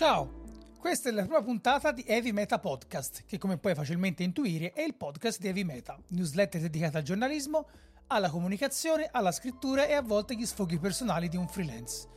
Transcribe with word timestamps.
Ciao, 0.00 0.30
questa 0.78 1.10
è 1.10 1.12
la 1.12 1.24
prima 1.24 1.42
puntata 1.42 1.92
di 1.92 2.02
Heavy 2.06 2.32
Meta 2.32 2.58
Podcast, 2.58 3.24
che 3.26 3.36
come 3.36 3.58
puoi 3.58 3.74
facilmente 3.74 4.22
intuire 4.22 4.72
è 4.72 4.80
il 4.80 4.94
podcast 4.94 5.38
di 5.38 5.48
Heavy 5.48 5.62
Meta, 5.62 5.98
newsletter 6.08 6.58
dedicata 6.58 6.96
al 6.96 7.04
giornalismo, 7.04 7.66
alla 8.06 8.30
comunicazione, 8.30 9.10
alla 9.12 9.30
scrittura 9.30 9.84
e 9.84 9.92
a 9.92 10.00
volte 10.00 10.32
agli 10.32 10.46
sfoghi 10.46 10.78
personali 10.78 11.28
di 11.28 11.36
un 11.36 11.46
freelance. 11.46 12.08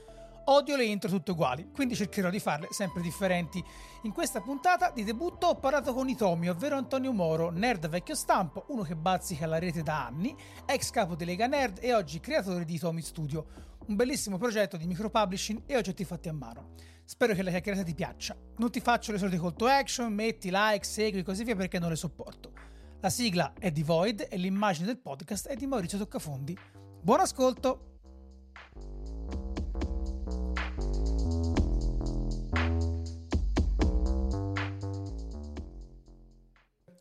Odio 0.46 0.75
le 0.75 0.84
intro 0.84 1.10
tutte 1.10 1.32
uguali, 1.32 1.70
quindi 1.71 1.96
cercherò 1.96 2.30
di 2.30 2.39
farle 2.39 2.68
sempre 2.71 3.02
differenti. 3.02 3.64
In 4.02 4.12
questa 4.12 4.41
puntata 4.41 4.91
di 4.91 5.05
debutto 5.05 5.48
ho 5.48 5.55
parlato 5.55 5.94
con 5.94 6.09
Itomi, 6.09 6.50
ovvero 6.50 6.76
Antonio 6.76 7.14
Moro, 7.14 7.50
nerd 7.50 7.88
vecchio 7.88 8.13
stampo, 8.13 8.66
uno 8.67 8.81
che 8.81 8.95
bazzica 8.95 9.45
la 9.45 9.58
rete 9.58 9.84
da 9.84 10.05
anni, 10.05 10.36
ex 10.66 10.90
capo 10.90 11.16
di 11.16 11.23
Lega 11.23 11.48
Nerd 11.48 11.80
e 11.81 11.94
oggi 11.94 12.20
creatore 12.20 12.66
di 12.66 12.73
Itomi 12.73 13.02
Studio, 13.02 13.45
un 13.88 13.95
bellissimo 13.95 14.38
progetto 14.38 14.76
di 14.76 14.86
micropublishing 14.86 15.64
e 15.66 15.77
oggetti 15.77 16.03
fatti 16.03 16.27
a 16.27 16.34
mano. 16.34 16.73
Spero 17.05 17.34
che 17.34 17.41
la 17.44 17.50
chiacchierata 17.50 17.84
ti 17.84 17.94
piaccia. 17.94 18.36
Non 18.58 18.70
ti 18.70 18.81
faccio 18.81 19.14
le 19.14 19.20
solite 19.20 19.39
call 19.39 19.55
to 19.55 19.66
action, 19.66 20.12
metti 20.12 20.50
like, 20.52 20.84
segui 20.84 21.20
e 21.20 21.23
così 21.23 21.45
via 21.45 21.55
perché 21.55 21.80
non 21.80 21.89
le 21.89 21.95
sopporto. 21.95 22.52
La 23.00 23.09
sigla 23.09 23.53
è 23.58 23.72
di 23.72 23.84
Void 23.84 24.28
e 24.30 24.38
l'immagine 24.38 24.88
del 24.88 24.98
podcast 24.98 25.48
è 25.48 25.55
di 25.55 25.67
Maurizio 25.67 25.98
Toccafondi. 25.98 26.58
Buon 27.02 27.22
ascolto! 27.22 27.92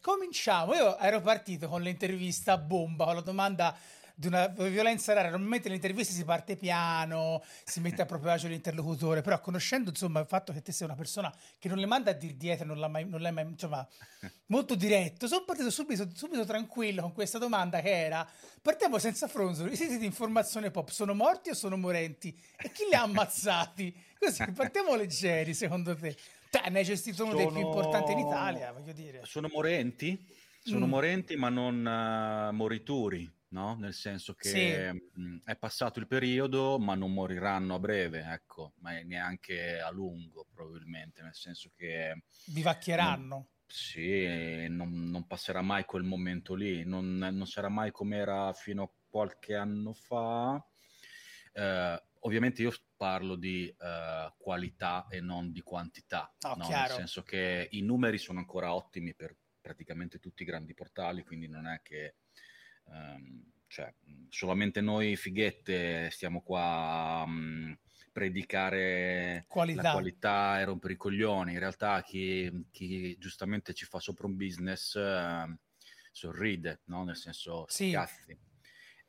Cominciamo. 0.02 0.74
Io 0.74 0.98
ero 0.98 1.20
partito 1.20 1.68
con 1.68 1.80
l'intervista 1.80 2.58
bomba, 2.58 3.04
con 3.04 3.14
la 3.14 3.20
domanda 3.20 3.72
di 4.16 4.26
una 4.26 4.48
violenza 4.48 5.12
rara. 5.12 5.30
Normalmente 5.30 5.68
nelle 5.68 5.76
interviste 5.76 6.12
si 6.12 6.24
parte 6.24 6.56
piano, 6.56 7.40
si 7.62 7.78
mette 7.78 8.02
a 8.02 8.04
proprio 8.04 8.32
agio 8.32 8.48
l'interlocutore, 8.48 9.22
però 9.22 9.38
conoscendo 9.40 9.90
insomma 9.90 10.18
il 10.18 10.26
fatto 10.26 10.52
che 10.52 10.60
te 10.60 10.72
sei 10.72 10.88
una 10.88 10.96
persona 10.96 11.32
che 11.56 11.68
non 11.68 11.78
le 11.78 11.86
manda 11.86 12.10
a 12.10 12.14
dir 12.14 12.34
dietro, 12.34 12.66
non 12.66 12.80
l'ha 12.80 12.88
mai, 12.88 13.08
non 13.08 13.20
l'hai 13.20 13.30
mai, 13.30 13.44
insomma, 13.44 13.86
molto 14.46 14.74
diretto, 14.74 15.28
sono 15.28 15.44
partito 15.44 15.70
subito, 15.70 16.08
subito 16.12 16.44
tranquillo 16.44 17.02
con 17.02 17.12
questa 17.12 17.38
domanda 17.38 17.80
che 17.80 18.04
era, 18.04 18.28
partiamo 18.60 18.98
senza 18.98 19.28
fronzoli, 19.28 19.72
i 19.72 19.76
siti 19.76 19.98
di 19.98 20.06
informazione 20.06 20.72
pop 20.72 20.88
sono 20.88 21.14
morti 21.14 21.50
o 21.50 21.54
sono 21.54 21.76
morenti? 21.76 22.36
E 22.56 22.72
chi 22.72 22.86
li 22.88 22.94
ha 22.96 23.02
ammazzati? 23.02 23.94
Così, 24.18 24.50
partiamo 24.50 24.96
leggeri 24.96 25.54
secondo 25.54 25.94
te. 25.94 26.16
Ne 26.52 26.78
hai 26.78 26.84
gestito 26.84 27.22
uno 27.24 27.32
sono... 27.32 27.44
dei 27.44 27.52
più 27.52 27.66
importanti 27.66 28.12
in 28.12 28.18
Italia, 28.18 28.72
voglio 28.72 28.92
dire. 28.92 29.20
Sono 29.24 29.48
morenti? 29.48 30.22
Sono 30.62 30.86
mm. 30.86 30.90
morenti, 30.90 31.34
ma 31.34 31.48
non 31.48 31.78
uh, 31.78 32.54
morituri, 32.54 33.28
no? 33.48 33.74
Nel 33.76 33.94
senso 33.94 34.34
che 34.34 34.48
sì. 34.48 35.20
mm, 35.20 35.38
è 35.44 35.56
passato 35.56 35.98
il 35.98 36.06
periodo, 36.06 36.78
ma 36.78 36.94
non 36.94 37.14
moriranno 37.14 37.74
a 37.74 37.78
breve, 37.78 38.22
ecco, 38.30 38.74
ma 38.80 38.92
neanche 39.00 39.80
a 39.80 39.90
lungo, 39.90 40.46
probabilmente, 40.52 41.22
nel 41.22 41.34
senso 41.34 41.70
che... 41.74 42.24
Vivacchieranno. 42.48 43.34
Non, 43.34 43.46
sì, 43.66 44.66
non, 44.68 45.08
non, 45.10 45.26
passerà 45.26 45.62
mai 45.62 45.86
quel 45.86 46.02
momento 46.02 46.54
lì, 46.54 46.84
non, 46.84 47.16
non 47.16 47.46
sarà 47.46 47.70
mai 47.70 47.90
come 47.90 48.18
era 48.18 48.52
fino 48.52 48.82
a 48.82 48.90
qualche 49.08 49.54
anno 49.54 49.94
fa. 49.94 50.62
Eh, 51.54 52.02
ovviamente 52.24 52.62
io 52.62 52.72
parlo 52.96 53.36
di 53.36 53.72
uh, 53.78 54.32
qualità 54.36 55.06
e 55.08 55.20
non 55.20 55.52
di 55.52 55.62
quantità, 55.62 56.34
oh, 56.46 56.54
no? 56.54 56.68
nel 56.68 56.90
senso 56.90 57.22
che 57.22 57.68
i 57.72 57.82
numeri 57.82 58.18
sono 58.18 58.38
ancora 58.38 58.74
ottimi 58.74 59.14
per 59.14 59.36
praticamente 59.60 60.18
tutti 60.18 60.42
i 60.42 60.46
grandi 60.46 60.74
portali, 60.74 61.24
quindi 61.24 61.48
non 61.48 61.66
è 61.66 61.80
che 61.82 62.16
um, 62.84 63.50
cioè, 63.66 63.92
solamente 64.28 64.80
noi 64.80 65.16
fighette 65.16 66.10
stiamo 66.10 66.42
qua 66.42 66.62
a 66.62 67.22
um, 67.22 67.76
predicare 68.12 69.44
qualità. 69.48 69.82
la 69.82 69.92
qualità 69.92 70.60
e 70.60 70.64
rompere 70.64 70.92
i 70.92 70.96
coglioni, 70.96 71.52
in 71.52 71.58
realtà 71.58 72.02
chi, 72.02 72.66
chi 72.70 73.16
giustamente 73.18 73.72
ci 73.72 73.84
fa 73.84 73.98
sopra 73.98 74.26
un 74.26 74.36
business 74.36 74.94
uh, 74.94 75.56
sorride, 76.10 76.82
no? 76.86 77.04
nel 77.04 77.16
senso 77.16 77.64
sì. 77.68 77.90
cazzi 77.90 78.50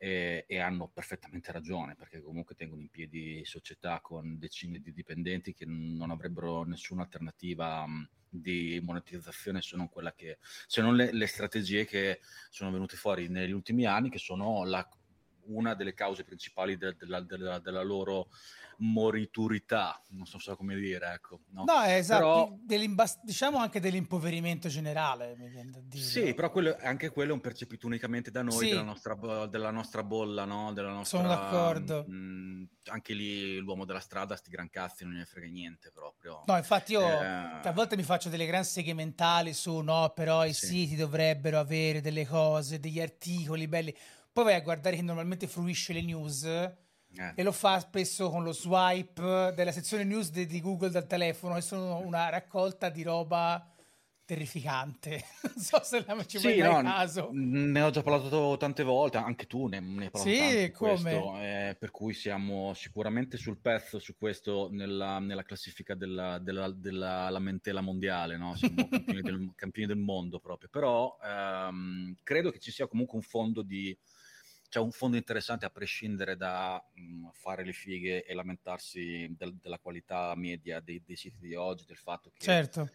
e, 0.03 0.44
e, 0.50 0.59
hanno 0.59 0.90
perfettamente 0.90 1.53
ragione 1.53 1.96
perché 1.96 2.22
comunque 2.22 2.56
tengono 2.56 2.81
in 2.81 2.90
piedi 2.90 3.41
società 3.46 4.02
con 4.02 4.38
decine 4.38 4.80
di 4.81 4.91
dipendenti 4.91 5.53
che 5.53 5.64
non 5.66 6.12
avrebbero 6.12 6.64
nessuna 6.64 7.03
alternativa 7.03 7.88
mh, 7.88 8.09
di 8.28 8.81
monetizzazione 8.84 9.62
se 9.62 9.78
non, 9.78 9.88
che, 10.14 10.40
se 10.68 10.81
non 10.81 10.97
le, 10.97 11.14
le 11.14 11.25
strategie 11.25 11.86
che 11.86 12.19
sono 12.50 12.69
venute 12.72 12.97
fuori 12.97 13.30
negli 13.30 13.53
ultimi 13.53 13.86
anni 13.86 14.09
che 14.09 14.18
sono 14.19 14.66
la 14.66 14.86
una 15.46 15.74
delle 15.74 15.94
cause 15.94 16.24
principali 16.24 16.78
de- 16.78 16.96
della, 16.96 17.22
della, 17.22 17.59
della, 17.59 17.81
loro 17.81 18.30
moriturità, 18.78 20.02
non 20.09 20.26
so, 20.26 20.40
so 20.40 20.56
come 20.56 20.76
dire, 20.76 21.14
ecco. 21.14 21.42
No, 21.52 21.64
no 21.66 21.84
esatto, 21.84 22.59
però... 22.66 22.90
diciamo 23.22 23.58
anche 23.58 23.80
dell'impoverimento 23.80 24.68
generale. 24.68 25.36
Sì, 25.92 26.34
però 26.34 26.52
quello, 26.52 26.76
anche 26.82 27.09
quello 27.09 27.32
è 27.32 27.34
un 27.34 27.42
percepito 27.42 27.86
unicamente 27.86 28.32
da 28.32 28.42
noi, 28.42 28.66
sì. 28.66 28.70
della, 28.70 28.84
nostra, 28.84 29.16
della, 29.48 29.72
nostra, 29.72 30.03
bolla, 30.03 30.46
no? 30.46 30.74
Della 30.74 30.92
nostra, 30.92 31.20
Sono 31.20 31.30
d'accordo. 31.30 32.06
Mh, 32.08 32.14
mm, 32.14 32.64
anche 32.86 33.14
lì 33.14 33.58
l'uomo 33.59 33.86
della 33.86 34.00
strada, 34.00 34.36
sti 34.36 34.50
gran 34.50 34.70
cazzi, 34.70 35.03
non 35.03 35.14
ne 35.14 35.26
frega 35.26 35.48
niente 35.48 35.92
proprio. 35.92 36.44
No, 36.46 36.58
infatti 36.58 36.94
io 36.94 37.08
eh... 37.08 37.26
a 37.26 37.72
volte 37.74 37.96
mi 37.96 38.03
faccio 38.03 38.30
delle 38.30 38.46
gran 38.46 38.66
seghe 38.66 38.94
mentali 38.94 39.53
su, 39.53 39.80
no, 39.80 40.12
però 40.14 40.46
i 40.46 40.53
sì. 40.53 40.68
siti 40.68 40.96
dovrebbero 40.96 41.59
avere 41.59 42.02
delle 42.02 42.26
cose, 42.26 42.80
degli 42.80 43.00
articoli 43.00 43.68
belli 43.68 43.96
poi 44.34 44.44
vai 44.46 44.56
a 44.56 44.62
guardare 44.62 44.96
che 44.96 45.04
normalmente 45.04 45.48
fruisce 45.48 45.94
le 45.94 46.02
news 46.02 46.44
eh. 46.44 47.34
e 47.36 47.44
lo 47.44 47.52
fa 47.52 47.80
spesso 47.80 48.30
con 48.32 48.44
lo 48.44 48.52
swipe 48.52 49.54
della 49.56 49.72
sezione 49.72 50.04
news 50.04 50.32
di, 50.32 50.48
di 50.48 50.60
Google 50.60 50.90
dal 50.90 51.06
telefono, 51.06 51.54
che 51.54 51.62
sono 51.62 52.00
una 52.00 52.30
raccolta 52.30 52.90
di 52.90 53.04
roba 53.04 53.68
terrificante. 54.26 55.24
non 55.44 55.64
so 55.64 55.84
se 55.84 56.04
la 56.06 56.26
ci 56.26 56.40
sì, 56.40 56.58
no, 56.58 56.82
caso. 56.82 57.30
Ne 57.32 57.82
ho 57.82 57.92
già 57.92 58.02
parlato 58.02 58.58
tante 58.58 58.82
volte, 58.82 59.18
anche 59.18 59.46
tu 59.46 59.68
ne, 59.68 59.80
ne 59.80 60.06
hai 60.06 60.10
parlato 60.10 60.36
sì, 60.36 60.72
come? 60.72 60.92
Questo, 60.94 61.38
eh, 61.38 61.76
per 61.78 61.92
cui 61.92 62.14
siamo 62.14 62.74
sicuramente 62.74 63.38
sul 63.38 63.60
pezzo 63.60 64.00
su 64.00 64.16
questo 64.18 64.70
nella, 64.72 65.20
nella 65.20 65.44
classifica 65.44 65.94
della, 65.94 66.40
della, 66.40 66.72
della 66.72 67.30
lamentela 67.30 67.82
mondiale, 67.82 68.38
no? 68.38 68.56
siamo 68.56 68.88
campioni, 68.90 69.22
del, 69.22 69.52
campioni 69.56 69.88
del 69.88 69.98
mondo 69.98 70.40
proprio, 70.40 70.70
però 70.72 71.18
ehm, 71.24 72.18
credo 72.24 72.50
che 72.50 72.60
ci 72.60 72.72
sia 72.72 72.88
comunque 72.88 73.18
un 73.18 73.24
fondo 73.24 73.62
di 73.62 73.96
c'è 74.73 74.79
un 74.79 74.89
fondo 74.89 75.17
interessante 75.17 75.66
a 75.66 75.69
prescindere 75.69 76.35
da 76.35 76.84
mh, 76.95 77.01
mm, 77.03 77.25
fare 77.34 77.63
le 77.63 77.73
fighe 77.73 78.25
e 78.25 78.34
lamentarsi 78.34 79.31
del, 79.38 79.53
della 79.61 79.78
qualità 79.78 80.34
media 80.35 80.79
dei, 80.79 81.00
dei, 81.06 81.16
siti 81.16 81.38
di 81.38 81.53
oggi, 81.53 81.85
del 81.85 81.97
fatto 81.97 82.31
che 82.34 82.44
certo. 82.44 82.89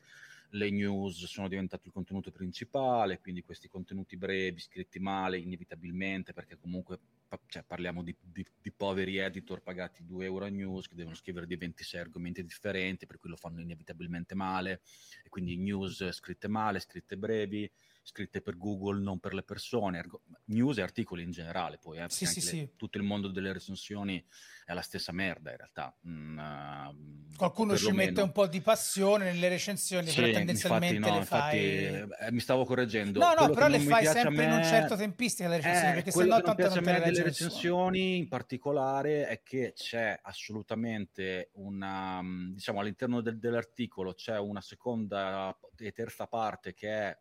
le 0.51 0.71
news 0.71 1.25
sono 1.27 1.47
diventate 1.47 1.87
il 1.87 1.93
contenuto 1.93 2.33
principale, 2.33 3.21
quindi 3.21 3.45
questi 3.45 3.69
contenuti 3.69 4.17
brevi, 4.17 4.59
scritti 4.59 4.99
male, 4.99 5.39
inevitabilmente, 5.39 6.33
perché 6.33 6.57
comunque 6.57 6.99
cioè, 7.47 7.63
parliamo 7.63 8.03
di, 8.03 8.13
di, 8.21 8.45
di, 8.61 8.73
poveri 8.73 9.19
editor 9.19 9.63
pagati 9.63 10.05
2 10.05 10.25
euro 10.25 10.47
a 10.47 10.49
news 10.49 10.89
che 10.89 10.97
devono 10.97 11.15
scrivere 11.15 11.47
di 11.47 11.55
26 11.55 12.01
argomenti 12.01 12.43
differenti, 12.43 13.07
per 13.07 13.19
cui 13.19 13.31
lo 13.31 13.37
fanno 13.37 13.61
inevitabilmente 13.61 14.35
male, 14.35 14.81
e 15.23 15.29
quindi 15.29 15.57
news 15.57 16.11
scritte 16.11 16.49
male, 16.49 16.81
scritte 16.81 17.17
brevi 17.17 17.71
scritte 18.09 18.41
per 18.41 18.57
Google, 18.57 19.01
non 19.01 19.19
per 19.19 19.35
le 19.35 19.43
persone, 19.43 20.03
news 20.47 20.79
e 20.79 20.83
articoli 20.83 21.23
in 21.23 21.31
generale, 21.31 21.79
poi 21.79 21.99
eh, 21.99 22.07
sì, 22.09 22.25
sì, 22.25 22.41
le, 22.41 22.47
sì. 22.47 22.71
tutto 22.77 22.97
il 22.97 23.05
mondo 23.05 23.29
delle 23.29 23.53
recensioni 23.53 24.25
è 24.65 24.73
la 24.73 24.81
stessa 24.81 25.13
merda 25.13 25.51
in 25.51 25.57
realtà. 25.59 25.95
Mm, 26.07 26.39
uh, 26.39 27.37
Qualcuno 27.37 27.77
ci 27.77 27.93
mette 27.93 28.23
un 28.23 28.33
po' 28.33 28.47
di 28.47 28.61
passione 28.61 29.27
nelle 29.27 29.49
recensioni, 29.49 30.11
però 30.11 30.31
tendenzialmente 30.31 30.97
infatti, 30.97 31.13
no, 31.13 31.19
le 31.19 31.25
fai... 31.25 31.85
Infatti, 31.85 32.25
eh, 32.25 32.33
mi 32.33 32.41
stavo 32.41 32.65
correggendo. 32.65 33.21
No, 33.21 33.35
no, 33.39 33.51
però 33.51 33.69
le 33.69 33.79
fai 33.81 34.07
sempre 34.07 34.37
me... 34.37 34.45
in 34.45 34.53
un 34.53 34.65
certo 34.65 34.97
tempistica 34.97 35.49
le 35.49 35.57
recensioni, 35.57 35.91
eh, 35.91 35.95
perché 35.95 36.11
sennò 36.11 36.41
tanto 36.41 36.69
non 36.69 36.83
te 36.83 36.93
le 36.93 37.01
delle 37.01 37.23
recensioni 37.23 38.17
in 38.17 38.29
particolare 38.29 39.27
è 39.29 39.43
che 39.43 39.73
c'è 39.75 40.19
assolutamente 40.23 41.51
una, 41.55 42.23
mm, 42.23 42.53
diciamo 42.55 42.81
all'interno 42.81 43.21
del, 43.21 43.39
dell'articolo 43.39 44.15
c'è 44.15 44.39
una 44.39 44.63
seconda 44.63 45.57
e 45.77 45.93
terza 45.93 46.27
parte 46.27 46.75
che 46.75 46.89
è 46.91 47.19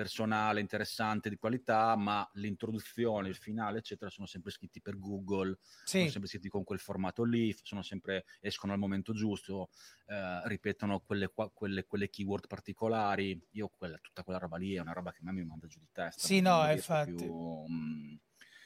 personale, 0.00 0.60
interessante, 0.60 1.28
di 1.28 1.36
qualità, 1.36 1.94
ma 1.94 2.26
l'introduzione, 2.34 3.28
il 3.28 3.36
finale, 3.36 3.78
eccetera, 3.78 4.08
sono 4.08 4.26
sempre 4.26 4.50
scritti 4.50 4.80
per 4.80 4.98
Google, 4.98 5.58
sì. 5.84 5.98
sono 5.98 6.10
sempre 6.10 6.28
scritti 6.30 6.48
con 6.48 6.64
quel 6.64 6.78
formato 6.78 7.22
lì, 7.22 7.54
sono 7.62 7.82
sempre, 7.82 8.24
escono 8.40 8.72
al 8.72 8.78
momento 8.78 9.12
giusto, 9.12 9.68
eh, 10.06 10.40
ripetono 10.48 11.00
quelle, 11.00 11.30
quelle, 11.52 11.84
quelle, 11.84 12.08
keyword 12.08 12.46
particolari. 12.46 13.38
Io 13.50 13.70
quella, 13.76 13.98
tutta 14.00 14.22
quella 14.22 14.38
roba 14.38 14.56
lì 14.56 14.74
è 14.74 14.80
una 14.80 14.92
roba 14.92 15.12
che 15.12 15.18
a 15.20 15.24
me 15.24 15.32
mi 15.32 15.44
manda 15.44 15.66
giù 15.66 15.78
di 15.80 15.88
testa. 15.92 16.26
Sì, 16.26 16.40
no, 16.40 16.70
infatti. 16.70 17.12
Più, 17.12 17.34
mh, 17.34 18.20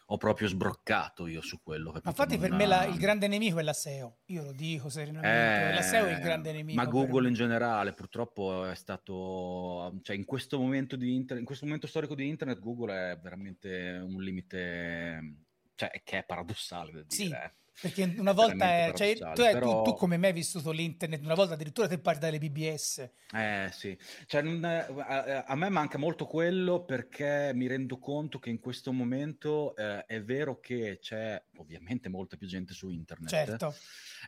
ho 0.06 0.17
proprio 0.17 0.49
sbroccato 0.49 1.27
io 1.27 1.41
su 1.41 1.61
quello. 1.62 1.91
Capito? 1.93 2.09
Infatti, 2.09 2.39
per 2.39 2.53
me 2.53 2.67
la, 2.67 2.85
il 2.85 2.99
grande 2.99 3.27
nemico 3.27 3.59
è 3.59 3.62
la 3.62 3.73
SEO. 3.73 4.19
Io 4.27 4.43
lo 4.43 4.53
dico 4.53 4.89
serenamente: 4.89 5.71
eh, 5.71 5.75
la 5.75 5.83
SEO 5.83 6.06
è 6.06 6.12
il 6.12 6.21
grande 6.21 6.53
nemico. 6.53 6.81
Ma 6.81 6.87
Google 6.87 7.29
in 7.29 7.35
generale, 7.35 7.93
purtroppo, 7.95 8.67
è 8.67 8.75
stato. 8.75 9.99
Cioè, 10.03 10.17
in 10.17 10.25
questo 10.25 10.59
momento 10.59 10.97
di 10.97 11.15
internet, 11.15 11.41
in 11.41 11.47
questo 11.47 11.65
momento 11.65 11.87
storico 11.87 12.15
di 12.15 12.29
internet, 12.29 12.61
Google 12.61 13.12
è 13.12 13.19
veramente 13.19 14.01
un 14.05 14.23
limite. 14.23 15.37
Cioè, 15.75 16.03
che 16.05 16.19
è 16.19 16.25
paradossale 16.25 16.93
da 16.93 17.03
dire. 17.03 17.15
Sì. 17.15 17.31
Eh. 17.31 17.53
Perché 17.81 18.15
una 18.19 18.32
volta, 18.32 18.65
è, 18.65 18.93
cioè, 18.94 19.17
tu, 19.17 19.32
però... 19.35 19.82
tu, 19.82 19.91
tu, 19.91 19.97
come 19.97 20.17
me 20.17 20.29
hai 20.29 20.32
vissuto 20.32 20.71
l'internet, 20.71 21.23
una 21.25 21.35
volta 21.35 21.55
addirittura 21.55 21.88
te 21.88 21.99
parti 21.99 22.21
dalle 22.21 22.38
BBS. 22.38 23.11
Eh 23.32 23.69
sì, 23.73 23.99
cioè, 24.26 24.43
non, 24.43 24.65
a, 24.65 25.44
a, 25.44 25.55
me 25.55 25.69
manca 25.69 25.99
molto 25.99 26.25
quello 26.26 26.85
perché 26.85 27.50
mi 27.55 27.67
rendo 27.67 27.99
conto 27.99 28.38
che 28.38 28.50
in 28.50 28.61
questo 28.61 28.93
momento 28.93 29.75
eh, 29.76 30.05
è 30.06 30.23
vero 30.23 30.61
che 30.61 30.99
c'è 31.00 31.43
ovviamente 31.56 32.09
molta 32.09 32.37
più 32.37 32.47
gente 32.47 32.73
su 32.75 32.88
internet. 32.88 33.29
Certo. 33.29 33.75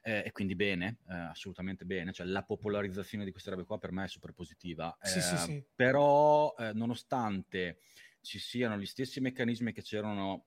Eh, 0.03 0.25
e 0.27 0.33
quindi 0.33 0.57
bene, 0.57 0.99
eh, 1.09 1.15
assolutamente 1.15 1.85
bene, 1.85 2.13
cioè 2.13 2.27
la 2.27 2.43
popolarizzazione 2.43 3.25
di 3.25 3.31
queste 3.31 3.51
robe 3.51 3.65
qua 3.65 3.79
per 3.79 3.93
me 3.93 4.05
è 4.05 4.09
super 4.09 4.33
positiva. 4.33 4.97
Sì, 5.01 5.21
sì, 5.21 5.37
sì. 5.37 5.65
Però 5.75 6.55
eh, 6.59 6.73
nonostante 6.73 7.79
ci 8.21 8.39
siano 8.41 8.77
gli 8.77 8.87
stessi 8.87 9.21
meccanismi 9.21 9.73
che 9.73 9.83
c'erano 9.83 10.47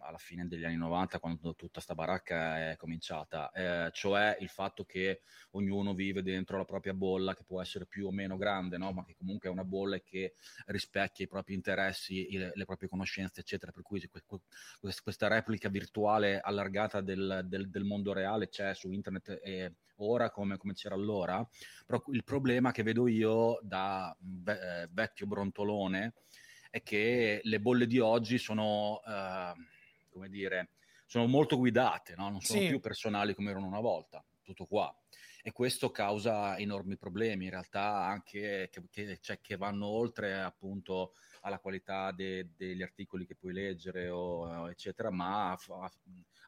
alla 0.00 0.18
fine 0.18 0.46
degli 0.46 0.64
anni 0.64 0.76
90 0.76 1.18
quando 1.18 1.54
tutta 1.54 1.80
sta 1.80 1.94
baracca 1.94 2.70
è 2.70 2.76
cominciata, 2.76 3.50
eh, 3.50 3.90
cioè 3.92 4.36
il 4.40 4.48
fatto 4.48 4.84
che 4.84 5.22
ognuno 5.52 5.94
vive 5.94 6.22
dentro 6.22 6.56
la 6.56 6.64
propria 6.64 6.94
bolla 6.94 7.34
che 7.34 7.44
può 7.44 7.60
essere 7.60 7.86
più 7.86 8.06
o 8.06 8.10
meno 8.10 8.36
grande, 8.36 8.78
no? 8.78 8.92
ma 8.92 9.04
che 9.04 9.14
comunque 9.16 9.48
è 9.48 9.52
una 9.52 9.64
bolla 9.64 9.98
che 10.00 10.34
rispecchia 10.66 11.24
i 11.24 11.28
propri 11.28 11.54
interessi, 11.54 12.28
le, 12.30 12.52
le 12.54 12.64
proprie 12.64 12.88
conoscenze, 12.88 13.40
eccetera, 13.40 13.72
per 13.72 13.82
cui 13.82 14.00
questa 15.02 15.28
replica 15.28 15.68
virtuale 15.68 16.40
allargata 16.40 17.00
del, 17.00 17.42
del, 17.46 17.68
del 17.68 17.84
mondo 17.84 18.12
reale 18.12 18.48
c'è 18.48 18.74
su 18.74 18.90
internet 18.90 19.40
e 19.42 19.74
ora 19.96 20.30
come, 20.30 20.56
come, 20.56 20.74
c'era 20.74 20.94
allora, 20.94 21.46
però 21.84 22.02
il 22.12 22.24
problema 22.24 22.70
che 22.70 22.82
vedo 22.82 23.08
io 23.08 23.58
da 23.62 24.16
ve- 24.20 24.82
eh, 24.82 24.88
vecchio 24.92 25.26
brontolone 25.26 26.14
è 26.70 26.82
che 26.82 27.40
le 27.42 27.60
bolle 27.60 27.86
di 27.86 27.98
oggi 27.98 28.38
sono... 28.38 29.00
Uh, 29.04 29.76
come 30.18 30.28
dire, 30.28 30.72
sono 31.06 31.26
molto 31.26 31.56
guidate, 31.56 32.14
no? 32.16 32.28
non 32.28 32.40
sono 32.40 32.60
sì. 32.60 32.68
più 32.68 32.80
personali 32.80 33.34
come 33.34 33.50
erano 33.50 33.66
una 33.66 33.80
volta, 33.80 34.22
tutto 34.42 34.66
qua. 34.66 34.94
E 35.40 35.52
questo 35.52 35.90
causa 35.90 36.58
enormi 36.58 36.98
problemi, 36.98 37.44
in 37.44 37.50
realtà 37.50 38.04
anche 38.04 38.68
che, 38.70 38.82
che, 38.90 39.18
cioè, 39.20 39.40
che 39.40 39.56
vanno 39.56 39.86
oltre 39.86 40.40
appunto 40.40 41.12
alla 41.42 41.60
qualità 41.60 42.10
de, 42.12 42.50
degli 42.56 42.82
articoli 42.82 43.24
che 43.24 43.36
puoi 43.36 43.54
leggere, 43.54 44.10
o, 44.10 44.68
eccetera, 44.68 45.10
ma 45.10 45.52
a, 45.52 45.58
a, 45.80 45.92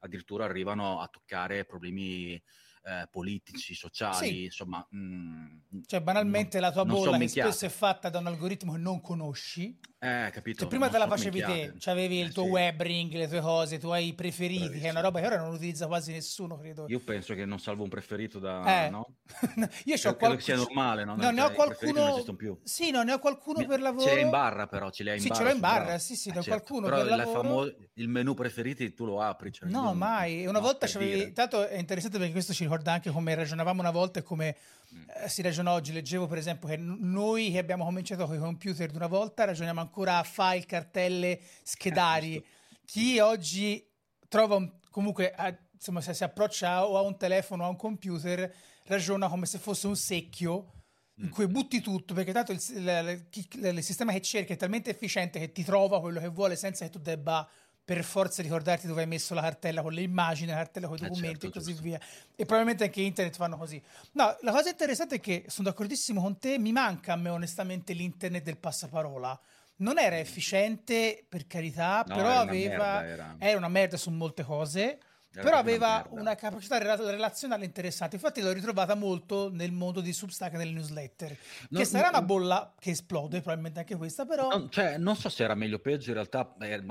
addirittura 0.01 0.45
arrivano 0.45 1.01
a 1.01 1.07
toccare 1.07 1.65
problemi 1.65 2.35
eh, 2.35 3.09
politici, 3.11 3.75
sociali, 3.75 4.29
sì. 4.29 4.45
insomma... 4.45 4.87
Mm, 4.95 5.83
cioè 5.87 6.01
banalmente 6.01 6.59
non, 6.59 6.69
la 6.69 6.73
tua 6.73 6.85
bolla 6.85 7.17
che 7.17 7.29
spesso 7.29 7.67
è 7.67 7.71
fatta 7.71 8.11
da 8.11 8.19
un 8.19 8.27
algoritmo 8.27 8.73
che 8.73 8.79
non 8.79 9.01
conosci. 9.01 9.79
Eh, 10.03 10.31
capito. 10.33 10.61
Cioè, 10.61 10.69
prima 10.69 10.89
te 10.89 10.97
la 10.97 11.07
facevi 11.07 11.43
te, 11.43 11.75
cioè 11.77 11.93
avevi 11.93 12.21
eh, 12.21 12.25
il 12.25 12.33
tuo 12.33 12.45
sì. 12.45 12.49
web 12.49 12.81
ring, 12.81 13.13
le 13.13 13.29
tue 13.29 13.43
cose, 13.43 13.75
i 13.75 13.79
tuoi 13.79 14.15
preferiti, 14.15 14.61
Bravissimo. 14.61 14.81
che 14.81 14.89
è 14.89 14.91
una 14.93 15.01
roba 15.03 15.21
che 15.21 15.27
ora 15.27 15.37
non 15.37 15.53
utilizza 15.53 15.87
quasi 15.89 16.13
nessuno, 16.13 16.57
credo. 16.57 16.87
Io 16.89 17.01
penso 17.01 17.35
che 17.35 17.45
non 17.45 17.61
salvo 17.61 17.83
un 17.83 17.91
preferito 17.91 18.39
da... 18.39 18.87
Eh. 18.87 18.89
No? 18.89 19.17
Io 19.85 19.97
ho 19.97 20.01
qualcuno... 20.01 20.37
che 20.37 20.41
sia 20.41 20.57
normale, 20.57 21.05
no? 21.05 21.17
no 21.17 21.31
ne 21.31 21.43
ho 21.43 21.51
qualcuno... 21.51 22.25
Sì, 22.65 22.91
no, 22.91 23.03
ne 23.03 23.13
ho 23.13 23.19
qualcuno 23.19 23.67
per 23.67 23.83
lavoro. 23.83 24.07
Ce 24.07 24.15
l'hai 24.15 24.23
in 24.23 24.31
barra 24.31 24.67
però, 24.69 24.89
ce 24.89 25.05
l'hai 25.05 25.17
in 25.17 25.21
sì, 25.21 25.29
barra. 25.29 25.39
Sì, 25.39 25.45
ce 25.45 25.49
l'ho 25.51 25.55
in 25.55 25.61
barra, 25.61 25.99
sì, 25.99 26.17
sì, 26.17 26.29
da 26.31 26.41
certo. 26.41 26.49
qualcuno 26.49 26.87
però 26.87 27.03
per 27.07 27.17
lavoro. 27.19 27.43
Famo... 27.43 27.65
il 27.93 28.09
menu 28.09 28.33
preferiti 28.33 28.95
tu 28.95 29.05
lo 29.05 29.21
apri. 29.21 29.53
Cioè 29.53 29.69
no, 29.69 29.93
mai. 29.93 30.47
Una 30.47 30.61
volta 30.61 30.87
c'avevi... 30.87 31.31
Tanto 31.33 31.69
è 31.69 31.77
interessante 31.77 32.17
perché 32.17 32.33
questo 32.33 32.55
ci 32.55 32.63
ricorda 32.63 32.91
anche 32.91 33.11
come 33.11 33.35
ragionavamo 33.35 33.81
una 33.83 33.91
volta 33.91 34.21
e 34.21 34.23
come 34.23 34.57
mm. 34.95 35.03
eh, 35.25 35.29
si 35.29 35.43
ragiona 35.43 35.73
oggi. 35.73 35.93
Leggevo 35.93 36.27
per 36.27 36.39
esempio 36.39 36.69
che 36.69 36.79
noi 36.79 37.51
che 37.51 37.59
abbiamo 37.59 37.85
cominciato 37.85 38.25
con 38.25 38.37
i 38.37 38.39
computer 38.39 38.89
di 38.89 38.97
una 38.97 39.09
volta 39.09 39.45
ragioniamo 39.45 39.90
ancora 39.91 40.23
file, 40.23 40.65
cartelle, 40.65 41.41
schedari. 41.63 42.37
Eh, 42.37 42.45
Chi 42.85 43.19
oggi 43.19 43.85
trova 44.29 44.55
un, 44.55 44.71
comunque, 44.91 45.33
a, 45.33 45.55
insomma, 45.73 46.01
se 46.01 46.15
si 46.15 46.25
approccia 46.25 46.87
o 46.87 46.97
a 46.97 47.01
un 47.01 47.17
telefono 47.17 47.65
o 47.65 47.67
a 47.67 47.71
un 47.71 47.77
computer, 47.77 48.55
ragiona 48.85 49.29
come 49.29 49.47
se 49.47 49.59
fosse 49.59 49.87
un 49.87 49.97
secchio 49.97 50.73
in 51.17 51.27
mm. 51.27 51.31
cui 51.31 51.47
butti 51.47 51.81
tutto 51.81 52.15
perché 52.15 52.33
tanto 52.33 52.53
il, 52.53 52.61
il, 52.71 53.27
il, 53.31 53.65
il, 53.77 53.83
sistema 53.85 54.11
che 54.13 54.23
cerchi 54.23 54.55
è 54.55 54.57
talmente 54.57 54.91
efficiente 54.91 55.39
che 55.39 55.53
ti 55.53 55.63
trova 55.63 56.01
quello 56.01 56.19
che 56.19 56.29
vuole 56.29 56.57
senza 56.57 56.85
che 56.85 56.91
tu 56.91 56.99
debba 56.99 57.47
per 57.91 58.05
forza 58.05 58.41
ricordarti 58.41 58.87
dove 58.87 59.01
hai 59.01 59.09
messo 59.09 59.35
la 59.35 59.41
cartella 59.41 59.83
con 59.83 59.93
le 59.93 60.03
immagini, 60.03 60.51
la 60.51 60.59
cartella 60.59 60.87
con 60.87 60.97
i 60.97 61.01
eh, 61.01 61.09
documenti 61.09 61.29
eh 61.29 61.41
certo, 61.41 61.47
e 61.47 61.51
così 61.51 61.71
giusto. 61.73 61.83
via. 61.83 62.01
E 62.37 62.45
probabilmente 62.45 62.85
anche 62.85 63.01
internet 63.01 63.35
fanno 63.35 63.57
così. 63.57 63.83
No, 64.13 64.37
la 64.43 64.53
cosa 64.53 64.69
interessante 64.69 65.17
è 65.17 65.21
che 65.21 65.47
sono 65.49 65.69
d'accordissimo 65.69 66.21
con 66.21 66.39
te, 66.39 66.57
mi 66.59 66.71
manca 66.71 67.15
a 67.15 67.17
me 67.17 67.31
onestamente 67.31 67.93
l'internet 67.93 68.45
del 68.45 68.59
passaparola. 68.59 69.41
Non 69.81 69.99
era 69.99 70.19
efficiente, 70.19 71.25
per 71.29 71.47
carità, 71.47 72.05
no, 72.07 72.15
però 72.15 72.41
aveva... 72.41 73.01
Merda, 73.01 73.07
era. 73.07 73.37
era 73.39 73.59
una 73.59 73.69
merda 73.69 73.97
su 73.97 74.11
molte 74.11 74.43
cose 74.43 74.99
però 75.33 75.57
aveva 75.59 76.05
una, 76.11 76.21
una 76.21 76.35
capacità 76.35 76.79
relazionale 76.79 77.65
interessante. 77.65 78.17
Infatti 78.17 78.41
l'ho 78.41 78.53
ritrovata 78.53 78.95
molto 78.95 79.49
nel 79.53 79.71
mondo 79.71 80.01
di 80.01 80.13
Substack 80.13 80.55
e 80.55 80.57
nelle 80.57 80.73
newsletter. 80.73 81.37
No, 81.69 81.79
che 81.79 81.85
sarà 81.85 82.11
no, 82.11 82.19
una 82.19 82.23
bolla 82.23 82.75
che 82.79 82.91
esplode, 82.91 83.39
probabilmente 83.39 83.79
anche 83.79 83.97
questa, 83.97 84.27
però. 84.27 84.49
No, 84.49 84.69
cioè, 84.69 84.99
non 84.99 85.15
so 85.17 85.29
se 85.29 85.45
era 85.45 85.55
meglio 85.55 85.77
o 85.77 85.79
peggio, 85.79 86.09
in 86.09 86.15
realtà, 86.15 86.55
eh, 86.61 86.83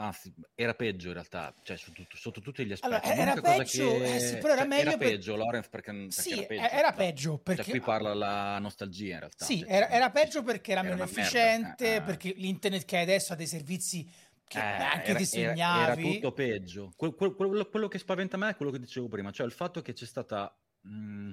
era 0.55 0.73
peggio 0.73 1.07
in 1.07 1.13
realtà, 1.13 1.53
cioè, 1.63 1.75
sotto, 1.75 2.03
sotto 2.13 2.39
tutti 2.39 2.65
gli 2.65 2.71
aspetti. 2.71 2.93
Allora, 2.93 3.13
era 3.13 3.41
peggio, 3.41 3.97
che... 3.97 4.15
eh 4.15 4.19
sì, 4.19 4.37
però 4.37 4.53
era 4.53 4.57
cioè, 4.59 4.67
meglio. 4.67 4.89
Era 4.89 4.97
peggio, 4.97 5.31
per... 5.33 5.43
Lorenz, 5.43 5.67
perché, 5.67 5.91
perché 5.91 6.11
sì, 6.11 6.31
era 6.31 6.45
peggio. 6.45 6.61
Era 6.61 6.93
peggio 6.93 7.29
cioè, 7.31 7.39
perché. 7.43 7.63
Cioè, 7.63 7.71
qui 7.71 7.81
parla 7.81 8.13
la 8.13 8.59
nostalgia 8.59 9.13
in 9.13 9.19
realtà. 9.19 9.45
Sì, 9.45 9.59
cioè, 9.59 9.71
era, 9.71 9.89
era, 9.89 10.09
peggio 10.11 10.43
perché 10.43 10.71
era, 10.71 10.81
era 10.81 10.89
meno 10.89 11.03
efficiente, 11.03 11.95
eh, 11.95 12.01
perché 12.01 12.33
l'internet 12.37 12.85
che 12.85 12.97
hai 12.97 13.03
adesso 13.03 13.33
ha 13.33 13.35
dei 13.35 13.47
servizi 13.47 14.09
che 14.49 14.57
eh, 14.57 14.83
anche 14.83 15.09
era, 15.11 15.19
disegnavi. 15.19 15.59
Era, 15.59 15.91
era 15.93 15.95
tutto 15.95 16.31
peggio. 16.31 16.91
Quello, 16.95 17.13
quello, 17.35 17.69
quello, 17.69 17.87
che 17.87 17.99
spaventa 17.99 18.35
me 18.35 18.49
è 18.49 18.55
quello 18.55 18.71
che 18.71 18.79
dicevo 18.79 19.07
prima, 19.07 19.31
cioè 19.31 19.45
il 19.45 19.51
fatto 19.51 19.81
che 19.81 19.93
c'è 19.93 20.05
stata... 20.05 20.53
Mh, 20.81 20.89
mm, 20.91 21.31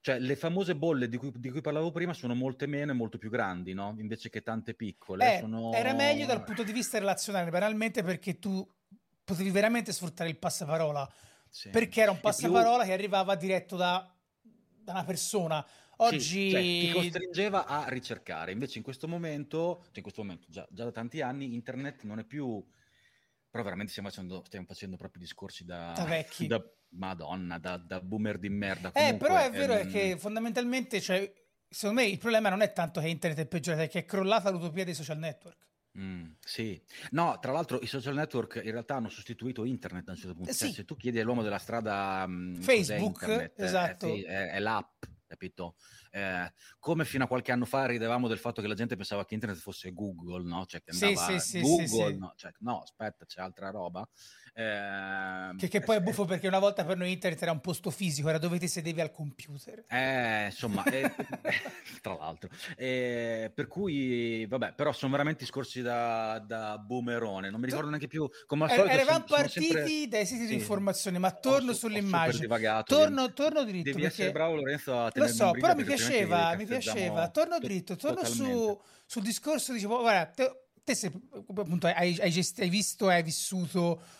cioè, 0.00 0.20
le 0.20 0.36
famose 0.36 0.76
bolle 0.76 1.08
di 1.08 1.16
cui, 1.16 1.32
di 1.34 1.50
cui, 1.50 1.60
parlavo 1.60 1.90
prima 1.90 2.12
sono 2.12 2.36
molte 2.36 2.66
meno 2.66 2.92
e 2.92 2.94
molto 2.94 3.18
più 3.18 3.28
grandi, 3.28 3.74
no? 3.74 3.96
Invece 3.98 4.30
che 4.30 4.40
tante 4.40 4.74
piccole. 4.74 5.34
Eh, 5.34 5.40
sono... 5.40 5.72
Era 5.72 5.94
meglio 5.94 6.26
dal 6.26 6.44
punto 6.44 6.62
di 6.62 6.70
vista 6.70 6.96
relazionale, 7.00 7.50
banalmente 7.50 8.04
perché 8.04 8.38
tu 8.38 8.64
potevi 9.24 9.50
veramente 9.50 9.92
sfruttare 9.92 10.30
il 10.30 10.38
passaparola. 10.38 11.12
Sì. 11.48 11.70
Perché 11.70 12.02
era 12.02 12.12
un 12.12 12.20
passaparola 12.20 12.78
più... 12.78 12.86
che 12.86 12.92
arrivava 12.92 13.34
diretto 13.34 13.74
da, 13.74 14.08
da 14.40 14.92
una 14.92 15.04
persona 15.04 15.66
Oggi 15.98 16.20
sì, 16.20 16.50
cioè, 16.50 16.60
ti 16.60 16.90
costringeva 16.92 17.66
a 17.66 17.88
ricercare, 17.88 18.52
invece 18.52 18.78
in 18.78 18.84
questo 18.84 19.08
momento, 19.08 19.80
cioè 19.84 19.96
in 19.96 20.02
questo 20.02 20.22
momento 20.22 20.46
già, 20.50 20.66
già, 20.70 20.84
da 20.84 20.90
tanti 20.90 21.22
anni, 21.22 21.54
internet 21.54 22.02
non 22.02 22.18
è 22.18 22.24
più. 22.24 22.64
Però 23.48 23.62
veramente 23.62 23.92
stiamo 23.92 24.10
facendo, 24.10 24.42
stiamo 24.44 24.66
facendo 24.66 24.96
proprio 24.96 25.22
discorsi 25.22 25.64
da, 25.64 25.92
da 25.96 26.04
vecchi. 26.04 26.46
Da, 26.46 26.62
Madonna, 26.90 27.58
da, 27.58 27.78
da, 27.78 28.00
boomer 28.00 28.38
di 28.38 28.50
merda. 28.50 28.90
Comunque, 28.90 29.16
eh, 29.16 29.18
però 29.18 29.42
è 29.42 29.50
vero 29.50 29.74
ehm... 29.74 29.90
che 29.90 30.18
fondamentalmente, 30.18 31.00
cioè, 31.00 31.32
secondo 31.66 32.02
me 32.02 32.06
il 32.06 32.18
problema 32.18 32.50
non 32.50 32.60
è 32.60 32.72
tanto 32.72 33.00
che 33.00 33.08
internet 33.08 33.40
è 33.40 33.46
peggiorato, 33.46 33.84
è 33.84 33.88
che 33.88 34.00
è 34.00 34.04
crollata 34.04 34.50
l'utopia 34.50 34.84
dei 34.84 34.94
social 34.94 35.18
network. 35.18 35.64
Mm, 35.98 36.32
sì, 36.40 36.78
no, 37.12 37.38
tra 37.40 37.52
l'altro 37.52 37.80
i 37.80 37.86
social 37.86 38.14
network 38.14 38.60
in 38.62 38.70
realtà 38.70 38.96
hanno 38.96 39.08
sostituito 39.08 39.64
internet 39.64 40.04
da 40.04 40.12
un 40.12 40.18
certo 40.18 40.34
punto. 40.34 40.50
Eh, 40.50 40.54
cioè, 40.54 40.68
sì. 40.68 40.74
Se 40.74 40.84
tu 40.84 40.94
chiedi 40.94 41.18
all'uomo 41.18 41.42
della 41.42 41.58
strada 41.58 42.24
um, 42.26 42.54
Facebook, 42.60 43.22
internet, 43.22 43.60
esatto. 43.60 44.14
è, 44.14 44.22
è, 44.22 44.50
è 44.50 44.58
l'app 44.58 45.04
capito? 45.26 45.76
Eh, 46.10 46.52
come 46.78 47.04
fino 47.04 47.24
a 47.24 47.26
qualche 47.26 47.52
anno 47.52 47.64
fa 47.64 47.86
ridevamo 47.86 48.28
del 48.28 48.38
fatto 48.38 48.62
che 48.62 48.68
la 48.68 48.74
gente 48.74 48.96
pensava 48.96 49.24
che 49.24 49.34
internet 49.34 49.58
fosse 49.60 49.92
Google, 49.92 50.44
no? 50.48 50.64
Cioè 50.66 50.82
che 50.82 50.90
andava 50.92 51.38
sì, 51.38 51.40
sì, 51.40 51.60
Google, 51.60 52.12
sì, 52.12 52.18
no? 52.18 52.32
Cioè, 52.36 52.52
no, 52.60 52.82
aspetta, 52.82 53.26
c'è 53.26 53.40
altra 53.40 53.70
roba. 53.70 54.08
Eh, 54.58 55.54
che, 55.58 55.68
che, 55.68 55.80
poi 55.80 55.96
è 55.96 56.00
buffo 56.00 56.24
perché 56.24 56.48
una 56.48 56.58
volta 56.58 56.82
per 56.82 56.96
noi 56.96 57.12
internet 57.12 57.42
era 57.42 57.52
un 57.52 57.60
posto 57.60 57.90
fisico, 57.90 58.30
era 58.30 58.38
dove 58.38 58.58
ti 58.58 58.68
sedevi 58.68 59.02
al 59.02 59.12
computer. 59.12 59.84
Eh, 59.86 60.46
insomma, 60.46 60.82
eh, 60.84 61.12
tra 62.00 62.14
l'altro. 62.14 62.48
Eh, 62.74 63.52
per 63.54 63.66
cui, 63.66 64.46
vabbè, 64.46 64.72
però 64.72 64.94
sono 64.94 65.10
veramente 65.12 65.40
discorsi 65.40 65.82
da, 65.82 66.38
da 66.38 66.78
boomerone, 66.78 67.50
non 67.50 67.60
mi 67.60 67.66
ricordo 67.66 67.90
neanche 67.90 68.06
più 68.06 68.26
come 68.46 68.64
al 68.64 68.70
solito. 68.70 68.94
Eravamo 68.94 69.24
partiti 69.28 69.66
sempre... 69.66 70.08
dai 70.08 70.24
siti 70.24 70.40
sì. 70.40 70.46
di 70.46 70.54
informazione, 70.54 71.18
ma 71.18 71.32
torno 71.32 71.74
sull'immagine. 71.74 72.82
Torno, 72.84 73.34
torno 73.34 73.62
dritto. 73.62 73.90
Devi 73.90 74.00
perché... 74.00 74.32
bravo 74.32 74.54
Lorenzo 74.54 74.98
a 74.98 75.10
Lo 75.12 75.28
so, 75.28 75.50
però 75.50 75.74
mi 75.74 75.84
piaceva, 75.84 76.56
mi 76.56 76.64
piaceva. 76.64 77.28
Torno 77.28 77.58
dritto, 77.58 77.96
torno 77.96 78.24
su, 78.24 78.80
sul 79.04 79.22
discorso, 79.22 79.74
dicevo, 79.74 80.00
guarda, 80.00 80.24
te, 80.30 80.60
te 80.82 80.94
sei, 80.94 81.10
appunto, 81.54 81.88
hai, 81.88 82.16
hai, 82.20 82.46
hai 82.58 82.68
visto, 82.70 83.08
hai 83.08 83.22
vissuto 83.22 84.15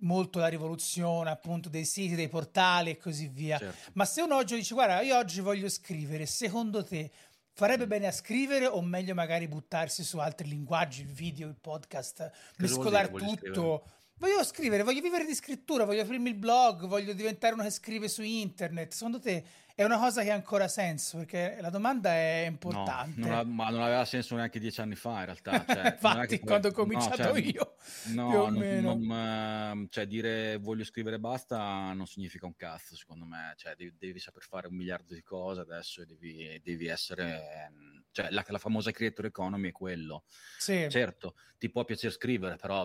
molto 0.00 0.38
la 0.38 0.48
rivoluzione 0.48 1.30
appunto 1.30 1.68
dei 1.68 1.84
siti, 1.84 2.14
dei 2.14 2.28
portali 2.28 2.90
e 2.90 2.96
così 2.96 3.28
via. 3.28 3.58
Certo. 3.58 3.90
Ma 3.94 4.04
se 4.04 4.22
uno 4.22 4.36
oggi 4.36 4.56
dice 4.56 4.74
guarda, 4.74 5.00
io 5.00 5.16
oggi 5.16 5.40
voglio 5.40 5.68
scrivere, 5.68 6.26
secondo 6.26 6.84
te 6.84 7.10
farebbe 7.52 7.86
bene 7.88 8.06
a 8.06 8.12
scrivere 8.12 8.66
o 8.66 8.80
meglio 8.80 9.14
magari 9.14 9.48
buttarsi 9.48 10.04
su 10.04 10.18
altri 10.18 10.48
linguaggi, 10.48 11.02
il 11.02 11.12
video, 11.12 11.48
il 11.48 11.56
podcast, 11.60 12.30
mescolare 12.58 13.10
tutto? 13.10 13.84
Voglio 14.18 14.42
scrivere, 14.42 14.82
voglio 14.82 15.00
vivere 15.00 15.24
di 15.24 15.34
scrittura, 15.34 15.84
voglio 15.84 16.02
aprirmi 16.02 16.30
il 16.30 16.34
blog, 16.34 16.86
voglio 16.86 17.12
diventare 17.12 17.54
uno 17.54 17.62
che 17.62 17.70
scrive 17.70 18.08
su 18.08 18.22
internet. 18.22 18.92
Secondo 18.92 19.20
te 19.20 19.44
è 19.76 19.84
una 19.84 19.96
cosa 19.96 20.24
che 20.24 20.32
ha 20.32 20.34
ancora 20.34 20.66
senso? 20.66 21.18
Perché 21.18 21.58
la 21.60 21.70
domanda 21.70 22.10
è 22.10 22.46
importante. 22.48 23.20
No, 23.20 23.28
non 23.28 23.36
ha, 23.36 23.44
ma 23.44 23.70
non 23.70 23.80
aveva 23.80 24.04
senso 24.04 24.34
neanche 24.34 24.58
dieci 24.58 24.80
anni 24.80 24.96
fa, 24.96 25.20
in 25.20 25.24
realtà. 25.26 25.64
Cioè, 25.68 25.92
Infatti, 25.92 26.40
quando 26.40 26.68
ho 26.68 26.72
cominciato 26.72 27.22
no, 27.22 27.28
cioè, 27.28 27.40
io. 27.40 27.74
No, 28.06 28.48
non, 28.48 28.80
non, 28.80 29.12
ehm, 29.12 29.88
cioè, 29.88 30.06
dire 30.08 30.56
voglio 30.56 30.82
scrivere 30.82 31.20
basta 31.20 31.92
non 31.92 32.06
significa 32.08 32.46
un 32.46 32.56
cazzo, 32.56 32.96
secondo 32.96 33.24
me. 33.24 33.54
Cioè, 33.56 33.76
devi, 33.76 33.94
devi 33.96 34.18
saper 34.18 34.42
fare 34.42 34.66
un 34.66 34.74
miliardo 34.74 35.14
di 35.14 35.22
cose 35.22 35.60
adesso 35.60 36.02
e 36.02 36.06
devi, 36.06 36.60
devi 36.64 36.88
essere... 36.88 37.70
Cioè, 38.18 38.30
la, 38.30 38.44
la, 38.48 38.58
famosa 38.58 38.90
creator 38.90 39.26
economy 39.26 39.68
è 39.68 39.72
quello. 39.72 40.24
Sì. 40.58 40.88
Certo, 40.90 41.36
ti 41.56 41.70
può 41.70 41.84
piacere 41.84 42.12
scrivere, 42.12 42.56
però 42.56 42.84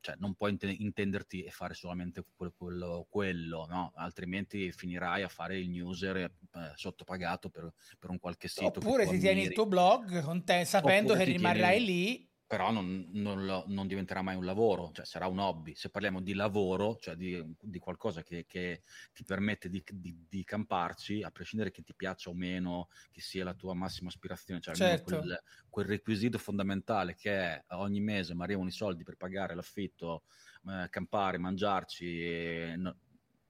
cioè, 0.00 0.14
non 0.16 0.32
puoi 0.34 0.56
intenderti 0.58 1.42
e 1.42 1.50
fare 1.50 1.74
solamente 1.74 2.24
quello, 2.34 2.54
quello, 2.56 3.06
quello 3.10 3.66
no? 3.68 3.92
altrimenti 3.96 4.72
finirai 4.72 5.22
a 5.22 5.28
fare 5.28 5.58
il 5.58 5.68
newser 5.68 6.16
eh, 6.16 6.30
sottopagato 6.76 7.50
per, 7.50 7.70
per, 7.98 8.08
un 8.08 8.18
qualche 8.18 8.48
sito. 8.48 8.68
Oppure 8.68 9.06
ti 9.06 9.18
tieni 9.18 9.42
il 9.42 9.52
tuo 9.52 9.66
blog 9.66 10.22
con 10.22 10.44
te, 10.44 10.64
sapendo 10.64 11.12
Oppure 11.12 11.26
che 11.26 11.32
rimarrai 11.32 11.84
tieni... 11.84 11.84
lì. 11.84 12.29
Però 12.50 12.72
non, 12.72 13.06
non, 13.12 13.46
lo, 13.46 13.62
non, 13.68 13.86
diventerà 13.86 14.22
mai 14.22 14.34
un 14.34 14.44
lavoro, 14.44 14.90
cioè 14.92 15.06
sarà 15.06 15.28
un 15.28 15.38
hobby. 15.38 15.72
Se 15.76 15.88
parliamo 15.88 16.20
di 16.20 16.34
lavoro, 16.34 16.96
cioè 16.96 17.14
di, 17.14 17.40
di 17.60 17.78
qualcosa 17.78 18.24
che, 18.24 18.44
che, 18.44 18.82
ti 19.12 19.22
permette 19.22 19.68
di, 19.68 19.80
di, 19.92 20.26
di, 20.28 20.42
camparci, 20.42 21.22
a 21.22 21.30
prescindere 21.30 21.70
che 21.70 21.84
ti 21.84 21.94
piaccia 21.94 22.28
o 22.28 22.34
meno, 22.34 22.88
che 23.12 23.20
sia 23.20 23.44
la 23.44 23.54
tua 23.54 23.72
massima 23.74 24.08
aspirazione, 24.08 24.60
cioè 24.60 24.74
certo. 24.74 25.18
quel, 25.18 25.40
quel, 25.68 25.86
requisito 25.86 26.38
fondamentale 26.38 27.14
che 27.14 27.30
è 27.30 27.64
ogni 27.68 28.00
mese 28.00 28.34
mi 28.34 28.42
arrivano 28.42 28.66
i 28.66 28.72
soldi 28.72 29.04
per 29.04 29.14
pagare 29.14 29.54
l'affitto, 29.54 30.24
eh, 30.66 30.88
campare, 30.90 31.38
mangiarci, 31.38 32.74
no, 32.78 32.96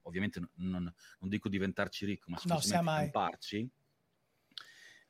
ovviamente 0.03 0.41
non, 0.57 0.93
non, 1.21 1.29
dico 1.31 1.49
diventarci 1.49 2.05
ricco, 2.05 2.29
ma 2.29 2.37
semplicemente 2.37 2.91
no, 2.91 2.97
camparci, 2.99 3.71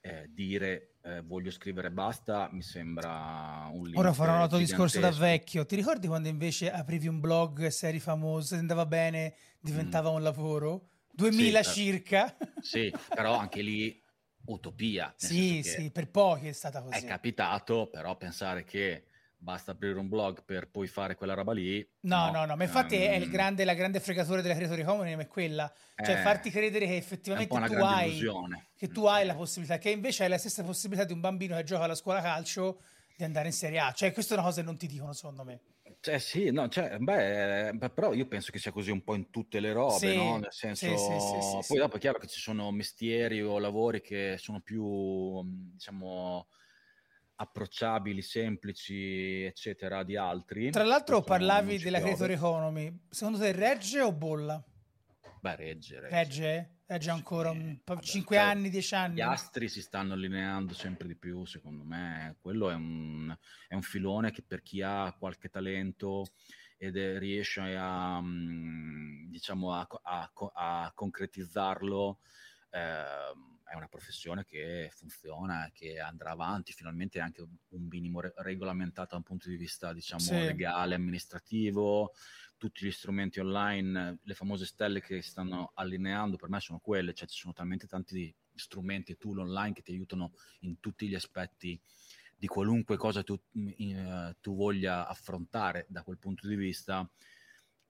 eh, 0.01 0.31
dire 0.33 0.95
eh, 1.03 1.23
voglio 1.23 1.51
scrivere 1.51 1.91
basta 1.91 2.49
mi 2.53 2.63
sembra 2.63 3.69
un 3.73 3.85
limite 3.85 3.99
Ora 3.99 4.13
farò 4.13 4.35
un 4.35 4.41
altro 4.41 4.59
discorso 4.59 5.01
da 5.01 5.11
vecchio. 5.11 5.65
Ti 5.65 5.77
ricordi 5.77 6.07
quando 6.07 6.29
invece 6.29 6.71
aprivi 6.71 7.09
un 7.09 7.21
blog 7.21 7.67
se 7.69 7.89
eri 7.89 8.01
famoso, 8.01 8.49
se 8.49 8.57
andava 8.57 8.87
bene, 8.87 9.35
diventava 9.61 10.11
mm. 10.11 10.15
un 10.15 10.23
lavoro? 10.23 10.89
2000 11.13 11.63
sì, 11.63 11.73
circa. 11.73 12.37
Sì, 12.61 12.93
però 13.09 13.37
anche 13.37 13.63
lì 13.63 14.03
utopia. 14.47 15.13
Sì, 15.17 15.63
sì, 15.63 15.91
per 15.91 16.11
pochi 16.11 16.49
è 16.49 16.53
stata 16.53 16.83
così. 16.83 16.99
È 16.99 17.05
capitato, 17.05 17.89
però 17.89 18.17
pensare 18.17 18.65
che 18.65 19.05
basta 19.41 19.73
aprire 19.73 19.99
un 19.99 20.09
blog 20.09 20.45
per 20.45 20.69
poi 20.71 20.87
fare 20.87 21.15
quella 21.15 21.35
roba 21.35 21.53
lì. 21.53 21.87
No, 22.01 22.27
no, 22.27 22.31
no, 22.31 22.45
no 22.45 22.57
ma 22.57 22.65
infatti 22.65 22.95
um, 22.95 23.01
è 23.01 23.15
il 23.15 23.31
grande, 23.31 23.65
la 23.65 23.75
grande 23.75 23.99
fregatura 23.99 24.43
della 24.43 24.55
creatori 24.55 24.83
economy 24.83 25.17
è 25.17 25.27
quella, 25.27 25.73
cioè 25.97 26.17
eh, 26.17 26.23
farti 26.23 26.51
credere 26.51 26.87
che 26.87 26.97
effettivamente 26.97 27.55
tu 27.55 27.75
hai, 27.75 28.21
che 28.77 28.89
tu 28.89 29.07
hai 29.07 29.27
la 29.27 29.35
possibilità, 29.35 29.79
che 29.79 29.91
invece 29.91 30.25
hai 30.25 30.29
la 30.29 30.39
stessa 30.39 30.63
possibilità 30.63 31.05
di 31.05 31.13
un 31.13 31.21
bambino 31.21 31.57
che 31.57 31.65
gioca 31.65 31.85
alla 31.85 31.95
scuola 31.95 32.21
calcio 32.21 32.83
di 33.17 33.25
andare 33.25 33.49
in 33.49 33.55
Serie 33.55 33.79
A, 33.81 33.93
cioè 33.93 34.13
questa 34.13 34.35
è 34.35 34.39
una 34.39 34.47
cosa 34.47 34.61
che 34.61 34.67
non 34.67 34.77
ti 34.77 34.87
dicono 34.87 35.13
secondo 35.13 35.43
me. 35.43 35.61
Cioè, 36.01 36.19
sì, 36.19 36.51
no, 36.51 36.69
cioè, 36.69 36.97
beh, 36.99 37.91
però 37.93 38.15
io 38.15 38.27
penso 38.27 38.53
che 38.53 38.59
sia 38.59 38.71
così 38.71 38.91
un 38.91 39.03
po' 39.03 39.15
in 39.15 39.29
tutte 39.29 39.61
le 39.61 39.73
robe, 39.73 40.11
sì, 40.11 40.17
no? 40.17 40.39
Nel 40.39 40.53
senso, 40.53 40.97
sì, 40.97 41.63
sì, 41.63 41.67
poi 41.67 41.79
dopo 41.79 41.97
è 41.97 41.99
chiaro 41.99 42.19
che 42.19 42.27
ci 42.27 42.41
sono 42.41 42.71
mestieri 42.71 43.43
o 43.43 43.59
lavori 43.59 44.01
che 44.01 44.37
sono 44.39 44.61
più, 44.61 45.43
diciamo, 45.45 46.47
approcciabili, 47.41 48.21
semplici, 48.21 49.43
eccetera, 49.45 50.03
di 50.03 50.17
altri. 50.17 50.71
Tra 50.71 50.85
l'altro 50.85 51.23
parlavi 51.23 51.79
della 51.79 52.01
creator 52.01 52.31
economy, 52.31 53.07
secondo 53.09 53.39
te 53.39 53.53
regge 53.53 54.01
o 54.01 54.13
bolla? 54.13 54.63
Beh, 55.41 55.57
regge. 55.57 56.01
Regge? 56.01 56.15
Regge, 56.15 56.71
regge 56.85 57.11
ancora 57.11 57.51
un 57.51 57.79
po', 57.83 57.99
5 57.99 58.37
cioè, 58.37 58.45
anni, 58.45 58.69
10 58.69 58.95
anni? 58.95 59.15
Gli 59.15 59.21
astri 59.23 59.71
si 59.71 59.81
stanno 59.81 60.13
allineando 60.13 60.75
sempre 60.75 61.09
di 61.09 61.17
più, 61.17 61.47
secondo 61.47 61.83
me. 61.83 62.37
Quello 62.41 62.69
è 62.69 62.75
un, 62.75 63.35
è 63.69 63.75
un 63.75 63.83
filone 63.83 64.33
che 64.33 64.43
per 64.43 64.61
chi 64.63 64.83
ha 64.83 65.15
qualche 65.19 65.49
talento 65.49 66.27
ed 66.77 66.99
è, 66.99 67.19
riesce 67.19 67.75
a, 67.75 68.21
mm, 68.21 69.31
diciamo, 69.31 69.73
a, 69.73 69.87
a, 70.03 70.31
a 70.53 70.93
concretizzarlo, 70.95 72.19
eh, 72.71 73.49
è 73.71 73.77
una 73.77 73.87
professione 73.87 74.45
che 74.45 74.91
funziona, 74.93 75.71
che 75.73 76.01
andrà 76.01 76.31
avanti, 76.31 76.73
finalmente 76.73 77.21
anche 77.21 77.41
un 77.43 77.87
minimo 77.89 78.21
re- 78.21 78.33
regolamentato 78.39 79.11
da 79.13 79.19
un 79.19 79.23
punto 79.23 79.49
di 79.49 79.57
vista, 79.57 79.93
diciamo, 79.93 80.21
sì. 80.21 80.35
legale, 80.35 80.97
amministrativo, 80.97 82.13
tutti 82.57 82.85
gli 82.85 82.91
strumenti 82.91 83.39
online, 83.39 84.19
le 84.23 84.35
famose 84.35 84.67
stelle 84.67 85.01
che 85.01 85.23
stanno 85.23 85.71
allineando, 85.75 86.37
per 86.37 86.49
me 86.49 86.59
sono 86.59 86.81
quelle, 86.81 87.15
cioè 87.15 87.29
ci 87.29 87.39
sono 87.39 87.53
talmente 87.53 87.87
tanti 87.87 88.35
strumenti 88.53 89.13
e 89.13 89.17
tool 89.17 89.39
online 89.39 89.73
che 89.73 89.83
ti 89.83 89.93
aiutano 89.93 90.33
in 90.61 90.81
tutti 90.81 91.07
gli 91.07 91.15
aspetti 91.15 91.81
di 92.37 92.47
qualunque 92.49 92.97
cosa 92.97 93.23
tu, 93.23 93.35
uh, 93.35 94.35
tu 94.41 94.57
voglia 94.57 95.07
affrontare 95.07 95.87
da 95.89 96.03
quel 96.03 96.19
punto 96.19 96.49
di 96.49 96.57
vista 96.57 97.09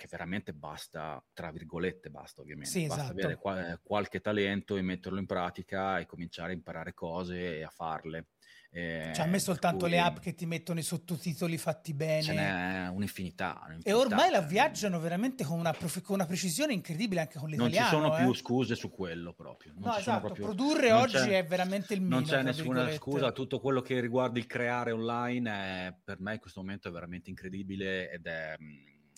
che 0.00 0.06
veramente 0.10 0.54
basta, 0.54 1.22
tra 1.34 1.50
virgolette, 1.50 2.08
basta 2.08 2.40
ovviamente, 2.40 2.70
sì, 2.70 2.86
basta 2.86 3.02
esatto. 3.02 3.18
avere 3.18 3.36
qual- 3.36 3.78
qualche 3.82 4.22
talento 4.22 4.78
e 4.78 4.82
metterlo 4.82 5.18
in 5.18 5.26
pratica 5.26 5.98
e 5.98 6.06
cominciare 6.06 6.52
a 6.52 6.54
imparare 6.54 6.94
cose 6.94 7.58
e 7.58 7.62
a 7.62 7.68
farle. 7.68 8.28
Eh, 8.72 9.10
cioè, 9.14 9.26
a 9.26 9.28
me 9.28 9.40
soltanto 9.40 9.80
cui... 9.86 9.90
le 9.90 9.98
app 9.98 10.18
che 10.18 10.34
ti 10.34 10.46
mettono 10.46 10.78
i 10.78 10.82
sottotitoli 10.82 11.58
fatti 11.58 11.92
bene. 11.92 12.22
Ce 12.22 12.32
n'è 12.32 12.88
un'infinità. 12.88 13.60
un'infinità. 13.66 13.90
E 13.90 13.92
ormai 13.92 14.30
la 14.30 14.40
viaggiano 14.40 14.98
veramente 15.00 15.44
con 15.44 15.58
una, 15.58 15.72
prof... 15.72 16.00
con 16.00 16.14
una, 16.14 16.24
precisione 16.24 16.72
incredibile 16.72 17.20
anche 17.20 17.38
con 17.38 17.50
l'italiano. 17.50 17.90
Non 17.90 17.90
ci 17.90 17.94
sono 17.94 18.16
eh? 18.16 18.22
più 18.22 18.32
scuse 18.32 18.76
su 18.76 18.88
quello 18.90 19.34
proprio. 19.34 19.72
Non 19.74 19.90
no, 19.90 19.96
esatto. 19.98 20.26
Proprio... 20.26 20.44
Produrre 20.46 20.92
oggi 20.92 21.16
c'è... 21.16 21.38
è 21.38 21.44
veramente 21.44 21.92
il 21.92 22.00
minimo. 22.00 22.20
Non 22.20 22.28
c'è 22.28 22.42
nessuna 22.42 22.90
scusa. 22.92 23.32
Tutto 23.32 23.60
quello 23.60 23.82
che 23.82 24.00
riguarda 24.00 24.38
il 24.38 24.46
creare 24.46 24.92
online 24.92 25.50
è, 25.50 25.94
per 26.02 26.20
me 26.20 26.34
in 26.34 26.40
questo 26.40 26.60
momento 26.60 26.88
è 26.88 26.92
veramente 26.92 27.28
incredibile 27.28 28.10
ed 28.10 28.26
è 28.26 28.56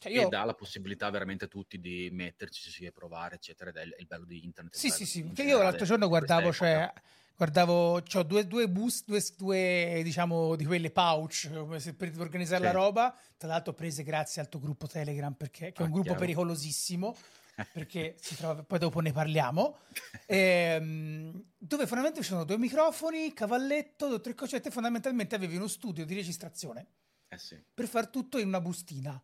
cioè 0.02 0.10
io... 0.10 0.26
E 0.26 0.28
dà 0.28 0.44
la 0.44 0.54
possibilità 0.54 1.08
veramente 1.10 1.44
a 1.44 1.48
tutti 1.48 1.78
di 1.78 2.08
metterci 2.10 2.84
e 2.84 2.90
provare, 2.90 3.36
eccetera. 3.36 3.70
Ed 3.70 3.76
è 3.76 3.82
il, 3.82 4.06
bello 4.06 4.24
di 4.24 4.44
internet. 4.44 4.74
Sì, 4.74 4.90
sì, 4.90 5.06
sì. 5.06 5.30
Che 5.32 5.44
io 5.44 5.62
l'altro 5.62 5.84
giorno 5.84 6.08
guardavo, 6.08 6.52
cioè, 6.52 6.92
guardavo, 7.36 8.02
ho 8.02 8.22
due, 8.24 8.48
due 8.48 8.68
bus, 8.68 9.04
due, 9.04 9.22
due, 9.36 10.00
diciamo, 10.02 10.56
di 10.56 10.64
quelle 10.64 10.90
pouch 10.90 11.48
per 11.94 12.12
organizzare 12.18 12.66
sì. 12.66 12.72
la 12.72 12.72
roba. 12.72 13.16
Tra 13.36 13.46
l'altro, 13.46 13.74
prese 13.74 14.02
grazie 14.02 14.40
al 14.40 14.48
tuo 14.48 14.58
gruppo 14.58 14.88
Telegram, 14.88 15.32
perché 15.34 15.70
che 15.70 15.78
è 15.78 15.82
un 15.82 15.90
ah, 15.90 15.92
gruppo 15.92 16.08
chiaro. 16.08 16.18
pericolosissimo. 16.18 17.16
perché 17.70 18.16
si 18.18 18.34
trova, 18.34 18.64
poi 18.64 18.80
dopo 18.80 18.98
ne 19.00 19.12
parliamo. 19.12 19.78
Ehm, 20.26 21.30
dove 21.58 21.86
fondamentalmente 21.86 22.22
ci 22.22 22.28
sono 22.28 22.44
due 22.44 22.56
microfoni, 22.56 23.34
cavalletto, 23.34 24.08
due 24.08 24.20
tre 24.20 24.34
cose. 24.34 24.60
Fondamentalmente 24.70 25.34
avevi 25.34 25.56
uno 25.56 25.68
studio 25.68 26.06
di 26.06 26.14
registrazione 26.14 26.86
eh 27.28 27.38
sì. 27.38 27.62
per 27.74 27.86
far 27.86 28.08
tutto 28.08 28.38
in 28.38 28.46
una 28.48 28.60
bustina 28.60 29.22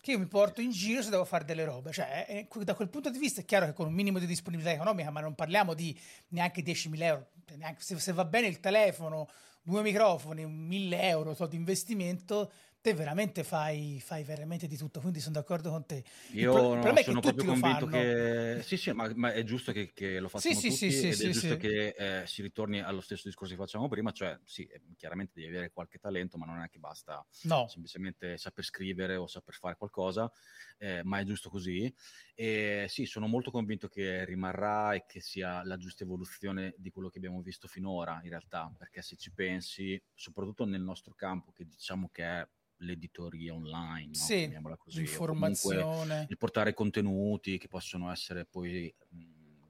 che 0.00 0.12
io 0.12 0.18
mi 0.18 0.26
porto 0.26 0.60
in 0.60 0.70
giro 0.70 1.02
se 1.02 1.10
devo 1.10 1.24
fare 1.24 1.44
delle 1.44 1.64
robe. 1.64 1.92
Cioè, 1.92 2.26
eh, 2.28 2.64
da 2.64 2.74
quel 2.74 2.88
punto 2.88 3.10
di 3.10 3.18
vista 3.18 3.40
è 3.40 3.44
chiaro 3.44 3.66
che 3.66 3.72
con 3.72 3.86
un 3.86 3.94
minimo 3.94 4.18
di 4.18 4.26
disponibilità 4.26 4.74
economica, 4.74 5.10
ma 5.10 5.20
non 5.20 5.34
parliamo 5.34 5.74
di 5.74 5.98
neanche 6.28 6.62
10.000 6.62 7.02
euro, 7.02 7.26
neanche, 7.56 7.82
se, 7.82 7.98
se, 7.98 8.12
va 8.12 8.24
bene 8.24 8.46
il 8.46 8.60
telefono, 8.60 9.28
due 9.62 9.82
microfoni, 9.82 10.44
1.000 10.44 11.02
euro 11.02 11.34
so, 11.34 11.46
di 11.46 11.56
investimento, 11.56 12.50
te 12.80 12.94
veramente 12.94 13.44
fai, 13.44 14.00
fai, 14.00 14.22
veramente 14.24 14.66
di 14.66 14.76
tutto, 14.76 15.00
quindi 15.00 15.20
sono 15.20 15.34
d'accordo 15.34 15.70
con 15.70 15.84
te. 15.84 16.04
Io 16.32 16.52
pro- 16.52 16.74
no, 16.74 16.96
sono 16.96 17.20
proprio 17.20 17.44
convinto 17.44 17.86
che 17.86 18.60
sì, 18.62 18.76
sì, 18.76 18.92
ma, 18.92 19.10
ma, 19.14 19.32
è 19.32 19.42
giusto 19.44 19.72
che, 19.72 19.92
che 19.92 20.20
lo 20.20 20.28
facciano 20.28 20.58
sì, 20.58 20.68
tutti 20.68 20.90
sì, 20.90 21.12
sì, 21.12 21.26
è 21.26 21.30
giusto 21.30 21.56
che 21.56 21.88
eh, 21.96 22.26
si 22.26 22.42
ritorni 22.42 22.80
allo 22.80 23.00
stesso 23.00 23.22
discorso 23.26 23.54
che 23.54 23.60
facciamo 23.60 23.88
prima, 23.88 24.12
cioè 24.12 24.38
sì, 24.44 24.64
eh, 24.64 24.80
chiaramente 24.96 25.32
devi 25.34 25.48
avere 25.48 25.72
qualche 25.72 25.98
talento, 25.98 26.38
ma 26.38 26.46
non 26.46 26.62
è 26.62 26.68
che 26.68 26.78
basta 26.78 27.24
no. 27.42 27.66
semplicemente 27.68 28.38
saper 28.38 28.64
scrivere 28.64 29.16
o 29.16 29.26
saper 29.26 29.54
fare 29.54 29.76
qualcosa, 29.76 30.30
eh, 30.78 31.02
ma 31.04 31.18
è 31.18 31.24
giusto 31.24 31.50
così. 31.50 31.92
E 32.40 32.86
sì, 32.88 33.04
sono 33.04 33.26
molto 33.26 33.50
convinto 33.50 33.88
che 33.88 34.24
rimarrà 34.24 34.94
e 34.94 35.06
che 35.08 35.20
sia 35.20 35.64
la 35.64 35.76
giusta 35.76 36.04
evoluzione 36.04 36.72
di 36.78 36.88
quello 36.90 37.08
che 37.08 37.18
abbiamo 37.18 37.42
visto 37.42 37.66
finora, 37.66 38.20
in 38.22 38.28
realtà, 38.28 38.72
perché 38.78 39.02
se 39.02 39.16
ci 39.16 39.32
pensi, 39.32 40.00
soprattutto 40.14 40.64
nel 40.64 40.80
nostro 40.80 41.14
campo, 41.14 41.50
che 41.50 41.64
diciamo 41.66 42.10
che 42.12 42.22
è 42.22 42.48
l'editoria 42.76 43.54
online, 43.54 44.06
no? 44.06 44.12
sì, 44.12 44.56
l'informazione, 44.84 46.26
il 46.28 46.36
portare 46.36 46.74
contenuti 46.74 47.58
che 47.58 47.66
possono 47.66 48.08
essere 48.12 48.44
poi 48.46 48.94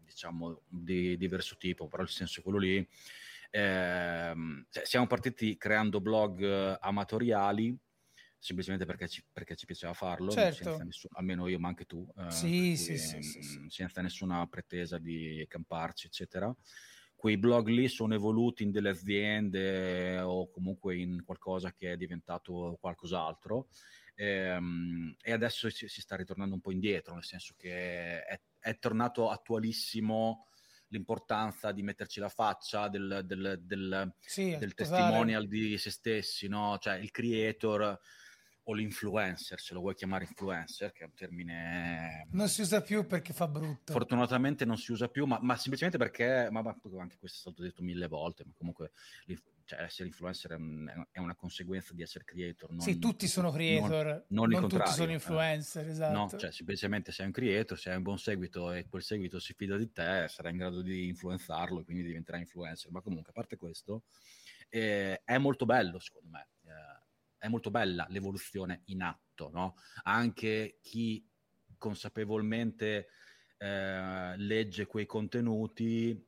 diciamo 0.04 0.60
di 0.68 1.16
diverso 1.16 1.56
tipo, 1.56 1.88
però 1.88 2.02
il 2.02 2.10
senso 2.10 2.40
è 2.40 2.42
quello 2.42 2.58
lì. 2.58 2.86
Eh, 3.50 4.34
siamo 4.82 5.06
partiti 5.06 5.56
creando 5.56 6.02
blog 6.02 6.76
amatoriali 6.78 7.74
semplicemente 8.38 8.86
perché 8.86 9.08
ci, 9.08 9.24
perché 9.32 9.56
ci 9.56 9.66
piaceva 9.66 9.92
farlo, 9.92 10.30
certo. 10.30 10.82
nessun, 10.82 11.10
almeno 11.14 11.48
io, 11.48 11.58
ma 11.58 11.68
anche 11.68 11.84
tu, 11.84 12.06
eh, 12.16 12.30
sì, 12.30 12.76
sì, 12.76 12.96
sì, 12.96 13.66
senza 13.68 14.00
nessuna 14.00 14.46
pretesa 14.46 14.98
di 14.98 15.44
camparci, 15.48 16.06
eccetera. 16.06 16.54
quei 17.16 17.36
blog 17.36 17.66
lì 17.68 17.88
sono 17.88 18.14
evoluti 18.14 18.62
in 18.62 18.70
delle 18.70 18.90
aziende 18.90 20.20
o 20.20 20.50
comunque 20.50 20.96
in 20.96 21.24
qualcosa 21.24 21.72
che 21.72 21.92
è 21.92 21.96
diventato 21.96 22.76
qualcos'altro 22.80 23.68
ehm, 24.14 25.16
e 25.20 25.32
adesso 25.32 25.68
si, 25.70 25.88
si, 25.88 26.00
sta 26.00 26.16
ritornando 26.16 26.54
un 26.54 26.60
po' 26.60 26.70
indietro, 26.70 27.14
nel 27.14 27.24
senso 27.24 27.54
che 27.56 28.22
è, 28.24 28.40
è 28.60 28.78
tornato 28.78 29.30
attualissimo 29.30 30.46
l'importanza 30.88 31.72
di 31.72 31.82
metterci 31.82 32.20
la 32.20 32.28
faccia 32.28 32.88
del, 32.88 33.22
del, 33.24 33.60
del, 33.62 34.14
sì, 34.20 34.56
del 34.56 34.74
testimonial 34.74 35.46
di 35.46 35.76
se 35.76 35.90
stessi, 35.90 36.48
no? 36.48 36.78
cioè 36.80 36.96
il 36.96 37.10
creator 37.10 37.98
o 38.68 38.74
l'influencer, 38.74 39.58
se 39.58 39.72
lo 39.72 39.80
vuoi 39.80 39.94
chiamare 39.94 40.24
influencer, 40.24 40.92
che 40.92 41.02
è 41.02 41.06
un 41.06 41.14
termine... 41.14 42.26
Non 42.32 42.48
si 42.48 42.60
usa 42.60 42.82
più 42.82 43.06
perché 43.06 43.32
fa 43.32 43.48
brutto. 43.48 43.92
Fortunatamente 43.92 44.66
non 44.66 44.76
si 44.76 44.92
usa 44.92 45.08
più, 45.08 45.24
ma, 45.24 45.38
ma 45.40 45.56
semplicemente 45.56 45.96
perché, 45.96 46.48
ma, 46.50 46.60
ma, 46.60 46.76
anche 46.98 47.16
questo 47.18 47.38
è 47.38 47.40
stato 47.40 47.62
detto 47.62 47.82
mille 47.82 48.08
volte, 48.08 48.44
ma 48.44 48.52
comunque 48.54 48.92
cioè, 49.64 49.80
essere 49.80 50.08
influencer 50.08 50.52
è, 51.10 51.18
una 51.18 51.34
conseguenza 51.34 51.94
di 51.94 52.02
essere 52.02 52.24
creator. 52.24 52.70
Non, 52.70 52.80
sì, 52.80 52.98
tutti 52.98 53.26
sono 53.26 53.50
creator, 53.50 54.26
non, 54.28 54.50
non, 54.50 54.60
non 54.60 54.68
tutti 54.68 54.90
sono 54.90 55.12
influencer, 55.12 55.86
eh. 55.86 55.90
esatto. 55.90 56.12
No, 56.18 56.38
cioè 56.38 56.52
semplicemente 56.52 57.10
sei 57.10 57.24
un 57.24 57.32
creator, 57.32 57.78
se 57.78 57.88
hai 57.88 57.96
un 57.96 58.02
buon 58.02 58.18
seguito 58.18 58.70
e 58.70 58.86
quel 58.86 59.02
seguito 59.02 59.40
si 59.40 59.54
fida 59.54 59.78
di 59.78 59.90
te, 59.90 60.26
sarai 60.28 60.52
in 60.52 60.58
grado 60.58 60.82
di 60.82 61.08
influenzarlo 61.08 61.80
e 61.80 61.84
quindi 61.84 62.02
diventerai 62.02 62.42
influencer. 62.42 62.90
Ma 62.90 63.00
comunque, 63.00 63.30
a 63.30 63.34
parte 63.34 63.56
questo, 63.56 64.02
eh, 64.68 65.22
è 65.24 65.38
molto 65.38 65.64
bello 65.64 65.98
secondo 65.98 66.28
me. 66.28 66.48
Eh, 67.38 67.46
è 67.46 67.48
molto 67.48 67.70
bella 67.70 68.06
l'evoluzione 68.10 68.82
in 68.86 69.02
atto, 69.02 69.50
no? 69.52 69.76
Anche 70.04 70.78
chi 70.82 71.26
consapevolmente 71.76 73.08
eh, 73.56 74.36
legge 74.36 74.86
quei 74.86 75.06
contenuti, 75.06 76.26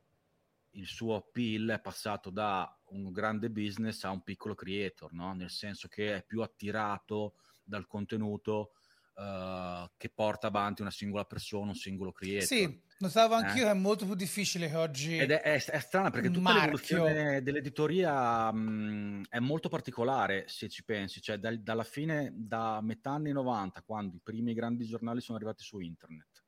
il 0.74 0.86
suo 0.86 1.16
appeal 1.16 1.68
è 1.68 1.80
passato 1.80 2.30
da 2.30 2.72
un 2.90 3.10
grande 3.10 3.50
business 3.50 4.04
a 4.04 4.10
un 4.10 4.22
piccolo 4.22 4.54
creator, 4.54 5.12
no? 5.12 5.34
Nel 5.34 5.50
senso 5.50 5.88
che 5.88 6.16
è 6.16 6.24
più 6.24 6.42
attirato 6.42 7.34
dal 7.64 7.86
contenuto 7.86 8.72
uh, 9.14 9.88
che 9.96 10.10
porta 10.10 10.48
avanti 10.48 10.82
una 10.82 10.90
singola 10.90 11.24
persona, 11.24 11.70
un 11.70 11.74
singolo 11.74 12.12
creator. 12.12 12.46
Sì, 12.46 12.82
notavo 13.00 13.34
anch'io 13.34 13.62
eh? 13.62 13.64
che 13.64 13.70
è 13.70 13.74
molto 13.74 14.06
più 14.06 14.14
difficile 14.14 14.68
che 14.68 14.76
oggi. 14.76 15.18
Ed 15.18 15.30
è, 15.30 15.40
è, 15.42 15.62
è 15.62 15.80
strana 15.80 16.10
perché 16.10 16.28
tutta 16.28 16.40
marchio. 16.40 16.60
l'evoluzione 16.62 17.42
dell'editoria 17.42 18.52
mh, 18.52 19.26
è 19.28 19.38
molto 19.38 19.68
particolare 19.68 20.44
se 20.46 20.68
ci 20.68 20.84
pensi, 20.84 21.20
cioè 21.20 21.38
dal, 21.38 21.60
dalla 21.60 21.84
fine, 21.84 22.32
da 22.34 22.80
metà 22.80 23.10
anni 23.10 23.32
90, 23.32 23.82
quando 23.82 24.16
i 24.16 24.20
primi 24.22 24.54
grandi 24.54 24.84
giornali 24.84 25.20
sono 25.20 25.36
arrivati 25.36 25.62
su 25.62 25.80
internet 25.80 26.44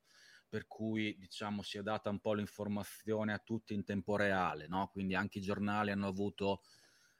per 0.52 0.66
cui 0.66 1.16
diciamo 1.18 1.62
si 1.62 1.78
è 1.78 1.82
data 1.82 2.10
un 2.10 2.18
po' 2.18 2.34
l'informazione 2.34 3.32
a 3.32 3.38
tutti 3.38 3.72
in 3.72 3.84
tempo 3.84 4.16
reale, 4.16 4.66
no? 4.68 4.90
quindi 4.92 5.14
anche 5.14 5.38
i 5.38 5.40
giornali 5.40 5.90
hanno 5.90 6.08
avuto, 6.08 6.60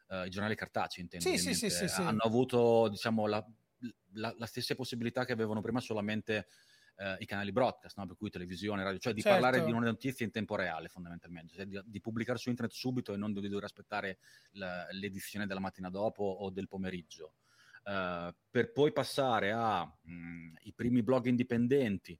uh, 0.09 0.27
i 0.27 0.29
giornali 0.29 0.55
cartacei 0.55 1.03
intendo, 1.03 1.39
sì, 1.39 1.55
sì, 1.55 1.71
sì, 1.71 1.87
hanno 2.03 2.21
avuto 2.21 2.89
diciamo, 2.91 3.27
la, 3.27 3.43
la, 4.13 4.35
la, 4.37 4.45
stessa 4.45 4.75
possibilità 4.75 5.25
che 5.25 5.33
avevano 5.33 5.63
prima 5.63 5.81
solamente 5.81 6.47
uh, 6.97 7.17
i 7.19 7.27
canali 7.27 7.53
broadcast, 7.53 7.97
no? 7.99 8.07
per 8.07 8.17
cui 8.17 8.31
televisione, 8.31 8.83
radio, 8.83 8.99
cioè 8.99 9.13
di 9.13 9.23
certo. 9.23 9.41
parlare 9.41 9.65
di 9.65 9.73
una 9.73 9.87
notizia 9.87 10.25
in 10.25 10.33
tempo 10.33 10.55
reale 10.55 10.89
fondamentalmente, 10.89 11.55
cioè 11.55 11.67
di, 11.67 11.81
di, 11.85 12.01
pubblicare 12.01 12.39
su 12.39 12.49
internet 12.49 12.75
subito 12.75 13.13
e 13.13 13.17
non 13.17 13.33
di 13.33 13.49
dover 13.49 13.65
aspettare 13.65 14.19
la, 14.53 14.87
l'edizione 14.91 15.47
della 15.47 15.61
mattina 15.61 15.91
dopo 15.91 16.25
o 16.25 16.51
del 16.51 16.69
pomeriggio. 16.69 17.35
Uh, 17.85 18.33
per 18.49 18.71
poi 18.71 18.93
passare 18.93 19.51
ai 19.51 19.87
mm, 20.09 20.55
primi 20.75 21.03
blog 21.03 21.27
indipendenti, 21.27 22.19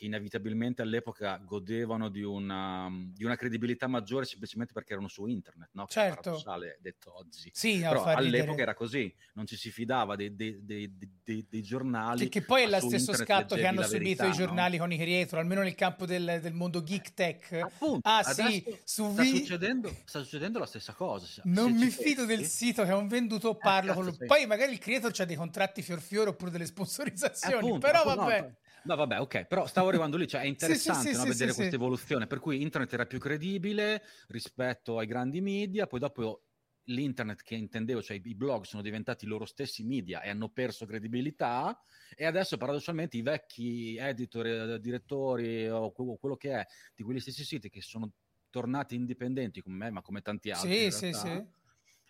che 0.00 0.06
inevitabilmente 0.06 0.80
all'epoca 0.80 1.36
godevano 1.44 2.08
di 2.08 2.22
una, 2.22 2.88
di 3.12 3.22
una, 3.22 3.36
credibilità 3.36 3.86
maggiore 3.86 4.24
semplicemente 4.24 4.72
perché 4.72 4.94
erano 4.94 5.08
su 5.08 5.26
internet, 5.26 5.68
no? 5.72 5.84
Certo. 5.88 6.42
detto 6.80 7.18
oggi. 7.18 7.50
Sì, 7.52 7.80
Però 7.80 8.04
all'epoca 8.04 8.20
ridere. 8.20 8.62
era 8.62 8.74
così, 8.74 9.14
non 9.34 9.44
ci 9.44 9.56
si 9.56 9.70
fidava 9.70 10.16
dei, 10.16 10.34
dei, 10.34 10.58
dei, 10.64 11.46
dei 11.46 11.62
giornali. 11.62 12.22
Che, 12.24 12.40
che 12.40 12.42
poi 12.42 12.62
è 12.62 12.68
lo 12.68 12.80
stesso 12.80 13.12
scatto 13.12 13.56
che 13.56 13.66
hanno 13.66 13.82
subito 13.82 14.22
verità, 14.22 14.26
i 14.26 14.32
giornali 14.32 14.78
no? 14.78 14.84
con 14.84 14.92
i 14.92 14.96
creator, 14.96 15.38
almeno 15.38 15.60
nel 15.60 15.74
campo 15.74 16.06
del, 16.06 16.38
del 16.40 16.54
mondo 16.54 16.82
geek 16.82 17.12
tech. 17.12 17.52
Appunto, 17.52 18.08
ah 18.08 18.22
sì, 18.22 18.64
su 18.82 19.12
sta, 19.12 19.20
vi... 19.20 19.36
succedendo, 19.36 19.94
sta 20.06 20.22
succedendo 20.22 20.58
la 20.58 20.66
stessa 20.66 20.94
cosa. 20.94 21.42
Non 21.44 21.72
mi 21.74 21.90
fido 21.90 22.24
del 22.24 22.46
sito 22.46 22.84
che 22.84 22.90
è 22.90 22.94
un 22.94 23.06
venduto, 23.06 23.50
eh, 23.50 23.56
parlo 23.58 23.90
eh, 23.90 23.94
con 23.94 24.04
lui. 24.06 24.16
Poi 24.24 24.46
magari 24.46 24.72
il 24.72 24.78
creator 24.78 25.12
ha 25.14 25.24
dei 25.26 25.36
contratti 25.36 25.82
fior 25.82 26.00
fiore 26.00 26.30
oppure 26.30 26.50
delle 26.50 26.64
sponsorizzazioni, 26.72 27.56
appunto, 27.56 27.78
però 27.80 27.98
appunto, 28.00 28.20
vabbè. 28.20 28.40
No, 28.40 28.56
No, 28.84 28.96
vabbè, 28.96 29.20
ok, 29.20 29.44
però 29.44 29.66
stavo 29.66 29.88
arrivando 29.88 30.16
lì, 30.16 30.26
cioè 30.26 30.42
è 30.42 30.46
interessante 30.46 31.08
sì, 31.08 31.14
sì, 31.14 31.16
no, 31.16 31.22
sì, 31.22 31.28
vedere 31.28 31.54
questa 31.54 31.74
evoluzione, 31.74 32.26
per 32.26 32.40
cui 32.40 32.62
internet 32.62 32.92
era 32.92 33.06
più 33.06 33.18
credibile 33.18 34.02
rispetto 34.28 34.98
ai 34.98 35.06
grandi 35.06 35.40
media, 35.40 35.86
poi 35.86 36.00
dopo 36.00 36.44
l'internet 36.84 37.42
che 37.42 37.54
intendevo, 37.54 38.02
cioè 38.02 38.20
i 38.22 38.34
blog 38.34 38.64
sono 38.64 38.82
diventati 38.82 39.26
loro 39.26 39.44
stessi 39.44 39.84
media 39.84 40.22
e 40.22 40.30
hanno 40.30 40.48
perso 40.48 40.86
credibilità 40.86 41.80
e 42.16 42.24
adesso 42.24 42.56
paradossalmente 42.56 43.16
i 43.16 43.22
vecchi 43.22 43.96
editor, 43.96 44.46
eh, 44.46 44.80
direttori 44.80 45.68
o 45.68 45.92
quello 45.92 46.36
che 46.36 46.52
è 46.52 46.66
di 46.94 47.02
quegli 47.02 47.20
stessi 47.20 47.44
siti 47.44 47.68
che 47.68 47.80
sono 47.80 48.10
tornati 48.50 48.94
indipendenti 48.94 49.60
come 49.62 49.76
me, 49.76 49.90
ma 49.90 50.02
come 50.02 50.22
tanti 50.22 50.50
altri, 50.50 50.90
sì, 50.90 51.00
realtà, 51.00 51.18
sì, 51.18 51.46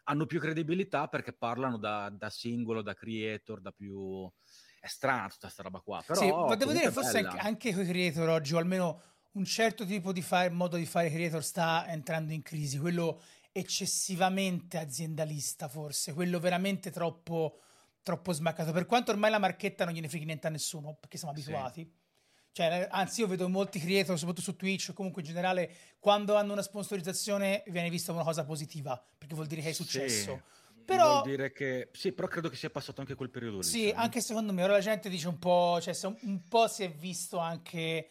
hanno 0.04 0.26
più 0.26 0.40
credibilità 0.40 1.08
perché 1.08 1.32
parlano 1.32 1.76
da, 1.76 2.08
da 2.10 2.30
singolo, 2.30 2.80
da 2.82 2.94
creator, 2.94 3.60
da 3.60 3.72
più 3.72 4.30
è 4.80 4.88
strana 4.88 5.28
tutta 5.28 5.42
questa 5.42 5.62
roba 5.62 5.80
qua. 5.80 6.02
Però, 6.04 6.18
sì, 6.18 6.30
ma 6.30 6.56
devo 6.56 6.72
dire 6.72 6.90
forse 6.90 7.18
anche, 7.18 7.36
anche 7.36 7.72
con 7.74 7.84
i 7.84 7.86
creator 7.86 8.28
oggi, 8.28 8.54
o 8.54 8.58
almeno 8.58 9.02
un 9.32 9.44
certo 9.44 9.84
tipo 9.84 10.12
di 10.12 10.22
fare, 10.22 10.48
modo 10.48 10.76
di 10.76 10.86
fare 10.86 11.10
creator 11.10 11.44
sta 11.44 11.86
entrando 11.86 12.32
in 12.32 12.42
crisi, 12.42 12.78
quello 12.78 13.20
eccessivamente 13.52 14.78
aziendalista 14.78 15.68
forse, 15.68 16.14
quello 16.14 16.40
veramente 16.40 16.90
troppo, 16.90 17.60
troppo 18.02 18.32
smaccato, 18.32 18.72
per 18.72 18.86
quanto 18.86 19.10
ormai 19.10 19.30
la 19.30 19.38
marchetta 19.38 19.84
non 19.84 19.92
gliene 19.92 20.08
frega 20.08 20.24
niente 20.24 20.46
a 20.46 20.50
nessuno, 20.50 20.96
perché 20.98 21.18
siamo 21.18 21.34
abituati. 21.34 21.82
Sì. 21.82 21.98
Cioè, 22.52 22.88
anzi, 22.90 23.20
io 23.20 23.28
vedo 23.28 23.48
molti 23.48 23.78
creator, 23.78 24.18
soprattutto 24.18 24.50
su 24.50 24.56
Twitch, 24.56 24.88
o 24.90 24.92
comunque 24.92 25.20
in 25.22 25.28
generale, 25.28 25.70
quando 26.00 26.34
hanno 26.34 26.52
una 26.52 26.62
sponsorizzazione 26.62 27.62
viene 27.66 27.90
vista 27.90 28.10
come 28.10 28.22
una 28.22 28.28
cosa 28.28 28.44
positiva, 28.44 29.00
perché 29.16 29.34
vuol 29.34 29.46
dire 29.46 29.60
che 29.60 29.68
è 29.68 29.72
successo. 29.72 30.32
Sì 30.34 30.58
però, 30.96 31.10
vuol 31.20 31.22
dire 31.24 31.52
che 31.52 31.88
sì, 31.92 32.12
però 32.12 32.28
credo 32.28 32.48
che 32.48 32.56
sia 32.56 32.70
passato 32.70 33.00
anche 33.00 33.14
quel 33.14 33.30
periodo 33.30 33.58
lì. 33.58 33.62
Sì, 33.64 33.88
cioè. 33.88 33.94
anche 33.96 34.20
secondo 34.20 34.52
me 34.52 34.62
ora 34.62 34.74
la 34.74 34.80
gente 34.80 35.08
dice 35.08 35.28
un 35.28 35.38
po', 35.38 35.78
cioè 35.80 35.94
un 36.22 36.42
po' 36.48 36.68
si 36.68 36.84
è 36.84 36.90
visto 36.90 37.38
anche 37.38 38.08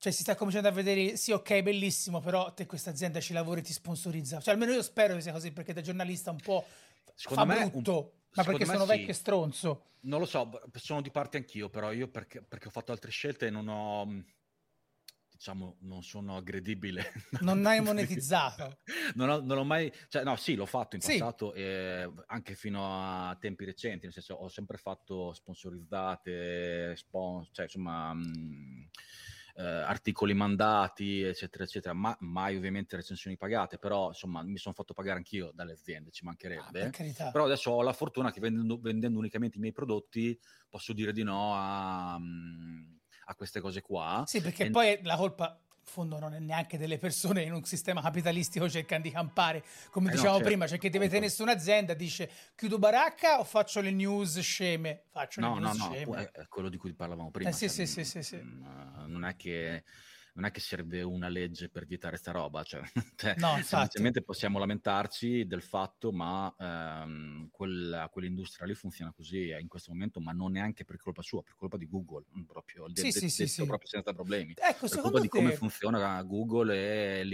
cioè 0.00 0.12
si 0.12 0.22
sta 0.22 0.36
cominciando 0.36 0.68
a 0.68 0.72
vedere 0.72 1.16
sì, 1.16 1.32
ok, 1.32 1.60
bellissimo, 1.60 2.20
però 2.20 2.52
te 2.54 2.66
questa 2.66 2.90
azienda 2.90 3.18
ci 3.20 3.32
lavori 3.32 3.60
e 3.60 3.64
ti 3.64 3.72
sponsorizza. 3.72 4.40
Cioè 4.40 4.54
almeno 4.54 4.72
io 4.72 4.82
spero 4.82 5.14
che 5.14 5.20
sia 5.20 5.32
così 5.32 5.50
perché 5.50 5.72
da 5.72 5.80
giornalista 5.80 6.30
un 6.30 6.38
po' 6.38 6.64
secondo 7.14 7.52
fa 7.52 7.58
me 7.58 7.68
brutto, 7.68 7.98
un, 7.98 8.08
ma 8.34 8.44
perché 8.44 8.64
sono 8.64 8.84
sì. 8.84 8.86
vecchio 8.86 9.08
e 9.08 9.14
stronzo. 9.14 9.82
Non 10.00 10.20
lo 10.20 10.26
so, 10.26 10.48
sono 10.74 11.00
di 11.00 11.10
parte 11.10 11.38
anch'io, 11.38 11.68
però 11.68 11.90
io 11.90 12.06
perché, 12.06 12.40
perché 12.40 12.68
ho 12.68 12.70
fatto 12.70 12.92
altre 12.92 13.10
scelte 13.10 13.46
e 13.46 13.50
non 13.50 13.66
ho 13.66 14.06
diciamo, 15.38 15.76
non 15.82 16.02
sono 16.02 16.36
aggredibile. 16.36 17.12
Non 17.40 17.64
hai 17.64 17.80
monetizzato? 17.80 18.80
non, 19.14 19.28
ho, 19.30 19.40
non, 19.40 19.58
ho, 19.58 19.64
mai, 19.64 19.90
cioè, 20.08 20.24
no, 20.24 20.34
sì, 20.34 20.56
l'ho 20.56 20.66
fatto 20.66 20.96
in 20.96 21.00
passato, 21.00 21.52
sì. 21.54 21.60
eh, 21.60 22.12
anche 22.26 22.56
fino 22.56 23.28
a 23.28 23.36
tempi 23.40 23.64
recenti, 23.64 24.04
nel 24.04 24.12
senso, 24.12 24.34
ho 24.34 24.48
sempre 24.48 24.76
fatto 24.76 25.32
sponsorizzate, 25.32 26.96
spons- 26.96 27.50
cioè, 27.52 27.66
insomma, 27.66 28.12
mh, 28.12 28.20
mm, 28.20 28.82
eh, 29.54 29.62
articoli 29.62 30.34
mandati, 30.34 31.20
eccetera, 31.20 31.62
eccetera, 31.62 31.94
ma 31.94 32.16
mai 32.20 32.56
ovviamente 32.56 32.96
recensioni 32.96 33.36
pagate, 33.36 33.78
però, 33.78 34.08
insomma, 34.08 34.42
mi 34.42 34.58
sono 34.58 34.74
fatto 34.74 34.92
pagare 34.92 35.18
anch'io 35.18 35.52
dalle 35.54 35.72
aziende, 35.72 36.10
ci 36.10 36.24
mancherebbe. 36.24 36.90
Ah, 37.18 37.30
però 37.30 37.44
adesso 37.44 37.70
ho 37.70 37.82
la 37.82 37.92
fortuna 37.92 38.32
che 38.32 38.40
vendendo, 38.40 38.80
vendendo, 38.80 39.20
unicamente 39.20 39.58
i 39.58 39.60
miei 39.60 39.72
prodotti 39.72 40.36
posso 40.68 40.92
dire 40.92 41.12
di 41.12 41.22
no 41.22 41.52
a... 41.54 42.18
Mh, 42.18 42.24
mm, 42.24 42.97
a 43.28 43.34
queste 43.34 43.60
cose 43.60 43.80
qua. 43.82 44.24
Sì, 44.26 44.40
perché 44.40 44.66
e... 44.66 44.70
poi 44.70 44.98
la 45.02 45.16
colpa 45.16 45.58
in 45.60 45.84
fondo 45.84 46.18
non 46.18 46.34
è 46.34 46.38
neanche 46.38 46.76
delle 46.78 46.98
persone 46.98 47.42
in 47.42 47.52
un 47.52 47.64
sistema 47.64 48.02
capitalistico 48.02 48.68
cercano 48.68 49.02
di 49.02 49.10
campare, 49.10 49.64
come 49.90 50.08
eh 50.08 50.12
dicevamo 50.12 50.38
no, 50.38 50.42
certo. 50.42 50.50
prima, 50.50 50.66
cioè 50.66 50.78
che 50.78 50.90
ti 50.90 50.98
mette 50.98 51.18
nessuna 51.18 51.52
azienda 51.52 51.94
dice 51.94 52.30
chiudo 52.54 52.78
baracca 52.78 53.38
o 53.38 53.44
faccio 53.44 53.80
le 53.80 53.90
news 53.90 54.38
sceme? 54.40 55.04
Faccio 55.10 55.40
no, 55.40 55.54
le 55.54 55.60
news 55.60 55.78
no, 55.78 55.84
sceme. 55.92 56.16
No, 56.16 56.30
è 56.32 56.48
quello 56.48 56.68
di 56.68 56.76
cui 56.76 56.92
parlavamo 56.94 57.30
prima. 57.30 57.50
Eh, 57.50 57.52
sì, 57.52 57.68
sì, 57.68 57.86
sì, 57.86 58.04
sì, 58.04 58.22
sì. 58.22 58.40
Non 58.42 59.24
è 59.24 59.36
che 59.36 59.84
non 60.38 60.46
è 60.46 60.50
che 60.52 60.60
serve 60.60 61.02
una 61.02 61.28
legge 61.28 61.68
per 61.68 61.84
vietare 61.84 62.16
sta 62.16 62.30
roba, 62.30 62.62
cioè, 62.62 62.80
cioè 63.16 63.34
no, 63.38 63.58
semplicemente 63.60 64.22
possiamo 64.22 64.60
lamentarci 64.60 65.46
del 65.48 65.62
fatto, 65.62 66.12
ma 66.12 66.54
ehm, 66.56 67.48
quella, 67.50 68.08
quell'industria 68.08 68.64
lì 68.66 68.74
funziona 68.74 69.12
così 69.12 69.48
in 69.48 69.66
questo 69.66 69.90
momento, 69.90 70.20
ma 70.20 70.30
non 70.30 70.52
neanche 70.52 70.84
per 70.84 70.96
colpa 70.96 71.22
sua, 71.22 71.42
per 71.42 71.56
colpa 71.56 71.76
di 71.76 71.88
Google, 71.88 72.24
proprio, 72.46 72.86
sì, 72.94 73.02
de- 73.02 73.10
sì, 73.10 73.20
de- 73.20 73.28
sì, 73.28 73.46
sì. 73.48 73.64
proprio 73.66 73.88
senza 73.88 74.12
problemi. 74.12 74.54
Ecco, 74.56 74.86
per 74.86 75.00
colpa 75.00 75.16
te... 75.16 75.22
di 75.22 75.28
come 75.28 75.52
funziona 75.52 76.22
Google 76.22 77.20
e 77.20 77.24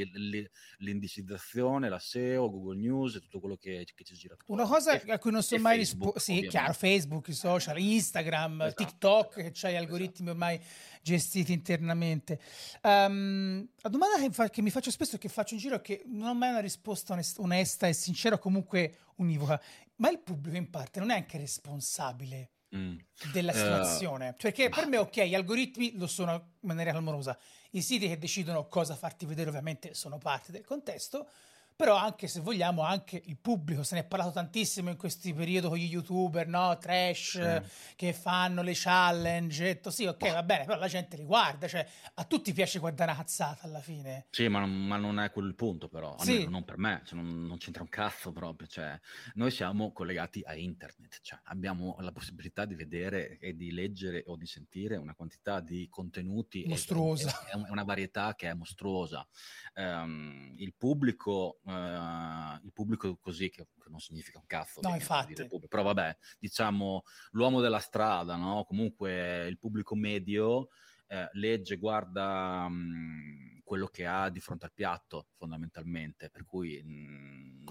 l'indicizzazione, 0.79 1.91
la 1.91 1.99
SEO, 1.99 2.51
Google 2.51 2.79
News 2.79 3.17
e 3.17 3.21
tutto 3.21 3.39
quello 3.39 3.57
che, 3.57 3.87
che 3.95 4.05
ci 4.05 4.15
gira. 4.15 4.35
Una 4.47 4.67
cosa 4.67 4.99
e, 4.99 5.13
a 5.13 5.19
cui 5.19 5.31
non 5.31 5.43
so 5.43 5.59
mai 5.59 5.77
rispondere, 5.77 6.21
sì, 6.21 6.31
ovviamente. 6.31 6.57
chiaro, 6.57 6.73
Facebook, 6.73 7.29
i 7.29 7.35
social, 7.35 7.79
Instagram, 7.79 8.63
esatto, 8.63 8.83
TikTok, 8.83 9.27
esatto, 9.27 9.43
che 9.43 9.51
c'hai 9.53 9.75
esatto. 9.75 9.93
algoritmi 9.93 10.29
ormai 10.31 10.59
gestiti 11.05 11.53
internamente. 11.53 12.41
Um, 12.83 13.69
la 13.83 13.91
domanda 13.91 14.19
che, 14.19 14.31
fa, 14.33 14.49
che, 14.49 14.63
mi 14.63 14.71
faccio 14.71 14.91
spesso 14.91 15.17
e 15.17 15.19
che 15.19 15.29
faccio 15.29 15.53
in 15.53 15.61
giro 15.61 15.77
è 15.77 15.81
che 15.83 16.03
non 16.07 16.29
ho 16.29 16.35
mai 16.35 16.49
una 16.49 16.61
risposta 16.61 17.13
onest- 17.13 17.39
onesta 17.39 17.87
e 17.87 17.93
sincera 17.93 18.37
o 18.37 18.39
comunque 18.39 18.97
univoca. 19.17 19.61
Ma 19.97 20.11
il 20.11 20.19
pubblico 20.21 20.57
in 20.57 20.71
parte 20.71 21.01
non 21.01 21.11
è 21.11 21.15
anche 21.15 21.37
responsabile 21.37 22.53
mm. 22.75 22.97
della 23.33 23.53
eh, 23.53 23.55
situazione? 23.57 24.29
Uh, 24.31 24.37
Perché 24.37 24.71
per 24.71 24.87
me, 24.87 24.97
ok, 24.97 25.23
gli 25.25 25.35
algoritmi 25.35 25.93
lo 25.97 26.07
sono 26.07 26.33
in 26.33 26.69
maniera 26.69 26.91
clamorosa. 26.91 27.39
I 27.73 27.83
siti 27.83 28.09
che 28.09 28.19
decidono 28.19 28.67
cosa 28.67 28.97
farti 28.97 29.27
vedere 29.27 29.51
ovviamente 29.51 29.93
sono 29.93 30.17
parte 30.17 30.53
del 30.53 30.65
contesto, 30.65 31.29
però 31.77 31.97
anche 31.97 32.29
se 32.29 32.39
vogliamo 32.41 32.83
anche 32.83 33.21
il 33.27 33.37
pubblico 33.37 33.83
se 33.83 33.97
ne 33.97 34.03
è 34.03 34.05
parlato 34.05 34.31
tantissimo 34.31 34.91
in 34.91 34.97
questi 34.97 35.35
periodi 35.35 35.67
con 35.67 35.77
gli 35.77 35.91
youtuber 35.91 36.47
no 36.47 36.79
trash 36.79 37.63
sì. 37.63 37.95
che 37.97 38.13
fanno 38.13 38.63
le 38.63 38.73
challenge 38.75 39.65
detto, 39.65 39.91
sì 39.91 40.05
ok 40.05 40.33
va 40.33 40.43
bene 40.45 40.67
però 40.67 40.79
la 40.79 40.87
gente 40.87 41.17
li 41.17 41.25
guarda 41.25 41.67
cioè 41.67 41.85
a 42.15 42.25
tutti 42.25 42.53
piace 42.53 42.79
guardare 42.79 43.11
una 43.11 43.21
cazzata 43.21 43.67
alla 43.67 43.81
fine 43.81 44.27
sì 44.31 44.47
ma, 44.47 44.65
ma 44.65 44.97
non 44.97 45.19
è 45.19 45.33
quello 45.33 45.49
il 45.49 45.57
punto 45.57 45.89
però 45.89 46.17
sì. 46.21 46.49
non 46.49 46.65
per 46.65 46.79
me 46.79 47.03
cioè, 47.05 47.19
non, 47.19 47.45
non, 47.45 47.59
c'entra 47.59 47.83
un 47.83 47.89
cazzo 47.89 48.31
proprio 48.31 48.69
cioè, 48.69 48.99
noi 49.35 49.51
siamo 49.51 49.93
collegati 49.93 50.43
a 50.45 50.55
internet 50.55 51.19
cioè, 51.23 51.41
abbiamo 51.45 51.97
la 51.99 52.13
possibilità 52.13 52.67
di 52.67 52.77
vedere 52.77 53.39
e 53.39 53.57
di 53.57 53.73
leggere 53.73 54.23
o 54.27 54.37
di 54.37 54.47
sentire 54.47 54.97
una 54.97 55.15
quantità 55.15 55.59
di 55.59 55.89
contenuti 55.91 56.65
mostruosa 56.69 57.47
è 57.47 57.57
una 57.69 57.83
varietà 57.83 58.37
che 58.37 58.49
è 58.49 58.55
mostruosa 58.55 59.27
um, 59.75 60.55
il 60.59 60.73
pubblico 60.75 61.59
uh, 61.65 62.65
il 62.65 62.73
pubblico 62.73 63.17
così, 63.17 63.51
che, 63.51 63.67
che, 63.79 63.91
non 63.91 64.01
significa 64.01 64.39
un 64.39 64.47
cazzo. 64.47 64.81
No, 64.83 64.95
infatti. 64.95 65.35
Però 65.69 65.83
vabbè, 65.83 66.17
diciamo 66.39 67.03
l'uomo 67.33 67.61
della 67.61 67.79
strada, 67.79 68.37
no? 68.37 68.65
Comunque 68.65 69.47
il 69.47 69.59
pubblico 69.59 69.95
medio 69.95 70.69
eh, 71.07 71.29
legge, 71.33 71.77
guarda 71.77 72.69
mh, 72.69 72.75
mm, 72.75 73.59
quello 73.65 73.87
che 73.87 74.07
ha 74.07 74.29
di 74.31 74.41
fronte 74.41 74.67
al 74.67 74.73
piatto, 74.73 75.29
fondamentalmente. 75.37 76.31
Per 76.31 76.45
cui 76.45 76.83
mh, 76.83 76.91
mm, 76.91 77.67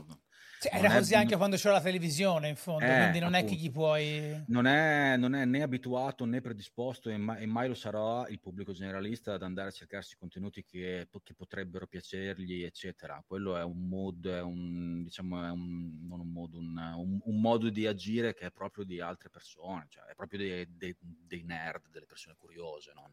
cioè, 0.69 0.79
era 0.79 0.97
così 0.97 1.13
è... 1.13 1.17
anche 1.17 1.35
quando 1.35 1.55
c'era 1.55 1.73
la 1.73 1.81
televisione, 1.81 2.47
in 2.47 2.55
fondo, 2.55 2.85
eh, 2.85 2.97
quindi 2.97 3.19
non 3.19 3.33
appunto. 3.33 3.53
è 3.53 3.55
che 3.55 3.61
gli 3.61 3.71
puoi... 3.71 4.43
Non 4.47 4.65
è, 4.65 5.17
non 5.17 5.35
è, 5.35 5.45
né 5.45 5.61
abituato 5.61 6.25
né 6.25 6.41
predisposto 6.41 7.09
e 7.09 7.17
mai, 7.17 7.43
e 7.43 7.45
mai, 7.45 7.67
lo 7.67 7.73
sarà 7.73 8.27
il 8.29 8.39
pubblico 8.39 8.71
generalista 8.71 9.33
ad 9.33 9.43
andare 9.43 9.69
a 9.69 9.71
cercarsi 9.71 10.15
contenuti 10.15 10.63
che, 10.63 11.07
che 11.23 11.33
potrebbero 11.33 11.87
piacergli, 11.87 12.63
eccetera. 12.63 13.23
Quello 13.25 13.57
è 13.57 13.63
un 13.63 13.87
mood, 13.87 14.27
è 14.27 14.41
un, 14.41 15.03
diciamo, 15.03 15.43
è 15.43 15.49
un, 15.49 16.07
non 16.07 16.19
un 16.21 16.31
mood, 16.31 16.53
un, 16.53 16.77
un, 16.77 17.19
un, 17.23 17.41
modo 17.41 17.69
di 17.69 17.85
agire 17.85 18.33
che 18.33 18.47
è 18.47 18.51
proprio 18.51 18.85
di 18.85 19.01
altre 19.01 19.29
persone, 19.29 19.87
cioè 19.89 20.05
è 20.05 20.15
proprio 20.15 20.39
dei, 20.39 20.67
dei, 20.77 20.95
dei 20.99 21.43
nerd, 21.43 21.89
delle 21.89 22.05
persone 22.05 22.35
curiose, 22.37 22.93
non, 22.93 23.11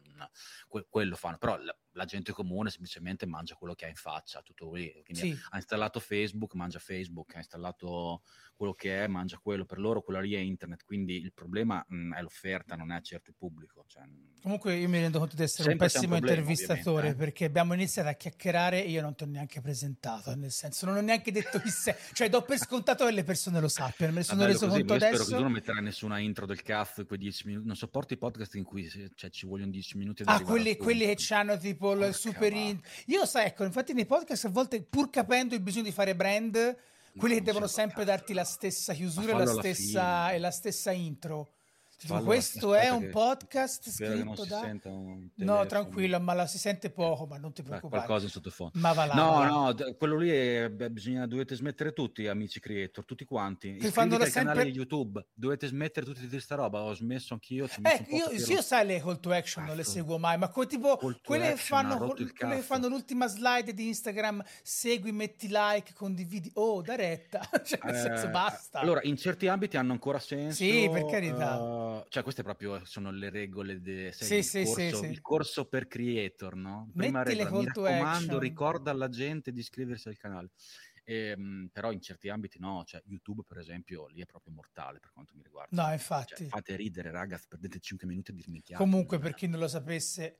que, 0.67 0.85
quello 0.89 1.15
fanno. 1.15 1.37
Però 1.37 1.57
la, 1.57 1.75
la, 1.91 2.05
gente 2.05 2.31
comune 2.31 2.69
semplicemente 2.69 3.25
mangia 3.25 3.55
quello 3.55 3.73
che 3.73 3.85
ha 3.85 3.89
in 3.89 3.95
faccia, 3.95 4.41
tutto 4.41 4.71
lì. 4.73 4.91
Quindi 5.03 5.33
sì. 5.33 5.39
ha 5.49 5.57
installato 5.57 5.99
Facebook, 5.99 6.53
mangia 6.53 6.79
Facebook, 6.79 7.35
installato 7.41 8.21
quello 8.61 8.75
che 8.75 9.03
è, 9.03 9.07
mangia 9.07 9.39
quello, 9.41 9.65
per 9.65 9.79
loro 9.79 10.03
quella 10.03 10.21
lì 10.21 10.35
è 10.35 10.37
internet, 10.37 10.83
quindi 10.83 11.15
il 11.15 11.33
problema 11.33 11.83
mh, 11.87 11.95
mm, 11.95 12.13
è 12.13 12.21
l'offerta, 12.21 12.75
non 12.75 12.91
è 12.91 13.01
certo 13.01 13.31
il 13.31 13.35
pubblico. 13.35 13.83
Cioè, 13.87 14.03
Comunque 14.43 14.75
io 14.75 14.87
mi 14.87 14.99
rendo 14.99 15.17
conto 15.17 15.35
di 15.35 15.41
essere 15.41 15.71
un 15.71 15.77
pessimo 15.77 16.13
un 16.13 16.19
problema, 16.19 16.41
intervistatore 16.41 17.07
eh. 17.09 17.15
perché 17.15 17.45
abbiamo 17.45 17.73
iniziato 17.73 18.09
a 18.09 18.13
chiacchierare 18.13 18.85
e 18.85 18.89
io 18.89 19.01
non 19.01 19.15
ti 19.15 19.23
ho 19.23 19.25
neanche 19.25 19.61
presentato, 19.61 20.35
nel 20.35 20.51
senso 20.51 20.85
non 20.85 20.97
ho 20.97 21.01
neanche 21.01 21.31
detto 21.31 21.59
chi 21.59 21.69
sei, 21.69 21.95
cioè 22.13 22.29
do 22.29 22.43
per 22.43 22.59
scontato 22.59 23.05
che 23.05 23.11
le 23.11 23.23
persone 23.23 23.59
lo 23.59 23.67
sappiano, 23.67 24.11
me 24.11 24.19
ne 24.19 24.25
sono 24.25 24.45
reso 24.45 24.67
così, 24.67 24.77
conto 24.79 24.93
adesso. 24.93 25.15
Spero 25.15 25.29
che 25.29 25.35
tu 25.35 25.41
non 25.41 25.51
metterai 25.51 25.81
nessuna 25.81 26.19
intro 26.19 26.45
del 26.45 26.61
cazzo 26.61 27.03
quei 27.03 27.17
10 27.17 27.47
minuti, 27.47 27.65
non 27.65 27.75
sopporto 27.75 28.13
i 28.13 28.17
podcast 28.17 28.53
in 28.55 28.63
cui 28.63 28.87
cioè, 29.15 29.31
ci 29.31 29.47
vogliono 29.47 29.71
10 29.71 29.97
minuti. 29.97 30.21
Ah, 30.27 30.39
quelli, 30.39 30.77
quelli 30.77 31.11
che 31.15 31.33
hanno 31.33 31.57
tipo 31.57 31.93
il 31.93 32.13
super... 32.13 32.53
In... 32.53 32.79
Io 33.07 33.25
sai, 33.25 33.47
ecco, 33.47 33.63
infatti 33.63 33.93
nei 33.93 34.05
podcast 34.05 34.45
a 34.45 34.49
volte 34.49 34.83
pur 34.83 35.09
capendo 35.09 35.55
il 35.55 35.61
bisogno 35.61 35.85
di 35.85 35.91
fare 35.91 36.15
brand 36.15 36.77
quelli 37.17 37.35
che 37.35 37.41
devono 37.41 37.67
sempre 37.67 38.03
darti 38.03 38.33
la 38.33 38.43
stessa 38.43 38.93
chiusura 38.93 39.31
e 39.31 39.37
la 39.37 39.45
stessa, 39.47 40.31
e 40.31 40.39
la 40.39 40.51
stessa 40.51 40.91
intro. 40.91 41.60
Fallo, 42.03 42.23
questo 42.23 42.73
è 42.73 42.89
un 42.89 43.09
podcast 43.11 43.89
scritto 43.89 44.43
da... 44.45 44.75
no, 45.35 45.65
tranquillo, 45.67 46.19
ma 46.19 46.33
la 46.33 46.47
si 46.47 46.57
sente 46.57 46.89
poco, 46.89 47.27
ma 47.27 47.37
non 47.37 47.53
ti 47.53 47.61
preoccupare. 47.61 48.03
qualcosa 48.03 48.25
in 48.25 48.31
sottofondo. 48.31 48.79
Ma 48.79 48.91
va 48.93 49.05
là. 49.05 49.13
No, 49.13 49.31
va. 49.31 49.47
no, 49.47 49.75
quello 49.97 50.17
lì 50.17 50.31
è, 50.31 50.69
beh, 50.69 50.89
bisogna, 50.89 51.27
dovete 51.27 51.53
smettere 51.53 51.93
tutti, 51.93 52.25
amici 52.27 52.59
creator, 52.59 53.05
tutti 53.05 53.23
quanti. 53.23 53.75
Che 53.75 53.91
fanno 53.91 54.15
al 54.15 54.21
sempre... 54.23 54.53
canale 54.53 54.69
YouTube, 54.69 55.23
dovete 55.31 55.67
smettere 55.67 56.03
tutti 56.03 56.21
di 56.21 56.27
questa 56.27 56.55
roba, 56.55 56.81
ho 56.81 56.93
smesso 56.95 57.35
anch'io. 57.35 57.67
Eh, 57.83 58.05
io, 58.09 58.31
io 58.31 58.61
sai 58.63 58.87
le 58.87 58.99
call 58.99 59.19
to 59.19 59.31
action 59.31 59.65
non 59.65 59.75
le 59.75 59.83
seguo 59.83 60.17
mai, 60.17 60.39
ma 60.39 60.49
come 60.49 60.65
tipo 60.65 60.99
quelle 61.23 61.55
fanno, 61.55 61.97
quelle 61.97 62.55
che 62.55 62.61
fanno 62.61 62.87
l'ultima 62.87 63.27
slide 63.27 63.75
di 63.75 63.87
Instagram, 63.89 64.43
segui, 64.63 65.11
metti 65.11 65.47
like, 65.51 65.93
condividi, 65.93 66.49
oh, 66.55 66.81
da 66.81 66.95
retta, 66.95 67.47
cioè 67.63 67.79
nel 67.83 67.95
eh, 67.95 67.99
senso 67.99 68.27
basta. 68.29 68.79
Allora, 68.79 69.01
in 69.03 69.17
certi 69.17 69.47
ambiti 69.47 69.77
hanno 69.77 69.91
ancora 69.91 70.17
senso. 70.17 70.55
Sì, 70.55 70.89
per 70.91 71.05
carità. 71.05 71.59
Uh, 71.59 71.90
cioè 72.09 72.23
queste 72.23 72.43
proprio 72.43 72.83
sono 72.85 73.11
le 73.11 73.29
regole 73.29 73.81
del 73.81 74.13
sì, 74.13 74.43
sì, 74.43 74.63
corso, 74.63 74.97
sì, 74.97 75.05
il 75.05 75.21
corso 75.21 75.65
per 75.67 75.87
creator, 75.87 76.55
no? 76.55 76.91
Prima 76.95 77.19
Metti 77.19 77.35
regola, 77.35 77.59
mi 77.59 77.65
raccomando, 77.65 78.39
ricorda 78.39 78.91
alla 78.91 79.09
gente 79.09 79.51
di 79.51 79.59
iscriversi 79.59 80.07
al 80.07 80.17
canale. 80.17 80.49
E, 81.03 81.29
ehm, 81.29 81.69
però 81.71 81.91
in 81.91 82.01
certi 82.01 82.29
ambiti 82.29 82.59
no, 82.59 82.83
cioè 82.85 83.01
YouTube 83.05 83.43
per 83.47 83.57
esempio 83.57 84.07
lì 84.07 84.21
è 84.21 84.25
proprio 84.25 84.53
mortale 84.53 84.99
per 84.99 85.11
quanto 85.11 85.33
mi 85.35 85.43
riguarda. 85.43 85.75
No, 85.75 85.83
cioè, 85.87 85.93
infatti. 85.93 86.35
Cioè, 86.35 86.47
fate 86.47 86.75
ridere, 86.75 87.11
ragazzi, 87.11 87.47
perdete 87.47 87.79
5 87.79 88.07
minuti 88.07 88.31
a 88.31 88.33
dirmi 88.33 88.61
chiaro. 88.61 88.83
Comunque, 88.83 89.19
per 89.19 89.33
chi 89.33 89.47
non 89.47 89.59
lo 89.59 89.67
sapesse, 89.67 90.39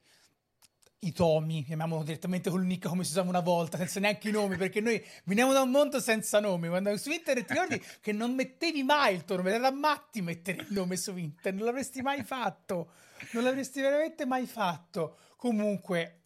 i 1.04 1.14
tomi, 1.14 1.64
chiamiamolo 1.64 2.04
direttamente 2.04 2.52
col 2.52 2.64
nick 2.64 2.88
come 2.88 3.04
si 3.04 3.12
usava 3.12 3.30
una 3.30 3.40
volta, 3.40 3.78
senza 3.78 4.00
neanche 4.00 4.30
i 4.30 4.32
nomi, 4.32 4.56
perché 4.56 4.82
noi 4.82 5.04
veniamo 5.24 5.52
da 5.52 5.62
un 5.62 5.72
mondo 5.72 6.00
senza 6.00 6.40
nomi. 6.40 6.68
Quando 6.68 6.96
su 6.98 7.10
internet 7.10 7.46
ti 7.48 7.54
ricordi 7.54 7.82
che 8.02 8.12
non 8.12 8.34
mettevi 8.34 8.84
mai 8.84 9.16
il 9.16 9.26
tuo 9.26 9.38
nome, 9.38 9.52
era 9.52 9.72
matti 9.72 10.22
mettere 10.22 10.62
il 10.62 10.68
nome 10.70 10.98
su 10.98 11.18
internet, 11.18 11.56
non 11.56 11.66
l'avresti 11.66 12.02
mai 12.02 12.24
fatto, 12.24 12.92
non 13.32 13.44
l'avresti 13.44 13.82
veramente 13.82 14.26
mai 14.26 14.46
fatto. 14.46 15.18
Comunque, 15.38 16.26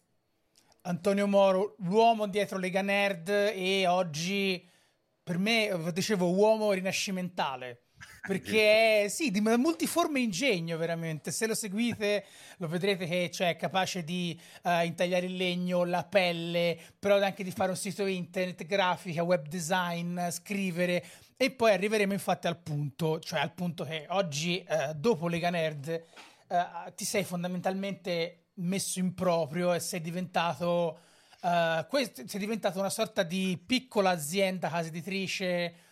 Antonio 0.82 1.26
Moro, 1.26 1.76
l'uomo 1.78 2.26
dietro 2.26 2.58
Lega 2.58 2.82
Nerd 2.82 3.28
e 3.30 3.86
oggi, 3.86 4.68
per 5.22 5.38
me, 5.38 5.90
dicevo, 5.94 6.30
uomo 6.34 6.72
rinascimentale 6.72 7.85
perché 8.26 9.06
sì, 9.08 9.30
di 9.30 9.40
multiforme 9.40 10.20
ingegno 10.20 10.76
veramente. 10.76 11.30
Se 11.30 11.46
lo 11.46 11.54
seguite 11.54 12.24
lo 12.58 12.68
vedrete 12.68 13.06
che 13.06 13.30
cioè, 13.30 13.50
è 13.50 13.56
capace 13.56 14.02
di 14.02 14.38
uh, 14.64 14.84
intagliare 14.84 15.26
il 15.26 15.36
legno, 15.36 15.84
la 15.84 16.04
pelle, 16.04 16.78
però 16.98 17.20
anche 17.20 17.44
di 17.44 17.50
fare 17.50 17.70
un 17.70 17.76
sito 17.76 18.04
internet, 18.04 18.66
grafica, 18.66 19.22
web 19.22 19.46
design, 19.46 20.20
scrivere. 20.30 21.04
E 21.36 21.50
poi 21.50 21.72
arriveremo 21.72 22.12
infatti 22.12 22.46
al 22.46 22.58
punto, 22.58 23.20
cioè 23.20 23.40
al 23.40 23.52
punto 23.52 23.84
che 23.84 24.06
oggi, 24.08 24.64
uh, 24.68 24.92
dopo 24.94 25.28
Lega 25.28 25.50
Nerd, 25.50 26.02
uh, 26.48 26.92
ti 26.94 27.04
sei 27.04 27.24
fondamentalmente 27.24 28.46
messo 28.54 28.98
in 28.98 29.14
proprio 29.14 29.72
e 29.74 29.80
sei 29.80 30.00
diventato, 30.00 31.00
questo, 31.88 32.26
sei 32.26 32.40
diventato 32.40 32.80
una 32.80 32.90
sorta 32.90 33.22
di 33.22 33.62
piccola 33.64 34.10
azienda 34.10 34.68
casa 34.68 34.88
editrice 34.88 35.85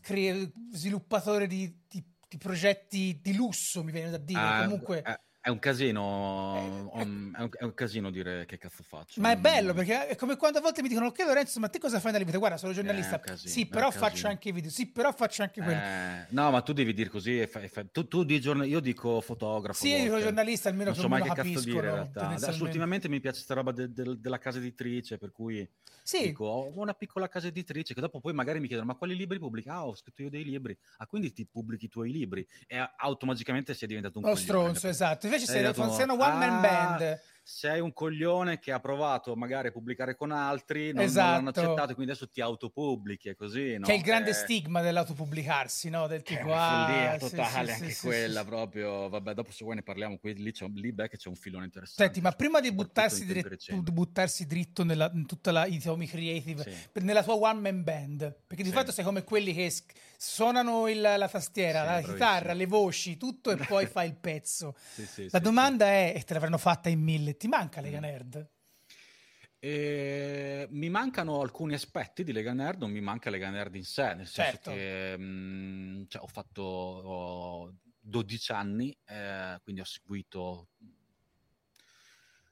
cre- 0.00 0.52
sviluppatore 0.72 1.46
di, 1.46 1.84
di, 1.88 2.04
di, 2.28 2.38
progetti 2.38 3.20
di 3.22 3.34
lusso, 3.34 3.82
mi 3.82 3.92
viene 3.92 4.10
da 4.10 4.18
dire. 4.18 4.40
Ah, 4.40 4.62
Comunque. 4.64 5.02
Eh, 5.02 5.20
è 5.48 5.50
un 5.50 5.58
casino, 5.58 6.90
eh, 6.94 7.00
um, 7.00 7.34
è, 7.34 7.40
un, 7.40 7.50
è, 7.58 7.64
un, 7.64 7.72
casino 7.72 8.10
dire 8.10 8.44
che 8.44 8.58
cazzo 8.58 8.82
faccio. 8.82 9.18
Ma 9.18 9.30
è 9.30 9.36
bello 9.36 9.72
perché 9.72 10.08
è 10.08 10.14
come 10.14 10.36
quando 10.36 10.58
a 10.58 10.60
volte 10.60 10.82
mi 10.82 10.88
dicono: 10.88 11.06
Ok, 11.06 11.20
Lorenzo, 11.20 11.58
ma 11.58 11.68
te 11.68 11.78
cosa 11.78 12.00
fai 12.00 12.12
nella 12.12 12.24
vita? 12.24 12.36
Guarda, 12.36 12.58
sono 12.58 12.74
giornalista. 12.74 13.18
Casino, 13.18 13.50
sì, 13.50 13.64
però 13.66 13.90
faccio 13.90 14.26
anche 14.26 14.52
video. 14.52 14.70
Sì, 14.70 14.88
però 14.88 15.10
faccio 15.10 15.42
anche 15.42 15.62
quello. 15.62 15.80
Eh, 15.80 16.26
no, 16.30 16.50
ma 16.50 16.60
tu 16.60 16.74
devi 16.74 16.92
dire 16.92 17.08
così. 17.08 17.46
Fai, 17.46 17.68
fai, 17.68 17.88
tu, 17.90 18.06
tu 18.06 18.24
di 18.24 18.38
giornalista, 18.42 18.76
io 18.76 18.82
dico 18.82 19.22
fotografo. 19.22 19.82
Sì, 19.82 19.88
io 19.88 20.02
dico 20.02 20.20
giornalista, 20.20 20.68
almeno 20.68 20.90
non 20.90 20.98
so 20.98 21.08
mai 21.08 21.22
che 21.22 21.28
capisco, 21.28 21.54
cazzo 21.54 21.64
dire 21.64 21.86
in 21.86 21.94
realtà. 21.94 22.28
Adesso, 22.28 22.62
ultimamente 22.62 23.08
mi 23.08 23.18
piace 23.18 23.36
questa 23.36 23.54
roba 23.54 23.72
de, 23.72 23.90
de, 23.90 24.20
della 24.20 24.38
casa 24.38 24.58
editrice, 24.58 25.16
per 25.16 25.32
cui 25.32 25.66
sì. 26.02 26.24
dico: 26.24 26.44
Ho 26.44 26.78
una 26.78 26.92
piccola 26.92 27.26
casa 27.26 27.46
editrice 27.46 27.94
che 27.94 28.02
dopo 28.02 28.20
poi 28.20 28.34
magari 28.34 28.60
mi 28.60 28.66
chiedono: 28.66 28.88
Ma 28.88 28.96
quali 28.96 29.16
libri 29.16 29.38
pubblica? 29.38 29.72
Ah, 29.72 29.86
ho 29.86 29.94
scritto 29.94 30.20
io 30.20 30.28
dei 30.28 30.44
libri. 30.44 30.76
Ah, 30.98 31.06
quindi 31.06 31.32
ti 31.32 31.46
pubblichi 31.46 31.86
i 31.86 31.88
tuoi 31.88 32.12
libri. 32.12 32.46
E 32.66 32.86
automaticamente 32.98 33.72
sei 33.72 33.88
diventato 33.88 34.18
un 34.18 34.26
Lo 34.26 34.34
stronzo, 34.34 34.88
esatto. 34.88 35.26
Invece 35.38 35.74
sei, 35.74 35.94
sei 35.94 36.04
una 36.04 36.12
one 36.14 36.46
man 36.46 36.60
band. 36.60 37.20
Ah, 37.48 37.56
sei 37.58 37.80
un 37.80 37.92
coglione 37.94 38.58
che 38.58 38.72
ha 38.72 38.78
provato 38.78 39.34
magari 39.34 39.68
a 39.68 39.72
pubblicare 39.72 40.14
con 40.14 40.30
altri, 40.32 40.92
non, 40.92 41.04
esatto. 41.04 41.24
non 41.24 41.34
l'hanno 41.34 41.50
esatto. 41.50 41.66
accettato, 41.66 41.94
quindi 41.94 42.12
adesso 42.12 42.28
ti 42.28 42.40
autopubblichi 42.42 43.34
così. 43.34 43.78
No? 43.78 43.86
Che 43.86 43.92
è 43.92 43.96
il 43.96 44.02
grande 44.02 44.30
eh... 44.30 44.34
stigma 44.34 44.82
dell'autopubblicarsi, 44.82 45.88
no? 45.88 46.06
Del 46.06 46.22
tipo, 46.22 46.52
ah, 46.52 47.16
totale 47.18 47.72
sì, 47.72 47.80
anche 47.80 47.90
sì, 47.90 48.06
quella, 48.06 48.40
sì, 48.40 48.46
proprio. 48.46 49.08
Vabbè, 49.08 49.32
dopo 49.32 49.50
se 49.50 49.64
vuoi 49.64 49.76
ne 49.76 49.82
parliamo, 49.82 50.18
qui, 50.18 50.34
lì, 50.34 50.52
c'è, 50.52 50.66
lì 50.74 50.92
beh, 50.92 51.08
che 51.08 51.16
c'è 51.16 51.28
un 51.28 51.36
filone 51.36 51.64
interessante. 51.64 52.04
Senti, 52.04 52.20
ma 52.20 52.32
prima 52.32 52.60
di 52.60 52.70
buttarsi, 52.70 53.24
diretto, 53.24 53.80
di 53.80 53.92
buttarsi 53.92 54.46
dritto 54.46 54.84
nella, 54.84 55.10
in 55.14 55.26
tutta 55.26 55.50
la 55.50 55.66
Itomi 55.66 56.06
Creative, 56.06 56.90
nella 57.00 57.22
tua 57.22 57.34
one 57.34 57.60
man 57.60 57.82
band, 57.82 58.36
perché 58.46 58.62
di 58.62 58.70
fatto 58.70 58.92
sei 58.92 59.04
come 59.04 59.24
quelli 59.24 59.54
che 59.54 59.72
suonano 60.20 60.88
il, 60.88 61.00
la 61.00 61.28
tastiera, 61.28 61.84
la 61.84 62.02
chitarra, 62.02 62.52
le 62.52 62.66
voci, 62.66 63.16
tutto 63.16 63.52
e 63.52 63.56
poi 63.56 63.86
fai 63.88 64.08
il 64.08 64.16
pezzo. 64.16 64.76
la 65.30 65.38
domanda 65.38 65.86
è, 65.86 66.12
e 66.14 66.22
te 66.22 66.34
l'avranno 66.34 66.58
fatta 66.58 66.88
in 66.88 67.00
mille, 67.00 67.36
ti 67.38 67.48
manca 67.48 67.80
Lega 67.80 67.98
mm. 67.98 68.02
Nerd? 68.02 68.50
E 69.60 70.68
mi 70.70 70.88
mancano 70.88 71.40
alcuni 71.40 71.74
aspetti 71.74 72.22
di 72.22 72.32
Lega 72.32 72.52
Nerd, 72.52 72.80
non 72.80 72.90
mi 72.92 73.00
manca 73.00 73.30
Lega 73.30 73.50
Nerd 73.50 73.74
in 73.74 73.84
sé, 73.84 74.14
nel 74.14 74.26
senso 74.26 74.52
Certo. 74.52 74.70
che 74.70 75.16
mh, 75.18 76.06
cioè, 76.08 76.22
ho 76.22 76.26
fatto 76.28 76.62
ho 76.62 77.74
12 77.98 78.52
anni, 78.52 78.96
eh, 79.04 79.58
quindi 79.62 79.80
ho 79.80 79.84
seguito, 79.84 80.68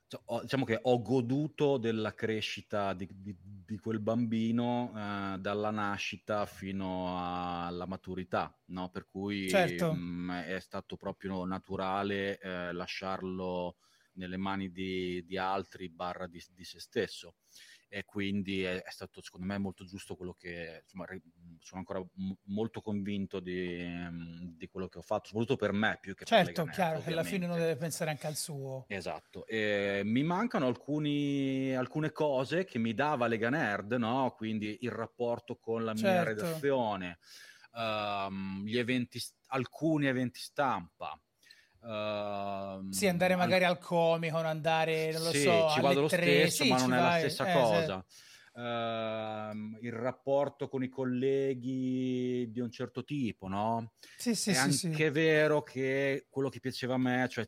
cioè, 0.09 0.21
ho- 0.27 0.43
diciamo 0.43 0.65
che 0.65 0.79
ho 0.81 1.03
goduto 1.03 1.79
della 1.79 2.15
crescita 2.15 2.93
di, 2.95 3.09
di- 3.13 3.37
di 3.41 3.77
quel 3.79 3.99
bambino 4.01 4.93
eh, 4.95 5.39
dalla 5.41 5.71
nascita 5.71 6.47
fino 6.47 7.17
alla 7.67 7.87
maturità, 7.87 8.57
no? 8.67 8.91
Per 8.91 9.07
cui 9.07 9.49
Certo. 9.49 9.93
mh, 9.93 10.33
è 10.43 10.61
stato 10.61 10.97
proprio 10.97 11.45
naturale 11.45 12.39
eh, 12.39 12.73
lasciarlo 12.73 13.77
nelle 14.17 14.37
mani 14.37 14.71
di, 14.71 15.25
di 15.25 15.39
altri 15.39 15.89
barra 15.91 16.27
di, 16.27 16.43
di 16.51 16.65
se 16.65 16.81
stesso 16.81 17.37
e 17.89 18.05
quindi 18.05 18.63
è, 18.63 18.83
è 18.83 18.91
stato 18.91 19.23
secondo 19.23 19.47
me 19.47 19.59
molto 19.59 19.85
giusto 19.85 20.17
quello 20.17 20.35
che 20.35 20.81
insomma, 20.83 21.07
sono 21.61 21.81
ancora 21.81 22.01
m- 22.01 22.33
molto 22.45 22.81
convinto 22.81 23.41
di, 23.41 23.87
di 24.57 24.67
quello 24.69 24.89
che 24.89 24.99
ho 24.99 25.03
fatto 25.03 25.29
soprattutto 25.29 25.57
per 25.57 25.73
me 25.73 25.99
più 26.01 26.15
che 26.15 26.27
per 26.27 26.41
Certo, 26.41 26.43
Lega 26.43 26.63
Nerd, 26.65 26.75
chiaro, 26.75 27.01
che 27.01 27.13
alla 27.13 27.25
fine 27.25 27.47
uno 27.47 27.57
deve 27.57 27.77
pensare 27.77 28.11
anche 28.11 28.27
al 28.27 28.37
suo. 28.37 28.89
Esatto, 28.89 29.47
E 29.49 30.03
mi 30.05 30.23
mancano 30.23 30.67
alcuni, 30.69 31.75
alcune 31.75 32.13
cose 32.13 32.65
che 32.65 32.79
mi 32.79 32.95
dava 32.95 33.27
Lega 33.27 33.51
Nerd, 33.51 33.93
no? 33.95 34.33
Quindi 34.37 34.79
il 34.83 34.93
rapporto 34.93 35.57
con 35.59 35.85
la 35.85 35.93
mia 35.93 36.23
Certo. 36.23 36.23
redazione, 36.23 37.19
ehm, 37.75 38.65
gli 38.65 38.79
eventi, 38.79 39.21
alcuni 39.49 40.07
eventi 40.07 40.39
stampa. 40.39 41.21
Ehm, 41.83 42.83
Sì, 42.89 43.07
andare 43.07 43.35
al- 43.37 43.37
magari 43.37 43.65
al 43.65 43.79
Comic 43.79 44.31
Con, 44.33 44.47
andare, 44.47 45.13
non 45.13 45.23
lo 45.23 45.33
sì, 45.33 45.35
so, 45.35 45.67
ci 45.67 45.81
vado 45.81 46.01
lo 46.01 46.09
stesso, 46.09 46.67
sì, 46.67 46.67
ma 46.67 46.79
non 46.79 46.93
è 46.93 47.01
la 47.01 47.11
vai, 47.11 47.11
stessa 47.11 47.47
eh, 47.47 47.49
cosa. 47.49 48.05
Ehm, 48.55 49.79
il 49.81 49.93
rapporto 49.93 50.69
con 50.69 50.83
i 50.83 50.89
colleghi 50.89 52.49
di 52.51 52.61
un 52.61 52.71
certo 52.71 53.05
tipo, 53.05 53.49
no? 53.49 53.93
Sì, 54.15 54.35
sì, 54.35 54.53
È 54.53 54.55
sì, 54.55 54.71
anche 54.71 54.71
sì. 54.73 55.11
vero 55.11 55.63
che 55.63 56.27
quello 56.31 56.49
che 56.49 56.61
piaceva 56.61 56.95
a 56.95 56.99
me, 56.99 57.27
cioè 57.29 57.45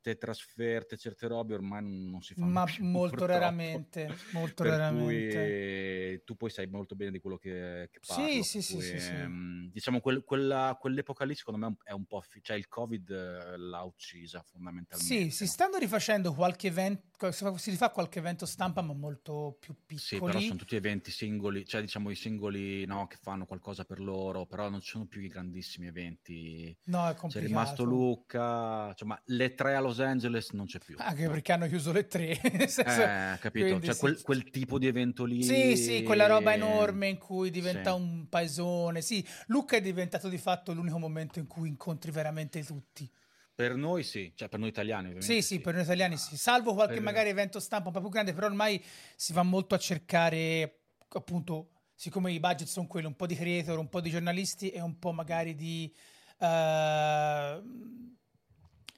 certe 0.00 0.16
trasferte, 0.18 0.96
certe 0.96 1.26
robe 1.28 1.54
ormai 1.54 1.82
non, 1.82 2.10
non 2.10 2.22
si 2.22 2.34
fanno 2.34 2.58
Ma 2.58 2.64
più, 2.64 2.84
molto 2.84 3.26
raramente, 3.26 4.24
molto 4.30 4.62
Per 4.62 4.64
raramente. 4.64 4.86
cui 4.86 6.22
tu 6.24 6.36
poi 6.36 6.50
sai 6.50 6.66
molto 6.66 6.94
bene 6.96 7.10
di 7.12 7.18
quello 7.20 7.36
che, 7.38 7.88
che 7.90 8.00
Sì, 8.00 8.04
parlo. 8.04 8.44
sì, 8.44 8.60
per 8.60 8.62
sì, 8.62 8.80
cui, 8.80 8.80
sì, 8.80 8.98
sì. 8.98 9.14
ehm, 9.16 9.70
diciamo 9.70 10.00
quel- 10.00 10.24
quella- 10.24 10.76
quell'epoca 10.78 11.24
lì 11.24 11.34
secondo 11.34 11.66
me 11.66 11.76
è 11.82 11.92
un, 11.92 12.06
po', 12.06 12.22
cioè 12.42 12.56
il 12.56 12.68
Covid 12.68 13.10
eh, 13.10 13.56
l'ha 13.58 13.82
uccisa 13.82 14.42
fondamentalmente. 14.42 15.26
Sì, 15.26 15.30
si 15.30 15.46
no? 15.46 15.48
stanno 15.48 15.78
rifacendo 15.78 16.32
qualche 16.34 16.66
evento, 16.68 17.30
si 17.32 17.70
rifà 17.70 17.90
qualche 17.90 18.18
evento 18.18 18.44
stampa, 18.46 18.82
ma 18.82 18.92
molto 18.92 19.56
più 19.58 19.74
Sì, 19.92 20.22
però 20.22 20.40
piccoli. 20.40 20.40
sono 20.40 20.58
tutti 20.58 20.76
eventi 20.76 21.10
singoli, 21.10 21.64
cioè 21.66 21.80
diciamo 21.82 22.10
i 22.10 22.14
singoli 22.14 22.84
no, 22.86 23.06
che 23.06 23.16
fanno 23.20 23.44
qualcosa 23.44 23.84
per 23.84 24.00
loro, 24.00 24.46
però 24.46 24.68
non 24.70 24.80
ci 24.80 24.90
sono 24.90 25.06
più 25.06 25.20
i 25.20 25.28
grandissimi 25.28 25.86
eventi. 25.88 26.76
No, 26.84 27.08
è 27.08 27.14
C'è 27.26 27.38
rimasto 27.40 27.84
complicato. 27.84 27.84
Luca, 27.84 28.92
cioè, 28.94 29.06
ma 29.06 29.20
le 29.26 29.54
tre 29.54 29.74
a 29.76 29.80
Los 29.90 30.00
Angeles 30.00 30.50
non 30.50 30.66
c'è 30.66 30.78
più. 30.78 30.94
Anche 30.98 31.28
perché 31.28 31.52
hanno 31.52 31.66
chiuso 31.66 31.90
le 31.92 32.06
tre, 32.06 32.38
nel 32.52 32.68
senso- 32.68 33.02
Eh, 33.02 33.38
capito? 33.40 33.80
Cioè 33.80 33.94
sì. 33.94 34.00
quel, 34.00 34.22
quel 34.22 34.50
tipo 34.50 34.78
di 34.78 34.86
evento 34.86 35.24
lì. 35.24 35.42
Sì, 35.42 35.76
sì, 35.76 36.02
quella 36.04 36.26
roba 36.26 36.54
enorme 36.54 37.08
in 37.08 37.18
cui 37.18 37.50
diventa 37.50 37.90
Sì. 37.92 38.00
un 38.00 38.28
paesone. 38.28 39.00
Sì, 39.02 39.26
Lucca 39.46 39.76
è 39.76 39.80
diventato 39.80 40.28
di 40.28 40.38
fatto 40.38 40.72
l'unico 40.72 40.98
momento 40.98 41.38
in 41.40 41.46
cui 41.46 41.68
incontri 41.68 42.10
veramente 42.10 42.64
tutti. 42.64 43.10
Per 43.52 43.74
noi 43.74 44.04
sì, 44.04 44.32
cioè 44.36 44.48
per 44.48 44.58
noi 44.58 44.68
italiani 44.68 45.08
ovviamente. 45.08 45.34
Sì, 45.34 45.42
sì, 45.42 45.60
per 45.60 45.74
noi 45.74 45.82
italiani 45.82 46.16
sì. 46.16 46.36
Salvo 46.36 46.72
qualche 46.72 46.94
Per- 46.94 47.02
magari 47.02 47.28
evento 47.28 47.60
stampa 47.60 47.88
un 47.88 47.94
po' 47.94 48.00
più 48.00 48.08
grande, 48.08 48.32
però 48.32 48.46
ormai 48.46 48.82
si 49.16 49.32
va 49.32 49.42
molto 49.42 49.74
a 49.74 49.78
cercare, 49.78 50.78
appunto, 51.08 51.70
siccome 51.94 52.32
i 52.32 52.40
budget 52.40 52.68
sono 52.68 52.86
quelli, 52.86 53.06
un 53.06 53.16
po' 53.16 53.26
di 53.26 53.34
creator, 53.34 53.76
un 53.78 53.88
po' 53.90 54.00
di 54.00 54.08
giornalisti 54.08 54.70
e 54.70 54.80
un 54.80 54.98
po' 54.98 55.12
magari 55.12 55.54
di 55.54 55.92
eh, 56.38 57.62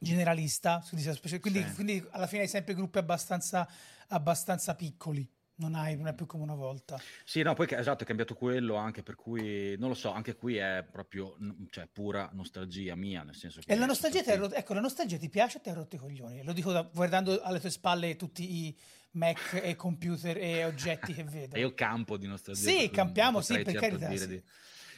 generalista. 0.02 0.84
Quindi, 1.40 1.60
Sì. 1.66 1.74
quindi 1.74 2.06
alla 2.10 2.26
fine 2.26 2.42
hai 2.42 2.48
sempre 2.48 2.74
gruppi 2.74 2.98
abbastanza, 2.98 3.68
abbastanza 4.08 4.74
piccoli. 4.74 5.28
Non, 5.54 5.74
hai, 5.74 5.96
non 5.96 6.08
è 6.08 6.14
più 6.14 6.26
come 6.26 6.42
una 6.42 6.54
volta. 6.54 6.98
Sì, 7.24 7.42
no, 7.42 7.54
poi 7.54 7.66
esatto, 7.70 8.02
è 8.02 8.06
cambiato 8.06 8.34
quello 8.34 8.74
anche 8.74 9.02
per 9.02 9.14
cui, 9.14 9.76
non 9.78 9.90
lo 9.90 9.94
so, 9.94 10.10
anche 10.10 10.34
qui 10.34 10.56
è 10.56 10.84
proprio, 10.90 11.36
cioè, 11.70 11.86
pura 11.86 12.28
nostalgia 12.32 12.96
mia, 12.96 13.22
nel 13.22 13.36
senso 13.36 13.60
che... 13.60 13.70
E 13.70 13.76
la 13.76 13.86
nostalgia, 13.86 14.22
ti 14.22 14.34
rotto- 14.34 14.54
ecco, 14.54 14.74
la 14.74 14.80
nostalgia 14.80 15.18
ti 15.18 15.28
piace 15.28 15.58
o 15.58 15.60
ti 15.60 15.68
ha 15.68 15.74
rotto 15.74 15.94
i 15.94 15.98
coglioni? 15.98 16.42
Lo 16.42 16.52
dico 16.52 16.72
da- 16.72 16.82
guardando 16.82 17.40
alle 17.42 17.60
tue 17.60 17.70
spalle 17.70 18.16
tutti 18.16 18.66
i 18.66 18.76
Mac 19.12 19.60
e 19.62 19.76
computer 19.76 20.36
e 20.38 20.64
oggetti 20.64 21.12
che 21.12 21.22
vedo. 21.24 21.54
E 21.54 21.60
io 21.60 21.74
campo 21.74 22.16
di 22.16 22.26
nostalgia. 22.26 22.70
Sì, 22.70 22.90
campiamo, 22.90 23.40
sì, 23.42 23.54
per 23.60 23.72
certo 23.74 23.78
carità, 23.80 24.08
dire 24.08 24.18
sì. 24.18 24.28
di- 24.28 24.42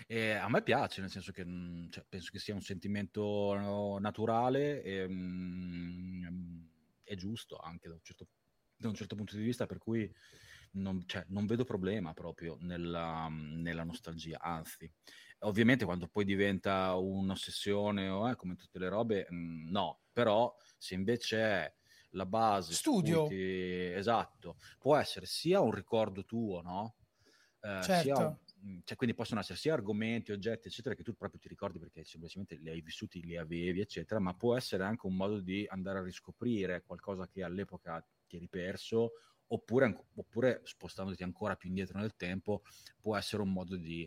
E 0.07 0.33
a 0.33 0.49
me 0.49 0.63
piace, 0.63 1.01
nel 1.01 1.11
senso 1.11 1.33
che 1.33 1.45
mm, 1.45 1.89
cioè, 1.91 2.05
penso 2.09 2.31
che 2.31 2.39
sia 2.39 2.55
un 2.55 2.61
sentimento 2.63 3.55
no, 3.57 3.99
naturale 3.99 4.83
e 4.83 5.07
mm, 5.09 6.67
è 7.03 7.15
giusto 7.15 7.57
anche 7.57 7.89
da 7.89 7.95
un, 7.95 8.01
certo, 8.03 8.29
da 8.77 8.89
un 8.89 8.95
certo 8.95 9.17
punto 9.17 9.37
di 9.37 9.43
vista, 9.43 9.67
per 9.67 9.79
cui 9.79 10.11
non, 10.73 11.05
cioè, 11.07 11.25
non 11.29 11.47
vedo 11.47 11.65
problema 11.65 12.13
proprio 12.13 12.57
nella, 12.61 13.29
nella 13.31 13.85
nostalgia, 13.85 14.39
anzi. 14.41 14.91
Ovviamente 15.41 15.85
quando 15.85 16.09
poi 16.09 16.25
diventa 16.25 16.95
un'ossessione 16.95 18.09
o 18.09 18.29
eh, 18.31 18.37
come 18.37 18.57
tutte 18.57 18.79
le 18.79 18.89
robe, 18.89 19.27
mm, 19.31 19.69
no, 19.69 20.03
però 20.13 20.55
se 20.79 20.95
invece 20.95 21.39
è 21.41 21.75
la 22.11 22.27
base 22.27 22.79
Studio. 22.79 23.23
ti- 23.23 23.93
esatto, 23.93 24.57
può 24.79 24.97
essere 24.97 25.27
sia 25.27 25.61
un 25.61 25.73
ricordo 25.73 26.25
tuo, 26.25 26.61
no? 26.63 26.97
Eh, 27.61 27.87
sia 27.91 28.17
Certo. 28.17 28.19
un- 28.19 28.37
cioè, 28.85 28.97
quindi 28.97 29.15
possono 29.15 29.41
essere 29.41 29.59
sia 29.59 29.75
argomenti, 29.75 30.33
oggetti, 30.33 30.69
eccetera, 30.69 30.95
che 30.95 31.03
tu 31.03 31.15
proprio 31.15 31.39
ti 31.41 31.49
ricordi 31.49 31.79
perché 31.79 32.05
semplicemente 32.05 32.57
li 32.57 32.69
hai 32.71 32.81
vissuti, 32.81 33.23
li 33.23 33.37
avevi, 33.37 33.81
eccetera, 33.81 34.21
ma 34.21 34.35
può 34.35 34.57
essere 34.57 34.85
anche 34.85 35.07
un 35.07 35.17
modo 35.17 35.41
di 35.41 35.67
andare 35.69 35.99
a 35.99 36.03
riscoprire 36.03 36.83
qualcosa 36.83 37.29
che 37.29 37.43
all'epoca 37.43 38.07
ti 38.27 38.37
eri 38.37 38.49
perso, 38.49 39.13
oppure, 39.49 40.09
oppure 40.15 40.61
spostandoti 40.65 41.23
ancora 41.23 41.57
più 41.57 41.69
indietro 41.69 41.99
nel 41.99 42.17
tempo, 42.17 42.63
può 43.01 43.17
essere 43.17 43.43
un 43.43 43.53
modo 43.53 43.77
di 43.77 44.03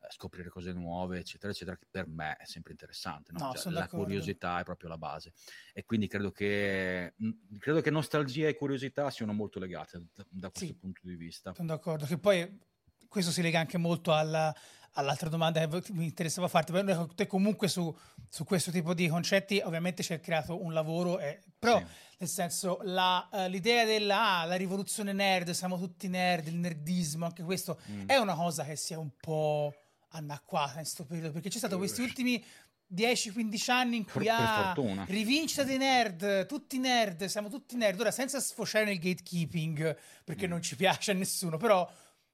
eh, 0.00 0.06
scoprire 0.10 0.48
cose 0.48 0.72
nuove, 0.72 1.18
eccetera, 1.18 1.52
eccetera, 1.52 1.76
che 1.76 1.86
per 1.90 2.06
me 2.08 2.36
è 2.36 2.44
sempre 2.46 2.72
interessante. 2.72 3.32
no? 3.32 3.44
No, 3.44 3.48
Cioè, 3.48 3.64
la 3.68 3.88
d'accordo. 3.88 3.90
curiosità 3.90 4.60
è 4.60 4.64
proprio 4.64 4.88
la 4.88 4.98
base. 4.98 5.32
E 5.72 5.84
quindi 5.84 6.06
credo 6.08 6.30
che, 6.30 7.14
mh, 7.16 7.58
credo 7.58 7.80
che 7.80 7.90
nostalgia 7.90 8.48
e 8.48 8.54
curiosità 8.54 9.10
siano 9.10 9.32
molto 9.32 9.58
legate 9.58 10.06
da, 10.12 10.26
da 10.28 10.50
questo 10.50 10.74
Sì. 10.74 10.78
punto 10.78 11.00
di 11.04 11.16
vista. 11.16 11.56
Sono 11.56 11.68
d'accordo. 11.68 12.06
Che 12.06 12.18
poi 12.18 12.60
questo 13.08 13.30
si 13.30 13.42
lega 13.42 13.58
anche 13.60 13.78
molto 13.78 14.12
alla- 14.12 14.54
all'altra 14.92 15.28
domanda 15.28 15.66
che 15.66 15.92
mi 15.92 16.04
interessava 16.04 16.48
farti. 16.48 16.72
Però 16.72 17.06
te 17.06 17.26
comunque 17.26 17.68
su, 17.68 17.94
su 18.28 18.44
questo 18.44 18.70
tipo 18.70 18.94
di 18.94 19.08
concetti 19.08 19.60
ovviamente 19.64 20.02
ci 20.02 20.12
hai 20.12 20.20
creato 20.20 20.62
un 20.62 20.72
lavoro, 20.72 21.18
eh, 21.20 21.40
però 21.58 21.78
Sì. 21.78 21.84
nel 22.18 22.28
senso 22.28 22.80
la, 22.82 23.28
eh, 23.32 23.48
l'idea 23.48 23.84
della 23.84 24.40
ah, 24.40 24.44
la 24.44 24.56
rivoluzione 24.56 25.12
nerd, 25.12 25.50
siamo 25.50 25.78
tutti 25.78 26.08
nerd, 26.08 26.48
il 26.48 26.56
nerdismo, 26.56 27.24
anche 27.26 27.42
questo 27.44 27.78
Mm. 27.90 28.08
è 28.08 28.16
una 28.16 28.34
cosa 28.34 28.64
che 28.64 28.74
si 28.76 28.92
è 28.92 28.96
un 28.96 29.10
po' 29.20 29.72
anacquata 30.10 30.70
in 30.70 30.76
questo 30.80 31.04
periodo, 31.04 31.32
perché 31.32 31.48
c'è 31.48 31.58
stato 31.58 31.76
questi 31.76 32.00
ultimi 32.00 32.42
10-15 32.90 33.70
anni 33.70 33.96
in 33.98 34.04
cui 34.04 34.24
per 34.24 34.32
ah, 34.34 34.74
rivincita 35.06 35.62
dei 35.62 35.76
nerd, 35.76 36.46
tutti 36.46 36.78
nerd, 36.78 37.26
siamo 37.26 37.48
tutti 37.50 37.76
nerd. 37.76 38.00
Ora, 38.00 38.10
senza 38.10 38.40
sfociare 38.40 38.86
nel 38.86 38.98
gatekeeping, 38.98 39.96
perché 40.24 40.46
Mm. 40.46 40.50
non 40.50 40.62
ci 40.62 40.74
piace 40.74 41.10
a 41.10 41.14
nessuno, 41.14 41.56
però 41.58 41.88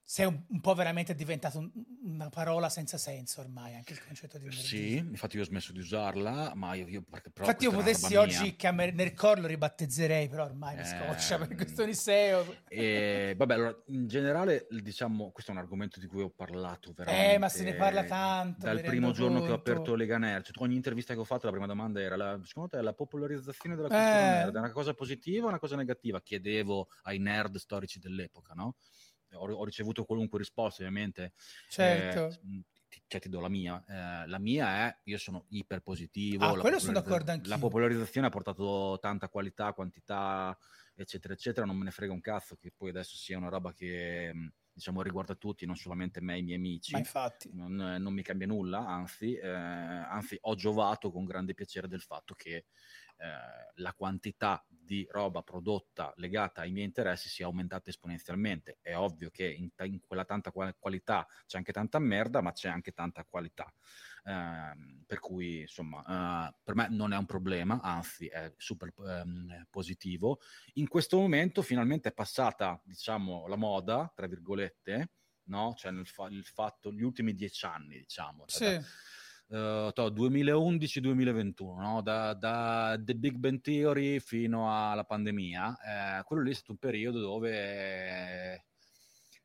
sei 0.07 0.27
un, 0.27 0.39
un 0.49 0.61
po' 0.61 0.75
veramente 0.75 1.15
diventato 1.15 1.57
un- 1.57 1.71
una 2.03 2.29
parola 2.29 2.69
senza 2.69 2.95
senso 2.99 3.41
ormai, 3.41 3.73
anche 3.73 3.93
il 3.93 4.05
concetto 4.05 4.37
di 4.37 4.43
nerdismo. 4.43 4.67
Sì, 4.67 4.97
infatti 4.97 5.35
io 5.35 5.41
ho 5.41 5.45
smesso 5.45 5.71
di 5.71 5.79
usarla, 5.79 6.53
ma 6.53 6.75
io, 6.75 6.87
io 6.87 7.03
Infatti 7.09 7.63
io 7.63 7.71
potessi 7.71 8.13
oggi 8.15 8.55
chiamare 8.55 8.91
Nerdcore 8.91 9.41
lo 9.41 9.47
ribattezzerei, 9.47 10.29
però 10.29 10.45
ormai 10.45 10.75
mi 10.75 10.81
Eh, 10.81 10.85
scoccia 10.85 11.39
per 11.39 11.53
mm. 11.53 11.57
questioni 11.57 11.93
SEO. 11.95 12.55
E, 12.67 13.33
vabbè, 13.35 13.53
allora, 13.55 13.81
in 13.87 14.07
generale, 14.07 14.67
diciamo, 14.69 15.31
questo 15.31 15.51
è 15.51 15.55
un 15.55 15.61
argomento 15.61 15.99
di 15.99 16.05
cui 16.05 16.21
ho 16.21 16.29
parlato 16.29 16.93
veramente. 16.93 17.33
Eh, 17.33 17.37
ma 17.39 17.49
se 17.49 17.63
ne 17.63 17.73
parla 17.73 18.03
tanto, 18.03 18.65
Dal 18.67 18.81
primo 18.81 19.11
giorno 19.11 19.39
che 19.39 19.45
ho 19.51 19.55
conto. 19.55 19.71
aperto 19.71 19.95
Lega 19.95 20.19
Nerd, 20.19 20.45
cioè, 20.45 20.63
ogni 20.63 20.75
intervista 20.75 21.15
che 21.15 21.19
ho 21.19 21.23
fatto, 21.25 21.45
la 21.47 21.51
prima 21.51 21.65
domanda 21.65 21.99
era: 21.99 22.15
la, 22.15 22.39
secondo 22.43 22.69
te 22.69 22.81
la 22.83 22.93
popolarizzazione 22.93 23.75
della 23.75 23.87
Eh. 23.87 23.91
cultura 23.99 24.29
nerd 24.29 24.55
è 24.55 24.59
una 24.59 24.71
cosa 24.71 24.93
positiva 24.93 25.45
o 25.45 25.49
una 25.49 25.59
cosa 25.59 25.75
negativa? 25.75 26.21
Chiedevo 26.21 26.89
ai 27.03 27.17
nerd 27.17 27.55
storici 27.57 27.97
dell'epoca, 27.99 28.53
no? 28.53 28.75
Ho, 29.35 29.51
ho 29.51 29.65
ricevuto 29.65 30.05
qualunque 30.05 30.39
risposta, 30.39 30.83
ovviamente. 30.83 31.33
Certo. 31.69 32.39
Eh, 32.41 32.63
cioè 33.07 33.19
ti 33.19 33.29
do 33.29 33.39
la 33.39 33.49
mia. 33.49 33.83
Eh, 33.87 34.27
la 34.27 34.39
mia 34.39 34.87
è, 34.87 34.99
io 35.03 35.17
sono 35.17 35.45
iper 35.49 35.81
positivo. 35.81 36.45
Ah, 36.45 36.55
la 36.55 36.61
quello 36.61 36.79
sono 36.79 36.93
d'accordo 36.93 37.31
anch'io. 37.31 37.49
La 37.49 37.57
popolarizzazione 37.57 38.27
ha 38.27 38.29
portato 38.29 38.97
tanta 39.01 39.29
qualità, 39.29 39.73
quantità, 39.73 40.57
eccetera, 40.95 41.33
eccetera. 41.33 41.65
Non 41.65 41.77
me 41.77 41.83
ne 41.85 41.91
frega 41.91 42.13
un 42.13 42.21
cazzo 42.21 42.55
che 42.55 42.71
poi 42.75 42.89
adesso 42.89 43.15
sia 43.17 43.37
una 43.37 43.49
roba 43.49 43.73
che, 43.73 44.33
diciamo, 44.71 45.01
riguarda 45.01 45.35
tutti, 45.35 45.65
non 45.65 45.75
solamente 45.75 46.21
me 46.21 46.35
e 46.35 46.39
i 46.39 46.43
miei 46.43 46.57
amici. 46.57 46.93
Ma 46.93 46.99
infatti. 46.99 47.49
Non, 47.53 47.75
non 47.75 48.13
mi 48.13 48.23
cambia 48.23 48.47
nulla, 48.47 48.79
anzi, 48.87 49.35
eh, 49.35 49.47
anzi 49.49 50.37
ho 50.41 50.55
giovato 50.55 51.11
con 51.11 51.25
grande 51.25 51.53
piacere 51.53 51.87
del 51.87 52.01
fatto 52.01 52.33
che 52.33 52.65
eh, 53.17 53.71
la 53.75 53.93
quantità 53.93 54.65
di 54.67 55.07
roba 55.09 55.41
prodotta 55.41 56.13
legata 56.17 56.61
ai 56.61 56.71
miei 56.71 56.85
interessi 56.85 57.27
sia 57.27 57.47
aumentata 57.47 57.89
esponenzialmente. 57.89 58.77
È 58.81 58.95
ovvio 58.95 59.29
che 59.31 59.51
in, 59.51 59.69
in 59.83 59.99
quella 59.99 60.25
tanta 60.25 60.51
qualità 60.51 61.27
c'è 61.45 61.57
anche 61.57 61.71
tanta 61.71 61.99
merda, 61.99 62.41
ma 62.41 62.51
c'è 62.51 62.69
anche 62.69 62.91
tanta 62.91 63.25
qualità. 63.25 63.71
Uh, 64.25 65.03
per 65.05 65.19
cui 65.19 65.61
insomma 65.61 65.99
uh, 65.99 66.55
per 66.63 66.73
me 66.73 66.87
non 66.89 67.13
è 67.13 67.17
un 67.17 67.27
problema, 67.27 67.79
anzi 67.81 68.27
è 68.27 68.53
super 68.57 68.91
um, 68.95 69.67
positivo. 69.69 70.39
In 70.73 70.87
questo 70.87 71.17
momento 71.17 71.61
finalmente 71.61 72.09
è 72.09 72.13
passata 72.13 72.79
diciamo 72.83 73.47
la 73.47 73.55
moda, 73.55 74.11
tra 74.15 74.27
virgolette, 74.27 75.11
no? 75.45 75.73
cioè 75.75 75.91
nel 75.91 76.07
fa- 76.07 76.29
il 76.29 76.45
fatto, 76.45 76.91
gli 76.91 77.03
ultimi 77.03 77.33
dieci 77.33 77.65
anni 77.65 77.97
diciamo. 77.99 78.45
Cioè 78.45 78.81
sì. 78.81 78.87
da, 78.87 78.87
uh, 79.47 79.91
2011-2021, 79.95 81.79
no? 81.79 82.01
da, 82.01 82.33
da, 82.33 82.97
The 82.99 83.15
Big 83.15 83.35
Bang 83.35 83.61
Theory 83.61 84.19
fino 84.19 84.69
alla 84.71 85.03
pandemia, 85.03 86.19
eh, 86.19 86.23
quello 86.23 86.43
lì 86.43 86.51
è 86.51 86.53
stato 86.53 86.71
un 86.71 86.77
periodo 86.77 87.19
dove 87.19 88.65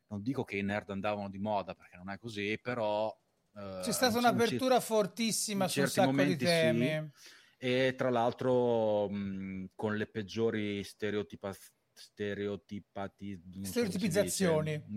non 0.07 0.21
dico 0.21 0.43
che 0.43 0.57
i 0.57 0.63
nerd 0.63 0.89
andavano 0.89 1.29
di 1.29 1.39
moda 1.39 1.73
perché 1.73 1.95
non 1.97 2.09
è 2.09 2.17
così, 2.17 2.59
però 2.61 3.13
Uh, 3.53 3.81
C'è 3.81 3.91
stata 3.91 4.17
un'apertura 4.17 4.77
c- 4.77 4.81
fortissima 4.81 5.67
su 5.67 5.81
un 5.81 5.87
sacco 5.87 6.23
di 6.23 6.37
temi. 6.37 7.11
Sì. 7.13 7.29
E 7.57 7.95
tra 7.97 8.09
l'altro 8.09 9.09
mh, 9.09 9.71
con 9.75 9.95
le 9.97 10.07
peggiori 10.07 10.83
stereotipa- 10.83 11.53
stereotipati- 12.01 13.41
stereotipizzazioni. 13.61 14.83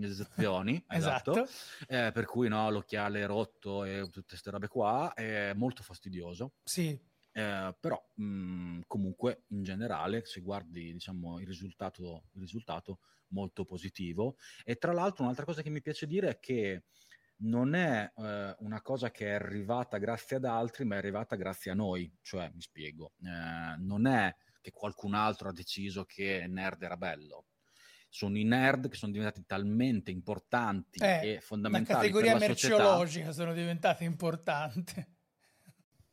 Esatto, 0.87 1.31
esatto. 1.43 1.47
Eh, 1.87 2.11
per 2.11 2.25
cui 2.25 2.47
no, 2.47 2.69
l'occhiale 2.69 3.25
rotto 3.25 3.83
e 3.83 4.01
tutte 4.09 4.29
queste 4.29 4.49
robe 4.49 4.67
qua 4.67 5.13
è 5.13 5.53
molto 5.53 5.83
fastidioso. 5.83 6.53
Sì. 6.63 6.99
Eh, 7.31 7.75
però 7.79 8.01
mh, 8.15 8.81
comunque 8.87 9.43
in 9.49 9.63
generale 9.63 10.25
se 10.25 10.41
guardi 10.41 10.93
diciamo 10.93 11.39
il 11.39 11.47
risultato, 11.47 12.29
il 12.33 12.41
risultato 12.41 12.99
molto 13.29 13.65
positivo. 13.65 14.37
E 14.63 14.75
tra 14.75 14.93
l'altro 14.93 15.23
un'altra 15.23 15.45
cosa 15.45 15.61
che 15.61 15.69
mi 15.69 15.81
piace 15.81 16.07
dire 16.07 16.29
è 16.29 16.39
che 16.39 16.85
non 17.37 17.75
è 17.75 18.11
eh, 18.15 18.55
una 18.59 18.81
cosa 18.81 19.11
che 19.11 19.27
è 19.27 19.33
arrivata 19.33 19.97
grazie 19.97 20.37
ad 20.37 20.45
altri, 20.45 20.85
ma 20.85 20.95
è 20.95 20.99
arrivata 20.99 21.35
grazie 21.35 21.71
a 21.71 21.75
noi. 21.75 22.11
Cioè, 22.21 22.49
mi 22.53 22.61
spiego, 22.61 23.13
eh, 23.21 23.75
non 23.79 24.07
è 24.07 24.33
che 24.65 24.71
qualcun 24.71 25.13
altro 25.13 25.49
ha 25.49 25.53
deciso 25.53 26.05
che 26.05 26.47
nerd 26.47 26.81
era 26.81 26.97
bello. 26.97 27.45
Sono 28.09 28.35
i 28.35 28.43
nerd 28.43 28.89
che 28.89 28.97
sono 28.97 29.11
diventati 29.11 29.45
talmente 29.45 30.09
importanti 30.09 30.99
eh, 30.99 31.33
e 31.33 31.39
fondamentali. 31.39 31.93
La 31.93 31.99
categoria 31.99 32.35
merceologica 32.35 33.25
società. 33.25 33.31
sono 33.31 33.53
diventate 33.53 34.05
importanti. 34.05 35.05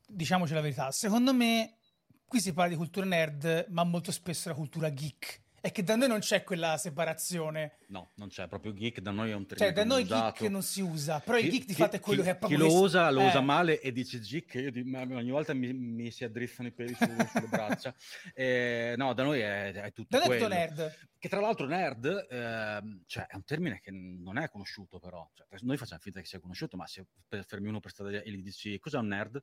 Diciamoci 0.07 0.53
la 0.53 0.61
verità, 0.61 0.91
secondo 0.91 1.33
me 1.33 1.79
qui 2.27 2.41
si 2.41 2.53
parla 2.53 2.73
di 2.73 2.77
cultura 2.77 3.07
nerd, 3.07 3.69
ma 3.71 3.85
molto 3.85 4.13
spesso 4.13 4.51
la 4.51 4.55
cultura 4.55 4.93
geek 4.93 5.42
è 5.63 5.71
che 5.71 5.85
da 5.85 5.95
noi 5.95 6.09
non 6.09 6.19
c'è 6.19 6.43
quella 6.43 6.77
separazione. 6.77 7.79
No, 7.87 8.11
non 8.17 8.27
c'è 8.27 8.49
proprio 8.49 8.73
geek, 8.73 8.99
da 8.99 9.13
noi 9.13 9.31
è 9.31 9.35
un 9.35 9.47
termine 9.47 9.73
Cioè, 9.73 9.73
da 9.73 9.85
noi 9.89 10.03
usato. 10.03 10.39
geek 10.41 10.51
non 10.51 10.63
si 10.63 10.81
usa, 10.81 11.21
però 11.21 11.39
chi, 11.39 11.45
il 11.45 11.51
geek 11.53 11.67
di 11.67 11.75
fatto 11.75 11.95
è 11.95 12.01
quello 12.01 12.23
chi, 12.23 12.27
che 12.27 12.35
è 12.35 12.37
proprio... 12.37 12.59
Chi 12.59 12.65
lo 12.65 12.81
usa, 12.81 13.09
lo 13.11 13.21
eh. 13.21 13.27
usa 13.29 13.41
male 13.41 13.81
e 13.81 13.93
dice 13.93 14.19
geek, 14.19 14.55
io 14.55 14.73
di, 14.73 14.81
ogni 14.93 15.31
volta 15.31 15.55
mi, 15.55 15.73
mi, 15.73 16.11
si 16.11 16.25
addrizzano 16.25 16.67
i 16.67 16.73
peli 16.73 16.95
su, 16.95 17.05
sulle 17.31 17.47
braccia. 17.47 17.95
Eh, 18.35 18.95
no, 18.97 19.15
da 19.15 19.23
noi 19.23 19.39
è, 19.39 19.73
è 19.73 19.93
tutto 19.93 20.19
da 20.19 20.25
quello. 20.25 20.49
nerd. 20.49 21.11
Che 21.17 21.29
tra 21.29 21.39
l'altro 21.39 21.67
nerd, 21.67 22.07
eh, 22.29 22.83
cioè, 23.07 23.27
è 23.27 23.37
un 23.37 23.45
termine 23.45 23.79
che 23.79 23.93
non 23.93 24.39
è 24.39 24.49
conosciuto 24.49 24.99
però. 24.99 25.31
Cioè, 25.33 25.47
noi 25.61 25.77
facciamo 25.77 26.01
finta 26.01 26.19
che 26.19 26.27
sia 26.27 26.41
conosciuto, 26.41 26.77
ma 26.77 26.89
se 26.89 27.07
fermi 27.47 27.69
uno 27.69 27.79
per 27.79 27.93
strada 27.93 28.21
e 28.21 28.31
gli 28.33 28.43
dici 28.43 28.77
cos'è 28.81 28.99
un 28.99 29.07
nerd? 29.07 29.41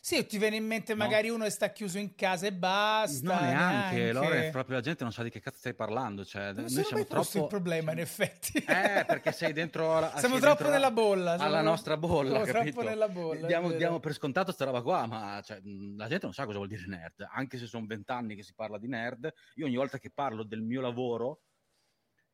Sì, 0.00 0.26
ti 0.26 0.38
viene 0.38 0.56
in 0.56 0.66
mente 0.66 0.94
magari 0.94 1.28
no. 1.28 1.34
uno 1.34 1.44
che 1.44 1.50
sta 1.50 1.70
chiuso 1.70 1.98
in 1.98 2.14
casa 2.14 2.46
e 2.46 2.52
basta. 2.52 3.34
No, 3.34 3.40
neanche. 3.40 4.12
neanche. 4.12 4.48
È 4.48 4.50
proprio 4.50 4.76
la 4.76 4.82
gente 4.82 5.02
non 5.04 5.12
sa 5.12 5.22
di 5.22 5.30
che 5.30 5.40
cazzo 5.40 5.58
stai 5.58 5.74
parlando. 5.74 6.24
Cioè, 6.24 6.52
non 6.52 6.66
noi 6.68 6.84
siamo 6.84 7.04
troppo. 7.06 7.38
il 7.38 7.46
problema, 7.46 7.92
in 7.92 7.98
effetti. 7.98 8.58
Eh, 8.58 9.04
perché 9.06 9.32
sei 9.32 9.52
dentro. 9.52 10.00
La... 10.00 10.12
Siamo 10.18 10.38
troppo 10.38 10.62
dentro 10.62 10.70
nella 10.70 10.90
bolla. 10.90 11.32
Alla 11.32 11.48
siamo... 11.48 11.62
nostra 11.62 11.96
bolla. 11.96 12.44
Siamo 12.44 12.62
troppo 12.62 12.82
nella 12.82 13.08
bolla. 13.08 13.46
Diamo, 13.46 13.70
diamo, 13.72 14.00
per 14.00 14.12
scontato 14.14 14.46
questa 14.46 14.64
roba 14.64 14.82
qua, 14.82 15.06
ma 15.06 15.40
cioè, 15.44 15.60
la 15.62 16.08
gente 16.08 16.24
non 16.24 16.34
sa 16.34 16.44
cosa 16.44 16.56
vuol 16.56 16.68
dire 16.68 16.84
nerd. 16.86 17.26
Anche 17.30 17.58
se 17.58 17.66
sono 17.66 17.86
vent'anni 17.86 18.34
che 18.34 18.42
si 18.42 18.54
parla 18.54 18.78
di 18.78 18.88
nerd, 18.88 19.32
io 19.54 19.66
ogni 19.66 19.76
volta 19.76 19.98
che 19.98 20.10
parlo 20.10 20.42
del 20.42 20.62
mio 20.62 20.80
lavoro 20.80 21.40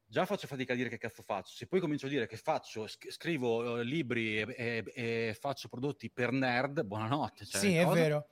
già 0.08 0.24
faccio 0.24 0.46
fatica 0.46 0.72
a 0.72 0.76
dire 0.76 0.88
che 0.88 0.98
cazzo 0.98 1.22
faccio. 1.22 1.54
Se 1.54 1.66
poi 1.66 1.80
comincio 1.80 2.06
a 2.06 2.08
dire 2.08 2.26
che 2.26 2.36
faccio, 2.36 2.86
scrivo 2.86 3.58
uh, 3.58 3.82
libri 3.82 4.40
e, 4.40 4.54
e, 4.56 4.84
e, 4.94 5.36
faccio 5.38 5.68
prodotti 5.68 6.10
per 6.10 6.32
nerd, 6.32 6.82
buonanotte. 6.82 7.44
Cioè, 7.44 7.60
sì, 7.60 7.74
cosa? 7.82 7.90
è 7.90 7.94
vero. 7.94 8.28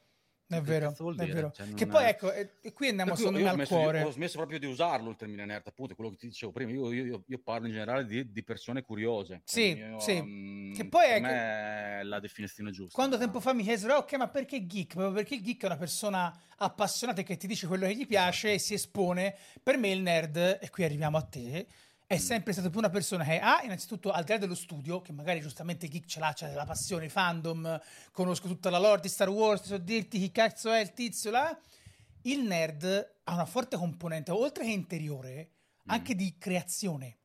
È 0.48 0.60
vero, 0.60 0.94
è 0.94 1.26
vero. 1.26 1.50
Cioè, 1.50 1.74
che 1.74 1.86
poi 1.88 2.04
ecco, 2.04 2.32
e 2.32 2.72
qui 2.72 2.88
andiamo 2.88 3.16
solo 3.16 3.44
al 3.44 3.54
smesso, 3.54 3.74
cuore. 3.74 4.00
Io, 4.00 4.06
ho 4.06 4.12
smesso 4.12 4.36
proprio 4.36 4.60
di 4.60 4.66
usarlo 4.66 5.10
il 5.10 5.16
termine 5.16 5.44
nerd, 5.44 5.66
appunto, 5.66 5.96
quello 5.96 6.10
che 6.10 6.16
ti 6.18 6.28
dicevo 6.28 6.52
prima. 6.52 6.70
Io, 6.70 6.92
io, 6.92 7.24
io 7.26 7.38
parlo 7.42 7.66
in 7.66 7.72
generale 7.72 8.06
di, 8.06 8.30
di 8.30 8.44
persone 8.44 8.82
curiose. 8.82 9.42
Sì, 9.44 9.74
mio, 9.74 9.98
sì. 9.98 10.18
Um, 10.18 10.72
che 10.72 10.86
poi 10.86 11.10
ecco, 11.10 11.26
è 11.26 12.00
la 12.04 12.20
definizione 12.20 12.70
giusta. 12.70 12.94
Quando 12.94 13.18
tempo 13.18 13.40
fa 13.40 13.52
mi 13.52 13.64
chiesero, 13.64 13.96
ok, 13.96 14.12
ma 14.14 14.28
perché 14.28 14.64
geek? 14.66 14.94
Proprio 14.94 15.14
perché 15.14 15.34
il 15.34 15.42
geek 15.42 15.62
è 15.62 15.66
una 15.66 15.76
persona 15.76 16.32
appassionata 16.58 17.22
che 17.22 17.36
ti 17.36 17.48
dice 17.48 17.66
quello 17.66 17.86
che 17.86 17.96
gli 17.96 18.06
piace 18.06 18.52
esatto. 18.52 18.54
e 18.54 18.58
si 18.58 18.74
espone. 18.74 19.36
Per 19.60 19.76
me 19.78 19.90
il 19.90 20.00
nerd, 20.00 20.36
e 20.36 20.70
qui 20.70 20.84
arriviamo 20.84 21.16
a 21.16 21.22
te, 21.22 21.66
è 22.08 22.18
sempre 22.18 22.52
stata 22.52 22.70
più 22.70 22.78
una 22.78 22.88
persona 22.88 23.24
che 23.24 23.40
ha 23.40 23.62
innanzitutto 23.64 24.12
al 24.12 24.22
di 24.22 24.30
là 24.30 24.38
dello 24.38 24.54
studio, 24.54 25.02
che 25.02 25.12
magari 25.12 25.40
giustamente 25.40 25.88
geek 25.88 26.06
ce 26.06 26.20
l'ha, 26.20 26.32
c'è 26.32 26.48
della 26.48 26.64
passione, 26.64 27.08
fandom, 27.08 27.80
conosco 28.12 28.46
tutta 28.46 28.70
la 28.70 28.78
lore 28.78 29.00
di 29.00 29.08
Star 29.08 29.28
Wars, 29.28 29.64
so 29.64 29.76
dirti 29.76 30.20
chi 30.20 30.30
cazzo 30.30 30.72
è 30.72 30.80
il 30.80 30.92
tizio 30.92 31.32
là. 31.32 31.58
Il 32.22 32.42
nerd 32.42 33.14
ha 33.24 33.34
una 33.34 33.44
forte 33.44 33.76
componente, 33.76 34.30
oltre 34.30 34.64
che 34.64 34.70
interiore, 34.70 35.50
mm. 35.50 35.90
anche 35.90 36.14
di 36.14 36.36
creazione. 36.38 37.18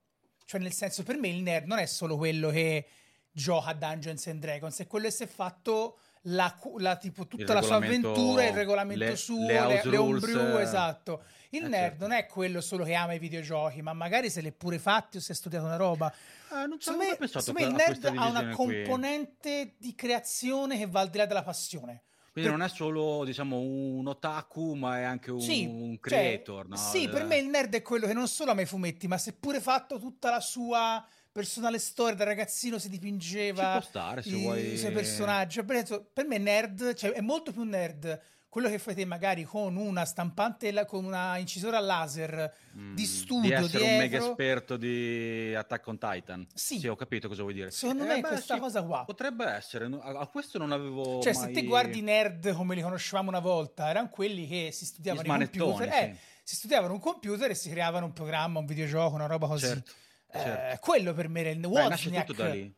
Cioè, 0.45 0.59
nel 0.59 0.73
senso, 0.73 1.03
per 1.03 1.17
me 1.17 1.27
il 1.27 1.43
nerd 1.43 1.67
non 1.67 1.77
è 1.77 1.85
solo 1.85 2.17
quello 2.17 2.49
che 2.49 2.87
gioca 3.31 3.67
a 3.67 3.73
Dungeons 3.75 4.27
and 4.27 4.39
Dragons, 4.39 4.79
è 4.79 4.87
quello 4.87 5.05
che 5.05 5.11
si 5.11 5.23
è 5.23 5.27
fatto 5.27 5.99
la, 6.25 6.55
la, 6.77 6.95
tipo, 6.97 7.25
tutta 7.25 7.53
la 7.53 7.61
sua 7.61 7.75
avventura, 7.75 8.45
il 8.45 8.53
regolamento 8.53 9.03
le, 9.03 9.15
suo, 9.15 9.45
le, 9.45 9.65
le, 9.67 9.81
le 9.83 9.97
homebrew, 9.97 10.57
esatto. 10.57 11.23
Il 11.49 11.65
eh, 11.65 11.67
nerd 11.67 11.91
certo. 11.91 12.07
non 12.07 12.15
è 12.15 12.25
quello 12.27 12.61
solo 12.61 12.83
che 12.83 12.93
ama 12.93 13.13
i 13.13 13.19
videogiochi, 13.19 13.81
ma 13.81 13.93
magari 13.93 14.29
se 14.29 14.41
l'è 14.41 14.51
pure 14.51 14.79
fatti 14.79 15.17
o 15.17 15.19
se 15.19 15.31
ha 15.31 15.35
studiato 15.35 15.65
una 15.65 15.77
roba. 15.77 16.13
Ah, 16.49 16.65
non 16.65 16.79
secondo 16.79 17.05
me, 17.19 17.27
secondo 17.27 17.53
me 17.53 17.65
il 17.65 17.73
nerd 17.73 18.05
ha 18.05 18.27
una 18.27 18.49
componente 18.49 19.75
di 19.77 19.95
creazione 19.95 20.77
che 20.77 20.87
va 20.87 21.01
al 21.01 21.09
di 21.09 21.17
là 21.17 21.25
della 21.25 21.43
passione. 21.43 22.03
Quindi 22.31 22.49
per... 22.49 22.59
non 22.59 22.65
è 22.65 22.69
solo, 22.69 23.25
diciamo, 23.25 23.59
un 23.59 24.07
otaku, 24.07 24.73
ma 24.75 24.99
è 24.99 25.03
anche 25.03 25.31
un, 25.31 25.41
sì, 25.41 25.65
un 25.65 25.95
cioè, 25.95 25.99
creator, 25.99 26.61
cioè, 26.61 26.69
no? 26.69 26.75
Sì, 26.77 27.09
per 27.09 27.25
me 27.25 27.37
il 27.37 27.47
nerd 27.47 27.73
è 27.73 27.81
quello 27.81 28.07
che 28.07 28.13
non 28.13 28.27
solo 28.29 28.51
ama 28.51 28.61
i 28.61 28.65
fumetti, 28.65 29.07
ma 29.07 29.17
si 29.17 29.31
è 29.31 29.33
pure 29.33 29.59
fatto 29.59 29.99
tutta 29.99 30.29
la 30.29 30.39
sua 30.39 31.05
personale 31.31 31.79
storia 31.79 32.15
da 32.15 32.23
ragazzino 32.23 32.77
si 32.77 32.89
dipingeva 32.89 33.79
Ci 33.81 33.87
stare, 33.87 34.21
se 34.21 34.29
i, 34.29 34.41
vuoi... 34.41 34.73
i 34.73 34.77
suoi 34.77 34.91
personaggi. 34.91 35.63
Per 35.63 36.25
me 36.27 36.37
nerd, 36.37 36.93
cioè 36.93 37.11
è 37.11 37.21
molto 37.21 37.51
più 37.51 37.63
nerd 37.63 38.21
quello 38.51 38.67
che 38.67 38.79
fai 38.79 38.93
te 38.93 39.05
magari 39.05 39.45
con 39.45 39.77
una 39.77 40.03
stampante, 40.03 40.85
con 40.85 41.05
una 41.05 41.37
incisora 41.37 41.79
laser 41.79 42.53
mm, 42.75 42.95
di 42.95 43.05
studio 43.05 43.47
di 43.47 43.53
essere 43.53 43.77
dietro. 43.77 43.87
un 43.87 43.97
mega 43.97 44.17
esperto 44.17 44.75
di 44.75 45.55
Attack 45.55 45.87
on 45.87 45.97
Titan. 45.97 46.47
Sì, 46.53 46.79
sì 46.79 46.89
ho 46.89 46.97
capito 46.97 47.29
cosa 47.29 47.43
vuoi 47.43 47.53
dire. 47.53 47.71
Secondo 47.71 48.03
eh, 48.03 48.07
me 48.07 48.19
beh, 48.19 48.27
questa 48.27 48.55
sì, 48.55 48.59
cosa 48.59 48.83
qua 48.83 49.05
potrebbe 49.05 49.45
essere. 49.45 49.89
A 50.01 50.27
questo 50.27 50.57
non 50.57 50.73
avevo. 50.73 51.21
Cioè, 51.21 51.33
mai... 51.33 51.43
se 51.45 51.51
te 51.51 51.63
guardi 51.63 52.01
nerd 52.01 52.53
come 52.53 52.75
li 52.75 52.81
conoscevamo 52.81 53.29
una 53.29 53.39
volta, 53.39 53.89
erano 53.89 54.09
quelli 54.09 54.45
che 54.45 54.71
si 54.73 54.85
studiavano 54.85 55.33
in 55.33 55.49
computer. 55.49 55.89
Sì. 55.89 55.97
Eh, 55.97 56.17
si 56.43 56.55
studiavano 56.57 56.91
un 56.91 56.99
computer 56.99 57.49
e 57.51 57.55
si 57.55 57.69
creavano 57.69 58.07
un 58.07 58.11
programma, 58.11 58.59
un 58.59 58.65
videogioco, 58.65 59.15
una 59.15 59.27
roba 59.27 59.47
così. 59.47 59.67
Certo, 59.67 59.91
certo. 60.31 60.75
Eh, 60.75 60.79
quello 60.79 61.13
per 61.13 61.27
me 61.29 61.39
era 61.41 61.49
il 61.49 61.65
Wozniak. 61.65 62.73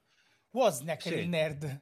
Wozniak 0.51 1.01
sì. 1.01 1.13
il 1.13 1.29
nerd. 1.29 1.81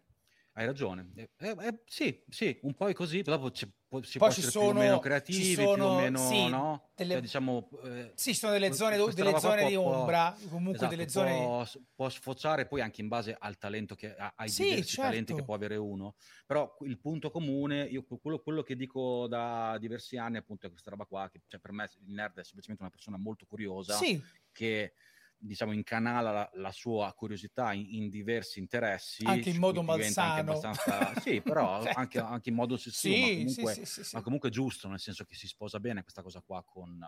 Hai 0.53 0.65
ragione. 0.65 1.11
Eh, 1.15 1.29
eh, 1.37 1.81
sì, 1.85 2.23
sì, 2.27 2.57
un 2.63 2.73
po' 2.73 2.91
così. 2.93 3.21
Dopo 3.21 3.51
c'è 3.51 3.67
si 4.03 4.19
Poi 4.19 4.31
ci 4.31 4.41
sono, 4.41 4.69
più 4.69 4.79
o 4.79 4.81
meno 4.81 4.99
creativi, 4.99 5.53
sono, 5.53 5.73
più 5.73 5.83
o 5.83 5.95
meno 5.97 6.29
sì, 6.29 6.47
no? 6.47 6.91
Delle, 6.95 7.11
cioè, 7.13 7.21
diciamo, 7.21 7.69
eh, 7.83 8.11
sì, 8.15 8.31
ci 8.31 8.39
sono 8.39 8.53
delle 8.53 8.71
zone, 8.71 8.95
delle 9.13 9.37
zone 9.37 9.67
di 9.67 9.75
ombra, 9.75 10.33
comunque 10.47 10.75
esatto, 10.75 10.95
delle 10.95 11.09
zone... 11.09 11.31
Può, 11.33 11.67
può, 11.93 12.09
sfociare 12.09 12.67
poi 12.67 12.79
anche 12.79 13.01
in 13.01 13.09
base 13.09 13.35
al 13.37 13.57
talento 13.57 13.95
che 13.95 14.15
ai 14.15 14.47
sì, 14.47 14.63
diversi 14.63 14.91
certo. 14.91 15.09
talenti 15.09 15.33
che 15.33 15.43
può 15.43 15.55
avere 15.55 15.75
uno. 15.75 16.15
Però 16.45 16.73
il 16.81 16.97
punto 16.99 17.31
comune, 17.31 17.83
io 17.83 18.05
quello, 18.21 18.39
quello, 18.39 18.63
che 18.63 18.77
dico 18.77 19.27
da 19.27 19.77
diversi 19.77 20.15
anni 20.15 20.37
appunto 20.37 20.67
è 20.67 20.69
questa 20.69 20.89
roba 20.89 21.03
qua, 21.03 21.29
che 21.29 21.41
cioè, 21.47 21.59
per 21.59 21.73
me 21.73 21.89
il 22.05 22.13
nerd 22.13 22.39
è 22.39 22.43
semplicemente 22.43 22.83
una 22.83 22.91
persona 22.91 23.17
molto 23.17 23.45
curiosa 23.45 23.95
sì. 23.95 24.21
che 24.53 24.93
diciamo, 25.41 25.73
incanala 25.73 26.31
la, 26.31 26.49
la 26.53 26.71
sua 26.71 27.11
curiosità 27.13 27.73
in, 27.73 27.85
in, 27.89 28.09
diversi 28.09 28.59
interessi. 28.59 29.25
Anche 29.25 29.49
in 29.49 29.57
modo 29.57 29.81
malsano. 29.81 30.59
Sì, 31.21 31.41
però 31.41 31.81
certo. 31.83 31.99
anche, 31.99 32.19
anche, 32.19 32.49
in 32.49 32.55
modo 32.55 32.75
ossessivo, 32.75 33.15
sì, 33.15 33.21
ma, 33.21 33.37
comunque, 33.37 33.85
sì, 33.85 34.03
sì, 34.03 34.15
ma 34.15 34.21
comunque 34.21 34.49
giusto, 34.49 34.87
nel 34.87 34.99
senso 34.99 35.25
che 35.25 35.35
si 35.35 35.47
sposa 35.47 35.79
bene 35.79 36.03
questa 36.03 36.21
cosa 36.21 36.41
qua 36.45 36.63
con, 36.63 36.99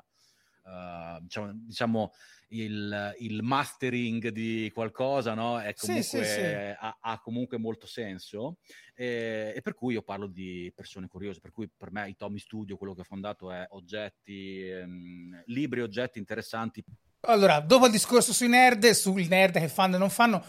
uh, 0.64 1.22
diciamo, 1.22 1.52
diciamo 1.54 2.12
il, 2.50 3.16
il, 3.20 3.44
mastering 3.44 4.30
di 4.30 4.70
qualcosa, 4.74 5.34
no? 5.34 5.60
È 5.60 5.74
comunque, 5.74 6.04
sì, 6.04 6.18
sì, 6.18 6.24
sì. 6.24 6.40
Ha, 6.42 6.98
ha, 7.00 7.20
comunque 7.20 7.58
molto 7.58 7.88
senso. 7.88 8.58
E, 8.94 9.54
e, 9.56 9.62
per 9.62 9.74
cui 9.74 9.94
io 9.94 10.02
parlo 10.02 10.28
di 10.28 10.72
persone 10.76 11.08
curiose. 11.08 11.40
Per 11.40 11.52
cui 11.52 11.70
per 11.70 11.92
me 11.92 12.10
i 12.10 12.16
Tommy 12.16 12.40
Studio, 12.40 12.78
quello 12.78 12.94
che 12.94 13.02
ho 13.02 13.06
fondato 13.06 13.52
è 13.52 13.66
oggetti, 13.70 14.68
ehm, 14.68 15.44
libri, 15.48 15.82
oggetti 15.82 16.20
interessanti. 16.20 16.84
Allora, 17.26 17.62
dopo 17.62 17.86
il 17.86 17.92
discorso 17.94 18.34
sui 18.34 18.50
nerd, 18.50 18.90
sui 18.90 19.28
nerd 19.28 19.58
che 19.58 19.70
fanno 19.70 19.96
e 19.96 19.98
non 19.98 20.10
fanno, 20.10 20.44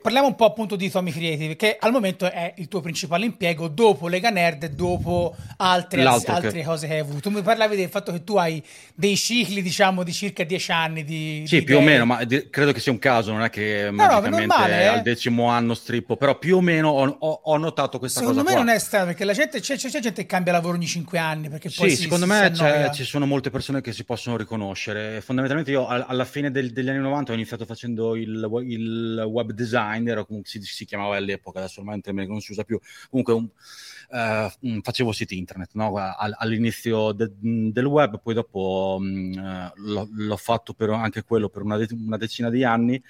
Parliamo 0.00 0.28
un 0.28 0.34
po' 0.34 0.46
appunto 0.46 0.76
di 0.76 0.90
Tommy 0.90 1.10
Creative, 1.10 1.56
che 1.56 1.76
al 1.78 1.92
momento 1.92 2.30
è 2.30 2.54
il 2.56 2.68
tuo 2.68 2.80
principale 2.80 3.26
impiego 3.26 3.68
dopo 3.68 4.08
Lega 4.08 4.30
Nerd 4.30 4.62
e 4.62 4.70
dopo 4.70 5.36
altre, 5.58 6.02
altre 6.02 6.62
cose 6.62 6.86
che 6.86 6.94
hai 6.94 7.00
avuto. 7.00 7.30
Mi 7.30 7.42
parlavi 7.42 7.76
del 7.76 7.90
fatto 7.90 8.10
che 8.10 8.24
tu 8.24 8.36
hai 8.36 8.62
dei 8.94 9.14
cicli, 9.16 9.60
diciamo, 9.60 10.02
di 10.02 10.12
circa 10.12 10.42
dieci 10.44 10.72
anni 10.72 11.04
di. 11.04 11.44
Sì, 11.46 11.58
di 11.58 11.64
più 11.64 11.74
idee. 11.74 11.86
o 11.86 11.90
meno, 11.90 12.06
ma 12.06 12.24
di- 12.24 12.48
credo 12.48 12.72
che 12.72 12.80
sia 12.80 12.92
un 12.92 12.98
caso, 12.98 13.32
non 13.32 13.42
è 13.42 13.50
che 13.50 13.84
no, 13.90 13.92
magicamente 13.92 14.30
no, 14.30 14.46
normale, 14.46 14.86
al 14.86 14.98
eh? 15.00 15.02
decimo 15.02 15.48
anno 15.48 15.74
strippo, 15.74 16.16
però 16.16 16.38
più 16.38 16.56
o 16.56 16.60
meno 16.62 16.88
ho, 16.88 17.16
ho, 17.18 17.40
ho 17.44 17.56
notato 17.58 17.98
questa 17.98 18.20
secondo 18.20 18.40
cosa. 18.40 18.50
Secondo 18.50 18.64
me 18.64 18.64
qua. 18.64 18.64
non 18.64 18.74
è 18.74 18.78
strano, 18.78 19.04
perché 19.06 19.24
la 19.24 19.32
gente, 19.34 19.60
c'è, 19.60 19.76
c'è, 19.76 19.90
c'è, 19.90 20.00
gente 20.00 20.22
che 20.22 20.26
cambia 20.26 20.52
lavoro 20.52 20.76
ogni 20.76 20.86
cinque 20.86 21.18
anni. 21.18 21.50
Perché 21.50 21.70
poi 21.74 21.90
sì, 21.90 21.96
si, 21.96 22.02
secondo 22.04 22.24
si, 22.24 22.30
me 22.30 22.90
ci 22.94 23.04
sono 23.04 23.26
molte 23.26 23.50
persone 23.50 23.82
che 23.82 23.92
si 23.92 24.04
possono 24.04 24.38
riconoscere. 24.38 25.20
Fondamentalmente 25.20 25.72
io 25.72 25.86
alla 25.86 26.24
fine 26.24 26.50
del, 26.50 26.72
degli 26.72 26.88
anni 26.88 27.00
90 27.00 27.32
ho 27.32 27.34
iniziato 27.34 27.66
facendo 27.66 28.16
il, 28.16 28.48
il 28.66 29.24
web 29.26 29.52
design, 29.52 29.73
ero 29.76 30.26
comunque 30.26 30.50
si, 30.50 30.60
si, 30.62 30.84
chiamava 30.84 31.16
all'epoca, 31.16 31.58
adesso 31.58 31.80
ormai 31.80 32.00
non 32.04 32.40
si 32.40 32.52
usa 32.52 32.64
più, 32.64 32.78
comunque 33.10 33.34
un, 33.34 33.44
uh, 33.44 34.80
facevo 34.82 35.12
siti 35.12 35.36
internet 35.38 35.70
no? 35.74 35.94
all'inizio 35.94 37.12
de- 37.12 37.32
del 37.38 37.86
web, 37.86 38.20
poi 38.20 38.34
dopo 38.34 38.96
um, 39.00 39.72
l'ho, 39.74 40.08
l'ho, 40.10 40.36
fatto 40.36 40.74
per, 40.74 40.90
anche 40.90 41.22
quello 41.22 41.48
per 41.48 41.62
una, 41.62 41.76
de- 41.76 41.88
una 41.92 42.16
decina 42.16 42.50
di 42.50 42.64
anni, 42.64 43.02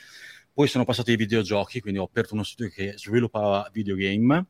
poi 0.53 0.69
sono 0.69 0.85
passato 0.85 1.11
ai 1.11 1.17
videogiochi, 1.17 1.81
quindi 1.81 1.99
ho 1.99 2.05
aperto 2.05 2.35
uno 2.35 2.45
studio 2.45 2.73
che 2.73 2.95
sviluppava 2.97 3.69
videogame 3.73 4.47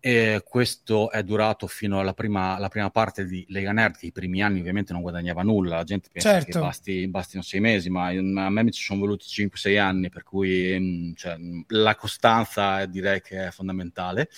e 0.00 0.42
questo 0.48 1.10
è 1.10 1.22
durato 1.22 1.66
fino 1.66 2.00
alla 2.00 2.14
prima, 2.14 2.56
alla 2.56 2.68
prima, 2.68 2.90
parte 2.90 3.26
di 3.26 3.44
Lega 3.48 3.70
Nerd, 3.72 3.98
che 3.98 4.06
i 4.06 4.12
primi 4.12 4.42
anni 4.42 4.60
ovviamente 4.60 4.94
non 4.94 5.02
guadagnava 5.02 5.42
nulla, 5.42 5.76
la 5.76 5.84
gente 5.84 6.08
pensa 6.10 6.30
certo. 6.30 6.52
che 6.52 6.58
basti, 6.58 7.08
bastino 7.08 7.42
sei 7.42 7.60
mesi, 7.60 7.90
ma 7.90 8.06
a 8.06 8.50
me 8.50 8.62
mi 8.62 8.72
ci 8.72 8.82
sono 8.82 9.00
voluti 9.00 9.26
5-6 9.26 9.78
anni, 9.78 10.08
per 10.08 10.22
cui 10.22 10.74
mm, 10.80 11.12
cioè, 11.14 11.36
la 11.68 11.94
costanza 11.96 12.86
direi 12.86 13.20
che 13.20 13.48
è 13.48 13.50
fondamentale. 13.50 14.30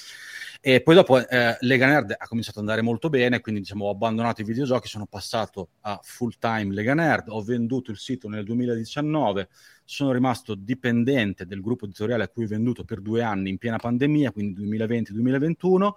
E 0.60 0.82
poi 0.82 0.94
dopo 0.96 1.18
eh, 1.26 1.56
Lega 1.60 1.86
Nerd 1.86 2.14
ha 2.18 2.26
cominciato 2.26 2.58
ad 2.58 2.64
andare 2.64 2.82
molto 2.82 3.08
bene, 3.08 3.40
quindi 3.40 3.60
diciamo, 3.60 3.86
ho 3.86 3.90
abbandonato 3.90 4.40
i 4.40 4.44
videogiochi, 4.44 4.88
sono 4.88 5.06
passato 5.06 5.70
a 5.82 6.00
full 6.02 6.32
time 6.38 6.74
Lega 6.74 6.94
Nerd, 6.94 7.28
ho 7.28 7.40
venduto 7.40 7.92
il 7.92 7.98
sito 7.98 8.28
nel 8.28 8.44
2019, 8.44 9.48
sono 9.92 10.12
rimasto 10.12 10.54
dipendente 10.54 11.44
del 11.44 11.60
gruppo 11.60 11.84
editoriale 11.84 12.24
a 12.24 12.28
cui 12.28 12.44
ho 12.44 12.48
venduto 12.48 12.82
per 12.82 13.00
due 13.00 13.22
anni 13.22 13.50
in 13.50 13.58
piena 13.58 13.76
pandemia, 13.76 14.32
quindi 14.32 14.66
2020-2021, 14.66 15.90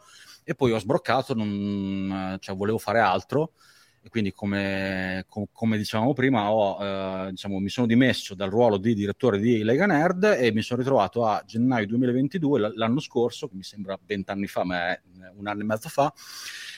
e 0.44 0.54
poi 0.54 0.74
ho 0.74 0.80
sbroccato, 0.80 1.34
non, 1.34 2.36
cioè 2.42 2.56
volevo 2.58 2.78
fare 2.78 3.00
altro, 3.00 3.54
e 4.02 4.10
quindi 4.10 4.34
come, 4.34 5.24
com, 5.30 5.46
come 5.50 5.78
dicevamo 5.78 6.12
prima 6.12 6.52
ho, 6.52 6.84
eh, 6.84 7.30
diciamo, 7.32 7.58
mi 7.60 7.70
sono 7.70 7.88
dimesso 7.88 8.36
dal 8.36 8.50
ruolo 8.50 8.78
di 8.78 8.94
direttore 8.94 9.40
di 9.40 9.64
Lega 9.64 9.86
Nerd 9.86 10.36
e 10.40 10.52
mi 10.52 10.62
sono 10.62 10.82
ritrovato 10.82 11.26
a 11.26 11.42
gennaio 11.46 11.88
2022, 11.88 12.74
l'anno 12.76 13.00
scorso, 13.00 13.48
che 13.48 13.56
mi 13.56 13.64
sembra 13.64 13.98
vent'anni 14.06 14.48
fa, 14.48 14.66
ma 14.66 14.92
è 14.92 15.02
un 15.38 15.48
anno 15.48 15.62
e 15.62 15.66
mezzo 15.66 15.88
fa, 15.88 16.14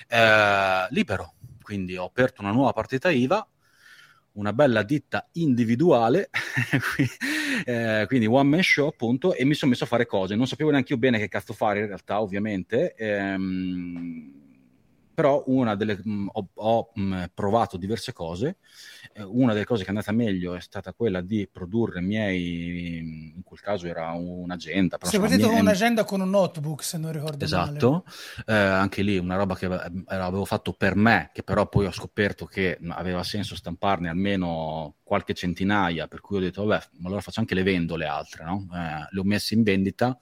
eh, 0.08 0.88
libero. 0.92 1.34
Quindi 1.64 1.98
ho 1.98 2.06
aperto 2.06 2.42
una 2.42 2.52
nuova 2.52 2.74
partita 2.74 3.10
IVA, 3.10 3.46
una 4.38 4.54
bella 4.54 4.84
ditta 4.84 5.28
individuale, 5.34 6.30
eh, 7.66 8.06
quindi 8.08 8.28
one 8.28 8.50
man 8.50 8.64
show 8.64 8.88
appunto, 8.88 9.34
e 9.34 9.44
mi 9.46 9.54
sono 9.54 9.72
messo 9.72 9.84
a 9.84 9.88
fare 9.88 10.06
cose. 10.06 10.36
Non 10.36 10.48
sapevo 10.48 10.70
neanche 10.70 10.94
io 10.94 11.00
bene 11.00 11.18
che 11.18 11.28
cazzo 11.28 11.54
fare 11.54 11.80
in 11.82 11.88
realtà, 11.88 12.22
ovviamente. 12.22 12.94
Ehm, 12.96 14.46
però 15.14 15.44
una 15.48 15.76
delle, 15.76 16.00
mh, 16.02 16.12
mm, 16.12 16.28
ho, 16.32 16.48
ho 16.54 16.92
mh, 16.94 17.02
mm, 17.02 17.24
provato 17.34 17.78
diverse 17.78 18.14
cose, 18.14 18.58
una 19.26 19.54
delle 19.54 19.66
cose 19.66 19.82
che 19.82 19.88
è 19.88 19.90
andata 19.92 20.12
meglio 20.12 20.56
è 20.56 20.60
stata 20.60 20.94
quella 20.94 21.22
di 21.22 21.48
produrre 21.52 22.02
miei, 22.02 22.98
in 23.36 23.44
quel 23.44 23.60
caso 23.60 23.88
era 23.88 24.12
un'agenda. 24.12 24.98
Sei 25.02 25.20
partito 25.20 25.48
con 25.50 25.60
un'agenda 25.60 26.04
con 26.04 26.22
un 26.22 26.30
notebook 26.30 26.84
se 26.84 26.98
non 26.98 27.12
ricordo 27.12 27.44
esatto. 27.44 28.06
Eh, 28.46 28.54
anche 28.54 29.02
lì 29.02 29.18
una 29.18 29.36
roba 29.36 29.56
che 29.56 29.66
avevo 29.66 30.46
fatto 30.46 30.74
per 30.74 30.96
me, 30.96 31.32
che 31.34 31.44
però 31.44 31.68
poi 31.68 31.86
ho 31.86 31.92
scoperto 31.92 32.46
che 32.46 32.78
aveva 32.90 33.24
senso 33.24 33.56
stamparne 33.56 34.10
almeno 34.10 34.96
qualche 35.04 35.34
centinaia, 35.34 36.08
per 36.08 36.22
cui 36.22 36.38
ho 36.38 36.42
detto 36.42 36.66
vabbè, 36.66 36.86
ma 36.98 37.08
allora 37.08 37.22
faccio 37.22 37.40
anche 37.40 37.56
le 37.56 37.64
vendo 37.64 37.96
le 37.96 38.06
altre, 38.06 38.44
no? 38.44 38.68
eh, 38.74 39.08
le 39.10 39.20
ho 39.20 39.24
messe 39.24 39.56
in 39.56 39.64
vendita 39.64 40.18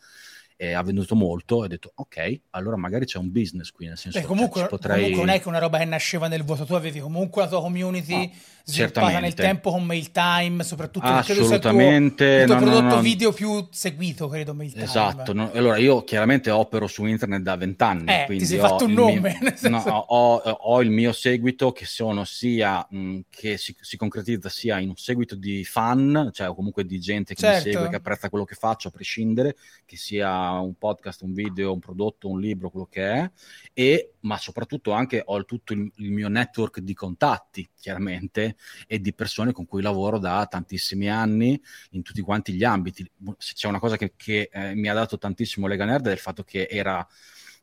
e 0.57 0.73
ha 0.73 0.81
venduto 0.83 1.15
molto 1.15 1.61
e 1.61 1.65
ho 1.65 1.67
detto 1.67 1.91
ok, 1.95 2.41
allora 2.51 2.77
magari 2.77 3.05
c'è 3.05 3.17
un 3.17 3.31
business 3.31 3.71
qui, 3.71 3.87
nel 3.87 3.97
senso 3.97 4.19
Beh, 4.19 4.25
comunque, 4.25 4.61
cioè, 4.61 4.69
potrei... 4.69 5.01
comunque 5.01 5.25
non 5.25 5.35
è 5.35 5.41
che 5.41 5.47
una 5.49 5.59
roba 5.59 5.77
che 5.79 5.85
nasceva 5.85 6.27
nel 6.27 6.43
vuoto, 6.43 6.65
tu 6.65 6.75
avevi 6.75 6.99
comunque 6.99 7.41
la 7.41 7.49
tua 7.49 7.61
community 7.61 8.27
no, 8.27 8.31
sviluppata 8.65 9.19
nel 9.19 9.35
tempo 9.35 9.69
con 9.71 9.85
MailTime, 9.85 10.63
soprattutto 10.63 11.05
assolutamente 11.05 12.23
il 12.23 12.45
tuo, 12.45 12.55
il 12.55 12.59
tuo 12.59 12.65
no, 12.65 12.71
prodotto 12.71 12.95
no, 12.95 13.01
video 13.01 13.31
più 13.31 13.67
seguito, 13.69 14.27
credo 14.27 14.53
MailTime. 14.55 14.83
Esatto, 14.83 15.31
allora 15.31 15.77
io 15.77 16.03
chiaramente 16.03 16.49
opero 16.49 16.87
su 16.87 17.05
internet 17.05 17.41
da 17.41 17.55
vent'anni, 17.55 18.11
eh, 18.11 18.23
quindi 18.25 18.43
ti 18.43 18.49
sei 18.49 18.59
fatto 18.59 18.85
un 18.85 18.93
nome. 18.93 19.37
Mio, 19.61 19.77
ho, 19.77 20.35
ho, 20.37 20.81
il 20.81 20.89
mio 20.89 21.13
seguito 21.13 21.71
che 21.71 21.85
sono 21.85 22.23
sia 22.23 22.85
mh, 22.89 23.19
che 23.29 23.57
si, 23.57 23.75
si, 23.79 23.97
concretizza 23.97 24.49
sia 24.49 24.79
in 24.79 24.89
un 24.89 24.95
seguito 24.95 25.35
di 25.35 25.63
fan, 25.63 26.31
cioè 26.33 26.53
comunque 26.53 26.85
di 26.85 26.99
gente 26.99 27.33
che 27.35 27.41
certo. 27.41 27.67
mi 27.67 27.73
segue, 27.73 27.89
che 27.89 27.95
apprezza 27.95 28.29
quello 28.29 28.45
che 28.45 28.55
faccio 28.55 28.87
a 28.87 28.91
prescindere, 28.91 29.55
che 29.85 29.97
sia 29.97 30.59
un 30.59 30.75
podcast, 30.75 31.21
un 31.21 31.33
video, 31.33 31.71
un 31.71 31.79
prodotto, 31.79 32.29
un 32.29 32.39
libro, 32.39 32.69
quello 32.69 32.87
che 32.89 33.11
è, 33.11 33.31
e, 33.73 34.14
ma 34.25 34.37
soprattutto 34.37 34.91
anche 34.91 35.21
ho 35.23 35.43
tutto 35.45 35.73
il, 35.73 35.89
il 35.97 36.11
mio 36.11 36.27
network 36.27 36.79
di 36.79 36.93
contatti, 36.93 37.69
chiaramente, 37.79 38.57
e 38.87 38.99
di 38.99 39.13
persone 39.13 39.51
con 39.51 39.65
cui 39.65 39.81
lavoro 39.81 40.19
da 40.19 40.45
tantissimi 40.49 41.09
anni 41.09 41.59
in 41.91 42.01
tutti 42.01 42.21
quanti 42.21 42.53
gli 42.53 42.63
ambiti. 42.63 43.09
Se 43.37 43.53
c'è 43.53 43.67
una 43.67 43.79
cosa 43.79 43.97
che, 43.97 44.13
che 44.15 44.49
eh, 44.51 44.75
mi 44.75 44.89
ha 44.89 44.93
dato 44.93 45.17
tantissimo 45.17 45.67
Lega 45.67 45.85
Nerd 45.85 46.07
è 46.07 46.11
il 46.11 46.17
fatto 46.17 46.43
che 46.43 46.67
era 46.69 47.07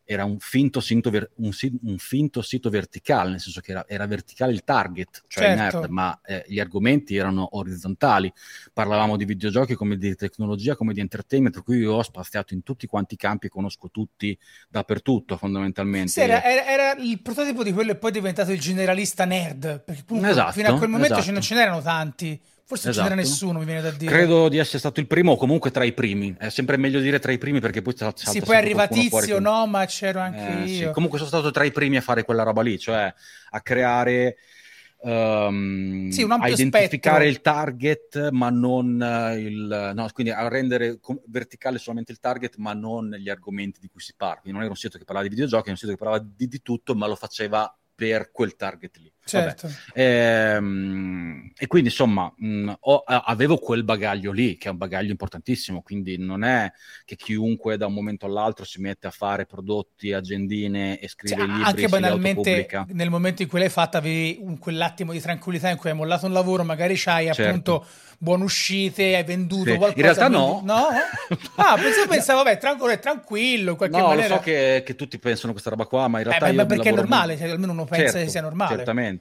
era 0.04 0.24
un 0.24 0.38
finto, 0.38 0.80
sito, 0.80 1.10
ver- 1.10 1.30
un, 1.36 1.50
un 1.82 1.98
finto 1.98 2.42
sito 2.42 2.70
verticale, 2.70 3.30
nel 3.30 3.40
senso 3.40 3.60
che 3.60 3.70
era, 3.70 3.84
era 3.86 4.06
verticale 4.06 4.52
il 4.52 4.64
target, 4.64 5.24
cioè 5.28 5.56
certo. 5.56 5.80
nerd, 5.80 5.90
ma 5.90 6.20
eh, 6.24 6.44
gli 6.46 6.58
argomenti 6.58 7.16
erano 7.16 7.56
orizzontali. 7.56 8.32
Parlavamo 8.72 9.16
di 9.16 9.24
videogiochi 9.24 9.74
come 9.74 9.96
di 9.96 10.14
tecnologia, 10.14 10.76
come 10.76 10.92
di 10.92 11.00
entertainment, 11.00 11.54
per 11.54 11.62
cui 11.62 11.78
io 11.78 11.94
ho 11.94 12.02
spaziato 12.02 12.54
in 12.54 12.62
tutti 12.62 12.86
quanti 12.86 13.14
i 13.14 13.16
campi, 13.16 13.48
conosco 13.48 13.90
tutti 13.90 14.36
dappertutto 14.68 15.36
fondamentalmente. 15.36 16.10
Sì, 16.10 16.20
era, 16.20 16.42
era, 16.42 16.66
era, 16.66 16.94
il 16.94 17.20
prototipo 17.22 17.62
di 17.62 17.72
quello 17.72 17.92
e 17.92 17.96
poi 17.96 18.10
è 18.10 18.12
diventato 18.12 18.52
il 18.52 18.60
generalista 18.60 19.24
nerd, 19.24 19.82
perché 19.84 20.04
esatto, 20.26 20.52
fino 20.52 20.68
a 20.68 20.76
quel 20.76 20.88
momento 20.88 21.14
esatto. 21.14 21.26
ce, 21.26 21.32
non 21.32 21.40
c'erano 21.40 21.80
tanti. 21.80 22.40
Forse 22.64 22.90
esatto. 22.90 23.08
non 23.08 23.16
c'era 23.16 23.28
nessuno, 23.28 23.58
mi 23.58 23.64
viene 23.64 23.80
da 23.82 23.90
dire. 23.90 24.10
Credo 24.10 24.48
di 24.48 24.58
essere 24.58 24.78
stato 24.78 25.00
il 25.00 25.06
primo 25.06 25.32
o 25.32 25.36
comunque 25.36 25.70
tra 25.70 25.84
i 25.84 25.92
primi. 25.92 26.34
È 26.38 26.48
sempre 26.48 26.76
meglio 26.76 27.00
dire 27.00 27.18
tra 27.18 27.32
i 27.32 27.38
primi 27.38 27.60
perché 27.60 27.82
poi 27.82 27.96
salta 27.96 28.30
Sì, 28.30 28.40
poi 28.40 28.56
arriva 28.56 28.86
Tizio, 28.88 29.38
no, 29.38 29.66
ma 29.66 29.84
c'ero 29.86 30.20
anche 30.20 30.62
eh, 30.62 30.64
io. 30.64 30.86
Sì. 30.86 30.92
Comunque 30.92 31.18
sono 31.18 31.30
stato 31.30 31.50
tra 31.50 31.64
i 31.64 31.72
primi 31.72 31.96
a 31.96 32.00
fare 32.00 32.24
quella 32.24 32.42
roba 32.42 32.62
lì, 32.62 32.78
cioè 32.78 33.12
a 33.50 33.60
creare... 33.60 34.36
Um, 35.04 36.10
sì, 36.10 36.22
a 36.22 36.48
identificare 36.48 37.24
spettro. 37.24 37.24
il 37.24 37.40
target, 37.40 38.30
ma 38.30 38.50
non 38.50 39.00
uh, 39.00 39.36
il 39.36 39.92
no, 39.96 40.08
quindi 40.12 40.32
a 40.32 40.46
rendere 40.46 41.00
com- 41.00 41.20
verticale 41.26 41.78
solamente 41.78 42.12
il 42.12 42.20
target, 42.20 42.54
ma 42.58 42.72
non 42.72 43.10
gli 43.18 43.28
argomenti 43.28 43.80
di 43.80 43.88
cui 43.88 44.00
si 44.00 44.14
parla. 44.16 44.42
Quindi 44.42 44.52
non 44.52 44.60
era 44.62 44.70
un 44.70 44.76
sito 44.76 44.98
che 44.98 45.04
parlava 45.04 45.26
di 45.26 45.34
videogiochi, 45.34 45.62
era 45.62 45.72
un 45.72 45.76
sito 45.76 45.90
che 45.90 45.98
parlava 45.98 46.24
di, 46.24 46.46
di 46.46 46.62
tutto, 46.62 46.94
ma 46.94 47.08
lo 47.08 47.16
faceva 47.16 47.76
per 47.94 48.30
quel 48.30 48.56
target 48.56 48.96
lì. 48.98 49.12
Certo. 49.24 49.70
Ehm, 49.94 51.52
e 51.56 51.66
quindi 51.66 51.88
insomma 51.88 52.32
mh, 52.36 52.72
ho, 52.80 53.02
avevo 53.06 53.56
quel 53.56 53.84
bagaglio 53.84 54.32
lì, 54.32 54.56
che 54.56 54.68
è 54.68 54.70
un 54.70 54.78
bagaglio 54.78 55.10
importantissimo, 55.10 55.80
quindi 55.80 56.18
non 56.18 56.42
è 56.42 56.70
che 57.04 57.16
chiunque 57.16 57.76
da 57.76 57.86
un 57.86 57.94
momento 57.94 58.26
all'altro 58.26 58.64
si 58.64 58.80
mette 58.80 59.06
a 59.06 59.10
fare 59.10 59.46
prodotti, 59.46 60.12
agendine 60.12 60.98
e 60.98 61.08
scrive 61.08 61.36
cioè, 61.36 61.46
libri. 61.46 61.62
Anche 61.62 61.88
banalmente 61.88 62.86
nel 62.88 63.10
momento 63.10 63.42
in 63.42 63.48
cui 63.48 63.60
l'hai 63.60 63.68
fatta 63.68 63.98
avevi 63.98 64.38
un, 64.40 64.58
quell'attimo 64.58 65.12
di 65.12 65.20
tranquillità 65.20 65.68
in 65.68 65.76
cui 65.76 65.90
hai 65.90 65.96
mollato 65.96 66.26
un 66.26 66.32
lavoro, 66.32 66.64
magari 66.64 66.94
c'hai 66.96 67.26
certo. 67.26 67.42
appunto 67.42 67.86
buone 68.22 68.44
uscite, 68.44 69.16
hai 69.16 69.24
venduto 69.24 69.70
sì. 69.70 69.76
qualcosa. 69.76 69.94
In 69.96 70.02
realtà 70.02 70.28
no. 70.28 70.62
no? 70.64 70.88
Ah, 71.56 71.76
pensavo, 71.76 72.08
pensavo 72.08 72.42
vabbè, 72.44 72.58
tranquillo, 72.58 72.98
tranquillo 72.98 73.70
in 73.72 73.76
qualche 73.76 73.96
no, 73.96 74.06
maniera. 74.06 74.28
lo 74.28 74.34
so 74.36 74.40
che, 74.40 74.82
che, 74.84 74.94
tutti 74.94 75.18
pensano 75.18 75.52
questa 75.52 75.70
roba 75.70 75.86
qua, 75.86 76.06
ma 76.08 76.18
in 76.18 76.24
realtà... 76.24 76.46
Eh, 76.46 76.52
beh, 76.54 76.66
perché 76.66 76.90
è 76.90 76.92
normale, 76.92 77.36
cioè, 77.36 77.50
almeno 77.50 77.72
uno 77.72 77.84
pensa 77.84 78.04
certo, 78.04 78.24
che 78.24 78.28
sia 78.28 78.40
normale. 78.40 78.76
Certamente. 78.76 79.11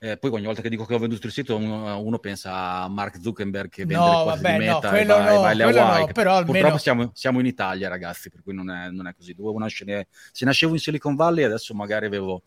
Eh, 0.00 0.16
poi 0.16 0.30
ogni 0.30 0.44
volta 0.44 0.62
che 0.62 0.68
dico 0.68 0.84
che 0.84 0.94
ho 0.94 0.98
venduto 0.98 1.26
il 1.26 1.32
sito, 1.32 1.56
uno, 1.56 2.00
uno 2.00 2.18
pensa 2.18 2.82
a 2.82 2.88
Mark 2.88 3.20
Zuckerberg 3.20 3.68
che 3.68 3.84
vende 3.86 4.04
no, 4.04 4.24
vabbè, 4.24 4.52
di 4.52 4.58
Meta 4.58 4.90
no, 4.90 4.96
e 4.96 5.04
vai, 5.04 5.06
no, 5.06 5.42
alle 5.44 5.62
Hawaii. 5.62 6.06
No, 6.06 6.12
però 6.12 6.36
almeno... 6.36 6.52
Purtroppo 6.52 6.78
siamo, 6.78 7.10
siamo, 7.14 7.40
in 7.40 7.46
Italia, 7.46 7.88
ragazzi, 7.88 8.30
per 8.30 8.42
cui 8.42 8.54
non 8.54 8.70
è, 8.70 8.90
non 8.90 9.06
è 9.06 9.14
così. 9.14 9.34
Dovevo 9.34 9.58
nascere... 9.58 10.08
Se 10.32 10.44
nascevo 10.44 10.72
in 10.72 10.78
Silicon 10.78 11.14
Valley, 11.14 11.44
adesso 11.44 11.74
magari 11.74 12.06
avevo... 12.06 12.42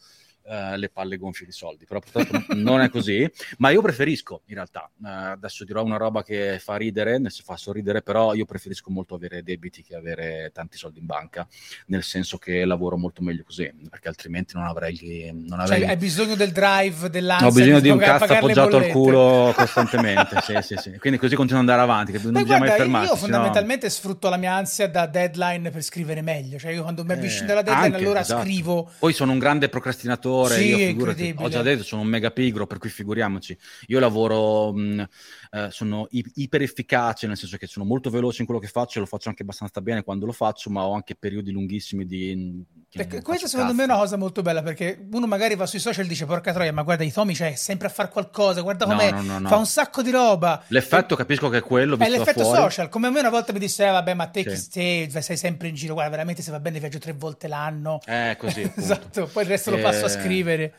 Uh, 0.51 0.75
le 0.75 0.89
palle 0.89 1.15
gonfie 1.15 1.45
di 1.45 1.53
soldi, 1.53 1.85
però 1.85 2.01
purtroppo 2.01 2.53
non 2.55 2.81
è 2.81 2.89
così, 2.89 3.25
ma 3.59 3.69
io 3.69 3.81
preferisco 3.81 4.41
in 4.47 4.55
realtà, 4.55 4.91
uh, 4.97 5.05
adesso 5.05 5.63
dirò 5.63 5.81
una 5.81 5.95
roba 5.95 6.23
che 6.23 6.59
fa 6.59 6.75
ridere, 6.75 7.19
ne 7.19 7.29
fa 7.29 7.55
sorridere, 7.55 8.01
però 8.01 8.33
io 8.33 8.43
preferisco 8.43 8.91
molto 8.91 9.15
avere 9.15 9.43
debiti 9.43 9.81
che 9.81 9.95
avere 9.95 10.51
tanti 10.53 10.77
soldi 10.77 10.99
in 10.99 11.05
banca, 11.05 11.47
nel 11.85 12.03
senso 12.03 12.37
che 12.37 12.65
lavoro 12.65 12.97
molto 12.97 13.21
meglio 13.23 13.43
così, 13.45 13.71
perché 13.89 14.09
altrimenti 14.09 14.57
non 14.57 14.65
avrei... 14.65 15.31
Non 15.33 15.61
avrei... 15.61 15.79
Cioè 15.79 15.89
hai 15.89 15.95
bisogno 15.95 16.35
del 16.35 16.51
drive, 16.51 17.09
dell'ansia, 17.09 17.47
Ho 17.47 17.51
bisogno 17.51 17.79
di 17.79 17.89
un 17.89 17.97
cazzo 17.97 18.33
appoggiato 18.33 18.75
al 18.75 18.87
culo 18.87 19.53
costantemente, 19.55 20.41
sì, 20.41 20.57
sì, 20.61 20.75
sì. 20.75 20.97
quindi 20.97 21.17
così 21.17 21.35
continuo 21.35 21.61
ad 21.61 21.69
andare 21.69 21.89
avanti, 21.89 22.11
che 22.11 22.19
non 22.21 22.33
Beh, 22.33 22.41
bisogna 22.41 22.57
guarda, 22.57 22.75
mai 22.75 22.83
fermarsi. 22.83 23.11
Io 23.13 23.17
fondamentalmente 23.17 23.85
no... 23.85 23.91
sfrutto 23.93 24.27
la 24.27 24.37
mia 24.37 24.53
ansia 24.53 24.89
da 24.89 25.05
deadline 25.05 25.71
per 25.71 25.81
scrivere 25.81 26.21
meglio, 26.21 26.59
cioè 26.59 26.73
io 26.73 26.81
quando 26.81 27.05
mi 27.05 27.13
avvicino 27.13 27.47
eh, 27.47 27.51
alla 27.53 27.61
deadline 27.61 27.95
anche, 27.95 28.03
allora 28.03 28.19
esatto. 28.19 28.41
scrivo. 28.41 28.91
Poi 28.99 29.13
sono 29.13 29.31
un 29.31 29.39
grande 29.39 29.69
procrastinatore, 29.69 30.40
sì, 30.45 30.67
io 30.67 30.77
figurati, 30.79 31.31
ho 31.37 31.49
già 31.49 31.61
detto, 31.61 31.83
sono 31.83 32.01
un 32.01 32.07
mega 32.07 32.31
pigro, 32.31 32.67
per 32.67 32.77
cui 32.77 32.89
figuriamoci. 32.89 33.57
Io 33.87 33.99
lavoro, 33.99 34.71
mh, 34.73 35.07
eh, 35.53 35.67
sono 35.69 36.07
i- 36.11 36.31
iper 36.35 36.61
efficace, 36.61 37.27
nel 37.27 37.35
senso 37.35 37.57
che 37.57 37.67
sono 37.67 37.83
molto 37.85 38.09
veloce 38.09 38.39
in 38.39 38.45
quello 38.45 38.61
che 38.61 38.69
faccio, 38.69 39.01
lo 39.01 39.05
faccio 39.05 39.27
anche 39.27 39.43
abbastanza 39.43 39.81
bene 39.81 40.01
quando 40.01 40.25
lo 40.25 40.31
faccio, 40.31 40.69
ma 40.69 40.85
ho 40.85 40.93
anche 40.93 41.13
periodi 41.15 41.51
lunghissimi 41.51 42.05
di... 42.05 42.63
Perché 42.89 43.21
questa 43.21 43.47
secondo 43.47 43.73
me 43.73 43.81
è 43.81 43.85
una 43.85 43.97
cosa 43.97 44.15
molto 44.15 44.41
bella, 44.41 44.63
perché 44.63 45.07
uno 45.11 45.27
magari 45.27 45.55
va 45.55 45.65
sui 45.65 45.79
social 45.79 46.05
e 46.05 46.07
dice 46.07 46.25
porca 46.25 46.53
troia, 46.53 46.71
ma 46.71 46.83
guarda 46.83 47.03
i 47.03 47.11
Tomi 47.11 47.33
c'è 47.33 47.55
sempre 47.55 47.87
a 47.87 47.89
fare 47.89 48.09
qualcosa, 48.09 48.61
guarda 48.61 48.85
com'è, 48.85 49.11
no, 49.11 49.21
no, 49.21 49.39
no, 49.39 49.47
fa 49.49 49.57
un 49.57 49.65
sacco 49.65 50.01
di 50.01 50.09
roba. 50.09 50.63
L'effetto 50.67 51.15
e... 51.15 51.17
capisco 51.17 51.49
che 51.49 51.57
è 51.57 51.61
quello, 51.61 51.97
È 51.97 52.09
l'effetto 52.09 52.45
social, 52.45 52.87
come 52.87 53.07
a 53.07 53.09
me 53.09 53.19
una 53.19 53.29
volta 53.29 53.51
mi 53.51 53.59
disse, 53.59 53.85
eh, 53.85 53.91
vabbè 53.91 54.13
ma 54.13 54.27
te 54.27 54.55
sì. 54.55 55.09
sei, 55.09 55.21
sei 55.21 55.35
sempre 55.35 55.67
in 55.67 55.75
giro, 55.75 55.93
guarda 55.93 56.11
veramente 56.11 56.41
se 56.41 56.51
va 56.51 56.61
bene 56.61 56.79
viaggio 56.79 56.99
tre 56.99 57.11
volte 57.11 57.49
l'anno. 57.49 57.99
Eh, 58.05 58.37
così. 58.37 58.61
esatto, 58.75 59.27
poi 59.27 59.43
il 59.43 59.49
resto 59.49 59.69
e... 59.71 59.75
lo 59.75 59.81
passo 59.81 60.05
a 60.05 60.09
scrivere. 60.09 60.73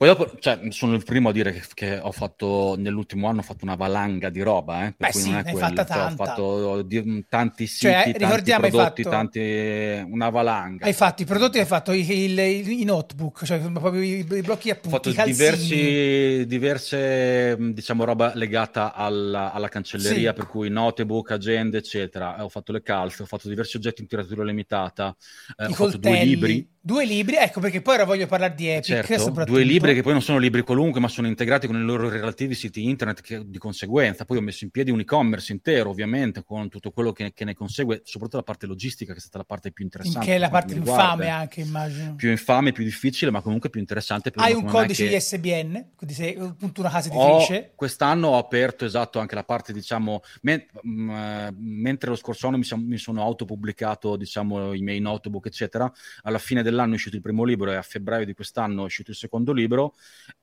Poi 0.00 0.08
dopo, 0.08 0.34
cioè, 0.38 0.58
sono 0.70 0.94
il 0.94 1.04
primo 1.04 1.28
a 1.28 1.32
dire 1.32 1.52
che, 1.52 1.62
che, 1.74 1.98
ho 1.98 2.10
fatto, 2.10 2.74
nell'ultimo 2.78 3.28
anno 3.28 3.40
ho 3.40 3.42
fatto 3.42 3.66
una 3.66 3.74
valanga 3.74 4.30
di 4.30 4.40
roba, 4.40 4.86
eh, 4.86 4.94
per 4.96 5.08
Beh, 5.08 5.10
cui 5.10 5.20
sì, 5.20 5.30
non 5.30 5.40
è 5.40 5.52
quello. 5.52 5.74
Cioè, 5.74 6.04
ho 6.04 6.10
fatto 6.14 6.80
di, 6.80 7.26
tanti 7.28 7.68
cioè, 7.68 8.04
siti, 8.04 8.18
cioè, 8.18 8.28
tanti 8.30 8.50
prodotti, 8.50 9.02
fatto, 9.02 9.14
tanti, 9.14 10.02
una 10.10 10.30
valanga. 10.30 10.86
Hai 10.86 10.94
fatto 10.94 11.20
i 11.20 11.26
prodotti, 11.26 11.58
hai 11.58 11.66
fatto 11.66 11.92
i, 11.92 12.10
il, 12.10 12.38
i 12.38 12.84
notebook, 12.84 13.44
cioè 13.44 13.58
proprio 13.58 14.00
i, 14.00 14.20
i 14.20 14.40
blocchi 14.40 14.70
appunti, 14.70 15.10
Ho 15.10 15.12
fatto 15.12 15.22
diversi, 15.22 16.46
diverse, 16.46 17.58
diciamo, 17.58 18.04
roba 18.04 18.32
legata 18.36 18.94
alla, 18.94 19.52
alla 19.52 19.68
cancelleria, 19.68 20.30
sì. 20.30 20.34
per 20.34 20.46
cui 20.46 20.70
notebook, 20.70 21.32
agende, 21.32 21.76
eccetera. 21.76 22.42
Ho 22.42 22.48
fatto 22.48 22.72
le 22.72 22.80
calze, 22.80 23.24
ho 23.24 23.26
fatto 23.26 23.50
diversi 23.50 23.76
oggetti 23.76 24.00
in 24.00 24.08
tiratura 24.08 24.44
limitata, 24.44 25.14
eh, 25.58 25.66
ho 25.66 25.74
coltelli. 25.74 25.92
fatto 25.92 25.98
due 25.98 26.24
libri. 26.24 26.68
Due 26.82 27.04
libri, 27.04 27.36
ecco 27.36 27.60
perché 27.60 27.82
poi 27.82 27.96
ora 27.96 28.04
voglio 28.04 28.26
parlare 28.26 28.54
di 28.54 28.66
Epic. 28.66 29.04
Certo, 29.04 29.44
due 29.44 29.64
libri 29.64 29.92
che 29.92 30.00
poi 30.00 30.12
non 30.12 30.22
sono 30.22 30.38
libri 30.38 30.62
qualunque, 30.62 30.98
ma 30.98 31.08
sono 31.08 31.26
integrati 31.26 31.66
con 31.66 31.76
i 31.76 31.82
loro 31.82 32.08
relativi 32.08 32.54
siti 32.54 32.88
internet 32.88 33.20
che, 33.20 33.42
di 33.44 33.58
conseguenza. 33.58 34.24
Poi 34.24 34.38
ho 34.38 34.40
messo 34.40 34.64
in 34.64 34.70
piedi 34.70 34.90
un 34.90 34.98
e-commerce 34.98 35.52
intero, 35.52 35.90
ovviamente, 35.90 36.42
con 36.42 36.70
tutto 36.70 36.90
quello 36.90 37.12
che, 37.12 37.34
che, 37.34 37.44
ne 37.44 37.52
consegue, 37.52 38.00
soprattutto 38.04 38.38
la 38.38 38.44
parte 38.44 38.64
logistica, 38.64 39.12
che 39.12 39.18
è 39.18 39.20
stata 39.20 39.36
la 39.36 39.44
parte 39.44 39.72
più 39.72 39.84
interessante. 39.84 40.26
Che 40.26 40.34
è 40.34 40.38
la 40.38 40.48
parte 40.48 40.72
più 40.72 40.82
infame 40.82 41.28
anche, 41.28 41.60
immagino. 41.60 42.14
Più 42.14 42.30
infame, 42.30 42.72
più 42.72 42.82
difficile, 42.82 43.30
ma 43.30 43.42
comunque 43.42 43.68
più 43.68 43.80
interessante. 43.80 44.32
Hai 44.36 44.54
un 44.54 44.64
codice 44.64 45.06
che... 45.06 45.16
ISBN, 45.16 45.90
quindi 45.94 46.14
sei 46.14 46.34
appunto 46.34 46.80
una 46.80 46.90
casa 46.90 47.10
editrice. 47.10 47.72
Ho, 47.72 47.74
quest'anno 47.74 48.28
ho 48.28 48.38
aperto, 48.38 48.86
esatto, 48.86 49.18
anche 49.18 49.34
la 49.34 49.44
parte, 49.44 49.74
diciamo, 49.74 50.22
me, 50.40 50.68
mh, 50.80 50.90
mm, 50.90 51.48
mentre 51.58 52.08
lo 52.08 52.16
scorso 52.16 52.46
anno 52.46 52.56
mi, 52.56 52.66
mi 52.86 52.96
sono 52.96 53.22
autopubblicato, 53.22 54.16
diciamo, 54.16 54.72
i 54.72 54.80
miei 54.80 55.00
notebook, 55.00 55.44
eccetera, 55.44 55.92
alla 56.22 56.38
fine 56.38 56.68
dell'anno 56.70 56.92
è 56.92 56.94
uscito 56.94 57.16
il 57.16 57.22
primo 57.22 57.44
libro 57.44 57.70
e 57.70 57.76
a 57.76 57.82
febbraio 57.82 58.24
di 58.24 58.34
quest'anno 58.34 58.82
è 58.82 58.84
uscito 58.86 59.10
il 59.10 59.16
secondo 59.16 59.52
libro, 59.52 59.94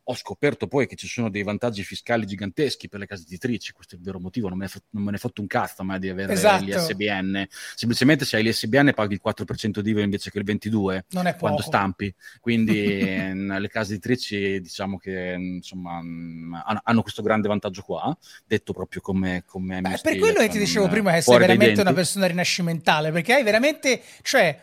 ho 0.09 0.15
scoperto 0.15 0.67
poi 0.67 0.87
che 0.87 0.95
ci 0.95 1.07
sono 1.07 1.29
dei 1.29 1.43
vantaggi 1.43 1.83
fiscali 1.83 2.25
giganteschi 2.25 2.87
per 2.87 2.99
le 2.99 3.07
case 3.07 3.23
editrici, 3.23 3.73
questo 3.73 3.95
è 3.95 3.97
il 3.97 4.03
vero 4.03 4.19
motivo, 4.19 4.47
non 4.47 4.57
me 4.57 4.65
ne, 4.65 4.69
f- 4.69 4.81
non 4.91 5.03
me 5.03 5.11
ne 5.11 5.17
fatto 5.17 5.41
un 5.41 5.47
cazzo 5.47 5.83
mai 5.83 5.99
di 5.99 6.09
avere 6.09 6.33
esatto. 6.33 6.63
l'ISBN, 6.63 7.45
semplicemente 7.75 8.25
se 8.25 8.37
hai 8.37 8.43
l'ISBN 8.43 8.91
paghi 8.93 9.15
il 9.15 9.21
4% 9.23 9.79
di 9.79 9.89
IVA 9.89 10.01
invece 10.01 10.31
che 10.31 10.39
il 10.39 10.45
22% 10.45 11.01
non 11.09 11.27
è 11.27 11.35
quando 11.35 11.61
stampi, 11.61 12.13
quindi 12.39 12.99
le 13.57 13.69
case 13.69 13.93
editrici 13.93 14.61
diciamo 14.61 14.97
che 14.97 15.35
insomma 15.37 15.97
hanno 16.83 17.01
questo 17.01 17.21
grande 17.21 17.47
vantaggio 17.47 17.81
qua, 17.81 18.15
detto 18.45 18.73
proprio 18.73 19.01
come... 19.01 19.43
come 19.45 19.81
Beh, 19.81 19.99
per 20.01 20.17
quello 20.17 20.39
che 20.39 20.49
ti 20.49 20.59
dicevo 20.59 20.87
prima 20.87 21.11
che 21.11 21.21
sei 21.21 21.37
veramente 21.37 21.81
una 21.81 21.93
persona 21.93 22.27
rinascimentale, 22.27 23.11
perché 23.11 23.33
hai 23.33 23.43
veramente, 23.43 24.01
cioè 24.21 24.57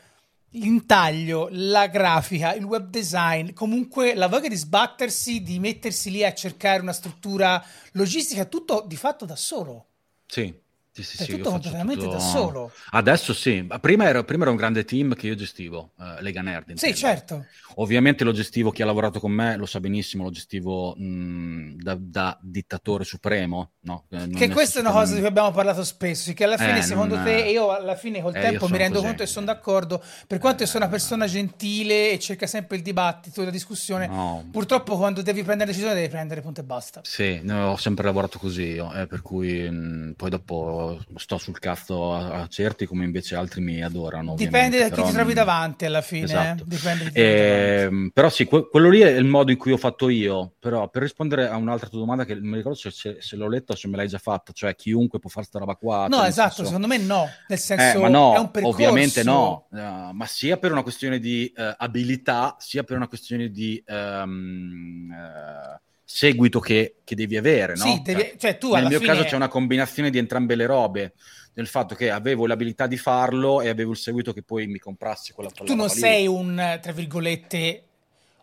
l'intaglio, 0.54 1.48
la 1.50 1.86
grafica, 1.86 2.54
il 2.54 2.64
web 2.64 2.88
design, 2.88 3.52
comunque 3.52 4.14
la 4.14 4.28
voglia 4.28 4.48
di 4.48 4.56
sbattersi, 4.56 5.42
di 5.42 5.58
mettersi 5.58 6.10
lì 6.10 6.24
a 6.24 6.34
cercare 6.34 6.80
una 6.80 6.92
struttura 6.92 7.64
logistica, 7.92 8.44
tutto 8.44 8.84
di 8.86 8.96
fatto 8.96 9.24
da 9.24 9.36
solo. 9.36 9.86
Sì. 10.26 10.62
Sì, 10.94 11.02
sì, 11.02 11.22
è 11.22 11.24
sì, 11.24 11.32
tutto 11.32 11.50
completamente 11.50 12.04
tutto... 12.04 12.12
da 12.12 12.18
solo. 12.20 12.70
Adesso 12.90 13.34
sì, 13.34 13.66
prima 13.80 14.06
era, 14.06 14.22
prima 14.22 14.42
era, 14.42 14.52
un 14.52 14.56
grande 14.56 14.84
team 14.84 15.14
che 15.14 15.26
io 15.26 15.34
gestivo, 15.34 15.90
uh, 15.96 16.20
Lega 16.22 16.40
Nerd. 16.40 16.74
Sì, 16.74 16.94
certo. 16.94 17.46
Ovviamente 17.76 18.22
lo 18.22 18.30
gestivo, 18.30 18.70
chi 18.70 18.82
ha 18.82 18.86
lavorato 18.86 19.18
con 19.18 19.32
me 19.32 19.56
lo 19.56 19.66
sa 19.66 19.80
benissimo, 19.80 20.22
lo 20.22 20.30
gestivo 20.30 20.94
mh, 20.96 21.82
da, 21.82 21.96
da, 21.98 22.38
dittatore 22.40 23.02
supremo. 23.02 23.72
No? 23.80 24.04
Eh, 24.08 24.28
che 24.28 24.48
questa 24.50 24.78
è 24.78 24.82
una 24.82 24.92
cosa 24.92 25.14
di 25.14 25.18
cui 25.18 25.26
abbiamo 25.26 25.50
parlato 25.50 25.82
spesso, 25.82 26.32
che 26.32 26.44
alla 26.44 26.56
fine 26.56 26.78
eh, 26.78 26.82
secondo 26.82 27.20
te, 27.20 27.44
e 27.44 27.50
io 27.50 27.74
alla 27.74 27.96
fine 27.96 28.22
col 28.22 28.36
eh, 28.36 28.40
tempo 28.40 28.68
mi 28.68 28.78
rendo 28.78 28.98
così. 28.98 29.06
conto 29.08 29.22
e 29.24 29.26
sono 29.26 29.46
d'accordo, 29.46 30.00
per 30.28 30.38
quanto 30.38 30.62
io 30.62 30.68
sono 30.68 30.84
una 30.84 30.92
persona 30.92 31.26
gentile 31.26 32.12
e 32.12 32.20
cerca 32.20 32.46
sempre 32.46 32.76
il 32.76 32.82
dibattito 32.84 33.42
la 33.42 33.50
discussione, 33.50 34.06
no. 34.06 34.46
purtroppo 34.52 34.96
quando 34.96 35.22
devi 35.22 35.42
prendere 35.42 35.70
decisione 35.70 35.96
devi 35.96 36.08
prendere 36.08 36.40
punto 36.40 36.60
e 36.60 36.64
basta. 36.64 37.00
Sì, 37.02 37.40
no, 37.42 37.72
ho 37.72 37.76
sempre 37.76 38.04
lavorato 38.04 38.38
così 38.38 38.62
io, 38.62 38.92
eh, 38.94 39.08
per 39.08 39.22
cui 39.22 39.68
mh, 39.68 40.14
poi 40.16 40.30
dopo 40.30 40.83
sto 41.16 41.38
sul 41.38 41.58
cazzo 41.58 42.12
a, 42.14 42.42
a, 42.42 42.46
certi 42.48 42.86
come 42.86 43.04
invece 43.04 43.36
altri 43.36 43.60
mi 43.60 43.82
adorano. 43.82 44.34
Dipende 44.34 44.78
da 44.78 44.88
chi 44.88 45.02
ti 45.02 45.12
trovi 45.12 45.34
davanti 45.34 45.84
alla 45.84 46.00
fine. 46.00 46.24
Esatto. 46.24 46.64
Eh? 47.12 47.22
Eh, 47.22 48.10
però 48.12 48.28
sì, 48.28 48.44
que- 48.44 48.68
quello 48.68 48.88
lì 48.88 49.00
è 49.00 49.10
il 49.10 49.24
modo 49.24 49.50
in 49.50 49.56
cui 49.56 49.72
ho 49.72 49.76
fatto 49.76 50.08
io. 50.08 50.54
Però 50.58 50.88
per 50.88 51.02
rispondere 51.02 51.48
a 51.48 51.56
un'altra 51.56 51.88
tua 51.88 51.98
domanda 51.98 52.24
che 52.24 52.34
non 52.34 52.48
mi 52.48 52.56
ricordo 52.56 52.78
se, 52.78 52.90
se, 52.90 53.16
se 53.20 53.36
l'ho 53.36 53.48
letto 53.48 53.72
o 53.72 53.76
se 53.76 53.88
me 53.88 53.96
l'hai 53.96 54.08
già 54.08 54.18
fatta, 54.18 54.52
cioè 54.52 54.74
chiunque 54.74 55.18
può 55.18 55.30
fare 55.30 55.46
sta 55.46 55.58
roba 55.58 55.74
qua. 55.76 56.06
No, 56.08 56.18
cioè, 56.18 56.28
esatto, 56.28 56.54
senso... 56.54 56.64
secondo 56.64 56.86
me 56.86 56.98
no. 56.98 57.28
Nel 57.48 57.58
eh, 57.58 57.60
senso, 57.60 58.00
ma 58.00 58.08
no, 58.08 58.34
è 58.34 58.38
un 58.38 58.50
percorso. 58.50 58.76
Ovviamente 58.76 59.22
no, 59.22 59.66
uh, 59.70 60.10
ma 60.12 60.26
sia 60.26 60.56
per 60.56 60.72
una 60.72 60.82
questione 60.82 61.18
di 61.18 61.52
uh, 61.56 61.74
abilità, 61.76 62.56
sia 62.58 62.82
per 62.82 62.96
una 62.96 63.08
questione 63.08 63.50
di... 63.50 63.82
Um, 63.86 65.08
uh, 65.10 65.92
seguito 66.14 66.60
che, 66.60 66.98
che, 67.02 67.16
devi 67.16 67.36
avere, 67.36 67.74
no? 67.74 67.82
Sì, 67.82 68.00
devi, 68.04 68.20
cioè, 68.20 68.36
cioè 68.38 68.58
tu 68.58 68.72
nel 68.72 68.86
mio 68.86 69.00
fine... 69.00 69.12
caso 69.12 69.24
c'è 69.24 69.34
una 69.34 69.48
combinazione 69.48 70.10
di 70.10 70.18
entrambe 70.18 70.54
le 70.54 70.66
robe 70.66 71.14
nel 71.54 71.66
fatto 71.66 71.96
che 71.96 72.08
avevo 72.08 72.46
l'abilità 72.46 72.86
di 72.86 72.96
farlo 72.96 73.60
e 73.60 73.68
avevo 73.68 73.90
il 73.90 73.96
seguito 73.96 74.32
che 74.32 74.44
poi 74.44 74.68
mi 74.68 74.78
comprassi 74.78 75.32
quella 75.32 75.50
Tu 75.50 75.74
non 75.74 75.90
sei 75.90 76.28
un, 76.28 76.78
tra 76.80 76.92
virgolette, 76.92 77.82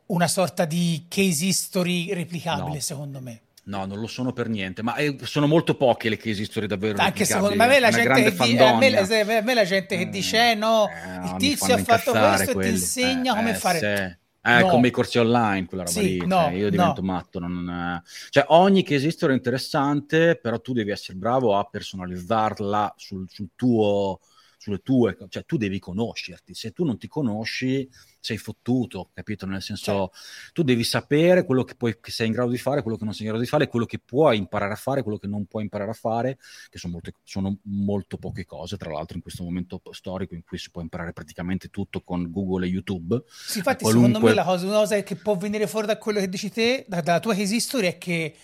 una 0.08 0.28
sorta 0.28 0.66
di 0.66 1.06
case 1.08 1.46
history 1.46 2.14
replicabile, 2.14 2.74
no. 2.74 2.80
secondo 2.82 3.22
me. 3.22 3.40
No, 3.64 3.86
non 3.86 4.02
lo 4.02 4.08
sono 4.08 4.34
per 4.34 4.50
niente, 4.50 4.82
ma 4.82 4.96
eh, 4.96 5.16
sono 5.24 5.48
molto 5.48 5.76
poche 5.78 6.10
le 6.10 6.18
case 6.18 6.42
history 6.42 6.68
davvero 6.68 6.98
Anche 7.02 7.24
secondo 7.24 7.56
me, 7.56 7.80
la 7.80 7.90
gente 7.90 8.32
di, 8.32 8.58
a, 8.58 8.76
me, 8.76 8.98
a 8.98 9.42
me 9.42 9.54
la 9.54 9.64
gente 9.64 9.98
che 9.98 10.10
dice 10.10 10.52
eh, 10.52 10.56
no, 10.56 10.90
eh, 10.90 11.26
il 11.26 11.36
tizio 11.38 11.76
ha 11.76 11.78
fatto 11.78 12.12
questo 12.12 12.52
quelli. 12.52 12.68
e 12.68 12.74
ti 12.74 12.80
insegna 12.80 13.34
come 13.34 13.52
eh, 13.52 13.56
fare... 13.56 13.80
Se 13.80 14.20
eh, 14.44 14.62
no. 14.62 14.68
come 14.70 14.88
i 14.88 14.92
corsi 14.92 15.20
online, 15.20 15.68
quella 15.68 15.84
roba 15.84 16.00
sì, 16.00 16.20
lì. 16.20 16.26
No, 16.26 16.44
cioè, 16.44 16.54
io 16.54 16.70
divento 16.70 17.02
no. 17.02 17.12
matto. 17.12 17.40
Non... 17.40 18.02
Cioè, 18.30 18.46
ogni 18.50 18.84
che 18.84 18.96
esistono 18.96 19.34
è 19.34 19.36
interessante, 19.36 20.36
però 20.36 20.60
tu 20.60 20.74
devi 20.74 20.92
essere 20.92 21.18
bravo 21.18 21.58
a 21.58 21.64
personalizzarla 21.64 22.94
sul, 22.98 23.26
sul 23.30 23.50
tuo, 23.56 24.20
sulle 24.62 24.80
tue... 24.80 25.18
Cioè, 25.28 25.44
tu 25.44 25.58
devi 25.58 25.80
conoscerti. 25.80 26.54
Se 26.54 26.72
tu 26.72 26.86
non 26.86 27.00
ti 27.00 27.08
conosci 27.08 27.90
sei 28.20 28.38
fottuto, 28.38 29.10
capito? 29.12 29.48
Nel 29.48 29.64
senso, 29.64 30.12
sì. 30.14 30.52
tu 30.54 30.62
devi 30.62 30.84
sapere 30.84 31.44
quello 31.44 31.64
che, 31.64 31.74
puoi, 31.74 32.00
che 32.00 32.12
sei 32.12 32.28
in 32.28 32.34
grado 32.34 32.52
di 32.52 32.60
fare, 32.60 32.84
quello 32.84 32.96
che 32.96 33.04
non 33.04 33.14
sei 33.14 33.24
in 33.24 33.30
grado 33.30 33.44
di 33.44 33.50
fare, 33.50 33.68
quello 33.68 33.86
che 33.86 33.98
puoi 33.98 34.38
imparare 34.38 34.74
a 34.74 34.76
fare, 34.76 35.02
quello 35.02 35.18
che 35.18 35.26
non 35.26 35.48
puoi 35.48 35.64
imparare 35.64 35.90
a 35.90 35.96
fare, 35.96 36.38
che 36.70 36.78
sono, 36.78 36.94
molte, 36.94 37.14
sono 37.24 37.58
molto 37.64 38.18
poche 38.18 38.46
cose, 38.46 38.78
tra 38.78 38.92
l'altro 38.92 39.16
in 39.16 39.24
questo 39.24 39.44
momento 39.44 39.82
storico 39.90 40.36
in 40.36 40.44
cui 40.44 40.60
si 40.60 40.70
può 40.70 40.82
imparare 40.82 41.12
praticamente 41.12 41.70
tutto 41.70 42.02
con 42.02 42.30
Google 42.30 42.68
e 42.68 42.70
YouTube. 42.70 43.24
Sì, 43.28 43.58
infatti 43.58 43.84
Qualunque... 43.84 44.14
secondo 44.14 44.28
me 44.28 44.36
la 44.36 44.44
cosa, 44.44 44.68
una 44.68 44.78
cosa 44.78 45.02
che 45.02 45.16
può 45.16 45.36
venire 45.36 45.66
fuori 45.66 45.88
da 45.88 45.98
quello 45.98 46.20
che 46.20 46.30
dici 46.30 46.52
te, 46.52 46.86
da, 46.88 47.02
dalla 47.02 47.20
tua 47.20 47.34
case 47.34 47.56
history, 47.56 47.88
è 47.88 47.98
che 47.98 48.36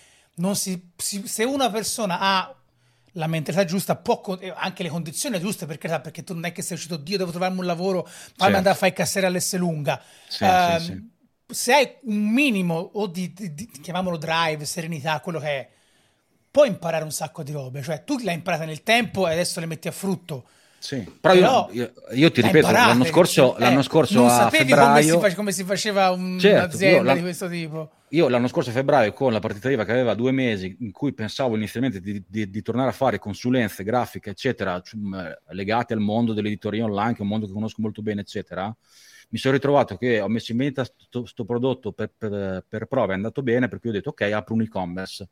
si, 0.54 0.92
si, 0.96 1.28
se 1.28 1.44
una 1.44 1.70
persona 1.70 2.20
ha 2.20 2.57
la 3.18 3.28
mentalità 3.28 3.66
giusta, 3.66 3.96
può, 3.96 4.22
anche 4.56 4.84
le 4.84 4.90
condizioni 4.90 5.40
giuste, 5.40 5.66
perché, 5.66 5.88
perché 5.88 6.24
tu 6.24 6.34
non 6.34 6.46
è 6.46 6.52
che 6.52 6.62
sei 6.62 6.78
uscito, 6.78 6.98
Dio, 6.98 7.18
devo 7.18 7.32
trovarmi 7.32 7.60
un 7.60 7.66
lavoro, 7.66 8.04
fammi 8.04 8.34
certo. 8.36 8.56
andare 8.56 8.70
a 8.70 8.74
fare 8.76 8.88
il 8.88 8.94
cassiere 8.94 9.28
all'Esselunga. 9.28 10.02
Sì, 10.28 10.44
uh, 10.44 10.80
sì, 10.80 10.86
sì. 10.86 11.10
Se 11.50 11.74
hai 11.74 11.96
un 12.04 12.28
minimo, 12.28 12.76
o 12.76 13.08
di, 13.08 13.34
di, 13.34 13.54
di, 13.54 13.70
chiamiamolo 13.82 14.18
drive, 14.18 14.66
serenità, 14.66 15.20
quello 15.20 15.40
che 15.40 15.48
è, 15.48 15.70
puoi 16.52 16.68
imparare 16.68 17.04
un 17.04 17.12
sacco 17.12 17.44
di 17.44 17.52
robe. 17.52 17.82
Cioè, 17.82 18.04
tu 18.04 18.18
l'hai 18.20 18.36
imparata 18.36 18.66
nel 18.66 18.84
tempo 18.84 19.28
e 19.28 19.34
adesso 19.34 19.60
le 19.60 19.66
metti 19.66 19.88
a 19.88 19.92
frutto. 19.92 20.48
Sì, 20.88 21.04
però, 21.20 21.34
però 21.34 21.70
io, 21.72 21.92
io, 22.12 22.32
ti 22.32 22.42
ripeto, 22.42 22.72
l'anno 22.72 23.04
scorso, 23.04 23.58
eh, 23.58 23.60
l'anno 23.60 23.82
scorso 23.82 24.22
non 24.22 24.30
a 24.30 24.50
febbraio... 24.50 25.16
Come 25.16 25.30
si, 25.30 25.36
come 25.36 25.52
si 25.52 25.64
faceva 25.66 26.12
un'azienda 26.12 26.70
certo, 26.70 27.14
di 27.14 27.20
questo 27.20 27.50
tipo. 27.50 27.92
Io 28.12 28.30
l'anno 28.30 28.48
scorso 28.48 28.70
a 28.70 28.74
febbraio 28.74 29.12
con 29.12 29.34
la 29.34 29.40
partita 29.40 29.70
IVA 29.70 29.84
che 29.84 29.92
aveva 29.92 30.14
due 30.14 30.32
mesi 30.32 30.78
in 30.80 30.94
cui 30.94 31.12
pensavo 31.12 31.58
inizialmente 31.58 32.00
di, 32.00 32.24
di, 32.26 32.50
di 32.50 32.62
tornare 32.62 32.88
a 32.88 32.94
fare 32.94 33.20
consulenze, 33.20 33.84
grafiche, 33.84 34.30
eccetera, 34.30 34.82
legate 35.50 35.94
al 35.94 36.00
mondo 36.00 36.32
dell'editoria 36.32 36.86
online, 36.86 37.12
che 37.12 37.20
è 37.20 37.24
un 37.24 37.28
mondo 37.28 37.48
che 37.48 37.52
conosco 37.52 37.82
molto 37.82 38.02
bene, 38.02 38.22
eccetera, 38.22 38.74
mi 39.28 39.38
sono 39.38 39.56
ritrovato 39.56 39.98
che 39.98 40.22
ho 40.22 40.30
messo 40.30 40.54
in 40.54 40.60
vendita 40.60 40.88
questo 41.12 41.44
prodotto 41.44 41.92
per, 41.92 42.14
per, 42.18 42.64
per 42.66 42.86
prova, 42.86 43.12
è 43.12 43.16
andato 43.16 43.44
bene, 43.44 43.68
per 43.68 43.82
cui 43.82 43.90
ho 43.90 43.94
detto 43.94 44.12
ok, 44.12 44.22
apro 44.22 44.54
un 44.54 44.62
e-commerce 44.62 45.28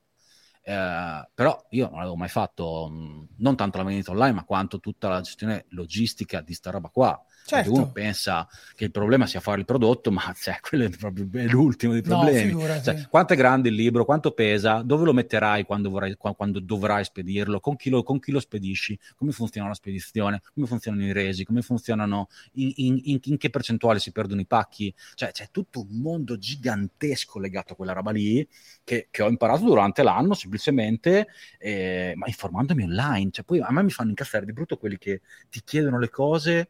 eh, 0.66 1.30
però 1.34 1.66
io 1.70 1.90
non 1.90 2.00
avevo 2.00 2.16
mai 2.16 2.30
fatto 2.30 2.88
mh, 2.90 3.28
non 3.38 3.56
tanto 3.56 3.78
la 3.78 3.84
vendita 3.84 4.12
online, 4.12 4.34
ma 4.34 4.44
quanto 4.46 4.80
tutta 4.80 5.08
la 5.10 5.22
gestione 5.22 5.66
logistica 5.70 6.42
di 6.42 6.54
sta 6.54 6.72
roba 6.72 6.90
qua. 6.90 7.24
Certo. 7.48 7.72
uno 7.72 7.92
pensa 7.92 8.48
che 8.74 8.86
il 8.86 8.92
problema 8.92 9.28
sia 9.28 9.40
fare 9.40 9.60
il 9.60 9.66
prodotto, 9.66 10.10
ma 10.10 10.34
cioè, 10.36 10.58
quello 10.68 10.86
è 10.86 10.90
proprio 10.90 11.28
è 11.34 11.46
l'ultimo 11.46 11.94
dei 11.94 12.02
problemi. 12.02 12.54
No, 12.54 12.82
cioè, 12.82 13.08
quanto 13.08 13.34
è 13.34 13.36
grande 13.36 13.70
il 13.70 13.76
libro, 13.76 14.04
quanto 14.04 14.32
pesa, 14.32 14.82
dove 14.82 15.06
lo 15.06 15.14
metterai 15.14 15.64
quando, 15.64 15.92
vorrai, 15.92 16.16
quando 16.18 16.60
dovrai 16.60 17.04
spedirlo, 17.04 17.60
con 17.60 17.76
chi, 17.76 17.92
lo, 17.92 18.02
con 18.02 18.20
chi, 18.20 18.32
lo, 18.32 18.40
spedisci, 18.40 18.98
come 19.16 19.32
funziona 19.32 19.68
la 19.68 19.76
spedizione, 19.76 20.42
come 20.56 20.66
funzionano 20.66 21.04
i 21.06 21.12
resi, 21.12 21.46
come 21.46 21.62
funzionano, 21.62 22.30
in, 22.54 22.72
in, 22.78 23.00
in, 23.04 23.20
in 23.22 23.38
che 23.38 23.52
percentuale 23.52 24.00
si 24.00 24.12
perdono 24.12 24.42
i 24.42 24.48
pacchi. 24.48 24.92
Cioè, 25.14 25.32
c'è 25.32 25.50
tutto 25.52 25.82
un 25.82 26.00
mondo 26.02 26.40
gigantesco 26.40 27.38
legato 27.38 27.74
a 27.74 27.76
quella 27.76 27.94
roba 27.94 28.10
lì 28.10 28.48
che, 28.84 29.08
che 29.12 29.22
ho 29.22 29.30
imparato 29.30 29.66
durante 29.66 30.02
l'anno 30.02 30.34
semplicemente, 30.34 31.28
eh, 31.60 32.14
ma 32.16 32.26
informandomi 32.26 32.84
online. 32.86 33.30
Cioè, 33.30 33.46
poi 33.46 33.60
a 33.60 33.72
me 33.72 33.84
mi 33.84 33.92
fanno 33.92 34.10
incazzare 34.10 34.46
di 34.46 34.54
brutto 34.54 34.78
quelli 34.78 34.98
che 34.98 35.22
ti 35.52 35.62
chiedono 35.64 36.00
le 36.00 36.10
cose 36.10 36.70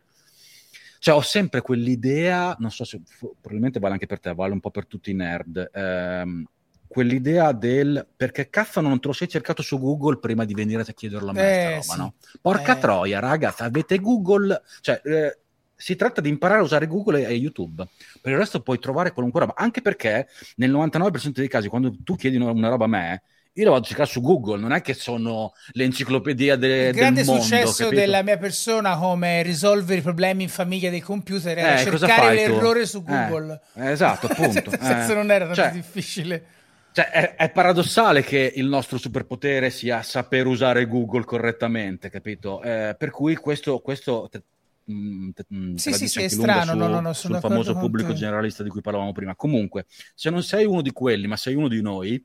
cioè 1.06 1.14
ho 1.14 1.22
sempre 1.22 1.62
quell'idea, 1.62 2.56
non 2.58 2.72
so 2.72 2.84
se 2.84 3.00
probabilmente 3.20 3.78
vale 3.78 3.94
anche 3.94 4.08
per 4.08 4.20
te, 4.20 4.34
vale 4.34 4.54
un 4.54 4.60
po' 4.60 4.72
per 4.72 4.88
tutti 4.88 5.12
i 5.12 5.14
nerd, 5.14 5.70
ehm, 5.72 6.44
quell'idea 6.88 7.52
del 7.52 8.08
perché 8.18 8.50
cazzo 8.50 8.82
non 8.82 9.00
te 9.00 9.10
lo 9.10 9.14
sei 9.14 9.28
cercato 9.28 9.62
su 9.62 9.80
Google 9.80 10.18
prima 10.18 10.46
di 10.46 10.56
venire 10.56 10.82
a 10.82 10.86
chiederlo 10.86 11.30
a 11.30 11.34
me 11.34 11.42
eh, 11.42 11.70
roba, 11.70 11.82
sì. 11.82 11.98
no? 12.00 12.14
Porca 12.42 12.76
eh. 12.76 12.80
troia, 12.80 13.20
ragazzi, 13.20 13.62
avete 13.62 14.00
Google, 14.00 14.60
cioè 14.82 15.00
eh, 15.04 15.38
si 15.76 15.96
tratta 15.96 16.22
di 16.22 16.30
imparare 16.30 16.62
a 16.62 16.64
usare 16.64 16.88
Google 16.88 17.28
e, 17.28 17.36
YouTube. 17.36 17.88
Per 18.20 18.32
il 18.32 18.40
resto 18.40 18.62
puoi 18.62 18.80
trovare 18.80 19.12
qualunque 19.12 19.42
roba, 19.42 19.54
anche 19.56 19.82
perché 19.82 20.28
nel 20.56 20.72
99% 20.72 21.30
dei 21.34 21.48
casi 21.48 21.68
quando 21.68 21.96
tu 22.04 22.16
chiedi 22.16 22.38
una 22.38 22.70
roba 22.70 22.86
a 22.86 22.88
me, 22.88 23.22
io 23.58 23.64
lo 23.64 23.72
vado 23.72 23.84
a 23.84 23.88
cercare 23.88 24.10
su 24.10 24.20
Google, 24.20 24.60
non 24.60 24.74
è 24.74 24.82
che 24.82 24.94
sono 24.94 25.54
l'enciclopedia 25.72 26.58
de- 26.58 26.68
del 26.68 26.78
mondo. 26.78 26.90
Il 26.90 26.96
grande 26.96 27.24
successo 27.24 27.84
capito? 27.84 28.02
della 28.02 28.22
mia 28.22 28.38
persona 28.38 28.98
come 28.98 29.44
risolvere 29.44 30.00
i 30.00 30.04
problemi 30.04 30.44
in 30.44 30.50
famiglia 30.50 30.90
dei 30.90 31.00
computer 31.00 31.58
era 31.58 31.80
eh, 31.80 31.84
cercare 31.84 32.34
l'errore 32.34 32.82
tu? 32.82 32.88
su 32.88 33.04
Google. 33.04 33.62
Eh, 33.76 33.92
esatto, 33.92 34.28
appunto. 34.30 34.72
Senza 34.72 35.12
eh. 35.12 35.16
non 35.16 35.32
era 35.32 35.46
tanto 35.46 35.62
cioè, 35.62 35.72
difficile. 35.72 36.46
Cioè, 36.92 37.10
è, 37.10 37.36
è, 37.36 37.50
paradossale 37.50 38.24
che 38.24 38.52
il 38.56 38.68
nostro 38.68 38.98
superpotere 38.98 39.70
sia 39.70 40.02
saper 40.02 40.48
usare 40.48 40.86
Google 40.86 41.24
correttamente, 41.24 42.10
capito? 42.10 42.62
Eh, 42.62 42.96
per 42.98 43.10
cui 43.10 43.36
questo, 43.36 43.80
questo 43.80 44.28
te, 44.30 44.44
mm, 44.92 45.30
te, 45.30 45.46
mm, 45.54 45.76
sì, 45.76 45.94
sì, 45.94 46.10
sì, 46.10 46.24
è 46.24 46.28
strano, 46.28 46.72
su, 46.72 46.78
no, 46.78 46.88
no, 46.88 47.00
no, 47.00 47.14
sul 47.14 47.38
famoso 47.40 47.78
pubblico 47.78 48.12
generalista 48.12 48.64
di 48.64 48.70
cui 48.70 48.82
parlavamo 48.82 49.14
prima. 49.14 49.34
Comunque, 49.36 49.86
se 50.14 50.30
non 50.30 50.44
sei 50.44 50.66
uno 50.66 50.82
di 50.82 50.92
quelli, 50.92 51.28
ma 51.28 51.38
sei 51.38 51.56
uno 51.56 51.70
di 51.70 51.82
noi, 51.82 52.22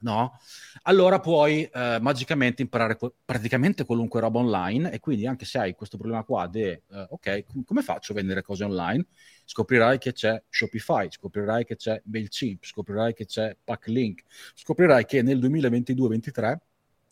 no? 0.00 0.38
Allora 0.82 1.20
puoi 1.20 1.64
eh, 1.64 1.98
magicamente 2.00 2.62
imparare 2.62 2.96
qu- 2.96 3.12
praticamente 3.24 3.84
qualunque 3.84 4.20
roba 4.20 4.38
online 4.38 4.92
e 4.92 5.00
quindi 5.00 5.26
anche 5.26 5.44
se 5.44 5.58
hai 5.58 5.74
questo 5.74 5.96
problema 5.96 6.24
qua 6.24 6.46
di 6.46 6.62
eh, 6.62 6.82
ok, 6.88 7.44
com- 7.46 7.64
come 7.64 7.82
faccio 7.82 8.12
a 8.12 8.14
vendere 8.16 8.42
cose 8.42 8.64
online? 8.64 9.06
Scoprirai 9.44 9.98
che 9.98 10.12
c'è 10.12 10.42
Shopify, 10.48 11.08
scoprirai 11.10 11.64
che 11.64 11.76
c'è 11.76 12.00
MailChimp, 12.04 12.64
scoprirai 12.64 13.14
che 13.14 13.26
c'è 13.26 13.56
Packlink, 13.62 14.22
scoprirai 14.54 15.04
che 15.04 15.22
nel 15.22 15.38
2022-2023 15.38 16.69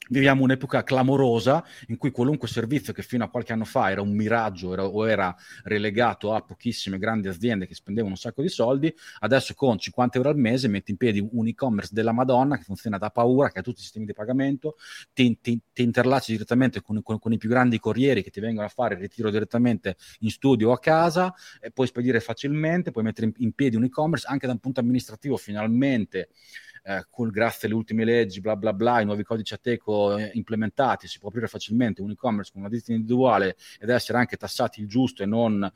viviamo 0.08 0.42
un'epoca 0.42 0.82
clamorosa 0.82 1.64
in 1.88 1.96
cui 1.96 2.10
qualunque 2.10 2.48
servizio 2.48 2.92
che 2.92 3.02
fino 3.02 3.24
a 3.24 3.28
qualche 3.28 3.52
anno 3.52 3.64
fa 3.64 3.90
era 3.90 4.00
un 4.00 4.14
miraggio 4.14 4.72
era, 4.72 4.84
o 4.84 5.08
era 5.08 5.34
relegato 5.64 6.34
a 6.34 6.40
pochissime 6.42 6.98
grandi 6.98 7.28
aziende 7.28 7.66
che 7.66 7.74
spendevano 7.74 8.12
un 8.12 8.18
sacco 8.18 8.42
di 8.42 8.48
soldi, 8.48 8.94
adesso 9.20 9.54
con 9.54 9.78
50 9.78 10.16
euro 10.18 10.30
al 10.30 10.36
mese 10.36 10.68
metti 10.68 10.90
in 10.90 10.96
piedi 10.96 11.26
un 11.30 11.46
e-commerce 11.46 11.90
della 11.92 12.12
Madonna 12.12 12.56
che 12.56 12.62
funziona 12.62 12.98
da 12.98 13.10
paura, 13.10 13.50
che 13.50 13.60
ha 13.60 13.62
tutti 13.62 13.80
i 13.80 13.82
sistemi 13.82 14.06
di 14.06 14.12
pagamento, 14.12 14.76
ti, 15.12 15.38
ti, 15.40 15.60
ti 15.72 15.82
interlacci 15.82 16.32
direttamente 16.32 16.80
con, 16.80 17.02
con, 17.02 17.18
con, 17.18 17.32
i 17.32 17.38
più 17.38 17.48
grandi 17.48 17.78
corrieri 17.78 18.22
che 18.22 18.30
ti 18.30 18.40
vengono 18.40 18.66
a 18.66 18.70
fare 18.70 18.94
il 18.94 19.00
ritiro 19.00 19.30
direttamente 19.30 19.96
in 20.20 20.30
studio 20.30 20.70
o 20.70 20.72
a 20.72 20.78
casa, 20.78 21.34
e 21.60 21.70
puoi 21.70 21.86
spedire 21.86 22.20
facilmente, 22.20 22.90
puoi 22.90 23.04
mettere 23.04 23.26
in, 23.26 23.32
in 23.38 23.52
piedi 23.52 23.76
un 23.76 23.84
e-commerce 23.84 24.26
anche 24.28 24.46
da 24.46 24.52
un 24.52 24.58
punto 24.58 24.80
amministrativo 24.80 25.36
finalmente 25.36 26.30
eh, 26.82 27.06
col, 27.10 27.30
grazie 27.30 27.68
alle 27.68 27.76
ultime 27.76 28.04
leggi, 28.04 28.40
bla 28.40 28.56
bla 28.56 28.72
bla, 28.72 29.00
i 29.00 29.04
nuovi 29.04 29.22
codici 29.22 29.54
Ateco 29.54 30.16
eh, 30.16 30.30
implementati, 30.34 31.06
si 31.06 31.18
può 31.18 31.28
aprire 31.28 31.46
facilmente 31.46 32.02
un 32.02 32.10
e-commerce 32.10 32.50
con 32.52 32.62
una 32.62 32.70
ditta 32.70 32.92
individuale 32.92 33.56
ed 33.78 33.88
essere 33.88 34.18
anche 34.18 34.36
tassati 34.36 34.80
il 34.80 34.88
giusto 34.88 35.22
e 35.22 35.26
non 35.26 35.70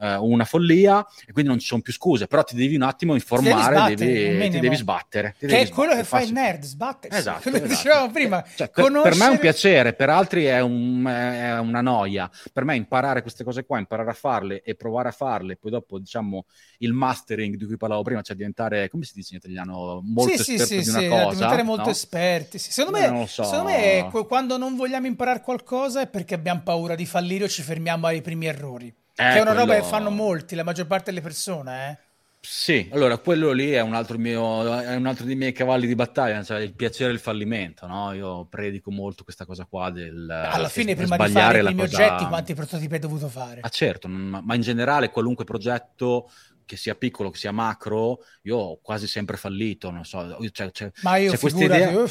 eh, 0.00 0.16
una 0.16 0.44
follia, 0.44 1.04
e 1.26 1.32
quindi 1.32 1.50
non 1.50 1.58
ci 1.58 1.66
sono 1.66 1.82
più 1.82 1.92
scuse, 1.92 2.26
però 2.26 2.42
ti 2.42 2.56
devi 2.56 2.74
un 2.74 2.82
attimo 2.82 3.14
informare, 3.14 3.94
ti 3.94 3.94
devi, 3.94 4.14
sbattere, 4.14 4.36
devi, 4.36 4.50
ti 4.50 4.60
devi 4.60 4.76
sbattere. 4.76 5.34
Ti 5.38 5.46
che 5.46 5.52
devi 5.52 5.70
è 5.70 5.72
quello 5.72 5.94
che 5.94 6.04
fa 6.04 6.20
il 6.20 6.32
nerd, 6.32 6.62
sbattere. 6.62 7.16
Esatto, 7.16 7.42
come 7.42 7.56
esatto. 7.56 7.72
dicevamo 7.72 8.10
prima. 8.10 8.44
Cioè, 8.54 8.70
conoscere... 8.70 9.10
Per 9.10 9.18
me 9.18 9.26
è 9.26 9.30
un 9.30 9.38
piacere, 9.38 9.94
per 9.94 10.10
altri 10.10 10.44
è, 10.44 10.60
un, 10.60 11.04
è, 11.06 11.58
una 11.58 11.80
noia. 11.80 12.30
Per 12.52 12.64
me 12.64 12.76
imparare 12.76 13.22
queste 13.22 13.44
cose 13.44 13.64
qua, 13.64 13.78
imparare 13.78 14.10
a 14.10 14.14
farle 14.14 14.62
e 14.62 14.74
provare 14.74 15.08
a 15.08 15.12
farle, 15.12 15.56
poi 15.56 15.70
dopo 15.70 15.98
diciamo 15.98 16.46
il 16.78 16.92
mastering 16.92 17.56
di 17.56 17.64
cui 17.64 17.76
parlavo 17.76 18.02
prima, 18.02 18.22
cioè 18.22 18.36
diventare, 18.36 18.88
come 18.88 19.04
si 19.04 19.12
dice 19.14 19.34
in 19.34 19.38
italiano, 19.38 20.00
molto 20.02 20.42
sì, 20.42 20.45
esperto 20.54 20.82
sì, 20.82 20.82
di 20.82 20.88
una 20.88 20.98
sì, 21.00 21.08
cosa. 21.08 21.34
diventare 21.34 21.62
molto 21.62 21.84
no? 21.84 21.90
esperti. 21.90 22.58
Sì. 22.58 22.72
Secondo, 22.72 22.98
me, 22.98 23.26
so. 23.26 23.44
secondo 23.44 23.70
me, 23.70 24.10
quando 24.26 24.56
non 24.56 24.76
vogliamo 24.76 25.06
imparare 25.06 25.40
qualcosa 25.40 26.02
è 26.02 26.06
perché 26.06 26.34
abbiamo 26.34 26.62
paura 26.62 26.94
di 26.94 27.06
fallire 27.06 27.44
o 27.44 27.48
ci 27.48 27.62
fermiamo 27.62 28.06
ai 28.06 28.22
primi 28.22 28.46
errori. 28.46 28.86
Eh, 28.88 28.94
che 29.14 29.22
è 29.22 29.40
una 29.40 29.52
quello... 29.52 29.60
roba 29.60 29.74
che 29.76 29.82
fanno 29.82 30.10
molti, 30.10 30.54
la 30.54 30.62
maggior 30.62 30.86
parte 30.86 31.10
delle 31.10 31.22
persone, 31.22 31.90
eh. 31.90 32.04
Sì, 32.48 32.88
allora 32.92 33.18
quello 33.18 33.50
lì 33.50 33.72
è 33.72 33.80
un 33.80 33.94
altro, 33.94 34.18
mio, 34.18 34.78
è 34.78 34.94
un 34.94 35.06
altro 35.06 35.24
dei 35.24 35.34
miei 35.34 35.50
cavalli 35.50 35.88
di 35.88 35.96
battaglia, 35.96 36.44
cioè 36.44 36.60
il 36.60 36.74
piacere 36.74 37.10
del 37.10 37.18
fallimento, 37.18 37.88
no? 37.88 38.12
Io 38.12 38.44
predico 38.44 38.92
molto 38.92 39.24
questa 39.24 39.44
cosa 39.44 39.66
qua 39.68 39.90
del 39.90 40.30
Alla 40.30 40.68
fine, 40.68 40.94
prima 40.94 41.16
di 41.16 41.32
fare 41.32 41.58
i 41.58 41.64
primi 41.64 41.80
cosa... 41.80 42.04
oggetti, 42.04 42.24
quanti 42.26 42.54
prototipi 42.54 42.94
hai 42.94 43.00
dovuto 43.00 43.28
fare? 43.28 43.62
Ah 43.62 43.68
certo, 43.68 44.06
ma 44.06 44.54
in 44.54 44.60
generale 44.60 45.10
qualunque 45.10 45.44
progetto 45.44 46.30
che 46.66 46.76
sia 46.76 46.94
piccolo, 46.96 47.30
che 47.30 47.38
sia 47.38 47.52
macro, 47.52 48.24
io 48.42 48.56
ho 48.56 48.80
quasi 48.82 49.06
sempre 49.06 49.36
fallito, 49.36 49.90
non 49.90 50.04
so, 50.04 50.36
cioè, 50.50 50.70
cioè, 50.72 50.90
Ma 51.02 51.16
io 51.16 51.30
c'è 51.30 51.38
questa 51.38 51.64
idea... 51.64 52.04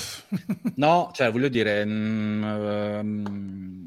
no, 0.75 1.11
cioè 1.13 1.31
voglio 1.31 1.49
dire, 1.49 1.85
mm, 1.85 2.43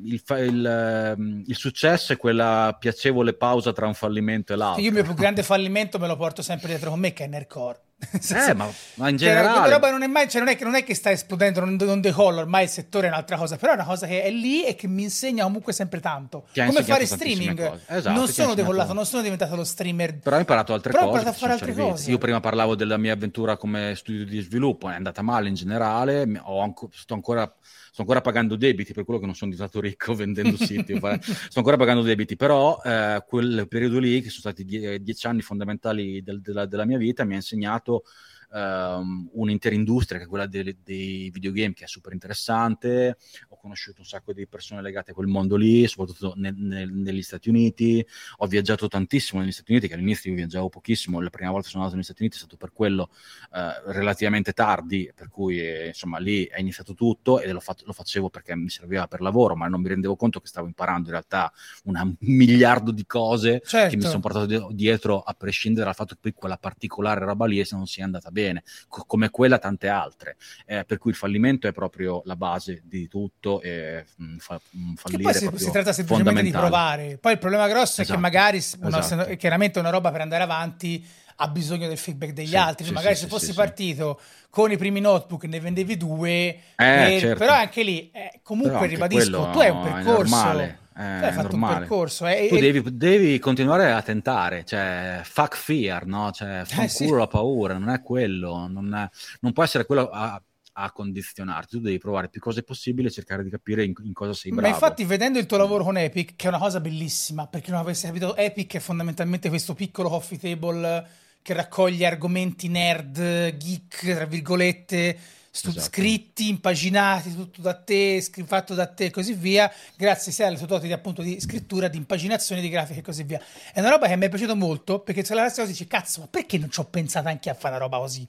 il, 0.04 0.22
il, 0.28 1.14
mm, 1.18 1.42
il, 1.46 1.56
successo 1.56 2.12
è 2.12 2.16
quella 2.16 2.76
piacevole 2.78 3.32
pausa 3.32 3.72
tra 3.72 3.86
un 3.86 3.94
fallimento 3.94 4.52
e 4.52 4.56
l'altro. 4.56 4.82
Io 4.82 4.88
il 4.88 4.94
mio 4.94 5.04
più 5.04 5.14
grande 5.14 5.42
fallimento 5.42 5.98
me 5.98 6.06
lo 6.06 6.16
porto 6.16 6.42
sempre 6.42 6.68
dietro 6.68 6.90
con 6.90 7.00
me, 7.00 7.12
che 7.14 7.24
è 7.24 7.26
Nerdcore. 7.26 7.80
eh, 8.30 8.54
ma, 8.54 8.70
ma, 8.94 9.08
in 9.08 9.16
generale... 9.16 9.70
Cioè, 9.70 9.90
non, 9.90 10.02
è 10.02 10.06
mai, 10.06 10.28
cioè 10.28 10.40
non, 10.40 10.50
è 10.50 10.56
che, 10.56 10.64
non, 10.64 10.76
è 10.76 10.84
che, 10.84 10.94
sta 10.94 11.10
esplodendo, 11.10 11.64
non, 11.64 11.74
non 11.74 12.00
decolla, 12.00 12.40
ormai 12.40 12.64
il 12.64 12.68
settore 12.70 13.06
è 13.06 13.10
un'altra 13.10 13.36
cosa, 13.36 13.56
però 13.56 13.72
è 13.72 13.74
una 13.74 13.84
cosa 13.84 14.06
che 14.06 14.22
è 14.22 14.30
lì 14.30 14.64
e 14.64 14.76
che 14.76 14.86
mi 14.86 15.02
insegna 15.02 15.42
comunque 15.42 15.72
sempre 15.72 15.98
tanto. 15.98 16.46
Come 16.54 16.84
fare 16.84 17.06
streaming. 17.06 17.80
Esatto, 17.86 18.16
non 18.16 18.28
sono 18.28 18.54
decollato, 18.54 18.92
non 18.92 19.04
sono 19.04 19.22
diventato 19.22 19.56
lo 19.56 19.64
streamer. 19.64 20.18
Però 20.18 20.36
ho 20.36 20.38
imparato 20.38 20.72
altre 20.72 20.92
però 20.92 21.06
cose. 21.06 21.16
Ho 21.16 21.18
imparato 21.18 21.36
a 21.36 21.40
fare 21.40 21.52
altre 21.52 21.74
cose. 21.74 22.10
Io 22.10 22.18
prima 22.18 22.38
parlavo 22.38 22.76
della 22.76 22.96
mia 22.98 23.12
avventura 23.12 23.56
come 23.56 23.94
studio 23.96 24.24
di 24.24 24.40
sviluppo, 24.40 24.88
è 24.88 24.94
andata 24.94 25.22
male 25.22 25.48
in 25.48 25.54
generale, 25.54 26.22
anco, 26.44 26.90
sto 26.92 27.14
ancora 27.14 27.52
sto 27.90 28.02
ancora 28.02 28.20
pagando 28.20 28.56
debiti 28.56 28.92
per 28.92 29.04
quello 29.04 29.20
che 29.20 29.26
non 29.26 29.34
sono 29.34 29.50
diventato 29.50 29.80
ricco 29.80 30.14
vendendo 30.14 30.56
siti, 30.62 30.96
sto 30.96 31.58
ancora 31.58 31.76
pagando 31.76 32.02
debiti, 32.02 32.36
però 32.36 32.80
eh, 32.84 33.24
quel 33.26 33.66
periodo 33.68 33.98
lì, 33.98 34.20
che 34.20 34.28
sono 34.28 34.40
stati 34.40 34.64
die- 34.64 35.02
dieci 35.02 35.26
anni 35.26 35.42
fondamentali 35.42 36.22
del, 36.22 36.40
della, 36.40 36.66
della, 36.66 36.84
mia 36.84 36.98
vita, 36.98 37.24
mi 37.24 37.32
ha 37.32 37.36
insegnato 37.36 38.04
um, 38.50 39.28
un'intera 39.32 39.74
industria 39.74 40.18
che 40.18 40.24
è 40.24 40.28
quella 40.28 40.46
dei, 40.46 40.76
dei 40.82 41.30
videogame 41.30 41.74
che 41.74 41.84
è 41.84 41.86
super 41.86 42.12
interessante, 42.12 43.16
ho 43.48 43.56
conosciuto 43.56 44.00
un 44.00 44.06
sacco 44.06 44.32
di 44.32 44.46
persone 44.46 44.82
legate 44.82 45.10
a 45.10 45.14
quel 45.14 45.26
mondo 45.26 45.56
lì, 45.56 45.86
soprattutto 45.86 46.34
nel, 46.36 46.54
nel, 46.54 46.90
negli 46.90 47.22
Stati 47.22 47.48
Uniti, 47.48 48.04
ho 48.38 48.46
viaggiato 48.46 48.88
tantissimo 48.88 49.40
negli 49.40 49.52
Stati 49.52 49.72
Uniti, 49.72 49.88
che 49.88 49.94
all'inizio 49.94 50.30
io 50.30 50.36
viaggiavo 50.36 50.68
pochissimo, 50.68 51.20
la 51.20 51.30
prima 51.30 51.50
volta 51.50 51.66
che 51.66 51.70
sono 51.70 51.82
andato 51.82 51.96
negli 51.96 52.06
Stati 52.06 52.22
Uniti 52.22 52.36
è 52.36 52.40
stato 52.40 52.56
per 52.56 52.72
quello 52.72 53.10
uh, 53.50 53.90
relativamente 53.90 54.52
tardi, 54.52 55.10
per 55.14 55.28
cui 55.28 55.60
eh, 55.60 55.88
insomma 55.88 56.18
lì 56.18 56.44
è 56.44 56.60
iniziato 56.60 56.94
tutto 56.94 57.40
e 57.40 57.50
lo, 57.52 57.60
fa- 57.60 57.76
lo, 57.84 57.92
facevo 57.92 58.30
perché 58.30 58.54
mi 58.56 58.70
serviva 58.70 59.06
per 59.06 59.20
lavoro, 59.20 59.56
ma 59.56 59.66
non 59.68 59.80
mi 59.80 59.88
rendevo 59.88 60.16
conto 60.16 60.40
che 60.40 60.46
stavo 60.48 60.66
imparando 60.66 61.06
in 61.06 61.12
realtà 61.12 61.52
un 61.84 62.16
miliardo 62.20 62.90
di 62.90 63.06
cose 63.06 63.60
certo. 63.64 63.90
che 63.90 63.96
mi 63.96 64.02
certo. 64.02 64.08
sono 64.08 64.20
portato 64.20 64.72
dietro 64.72 65.20
a 65.20 65.34
prescindere 65.34 65.86
dal 65.86 65.94
fatto 65.94 66.14
che 66.14 66.20
poi 66.20 66.32
quella 66.32 66.56
particolare 66.56 67.24
roba 67.24 67.46
lì 67.46 67.64
non 67.70 67.86
sia 67.86 68.04
andata 68.04 68.30
bene 68.30 68.37
bene, 68.38 68.62
co- 68.86 69.04
come 69.04 69.30
quella 69.30 69.58
tante 69.58 69.88
altre. 69.88 70.36
Eh, 70.66 70.84
per 70.84 70.98
cui 70.98 71.10
il 71.10 71.16
fallimento 71.16 71.66
è 71.66 71.72
proprio 71.72 72.22
la 72.24 72.36
base 72.36 72.82
di 72.84 73.08
tutto 73.08 73.60
e 73.60 74.04
mh, 74.16 74.24
mm, 74.24 74.36
fa, 74.38 74.60
mh, 74.70 74.90
mm, 74.90 74.94
fallire 74.94 75.22
poi 75.22 75.34
si, 75.34 75.64
si, 75.64 75.70
tratta 75.70 75.92
semplicemente 75.92 76.42
di 76.42 76.50
provare. 76.50 77.18
Poi 77.18 77.32
il 77.32 77.38
problema 77.38 77.66
grosso 77.66 78.00
esatto, 78.00 78.02
è 78.02 78.04
che 78.04 78.12
esatto, 78.12 78.20
magari 78.20 78.62
una, 78.80 78.98
esatto. 78.98 79.36
chiaramente 79.36 79.78
una 79.78 79.90
roba 79.90 80.10
per 80.10 80.20
andare 80.20 80.42
avanti 80.44 81.04
ha 81.40 81.48
bisogno 81.48 81.86
del 81.86 81.98
feedback 81.98 82.32
degli 82.32 82.48
sì, 82.48 82.56
altri. 82.56 82.86
Sì, 82.86 82.92
magari 82.92 83.14
sì, 83.14 83.22
se 83.22 83.28
fossi 83.28 83.52
partito 83.54 84.20
con 84.50 84.70
i 84.72 84.76
primi 84.76 85.00
notebook 85.00 85.44
ne 85.44 85.60
vendevi 85.60 85.96
due, 85.96 86.32
eh, 86.76 87.14
eh, 87.14 87.20
certo. 87.20 87.38
però 87.38 87.52
anche 87.52 87.82
lì, 87.82 88.10
eh, 88.12 88.40
comunque 88.42 88.86
ribadisco, 88.86 89.50
tu 89.50 89.58
hai 89.58 89.70
un 89.70 89.82
percorso. 89.82 90.86
Eh, 90.98 91.30
fatto 91.32 91.50
normale. 91.50 91.78
percorso. 91.78 92.26
Eh, 92.26 92.48
tu 92.48 92.56
e... 92.56 92.60
devi, 92.60 92.96
devi, 92.96 93.38
continuare 93.38 93.92
a 93.92 94.02
tentare, 94.02 94.64
cioè 94.64 95.20
fuck 95.22 95.56
fear, 95.56 96.06
no? 96.06 96.32
Cioè, 96.32 96.62
fa 96.64 96.82
eh, 96.82 96.88
sì. 96.88 97.08
la 97.08 97.28
paura, 97.28 97.78
non 97.78 97.90
è 97.90 98.02
quello, 98.02 98.66
non, 98.66 98.92
è, 98.92 99.08
non 99.40 99.52
può 99.52 99.62
essere 99.62 99.86
quello 99.86 100.08
a, 100.08 100.42
a, 100.72 100.90
condizionarti, 100.90 101.76
tu 101.76 101.82
devi 101.82 101.98
provare 101.98 102.28
più 102.28 102.40
cose 102.40 102.64
possibili 102.64 103.06
e 103.06 103.10
cercare 103.12 103.44
di 103.44 103.50
capire 103.50 103.84
in, 103.84 103.92
in, 104.02 104.12
cosa 104.12 104.34
sei 104.34 104.50
bravo. 104.50 104.66
Ma 104.66 104.74
infatti 104.74 105.04
vedendo 105.04 105.38
il 105.38 105.46
tuo 105.46 105.56
lavoro 105.56 105.84
con 105.84 105.96
Epic, 105.96 106.34
che 106.34 106.46
è 106.46 106.48
una 106.48 106.58
cosa 106.58 106.80
bellissima, 106.80 107.46
perché 107.46 107.70
non 107.70 107.78
avessi 107.78 108.06
capito, 108.06 108.34
Epic 108.34 108.74
è 108.74 108.80
fondamentalmente 108.80 109.48
questo 109.48 109.74
piccolo 109.74 110.08
coffee 110.08 110.38
table 110.38 111.06
che 111.42 111.54
raccoglie 111.54 112.06
argomenti 112.06 112.66
nerd, 112.66 113.56
geek, 113.56 114.14
tra 114.14 114.26
virgolette, 114.26 115.16
stu- 115.58 115.70
esatto. 115.70 115.86
scritti, 115.86 116.48
impaginati, 116.48 117.34
tutto 117.34 117.60
da 117.60 117.74
te, 117.74 118.20
scr- 118.20 118.46
fatto 118.46 118.74
da 118.74 118.86
te 118.86 119.06
e 119.06 119.10
così 119.10 119.32
via, 119.32 119.70
grazie 119.96 120.30
sia 120.30 120.46
alle 120.46 120.56
tue 120.56 120.66
doti 120.66 120.90
appunto 120.92 121.22
di 121.22 121.40
scrittura, 121.40 121.88
di 121.88 121.96
impaginazione, 121.96 122.60
di 122.60 122.68
grafica 122.68 123.00
e 123.00 123.02
così 123.02 123.24
via. 123.24 123.40
È 123.72 123.80
una 123.80 123.90
roba 123.90 124.06
che 124.06 124.16
mi 124.16 124.26
è 124.26 124.28
piaciuta 124.28 124.54
molto 124.54 125.00
perché 125.00 125.24
se 125.24 125.34
la 125.34 125.42
resta 125.42 125.62
così 125.62 125.72
dici, 125.72 125.86
cazzo, 125.86 126.20
ma 126.20 126.26
perché 126.28 126.58
non 126.58 126.70
ci 126.70 126.78
ho 126.78 126.84
pensato 126.84 127.28
anche 127.28 127.50
a 127.50 127.54
fare 127.54 127.74
una 127.74 127.84
roba 127.84 127.98
così? 127.98 128.26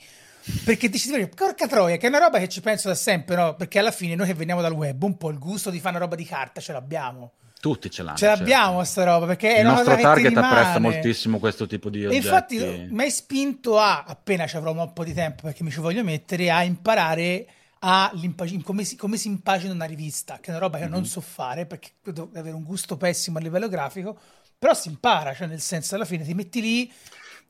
Perché 0.64 0.90
dici, 0.90 1.10
porca 1.28 1.68
troia, 1.68 1.98
che 1.98 2.08
è 2.08 2.10
una 2.10 2.18
roba 2.18 2.40
che 2.40 2.50
ci 2.50 2.62
penso 2.62 2.88
da 2.88 2.96
sempre, 2.96 3.36
no? 3.36 3.56
Perché 3.56 3.78
alla 3.78 3.92
fine 3.92 4.16
noi 4.16 4.26
che 4.26 4.34
veniamo 4.34 4.62
dal 4.62 4.72
web, 4.72 5.04
un 5.04 5.18
po' 5.18 5.30
il 5.30 5.38
gusto 5.38 5.70
di 5.70 5.80
fare 5.80 5.96
una 5.96 6.06
roba 6.06 6.16
di 6.16 6.26
carta 6.26 6.60
ce 6.60 6.72
l'abbiamo. 6.72 7.34
Tutti 7.60 7.92
ce 7.92 8.04
l'hanno. 8.04 8.18
Ce 8.18 8.26
l'abbiamo 8.26 8.78
certo. 8.78 8.86
sta 8.86 9.04
roba 9.04 9.26
perché 9.26 9.58
il 9.58 9.66
nostro 9.66 9.98
target 9.98 10.38
apprezza 10.38 10.80
moltissimo 10.80 11.40
questo 11.40 11.68
tipo 11.68 11.90
di 11.90 12.06
oggetti. 12.06 12.16
E 12.16 12.18
infatti 12.18 12.88
mi 12.90 13.04
hai 13.04 13.12
spinto 13.12 13.78
a, 13.78 14.06
appena 14.08 14.48
ci 14.48 14.56
avrò 14.56 14.72
un 14.72 14.94
po' 14.94 15.04
di 15.04 15.14
tempo 15.14 15.44
perché 15.44 15.64
mi 15.64 15.72
ci 15.72 15.82
voglio 15.82 16.04
mettere, 16.04 16.50
a 16.50 16.64
imparare 16.64 17.48
a 17.80 18.12
come 18.64 18.84
si, 18.84 18.96
come 18.96 19.18
si 19.18 19.28
impagina 19.28 19.74
una 19.74 19.86
rivista, 19.86 20.40
che 20.40 20.48
è 20.48 20.50
una 20.52 20.60
roba 20.60 20.78
che 20.78 20.84
mm-hmm. 20.84 20.94
non 20.94 21.06
so 21.06 21.22
fare 21.22 21.66
perché 21.66 21.92
devo 22.04 22.30
avere 22.34 22.56
un 22.56 22.64
gusto 22.64 22.96
pessimo 22.96 23.38
a 23.38 23.42
livello 23.42 23.68
grafico, 23.68 24.18
però 24.58 24.74
si 24.74 24.88
impara, 24.88 25.34
cioè 25.34 25.48
nel 25.48 25.62
senso 25.62 25.96
alla 25.96 26.06
fine 26.06 26.24
ti 26.24 26.34
metti 26.34 26.62
lì 26.62 26.92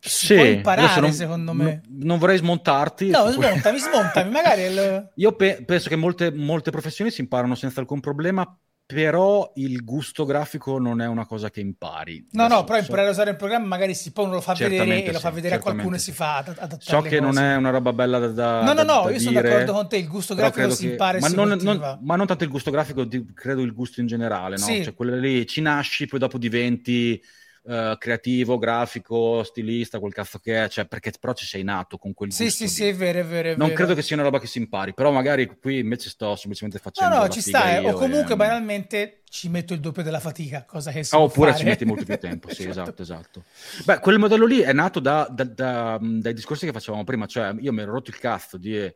si 0.02 0.26
sì, 0.28 0.36
può 0.36 0.44
imparare 0.46 1.02
non, 1.02 1.14
secondo 1.14 1.54
me. 1.54 1.82
Non, 1.88 2.08
non 2.08 2.18
vorrei 2.20 2.38
smontarti. 2.38 3.10
No, 3.10 3.30
smontami, 3.32 3.80
smontami, 3.80 4.32
magari... 4.32 4.62
Il... 4.62 5.12
Io 5.16 5.32
pe- 5.34 5.64
penso 5.66 5.90
che 5.90 5.96
molte, 5.96 6.32
molte 6.32 6.72
professioni 6.72 7.12
si 7.12 7.22
imparano 7.22 7.54
senza 7.56 7.80
alcun 7.80 8.00
problema 8.00 8.58
però 8.92 9.52
il 9.58 9.84
gusto 9.84 10.26
grafico 10.26 10.80
non 10.80 11.00
è 11.00 11.06
una 11.06 11.28
cosa 11.28 11.52
che 11.52 11.60
impari. 11.60 12.26
No, 12.32 12.48
no, 12.48 12.64
però 12.64 12.80
imparare 12.80 13.10
a 13.10 13.12
usare 13.12 13.30
il 13.30 13.36
programma 13.36 13.68
magari 13.68 13.94
si 13.94 14.12
poi 14.12 14.26
uno 14.26 14.34
lo 14.34 14.42
fa 14.42 14.54
vedere 14.54 15.04
e 15.04 15.12
lo 15.12 15.20
fa 15.20 15.30
vedere 15.30 15.56
a 15.56 15.60
qualcuno 15.60 15.96
e 15.96 16.00
si 16.00 16.12
fa 16.12 16.38
adattare 16.38 16.78
So 16.80 17.02
che 17.02 17.20
non 17.20 17.38
è 17.38 17.56
una 17.56 17.70
roba 17.70 17.94
bella 17.94 18.18
da, 18.18 18.28
da 18.30 18.64
No, 18.64 18.74
no, 18.74 18.82
no, 18.82 19.04
da 19.04 19.12
io 19.12 19.18
dire, 19.18 19.20
sono 19.20 19.42
d'accordo 19.42 19.74
con 19.74 19.90
te, 19.90 19.98
il 19.98 20.08
gusto 20.08 20.34
grafico 20.34 20.72
si 20.72 20.86
che... 20.86 20.92
impara 20.94 21.20
ma 21.20 21.28
non, 21.28 21.50
non, 21.62 22.00
ma 22.02 22.16
non 22.16 22.26
tanto 22.26 22.44
il 22.44 22.50
gusto 22.50 22.72
grafico, 22.72 23.08
credo 23.36 23.62
il 23.62 23.74
gusto 23.76 24.02
in 24.02 24.08
generale, 24.08 24.58
no? 24.58 24.66
Sì. 24.66 24.84
Cioè, 24.84 24.96
quello 24.96 25.16
lì 25.16 25.46
ci 25.46 25.62
nasci, 25.62 26.08
poi 26.08 26.18
dopo 26.18 26.40
diventi 26.40 27.24
uh, 27.70 27.98
creativo, 27.98 28.58
grafico, 28.58 29.44
stilista, 29.44 30.00
quel 30.00 30.14
cazzo 30.14 30.40
che 30.40 30.64
è, 30.64 30.70
cioè, 30.70 30.86
perché 30.86 31.14
però 31.20 31.34
ci 31.34 31.46
sei 31.46 31.64
nato 31.64 31.98
con 31.98 32.14
quel 32.14 32.34
sì. 32.34 32.50
Sì, 32.50 32.68
sì, 32.68 32.86
è 32.86 32.96
vero, 32.96 33.20
è 33.20 33.26
vero. 33.26 33.50
È 33.50 33.56
non 33.56 33.68
vero. 33.68 33.76
credo 33.76 33.94
che 33.94 34.02
sia 34.02 34.16
una 34.16 34.26
roba 34.26 34.40
che 34.40 34.48
si 34.48 34.58
impari, 34.58 34.94
però 34.94 35.12
magari 35.12 35.48
qui 35.60 35.80
invece 35.80 36.10
sto 36.10 36.36
semplicemente 36.36 36.80
facendo. 36.80 37.16
No, 37.16 37.22
no, 37.22 37.30
ci 37.30 37.42
sta, 37.42 37.78
eh, 37.78 37.88
o 37.88 37.94
comunque 37.94 38.34
e... 38.34 38.38
banalmente 38.38 39.22
ci 39.30 39.48
metto 39.50 39.74
il 39.74 39.80
doppio 39.80 40.02
della 40.02 40.20
fatica, 40.20 40.66
cosa 40.66 40.92
che 40.92 41.04
si 41.04 41.14
oh, 41.14 41.20
Oppure 41.20 41.52
fare. 41.52 41.62
ci 41.62 41.70
metti 41.70 41.86
molto 41.86 42.04
più 42.04 42.18
tempo, 42.20 42.52
sì, 42.54 42.68
esatto, 42.68 43.02
esatto. 43.02 43.44
Beh, 43.86 44.00
quel 44.00 44.18
modello 44.18 44.46
lì 44.46 44.60
è 44.60 44.74
nato 44.74 45.00
da, 45.00 45.28
da, 45.30 45.44
da, 45.44 46.00
dai 46.02 46.34
discorsi 46.34 46.66
che 46.66 46.72
facevamo 46.72 47.04
prima, 47.04 47.28
cioè 47.28 47.54
io 47.60 47.72
mi 47.72 47.82
ero 47.82 47.92
rotto 47.92 48.10
il 48.10 48.18
cazzo 48.18 48.58
di 48.58 48.92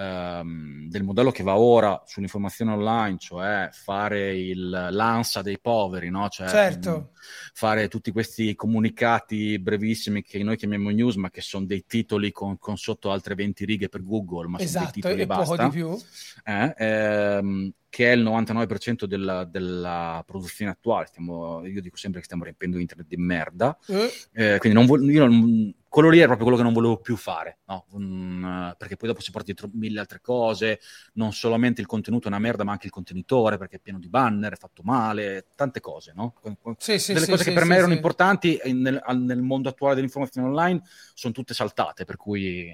ehm, 0.00 0.88
del 0.88 1.02
modello 1.02 1.30
che 1.30 1.42
va 1.42 1.56
ora 1.56 2.02
sull'informazione 2.06 2.72
online, 2.72 3.18
cioè 3.18 3.68
fare 3.72 4.36
il 4.36 4.68
l'ansa 4.90 5.42
dei 5.42 5.58
poveri, 5.60 6.08
no? 6.10 6.28
cioè, 6.28 6.48
certo. 6.48 6.90
mh, 6.90 7.18
fare 7.52 7.88
tutti 7.88 8.10
questi 8.10 8.54
comunicati 8.54 9.58
brevissimi 9.58 10.22
che 10.22 10.42
noi 10.42 10.56
chiamiamo 10.56 10.90
news, 10.90 11.16
ma 11.16 11.30
che 11.30 11.42
sono 11.42 11.66
dei 11.66 11.84
titoli 11.86 12.32
con, 12.32 12.58
con 12.58 12.76
sotto 12.76 13.10
altre 13.10 13.34
20 13.34 13.64
righe 13.64 13.88
per 13.88 14.02
Google, 14.02 14.48
ma 14.48 14.58
esatto, 14.58 14.70
sono 14.70 14.84
dei 14.84 15.02
titoli 15.02 15.22
e 15.22 15.26
basta. 15.26 15.56
poco 15.56 15.62
di 15.64 15.70
più. 15.70 15.98
Eh, 16.44 16.74
ehm, 16.76 17.72
che 17.90 18.12
è 18.12 18.14
il 18.14 18.22
99% 18.22 19.04
della, 19.04 19.44
della 19.44 20.22
produzione 20.24 20.70
attuale. 20.70 21.06
Stiamo, 21.06 21.66
io 21.66 21.80
dico 21.80 21.96
sempre 21.96 22.20
che 22.20 22.26
stiamo 22.26 22.44
riempendo 22.44 22.78
internet 22.78 23.08
di 23.08 23.16
merda. 23.16 23.76
Eh. 23.88 24.10
Eh, 24.32 24.58
quindi 24.58 24.78
non 24.78 24.86
vo- 24.86 25.02
io 25.02 25.26
non, 25.26 25.74
quello 25.90 26.08
lì 26.08 26.20
è 26.20 26.26
proprio 26.26 26.44
quello 26.44 26.56
che 26.56 26.62
non 26.62 26.72
volevo 26.72 26.98
più 26.98 27.16
fare, 27.16 27.58
no? 27.66 27.86
um, 27.90 28.76
perché 28.78 28.94
poi 28.96 29.08
dopo 29.08 29.20
si 29.20 29.32
porta 29.32 29.46
dietro 29.46 29.68
mille 29.72 29.98
altre 29.98 30.20
cose, 30.20 30.78
non 31.14 31.32
solamente 31.32 31.80
il 31.80 31.88
contenuto 31.88 32.26
è 32.26 32.30
una 32.30 32.38
merda, 32.38 32.62
ma 32.62 32.70
anche 32.70 32.86
il 32.86 32.92
contenitore, 32.92 33.58
perché 33.58 33.76
è 33.76 33.80
pieno 33.80 33.98
di 33.98 34.08
banner, 34.08 34.52
è 34.52 34.56
fatto 34.56 34.82
male, 34.84 35.46
tante 35.56 35.80
cose, 35.80 36.12
no? 36.14 36.34
Sì, 36.78 37.00
sì, 37.00 37.12
Delle 37.12 37.24
sì, 37.24 37.30
cose 37.32 37.42
che 37.42 37.52
per 37.52 37.64
me 37.64 37.74
erano 37.74 37.92
importanti 37.92 38.60
nel, 38.66 39.02
nel 39.14 39.42
mondo 39.42 39.68
attuale 39.68 39.96
dell'informazione 39.96 40.46
online 40.46 40.82
sono 41.12 41.32
tutte 41.32 41.54
saltate, 41.54 42.04
per 42.04 42.14
cui 42.14 42.72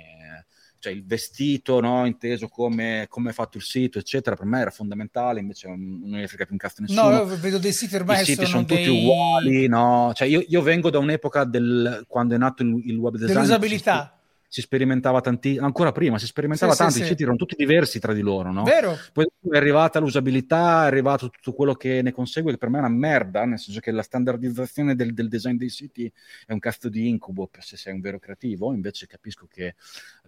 cioè 0.78 0.92
il 0.92 1.04
vestito, 1.04 1.80
no, 1.80 2.06
inteso 2.06 2.48
come, 2.48 3.06
come, 3.08 3.30
è 3.30 3.32
fatto 3.32 3.56
il 3.56 3.62
sito, 3.62 3.98
eccetera, 3.98 4.36
per 4.36 4.46
me 4.46 4.60
era 4.60 4.70
fondamentale, 4.70 5.40
invece 5.40 5.68
non 5.68 6.00
ne 6.04 6.26
frega 6.26 6.44
più 6.44 6.52
un 6.52 6.58
cazzo 6.58 6.82
nessuno. 6.82 7.10
No, 7.10 7.16
io 7.16 7.36
vedo 7.38 7.58
dei 7.58 7.72
siti 7.72 7.96
ormai 7.96 8.22
I 8.22 8.24
siti 8.24 8.34
sono, 8.34 8.48
sono 8.48 8.62
dei... 8.64 8.84
tutti 8.84 8.88
uguali, 8.88 9.68
no? 9.68 10.12
Cioè 10.14 10.28
io, 10.28 10.44
io, 10.46 10.62
vengo 10.62 10.90
da 10.90 10.98
un'epoca 10.98 11.44
del, 11.44 12.04
quando 12.06 12.34
è 12.34 12.38
nato 12.38 12.62
il, 12.62 12.82
il 12.84 12.96
web 12.96 13.16
design. 13.16 13.34
Dell'usabilità 13.34 14.15
si 14.48 14.60
sperimentava 14.60 15.20
tanti, 15.20 15.58
ancora 15.58 15.92
prima, 15.92 16.18
si 16.18 16.26
sperimentava 16.26 16.72
sì, 16.72 16.78
tanto, 16.78 16.94
sì, 16.94 17.00
i 17.00 17.02
siti 17.04 17.16
sì. 17.16 17.22
erano 17.22 17.38
tutti 17.38 17.54
diversi 17.56 17.98
tra 17.98 18.12
di 18.12 18.20
loro, 18.20 18.52
no? 18.52 18.62
Vero. 18.62 18.96
Poi 19.12 19.26
è 19.50 19.56
arrivata 19.56 19.98
l'usabilità, 19.98 20.84
è 20.84 20.86
arrivato 20.86 21.28
tutto 21.28 21.52
quello 21.52 21.74
che 21.74 22.02
ne 22.02 22.12
consegue, 22.12 22.52
che 22.52 22.58
per 22.58 22.68
me 22.68 22.76
è 22.76 22.80
una 22.80 22.88
merda, 22.88 23.44
nel 23.44 23.58
senso 23.58 23.80
che 23.80 23.90
la 23.90 24.02
standardizzazione 24.02 24.94
del, 24.94 25.12
del 25.14 25.28
design 25.28 25.56
dei 25.56 25.68
siti 25.68 26.10
è 26.46 26.52
un 26.52 26.58
cazzo 26.58 26.88
di 26.88 27.08
incubo 27.08 27.50
se 27.58 27.76
sei 27.76 27.94
un 27.94 28.00
vero 28.00 28.18
creativo, 28.18 28.72
invece 28.72 29.06
capisco 29.06 29.46
che 29.46 29.74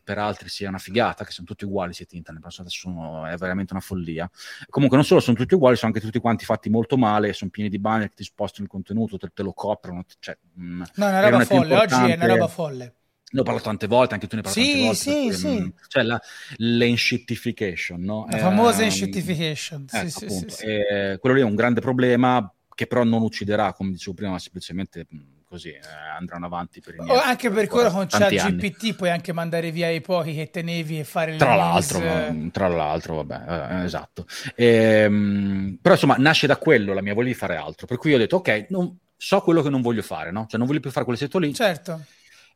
per 0.02 0.18
altri 0.18 0.48
sia 0.48 0.68
una 0.68 0.78
figata, 0.78 1.24
che 1.24 1.32
sono 1.32 1.46
tutti 1.46 1.64
uguali 1.64 1.90
i 1.90 1.94
siti 1.94 2.16
internet, 2.16 2.46
sono, 2.68 3.26
è 3.26 3.36
veramente 3.36 3.74
una 3.74 3.82
follia. 3.82 4.28
Comunque 4.68 4.96
non 4.96 5.04
solo 5.06 5.20
sono 5.20 5.36
tutti 5.36 5.54
uguali, 5.54 5.76
sono 5.76 5.92
anche 5.92 6.04
tutti 6.04 6.18
quanti 6.18 6.44
fatti 6.44 6.70
molto 6.70 6.96
male, 6.96 7.32
sono 7.34 7.50
pieni 7.50 7.68
di 7.68 7.78
banner 7.78 8.08
che 8.08 8.14
ti 8.16 8.24
spostano 8.24 8.64
il 8.64 8.70
contenuto, 8.70 9.18
te, 9.18 9.30
te 9.34 9.42
lo 9.42 9.52
coprono, 9.52 10.04
cioè, 10.18 10.36
no, 10.54 10.84
è 10.84 10.88
una 10.96 11.28
roba 11.28 11.44
folle, 11.44 11.76
oggi 11.76 12.10
è 12.10 12.14
una 12.14 12.26
roba 12.26 12.48
folle 12.48 12.94
ne 13.30 13.40
ho 13.40 13.42
parlato 13.42 13.66
tante 13.66 13.86
volte, 13.86 14.14
anche 14.14 14.26
tu 14.26 14.36
ne 14.36 14.42
hai 14.42 14.52
parlato 14.52 14.68
sì, 14.68 14.72
tante 14.72 14.86
volte. 14.86 15.40
Sì, 15.40 15.48
perché, 15.48 15.62
sì. 15.64 15.72
Cioè 15.88 16.02
la, 16.02 16.20
l'enshittification, 16.56 18.00
no? 18.00 18.26
La 18.30 18.38
famosa 18.38 18.82
enshittification, 18.82 19.86
eh, 19.92 20.08
sì, 20.08 20.10
sì, 20.10 20.28
sì, 20.28 20.44
sì. 20.48 20.64
Eh, 20.64 21.18
quello 21.20 21.36
lì 21.36 21.42
è 21.42 21.44
un 21.44 21.54
grande 21.54 21.80
problema 21.80 22.52
che 22.74 22.86
però 22.86 23.02
non 23.04 23.22
ucciderà, 23.22 23.72
come 23.72 23.90
dicevo 23.90 24.14
prima, 24.14 24.32
ma 24.32 24.38
semplicemente 24.38 25.06
così 25.48 25.70
eh, 25.70 25.80
andranno 26.16 26.44
avanti 26.44 26.80
per 26.80 26.94
il 26.94 27.10
anche 27.10 27.50
per 27.50 27.66
quello 27.68 27.90
con 27.90 28.06
ChatGPT 28.06 28.94
puoi 28.94 29.08
anche 29.08 29.32
mandare 29.32 29.70
via 29.70 29.88
i 29.88 30.02
pochi 30.02 30.34
che 30.34 30.50
tenevi 30.50 30.98
e 30.98 31.04
fare 31.04 31.36
tra 31.36 31.54
l'altro 31.54 32.00
ma, 32.00 32.50
tra 32.52 32.68
l'altro 32.68 33.22
vabbè 33.22 33.80
eh, 33.80 33.84
esatto 33.84 34.26
ehm, 34.54 35.78
però 35.80 35.94
insomma 35.94 36.16
nasce 36.18 36.46
da 36.46 36.58
quello 36.58 36.92
la 36.92 37.00
mia 37.00 37.14
voglia 37.14 37.28
di 37.28 37.34
fare 37.34 37.56
altro 37.56 37.86
per 37.86 37.96
cui 37.96 38.12
ho 38.12 38.18
detto 38.18 38.36
ok 38.36 38.66
non, 38.68 38.94
so 39.16 39.40
quello 39.40 39.62
che 39.62 39.70
non 39.70 39.80
voglio 39.80 40.02
fare 40.02 40.30
no? 40.30 40.44
cioè 40.48 40.58
non 40.58 40.66
voglio 40.68 40.80
più 40.80 40.90
fare 40.90 41.06
quel 41.06 41.16
sito 41.16 41.38
lì 41.38 41.54
certo 41.54 42.04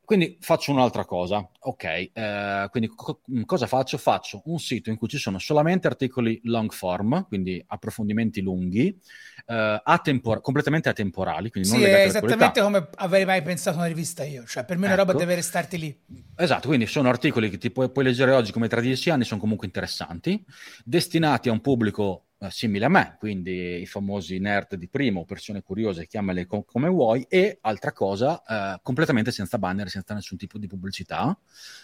quindi 0.04 0.36
faccio 0.40 0.72
un'altra 0.72 1.04
cosa, 1.04 1.48
ok, 1.60 1.84
eh, 1.84 2.68
quindi 2.70 2.90
co- 2.94 3.20
cosa 3.46 3.66
faccio? 3.66 3.98
Faccio 3.98 4.42
un 4.46 4.58
sito 4.58 4.90
in 4.90 4.96
cui 4.96 5.08
ci 5.08 5.18
sono 5.18 5.38
solamente 5.38 5.86
articoli 5.86 6.40
long 6.44 6.70
form, 6.72 7.26
quindi 7.28 7.62
approfondimenti 7.66 8.40
lunghi, 8.40 8.98
eh, 9.46 9.80
atempor- 9.82 10.40
completamente 10.40 10.88
atemporali, 10.88 11.50
quindi 11.50 11.68
sì, 11.68 11.76
non 11.76 11.84
è 11.86 12.04
esattamente 12.04 12.60
come 12.60 12.88
avrei 12.96 13.24
mai 13.24 13.42
pensato 13.42 13.76
una 13.78 13.86
rivista 13.86 14.24
io, 14.24 14.44
cioè 14.44 14.64
per 14.64 14.76
me 14.76 14.86
ecco. 14.86 14.94
una 14.94 15.02
roba 15.02 15.12
ecco. 15.12 15.20
deve 15.20 15.34
restarti 15.36 15.78
lì. 15.78 16.00
Esatto, 16.36 16.66
quindi 16.68 16.86
sono 16.86 17.08
articoli 17.08 17.48
che 17.48 17.58
ti 17.58 17.70
puoi, 17.70 17.90
puoi 17.90 18.04
leggere 18.04 18.32
oggi 18.32 18.52
come 18.52 18.68
tra 18.68 18.80
dieci 18.80 19.10
anni, 19.10 19.24
sono 19.24 19.40
comunque 19.40 19.66
interessanti, 19.66 20.44
destinati 20.84 21.48
a 21.48 21.52
un 21.52 21.60
pubblico 21.60 22.26
simile 22.50 22.84
a 22.86 22.88
me, 22.88 23.16
quindi 23.18 23.80
i 23.80 23.86
famosi 23.86 24.38
nerd 24.38 24.74
di 24.76 24.88
primo, 24.88 25.24
persone 25.24 25.62
curiose, 25.62 26.06
chiamale 26.06 26.46
com- 26.46 26.64
come 26.64 26.88
vuoi, 26.88 27.24
e 27.28 27.58
altra 27.60 27.92
cosa, 27.92 28.42
eh, 28.44 28.80
completamente 28.82 29.30
senza 29.30 29.58
banner, 29.58 29.88
senza 29.88 30.14
nessun 30.14 30.36
tipo 30.36 30.58
di 30.58 30.66
pubblicità, 30.66 31.36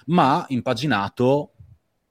ma 0.06 0.44
impaginato 0.48 1.52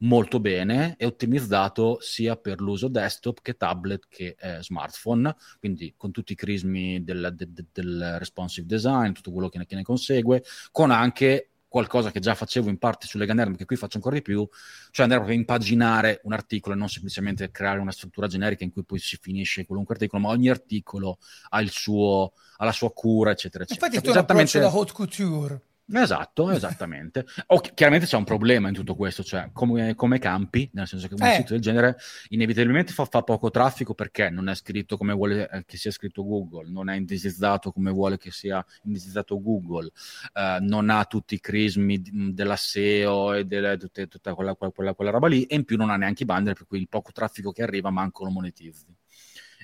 molto 0.02 0.40
bene 0.40 0.96
e 0.98 1.06
ottimizzato 1.06 1.98
sia 2.02 2.36
per 2.36 2.62
l'uso 2.62 2.88
desktop 2.88 3.42
che 3.42 3.56
tablet 3.56 4.06
che 4.08 4.36
eh, 4.40 4.62
smartphone, 4.62 5.36
quindi 5.60 5.94
con 5.98 6.12
tutti 6.12 6.34
i 6.34 6.36
crismi 6.36 7.04
del, 7.04 7.34
del, 7.36 7.66
del, 7.72 8.16
responsive 8.20 8.68
design, 8.68 9.12
tutto 9.14 9.32
quello 9.32 9.50
che 9.50 9.58
ne, 9.58 9.66
che 9.66 9.76
ne 9.76 9.84
consegue, 9.84 10.44
con 10.72 10.92
anche 10.92 11.50
qualcosa 11.68 12.12
che 12.12 12.20
già 12.20 12.34
facevo 12.34 12.70
in 12.70 12.78
parte 12.78 13.08
sulle 13.08 13.26
Lega 13.26 13.52
che 13.56 13.66
qui 13.66 13.76
faccio 13.76 13.98
ancora 13.98 14.16
di 14.16 14.22
più, 14.22 14.48
cioè 14.92 15.04
andare 15.04 15.22
proprio 15.22 15.38
a 15.38 15.42
impaginare 15.42 16.22
un 16.24 16.34
articolo 16.34 16.76
e 16.76 16.78
non 16.78 16.90
semplicemente 16.90 17.52
creare 17.52 17.80
una 17.80 17.92
struttura 17.92 18.28
generica 18.28 18.64
in 18.64 18.72
cui 18.72 18.84
poi 18.84 19.00
si 19.00 19.18
finisce 19.22 19.66
qualunque 19.66 19.96
articolo, 19.96 20.22
ma 20.22 20.30
ogni 20.30 20.50
articolo 20.50 21.18
ha, 21.50 21.62
il 21.62 21.70
suo, 21.70 22.34
ha 22.58 22.66
la 22.66 22.72
sua 22.72 22.92
cura, 22.92 23.32
eccetera, 23.32 23.64
eccetera. 23.64 23.88
Infatti 23.88 24.04
tu 24.04 24.12
hai 24.12 24.18
un 24.18 24.24
approccio 24.24 24.60
da 24.60 24.68
haute 24.68 24.94
couture. 24.94 25.62
Esatto, 25.90 26.52
esattamente. 26.52 27.26
O 27.48 27.62
chiaramente 27.62 28.08
c'è 28.08 28.18
un 28.18 28.26
problema 28.26 28.68
in 28.68 28.74
tutto 28.74 28.94
questo, 28.96 29.24
cioè 29.24 29.52
come, 29.54 29.96
come 29.96 30.20
campi, 30.20 30.70
nel 30.74 30.86
senso 30.86 31.08
che 31.08 31.14
un 31.14 31.24
eh. 31.24 31.36
sito 31.36 31.54
del 31.54 31.62
genere 31.62 31.98
inevitabilmente 32.30 32.92
fa, 32.92 33.06
fa, 33.06 33.22
poco 33.22 33.50
traffico 33.50 33.94
perché 33.94 34.30
non 34.30 34.50
è 34.50 34.56
scritto 34.56 34.98
come 34.98 35.14
vuole 35.14 35.50
eh, 35.50 35.64
che 35.66 35.78
sia 35.78 35.92
scritto 35.92 36.26
Google, 36.26 36.70
non 36.70 36.90
è 36.90 36.96
indicizzato 36.96 37.72
come 37.72 37.92
vuole 37.92 38.18
che 38.18 38.32
sia 38.32 38.64
indicizzato 38.84 39.42
Google, 39.42 39.90
eh, 40.34 40.58
non 40.60 40.90
ha 40.90 41.06
tutti 41.06 41.36
i 41.36 41.40
crismi 41.40 42.02
della 42.34 42.58
SEO 42.58 43.34
e 43.34 43.46
delle, 43.46 43.78
tutte, 43.78 44.08
tutta 44.08 44.34
quella, 44.34 44.56
quella, 44.56 44.94
quella, 44.94 45.12
roba 45.12 45.28
lì 45.28 45.44
e 45.44 45.56
in 45.56 45.64
più 45.64 45.78
non 45.78 45.90
ha 45.90 45.96
neanche 45.96 46.24
i 46.24 46.26
bundle 46.26 46.54
per 46.54 46.68
cui 46.68 46.80
il 46.80 46.90
poco 46.90 47.14
traffico 47.14 47.54
che 47.54 47.64
arriva 47.64 47.90
manco 47.92 48.26
lo 48.26 48.32
monetizzi. 48.32 48.94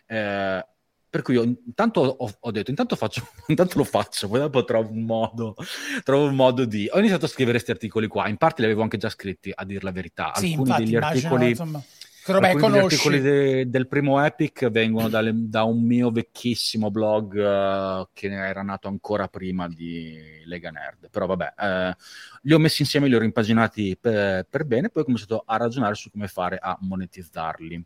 Eh, 0.06 0.66
per 1.14 1.22
cui 1.22 1.36
io 1.36 1.44
intanto 1.44 2.00
ho, 2.02 2.38
ho, 2.40 2.50
detto, 2.52 2.72
intanto, 2.72 2.96
faccio, 2.96 3.28
intanto 3.46 3.78
lo 3.78 3.84
faccio, 3.84 4.28
poi 4.28 4.40
dopo 4.40 4.64
trovo 4.64 4.90
un 4.90 5.04
modo, 5.04 5.56
trovo 6.04 6.26
un 6.26 6.34
modo 6.34 6.66
di... 6.66 6.90
Ho 6.92 6.98
iniziato 6.98 7.26
a 7.26 7.28
scrivere 7.28 7.58
questi 7.58 7.70
articoli 7.70 8.08
qua, 8.08 8.28
in 8.30 8.38
parte 8.38 8.62
li 8.62 8.66
avevo 8.66 8.82
anche 8.82 8.98
già 8.98 9.10
scritti, 9.10 9.52
a 9.54 9.64
dir 9.64 9.84
la 9.84 9.92
verità. 9.92 10.32
Sì, 10.34 10.54
Alcuni 10.54 10.70
infatti, 10.70 10.84
degli 10.86 10.96
articoli... 10.96 11.50
Insomma... 11.50 11.84
Alcuni 12.26 12.72
degli 12.72 12.78
articoli 12.78 13.22
de, 13.22 13.70
del 13.70 13.88
primo 13.88 14.26
Epic 14.26 14.70
vengono 14.72 15.08
dalle, 15.08 15.34
da 15.36 15.66
un 15.66 15.84
mio 15.84 16.10
vecchissimo 16.10 16.90
blog 16.90 17.34
uh, 17.36 18.08
che 18.12 18.28
era 18.32 18.64
nato 18.64 18.88
ancora 18.88 19.28
prima 19.28 19.68
di 19.68 20.42
Lega 20.46 20.72
Nerd. 20.72 21.10
Però 21.12 21.28
vabbè, 21.28 21.54
uh, 21.58 21.94
li 22.42 22.54
ho 22.54 22.58
messi 22.58 22.82
insieme, 22.82 23.08
li 23.08 23.14
ho 23.14 23.20
rimpaginati 23.20 23.98
per, 24.02 24.48
per 24.50 24.64
bene, 24.64 24.90
poi 24.90 25.04
ho 25.04 25.06
cominciato 25.06 25.44
a 25.46 25.58
ragionare 25.58 25.94
su 25.94 26.10
come 26.10 26.28
fare 26.28 26.58
a 26.60 26.76
monetizzarli. 26.80 27.86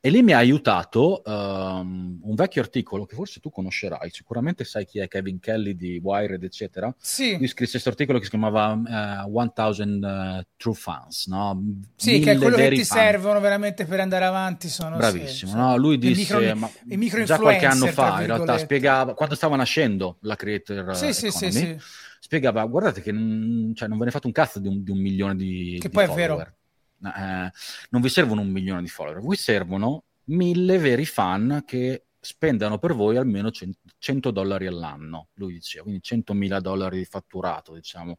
E 0.00 0.10
lì 0.10 0.22
mi 0.22 0.32
ha 0.32 0.38
aiutato 0.38 1.22
um, 1.24 2.20
un 2.22 2.34
vecchio 2.34 2.62
articolo 2.62 3.04
che 3.04 3.14
forse 3.14 3.40
tu 3.40 3.50
conoscerai, 3.50 4.10
sicuramente 4.10 4.64
sai 4.64 4.84
chi 4.84 4.98
è 4.98 5.08
Kevin 5.08 5.38
Kelly 5.38 5.74
di 5.74 6.00
Wired, 6.02 6.42
eccetera. 6.42 6.94
Sì. 6.98 7.36
Lui 7.36 7.48
scrisse 7.48 7.72
questo 7.72 7.88
articolo 7.88 8.18
che 8.18 8.24
si 8.24 8.30
chiamava 8.30 8.72
uh, 8.72 9.30
1000 9.30 10.38
uh, 10.38 10.46
True 10.56 10.74
Fans, 10.74 11.26
no? 11.26 11.62
Sì, 11.96 12.20
che 12.20 12.32
è 12.32 12.36
quello 12.36 12.56
che 12.56 12.70
ti 12.70 12.84
fan. 12.84 12.98
servono 12.98 13.40
veramente 13.40 13.84
per 13.84 14.00
andare 14.00 14.24
avanti. 14.24 14.68
Sono 14.68 14.96
Bravissimo, 14.96 15.50
sì, 15.50 15.56
no? 15.56 15.76
Lui 15.76 15.98
disse, 15.98 16.38
micro, 16.38 16.56
ma, 16.56 17.24
già 17.24 17.38
qualche 17.38 17.66
anno 17.66 17.86
fa, 17.86 18.20
in 18.20 18.26
realtà, 18.26 18.58
spiegava, 18.58 19.14
quando 19.14 19.34
stava 19.34 19.56
nascendo 19.56 20.18
la 20.22 20.36
Creator 20.36 20.96
sì, 20.96 21.12
sì, 21.12 21.30
sì, 21.30 21.50
sì, 21.50 21.76
spiegava, 22.20 22.64
guardate 22.64 23.02
che 23.02 23.12
non, 23.12 23.72
cioè, 23.74 23.88
non 23.88 23.98
ve 23.98 24.06
ne 24.06 24.10
fate 24.10 24.26
un 24.26 24.32
cazzo 24.32 24.58
di 24.58 24.68
un, 24.68 24.82
di 24.82 24.90
un 24.90 24.98
milione 24.98 25.36
di 25.36 25.78
Che 25.80 25.88
di 25.88 25.94
poi 25.94 26.06
follower. 26.06 26.32
è 26.32 26.36
vero 26.36 26.54
eh, 27.02 27.50
non 27.90 28.00
vi 28.00 28.08
servono 28.08 28.40
un 28.40 28.50
milione 28.50 28.82
di 28.82 28.88
follower, 28.88 29.20
vi 29.20 29.36
servono 29.36 30.04
mille 30.24 30.78
veri 30.78 31.06
fan 31.06 31.62
che 31.66 32.06
spendano 32.18 32.78
per 32.78 32.92
voi 32.94 33.16
almeno 33.16 33.50
100 33.50 34.30
dollari 34.30 34.66
all'anno, 34.66 35.28
lui 35.34 35.52
diceva, 35.52 35.84
quindi 35.84 36.02
100.000 36.02 36.60
dollari 36.60 36.98
di 36.98 37.04
fatturato, 37.04 37.74
diciamo, 37.74 38.18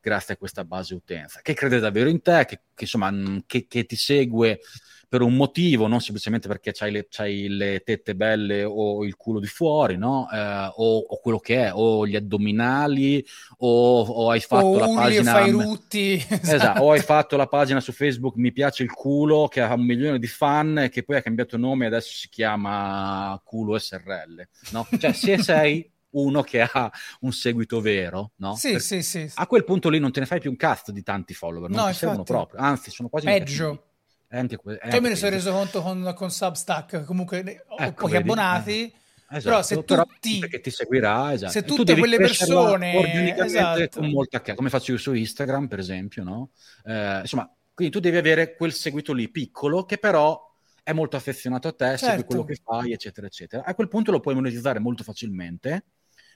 grazie 0.00 0.34
a 0.34 0.36
questa 0.36 0.64
base 0.64 0.94
utenza, 0.94 1.40
che 1.42 1.54
crede 1.54 1.78
davvero 1.78 2.08
in 2.08 2.22
te, 2.22 2.44
che, 2.46 2.60
che 2.74 2.84
insomma, 2.84 3.12
che, 3.46 3.66
che 3.66 3.84
ti 3.84 3.96
segue 3.96 4.60
per 5.08 5.22
un 5.22 5.34
motivo, 5.34 5.86
non 5.86 6.00
semplicemente 6.00 6.48
perché 6.48 6.72
c'hai 6.72 6.92
le, 6.92 7.06
c'hai 7.08 7.48
le 7.48 7.80
tette 7.80 8.14
belle 8.14 8.62
o 8.64 9.04
il 9.04 9.16
culo 9.16 9.40
di 9.40 9.46
fuori, 9.46 9.96
no? 9.96 10.28
Eh, 10.30 10.70
o, 10.76 10.98
o, 10.98 11.20
quello 11.20 11.38
che 11.38 11.64
è, 11.64 11.70
o 11.72 12.06
gli 12.06 12.14
addominali, 12.14 13.24
o, 13.58 14.02
o 14.02 14.30
hai 14.30 14.40
fatto 14.40 14.66
o 14.66 14.78
la 14.78 14.86
pagina... 14.86 15.32
Fai 15.32 15.50
rutti. 15.50 16.26
Esatto, 16.58 16.82
o 16.82 16.90
hai 16.92 17.00
fatto 17.00 17.36
la 17.36 17.46
pagina 17.46 17.80
su 17.80 17.92
Facebook 17.92 18.36
Mi 18.36 18.52
piace 18.52 18.82
il 18.82 18.90
culo, 18.90 19.48
che 19.48 19.60
ha 19.60 19.72
un 19.72 19.84
milione 19.84 20.18
di 20.18 20.26
fan 20.26 20.88
che 20.90 21.02
poi 21.02 21.16
ha 21.16 21.22
cambiato 21.22 21.56
nome 21.56 21.84
e 21.84 21.88
adesso 21.88 22.12
si 22.12 22.28
chiama 22.28 23.40
Culo 23.44 23.78
SRL, 23.78 24.48
no? 24.72 24.86
Cioè, 24.98 25.12
se 25.12 25.38
sei 25.38 25.90
uno 26.10 26.42
che 26.42 26.60
ha 26.62 26.90
un 27.20 27.32
seguito 27.32 27.80
vero, 27.80 28.32
no? 28.36 28.54
Sì, 28.54 28.72
Perché 28.72 28.84
sì, 28.84 29.02
sì, 29.02 29.30
A 29.34 29.46
quel 29.46 29.64
punto 29.64 29.88
lì 29.88 29.98
non 29.98 30.12
te 30.12 30.20
ne 30.20 30.26
fai 30.26 30.40
più 30.40 30.50
un 30.50 30.56
cazzo 30.56 30.92
di 30.92 31.02
tanti 31.02 31.34
follower, 31.34 31.68
non 31.70 31.84
no, 31.84 31.86
ti 31.88 31.94
servono 31.94 32.22
proprio, 32.22 32.60
anzi 32.60 32.90
sono 32.90 33.08
quasi 33.08 33.26
peggio. 33.26 33.84
È 34.26 34.38
anche, 34.38 34.58
è 34.80 34.90
cioè, 34.90 35.00
me 35.00 35.08
ne 35.08 35.16
sono 35.16 35.30
reso 35.30 35.52
conto 35.52 35.80
con, 35.80 36.12
con 36.14 36.30
Substack, 36.30 37.04
comunque 37.04 37.64
ho 37.66 37.76
ecco, 37.78 38.02
pochi 38.02 38.12
vedi? 38.12 38.22
abbonati. 38.24 38.72
Eh. 38.72 38.92
Esatto, 39.30 39.48
però 39.50 39.62
se 39.62 39.82
però 39.82 40.04
tutti 40.06 40.38
perché 40.38 40.60
ti 40.60 40.70
seguirà 40.70 41.34
esatto. 41.34 41.52
se 41.52 41.62
tutte 41.62 41.94
quelle 41.98 42.16
persone 42.16 43.36
esatto. 43.36 44.00
con 44.00 44.08
molta 44.08 44.40
come 44.40 44.70
faccio 44.70 44.92
io 44.92 44.96
su 44.96 45.12
Instagram 45.12 45.68
per 45.68 45.78
esempio 45.80 46.24
no? 46.24 46.50
Eh, 46.82 47.20
insomma 47.20 47.50
quindi 47.74 47.92
tu 47.92 48.00
devi 48.00 48.16
avere 48.16 48.56
quel 48.56 48.72
seguito 48.72 49.12
lì 49.12 49.28
piccolo 49.28 49.84
che 49.84 49.98
però 49.98 50.50
è 50.82 50.94
molto 50.94 51.16
affezionato 51.16 51.68
a 51.68 51.72
te 51.72 51.84
certo. 51.84 52.06
segue 52.06 52.24
quello 52.24 52.44
che 52.44 52.54
fai 52.54 52.92
eccetera 52.92 53.26
eccetera 53.26 53.64
a 53.64 53.74
quel 53.74 53.88
punto 53.88 54.12
lo 54.12 54.20
puoi 54.20 54.34
monetizzare 54.34 54.78
molto 54.78 55.02
facilmente 55.02 55.84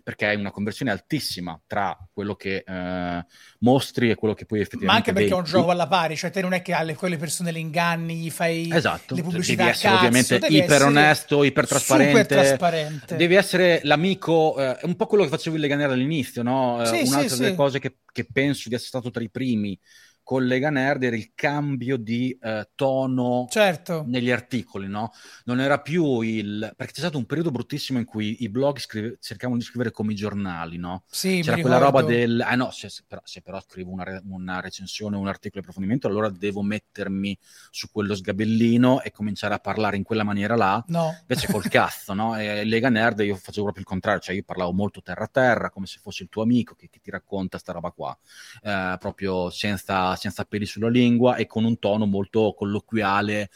perché 0.03 0.27
hai 0.27 0.37
una 0.37 0.51
conversione 0.51 0.91
altissima 0.91 1.61
tra 1.67 1.97
quello 2.13 2.35
che 2.35 2.65
eh, 2.67 3.27
mostri 3.61 4.11
e 4.11 4.15
quello 4.15 4.35
che 4.35 4.47
poi 4.47 4.61
effettivamente 4.61 4.93
Ma 4.93 4.99
anche 4.99 5.13
perché 5.13 5.29
vedi. 5.29 5.37
è 5.37 5.39
un 5.39 5.45
gioco 5.45 5.71
alla 5.71 5.87
pari, 5.87 6.17
cioè 6.17 6.31
te 6.31 6.41
non 6.41 6.53
è 6.53 6.63
che 6.63 6.73
alle 6.73 6.95
quelle 6.95 7.17
persone 7.17 7.53
le 7.53 7.59
inganni, 7.59 8.17
gli 8.17 8.31
fai 8.31 8.71
esatto. 8.71 9.15
le 9.15 9.23
pubblicità 9.23 9.65
devi 9.65 9.75
essere 9.75 9.89
cazzo, 9.89 10.07
ovviamente 10.07 10.39
devi 10.39 10.57
iper 10.57 10.71
essere 10.71 10.85
onesto, 10.85 11.45
iper 11.45 11.67
trasparente. 11.67 12.27
trasparente. 12.27 13.17
Devi 13.17 13.35
essere 13.35 13.81
l'amico, 13.85 14.59
eh, 14.59 14.79
un 14.83 14.97
po' 14.97 15.07
quello 15.07 15.25
che 15.25 15.31
facevo 15.31 15.57
in 15.57 15.63
Leganera 15.63 15.93
all'inizio, 15.93 16.43
no? 16.43 16.83
Eh, 16.83 16.87
sì, 16.87 17.09
Un'altra 17.09 17.29
sì, 17.29 17.39
delle 17.39 17.51
sì. 17.51 17.57
cose 17.57 17.79
che, 17.79 17.99
che 18.13 18.27
penso 18.31 18.69
di 18.69 18.75
essere 18.75 18.89
stato 18.89 19.11
tra 19.11 19.23
i 19.23 19.31
primi 19.31 19.79
con 20.23 20.47
Lega 20.47 20.71
Nerd 20.71 21.03
era 21.03 21.17
il 21.17 21.33
cambio 21.35 21.97
di 21.97 22.37
eh, 22.41 22.69
tono 22.75 23.47
certo. 23.51 24.05
negli 24.07 24.31
articoli, 24.31 24.87
no? 24.87 25.13
Non 25.45 25.61
era 25.61 25.81
più 25.81 26.21
il... 26.21 26.73
perché 26.77 26.93
c'è 26.93 27.01
stato 27.01 27.19
un 27.19 27.27
periodo 27.27 27.51
bruttissimo 27.51 27.99
in 27.99 28.05
cui 28.05 28.43
i 28.43 28.49
blog 28.49 28.79
scrive... 28.79 29.19
cercavano 29.21 29.59
di 29.59 29.65
scrivere 29.65 29.91
come 29.91 30.13
i 30.13 30.15
giornali, 30.15 30.77
no? 30.77 31.05
Sì, 31.11 31.41
C'era 31.43 31.61
quella 31.61 31.79
roba 31.79 32.03
del... 32.03 32.47
Eh 32.49 32.57
no, 32.57 32.71
se, 32.71 32.89
se, 32.89 33.03
però, 33.07 33.21
se 33.25 33.43
però 33.43 33.61
scrivo 33.61 33.91
una, 33.91 34.05
re... 34.05 34.23
una, 34.29 34.61
recensione 34.61 35.17
un 35.17 35.29
articolo 35.29 35.61
di 35.61 35.67
approfondimento, 35.67 36.07
allora 36.07 36.29
devo 36.29 36.63
mettermi 36.63 37.37
su 37.71 37.91
quello 37.91 38.15
sgabellino 38.15 39.03
e 39.03 39.11
cominciare 39.11 39.55
a 39.55 39.59
parlare 39.59 39.97
in 39.97 40.03
quella 40.05 40.25
maniera 40.25 40.55
là. 40.55 40.83
No. 40.89 41.17
Invece 41.21 41.51
col 41.51 41.67
cazzo, 41.69 42.15
no? 42.15 42.39
E 42.39 42.65
Lega 42.65 42.89
Nerd 42.89 43.21
io 43.21 43.35
facevo 43.35 43.65
proprio 43.65 43.83
il 43.83 43.89
contrario, 43.89 44.21
cioè 44.21 44.35
io 44.35 44.45
parlavo 44.45 44.73
molto 44.73 45.03
terra 45.03 45.25
a 45.25 45.29
terra, 45.29 45.71
come 45.71 45.87
se 45.87 45.99
fosse 46.01 46.23
il 46.23 46.29
tuo 46.29 46.43
amico 46.43 46.75
che, 46.75 46.89
che 46.89 47.01
ti 47.01 47.11
racconta 47.11 47.59
sta 47.59 47.73
roba 47.73 47.91
qua, 47.91 48.17
eh, 48.63 48.97
proprio 48.99 49.51
senza 49.51 50.12
senza 50.17 50.45
peli 50.45 50.67
sulla 50.67 50.89
lingua 50.89 51.37
e 51.37 51.47
con 51.47 51.65
un 51.65 51.79
tono 51.79 52.07
molto 52.07 52.55
colloquiale, 52.57 53.51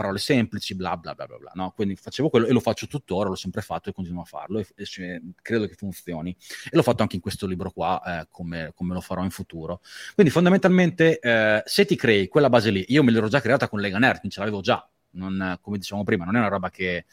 parole 0.00 0.18
semplici, 0.18 0.74
bla 0.74 0.96
bla 0.96 1.14
bla 1.14 1.26
bla, 1.26 1.36
bla 1.36 1.52
no? 1.54 1.72
Quindi 1.72 1.94
facevo 1.94 2.30
quello 2.30 2.46
e 2.46 2.52
lo 2.52 2.60
faccio 2.60 2.86
tuttora, 2.86 3.28
l'ho 3.28 3.34
sempre 3.34 3.60
fatto 3.60 3.90
e 3.90 3.92
continuo 3.92 4.22
a 4.22 4.24
farlo 4.24 4.58
e, 4.58 4.66
e 4.74 5.22
credo 5.42 5.66
che 5.66 5.74
funzioni. 5.74 6.34
E 6.64 6.70
l'ho 6.76 6.82
fatto 6.82 7.02
anche 7.02 7.16
in 7.16 7.22
questo 7.22 7.46
libro 7.46 7.70
qua, 7.70 8.00
eh, 8.04 8.26
come, 8.30 8.72
come, 8.74 8.94
lo 8.94 9.00
farò 9.00 9.22
in 9.22 9.30
futuro. 9.30 9.82
Quindi 10.14 10.32
fondamentalmente, 10.32 11.18
eh, 11.18 11.62
se 11.66 11.84
ti 11.84 11.96
crei 11.96 12.28
quella 12.28 12.48
base 12.48 12.70
lì, 12.70 12.84
io 12.88 13.02
me 13.02 13.10
l'ero 13.10 13.28
già 13.28 13.40
creata 13.40 13.68
con 13.68 13.80
Lega 13.80 13.98
Nerd, 13.98 14.26
ce 14.28 14.40
l'avevo 14.40 14.60
già, 14.60 14.88
non, 15.12 15.58
come 15.60 15.78
dicevamo 15.78 16.04
prima, 16.04 16.24
non 16.24 16.36
è 16.36 16.38
una 16.38 16.48
roba 16.48 16.70
che... 16.70 17.04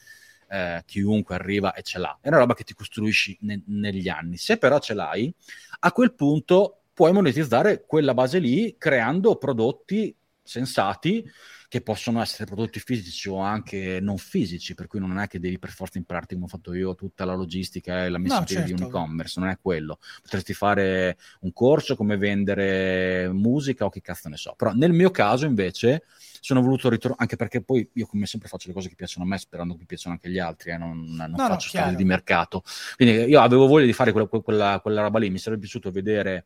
Eh, 0.49 0.81
chiunque 0.85 1.35
arriva 1.35 1.73
e 1.73 1.81
ce 1.81 1.99
l'ha, 1.99 2.19
è 2.21 2.29
una 2.29 2.37
roba 2.37 2.53
che 2.53 2.63
ti 2.63 2.73
costruisci 2.73 3.37
ne- 3.41 3.63
negli 3.65 4.07
anni. 4.07 4.37
Se 4.37 4.55
però 4.55 4.79
ce 4.79 4.93
l'hai, 4.93 5.35
a 5.79 5.91
quel 5.91 6.13
punto 6.13 6.83
puoi 6.97 7.13
monetizzare 7.13 7.85
quella 7.85 8.15
base 8.15 8.39
lì 8.39 8.73
creando 8.79 9.35
prodotti 9.35 10.17
sensati 10.41 11.23
che 11.69 11.81
possono 11.81 12.21
essere 12.21 12.45
prodotti 12.45 12.79
fisici 12.79 13.29
o 13.29 13.37
anche 13.37 13.99
non 14.01 14.17
fisici, 14.17 14.73
per 14.73 14.87
cui 14.87 14.99
non 14.99 15.19
è 15.19 15.27
che 15.27 15.39
devi 15.39 15.59
per 15.59 15.69
forza 15.69 15.99
impararti 15.99 16.33
come 16.33 16.45
ho 16.45 16.49
fatto 16.49 16.73
io 16.73 16.95
tutta 16.95 17.23
la 17.23 17.35
logistica 17.35 18.03
e 18.03 18.09
la 18.09 18.17
messa 18.17 18.39
no, 18.39 18.45
certo. 18.45 18.65
di 18.65 18.71
un 18.71 18.87
e-commerce, 18.87 19.39
non 19.39 19.49
è 19.49 19.59
quello. 19.61 19.99
Potresti 20.23 20.55
fare 20.55 21.19
un 21.41 21.53
corso 21.53 21.95
come 21.95 22.17
vendere 22.17 23.29
musica 23.31 23.85
o 23.85 23.89
che 23.89 24.01
cazzo 24.01 24.27
ne 24.29 24.37
so. 24.37 24.55
Però 24.57 24.71
nel 24.71 24.93
mio 24.93 25.11
caso 25.11 25.45
invece 25.45 26.05
sono 26.39 26.61
voluto 26.61 26.89
ritornare, 26.89 27.21
anche 27.21 27.35
perché 27.35 27.61
poi 27.61 27.87
io 27.93 28.07
come 28.07 28.25
sempre 28.25 28.47
faccio 28.47 28.69
le 28.69 28.73
cose 28.73 28.89
che 28.89 28.95
piacciono 28.95 29.23
a 29.23 29.27
me 29.27 29.37
sperando 29.37 29.75
che 29.75 29.85
piacciono 29.85 30.15
anche 30.15 30.29
agli 30.29 30.39
altri, 30.39 30.71
eh, 30.71 30.77
non, 30.77 31.03
non 31.03 31.29
no, 31.29 31.37
faccio 31.37 31.69
no, 31.73 31.79
storie 31.79 31.95
di 31.95 32.05
mercato. 32.05 32.63
Quindi 32.95 33.25
io 33.25 33.39
avevo 33.39 33.67
voglia 33.67 33.85
di 33.85 33.93
fare 33.93 34.11
quella, 34.11 34.27
quella, 34.27 34.79
quella 34.81 35.01
roba 35.01 35.19
lì, 35.19 35.29
mi 35.29 35.37
sarebbe 35.37 35.61
piaciuto 35.61 35.91
vedere... 35.91 36.45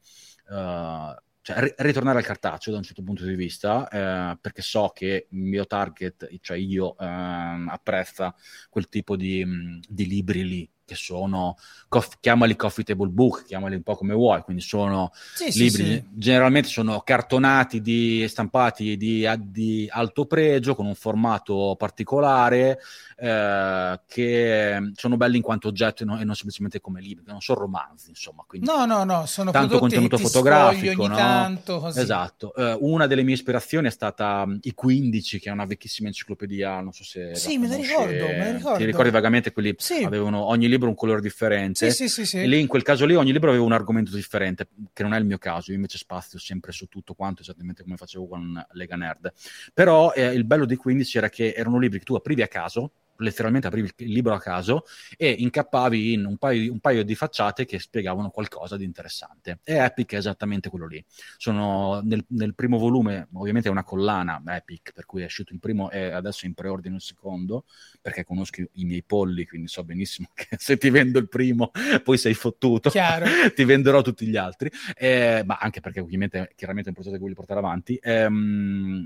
Uh, 0.51 1.15
cioè, 1.41 1.59
ri- 1.59 1.73
ritornare 1.77 2.19
al 2.19 2.23
cartaceo 2.23 2.71
da 2.71 2.79
un 2.79 2.83
certo 2.83 3.03
punto 3.03 3.25
di 3.25 3.35
vista, 3.35 3.87
eh, 3.87 4.37
perché 4.39 4.61
so 4.61 4.91
che 4.93 5.27
il 5.29 5.37
mio 5.37 5.65
target, 5.65 6.29
cioè 6.39 6.57
io, 6.57 6.95
eh, 6.97 7.05
apprezza 7.05 8.35
quel 8.69 8.87
tipo 8.89 9.15
di, 9.15 9.43
di, 9.87 10.05
libri 10.07 10.47
lì, 10.47 10.69
che 10.91 10.95
sono, 10.95 11.55
coff- 11.87 12.17
chiamali 12.19 12.57
coffee 12.57 12.83
table 12.83 13.07
book, 13.07 13.45
chiamali 13.45 13.75
un 13.75 13.81
po' 13.81 13.95
come 13.95 14.13
vuoi, 14.13 14.41
quindi 14.41 14.61
sono 14.61 15.11
sì, 15.33 15.45
libri, 15.45 15.69
sì, 15.69 15.83
sì. 15.83 16.03
generalmente 16.11 16.67
sono 16.67 16.99
cartonati, 16.99 17.79
di, 17.79 18.25
stampati 18.27 18.97
di, 18.97 19.25
di 19.39 19.87
alto 19.89 20.25
pregio, 20.25 20.75
con 20.75 20.85
un 20.85 20.95
formato 20.95 21.75
particolare, 21.77 22.79
eh, 23.17 24.01
che 24.05 24.91
sono 24.95 25.15
belli 25.15 25.37
in 25.37 25.43
quanto 25.43 25.69
oggetto 25.69 26.03
e 26.03 26.05
non, 26.05 26.19
e 26.19 26.25
non, 26.25 26.35
semplicemente 26.35 26.81
come 26.81 26.99
libri, 26.99 27.23
non 27.27 27.39
sono 27.39 27.61
romanzi, 27.61 28.09
insomma. 28.09 28.45
no, 28.59 28.85
no, 28.85 29.03
no, 29.05 29.25
sono 29.25 29.51
tanto 29.51 29.79
contenuto 29.79 30.17
fotografico. 30.17 31.03
Ogni 31.03 31.09
no? 31.09 31.15
tanto. 31.15 31.87
Esatto. 31.87 32.53
Eh, 32.53 32.77
una 32.81 33.07
delle 33.07 33.23
mie 33.23 33.35
ispirazioni 33.35 33.87
è 33.87 33.91
stata 33.91 34.43
um, 34.45 34.57
I 34.61 34.73
15, 34.73 35.39
che 35.39 35.49
è 35.49 35.51
una 35.53 35.65
vecchissima 35.65 36.09
enciclopedia, 36.09 36.81
non 36.81 36.91
so 36.91 37.03
se... 37.05 37.33
Sì, 37.35 37.57
me 37.57 37.67
la 37.67 37.75
ricordo, 37.75 38.25
me 38.25 38.37
la 38.37 38.51
ricordo. 38.51 38.77
Ti 38.77 38.85
ricordi 38.85 39.09
vagamente 39.09 39.51
quelli? 39.53 39.75
Sì. 39.77 40.03
Avevano 40.03 40.45
ogni 40.45 40.67
libro 40.67 40.80
un 40.89 40.95
colore 40.95 41.21
differente. 41.21 41.91
Sì, 41.91 42.07
sì, 42.07 42.25
sì, 42.25 42.47
lì, 42.47 42.59
in 42.59 42.67
quel 42.67 42.81
caso 42.83 43.05
lì, 43.05 43.15
ogni 43.15 43.31
libro 43.31 43.49
aveva 43.49 43.63
un 43.63 43.71
argomento 43.71 44.11
differente, 44.15 44.67
che 44.93 45.03
non 45.03 45.13
è 45.13 45.19
il 45.19 45.25
mio 45.25 45.37
caso. 45.37 45.71
Io 45.71 45.77
invece 45.77 45.97
spazio 45.97 46.39
sempre 46.39 46.71
su 46.71 46.87
tutto 46.87 47.13
quanto, 47.13 47.41
esattamente 47.41 47.83
come 47.83 47.97
facevo 47.97 48.27
con 48.27 48.65
Lega 48.71 48.95
Nerd. 48.95 49.31
Però 49.73 50.11
eh, 50.13 50.33
il 50.33 50.45
bello 50.45 50.65
dei 50.65 50.77
15 50.77 51.17
era 51.17 51.29
che 51.29 51.53
erano 51.55 51.79
libri 51.79 51.99
che 51.99 52.05
tu 52.05 52.15
aprivi 52.15 52.41
a 52.41 52.47
caso, 52.47 52.91
letteralmente 53.21 53.67
aprivi 53.67 53.91
il 53.97 54.11
libro 54.11 54.33
a 54.33 54.39
caso 54.39 54.85
e 55.17 55.29
incappavi 55.29 56.13
in 56.13 56.25
un 56.25 56.37
paio, 56.37 56.71
un 56.71 56.79
paio, 56.79 57.03
di 57.03 57.15
facciate 57.15 57.65
che 57.65 57.79
spiegavano 57.79 58.29
qualcosa 58.29 58.77
di 58.77 58.83
interessante. 58.83 59.59
E 59.63 59.75
Epic 59.75 60.13
è 60.13 60.17
esattamente 60.17 60.69
quello 60.69 60.87
lì. 60.87 61.03
Sono 61.37 62.01
nel, 62.03 62.23
nel 62.29 62.55
primo 62.55 62.77
volume, 62.77 63.27
ovviamente 63.33 63.67
è 63.67 63.71
una 63.71 63.83
collana 63.83 64.41
Epic, 64.45 64.91
per 64.93 65.05
cui 65.05 65.21
è 65.21 65.25
uscito 65.25 65.53
il 65.53 65.59
primo 65.59 65.89
e 65.89 66.11
adesso 66.11 66.45
in 66.45 66.53
preordine 66.53 66.95
il 66.95 67.01
secondo, 67.01 67.65
perché 68.01 68.23
conosco 68.23 68.61
i 68.73 68.85
miei 68.85 69.03
polli, 69.03 69.45
quindi 69.45 69.67
so 69.67 69.83
benissimo 69.83 70.29
che 70.35 70.47
se 70.57 70.77
ti 70.77 70.89
vendo 70.89 71.19
il 71.19 71.27
primo 71.27 71.71
poi 72.03 72.17
sei 72.17 72.33
fottuto, 72.33 72.91
ti 73.55 73.63
venderò 73.63 74.01
tutti 74.01 74.25
gli 74.25 74.37
altri, 74.37 74.69
eh, 74.95 75.43
ma 75.45 75.57
anche 75.59 75.79
perché 75.79 75.99
ovviamente 75.99 76.51
chiaramente 76.55 76.89
è 76.89 76.93
un 76.93 76.95
progetto 76.95 77.15
che 77.15 77.21
voglio 77.21 77.35
portare 77.35 77.59
avanti. 77.59 77.95
Eh, 77.95 78.29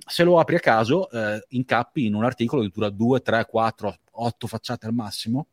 se 0.05 0.23
lo 0.23 0.39
apri 0.39 0.55
a 0.55 0.59
caso, 0.59 1.09
eh, 1.09 1.45
incappi 1.49 2.05
in 2.05 2.13
un 2.13 2.23
articolo 2.23 2.61
che 2.61 2.71
dura 2.73 2.89
2, 2.89 3.21
3, 3.21 3.45
4, 3.45 3.97
otto 4.11 4.47
facciate 4.47 4.85
al 4.85 4.93
massimo, 4.93 5.47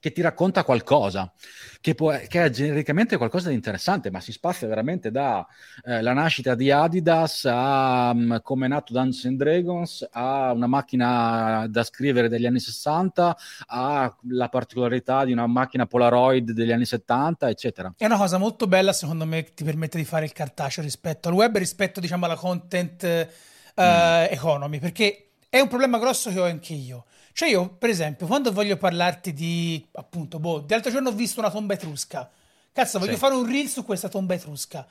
che 0.00 0.12
ti 0.12 0.20
racconta 0.20 0.62
qualcosa, 0.62 1.32
che, 1.80 1.94
può, 1.94 2.16
che, 2.28 2.44
è 2.44 2.50
genericamente 2.50 3.16
qualcosa 3.16 3.48
di 3.48 3.54
interessante, 3.54 4.10
ma 4.10 4.20
si 4.20 4.30
spazia 4.30 4.68
veramente 4.68 5.10
da 5.10 5.44
eh, 5.84 6.02
la 6.02 6.12
nascita 6.12 6.54
di 6.54 6.70
Adidas 6.70 7.44
a 7.50 8.10
um, 8.14 8.40
come 8.42 8.66
è 8.66 8.68
nato 8.68 8.92
Dungeons 8.92 9.24
and 9.24 9.38
Dragons, 9.38 10.08
a 10.12 10.52
una 10.52 10.68
macchina 10.68 11.66
da 11.68 11.82
scrivere 11.82 12.28
degli 12.28 12.46
anni 12.46 12.60
60, 12.60 13.36
a 13.66 14.16
la 14.28 14.48
particolarità 14.48 15.24
di 15.24 15.32
una 15.32 15.48
macchina 15.48 15.86
Polaroid 15.86 16.52
degli 16.52 16.70
anni 16.70 16.86
70, 16.86 17.48
eccetera. 17.48 17.92
È 17.96 18.04
una 18.04 18.18
cosa 18.18 18.38
molto 18.38 18.68
bella, 18.68 18.92
secondo 18.92 19.24
me, 19.24 19.42
che 19.42 19.54
ti 19.54 19.64
permette 19.64 19.98
di 19.98 20.04
fare 20.04 20.24
il 20.24 20.32
cartaceo 20.32 20.84
rispetto 20.84 21.28
al 21.28 21.34
web, 21.34 21.56
rispetto 21.56 21.98
diciamo 21.98 22.24
alla 22.24 22.36
content 22.36 23.02
uh, 23.02 23.82
mm. 23.82 24.26
economy, 24.30 24.78
perché 24.78 25.30
è 25.48 25.58
un 25.58 25.66
problema 25.66 25.98
grosso 25.98 26.30
che 26.30 26.38
ho 26.38 26.44
anche 26.44 26.74
io 26.74 27.04
cioè 27.38 27.50
io, 27.50 27.68
per 27.68 27.88
esempio, 27.88 28.26
quando 28.26 28.50
voglio 28.50 28.76
parlarti 28.76 29.32
di, 29.32 29.86
appunto, 29.92 30.40
boh, 30.40 30.64
l'altro 30.68 30.90
giorno 30.90 31.10
ho 31.10 31.12
visto 31.12 31.38
una 31.38 31.52
tomba 31.52 31.74
etrusca. 31.74 32.28
Cazzo, 32.72 32.98
voglio 32.98 33.12
sì. 33.12 33.18
fare 33.18 33.34
un 33.34 33.46
reel 33.46 33.68
su 33.68 33.84
questa 33.84 34.08
tomba 34.08 34.34
etrusca. 34.34 34.84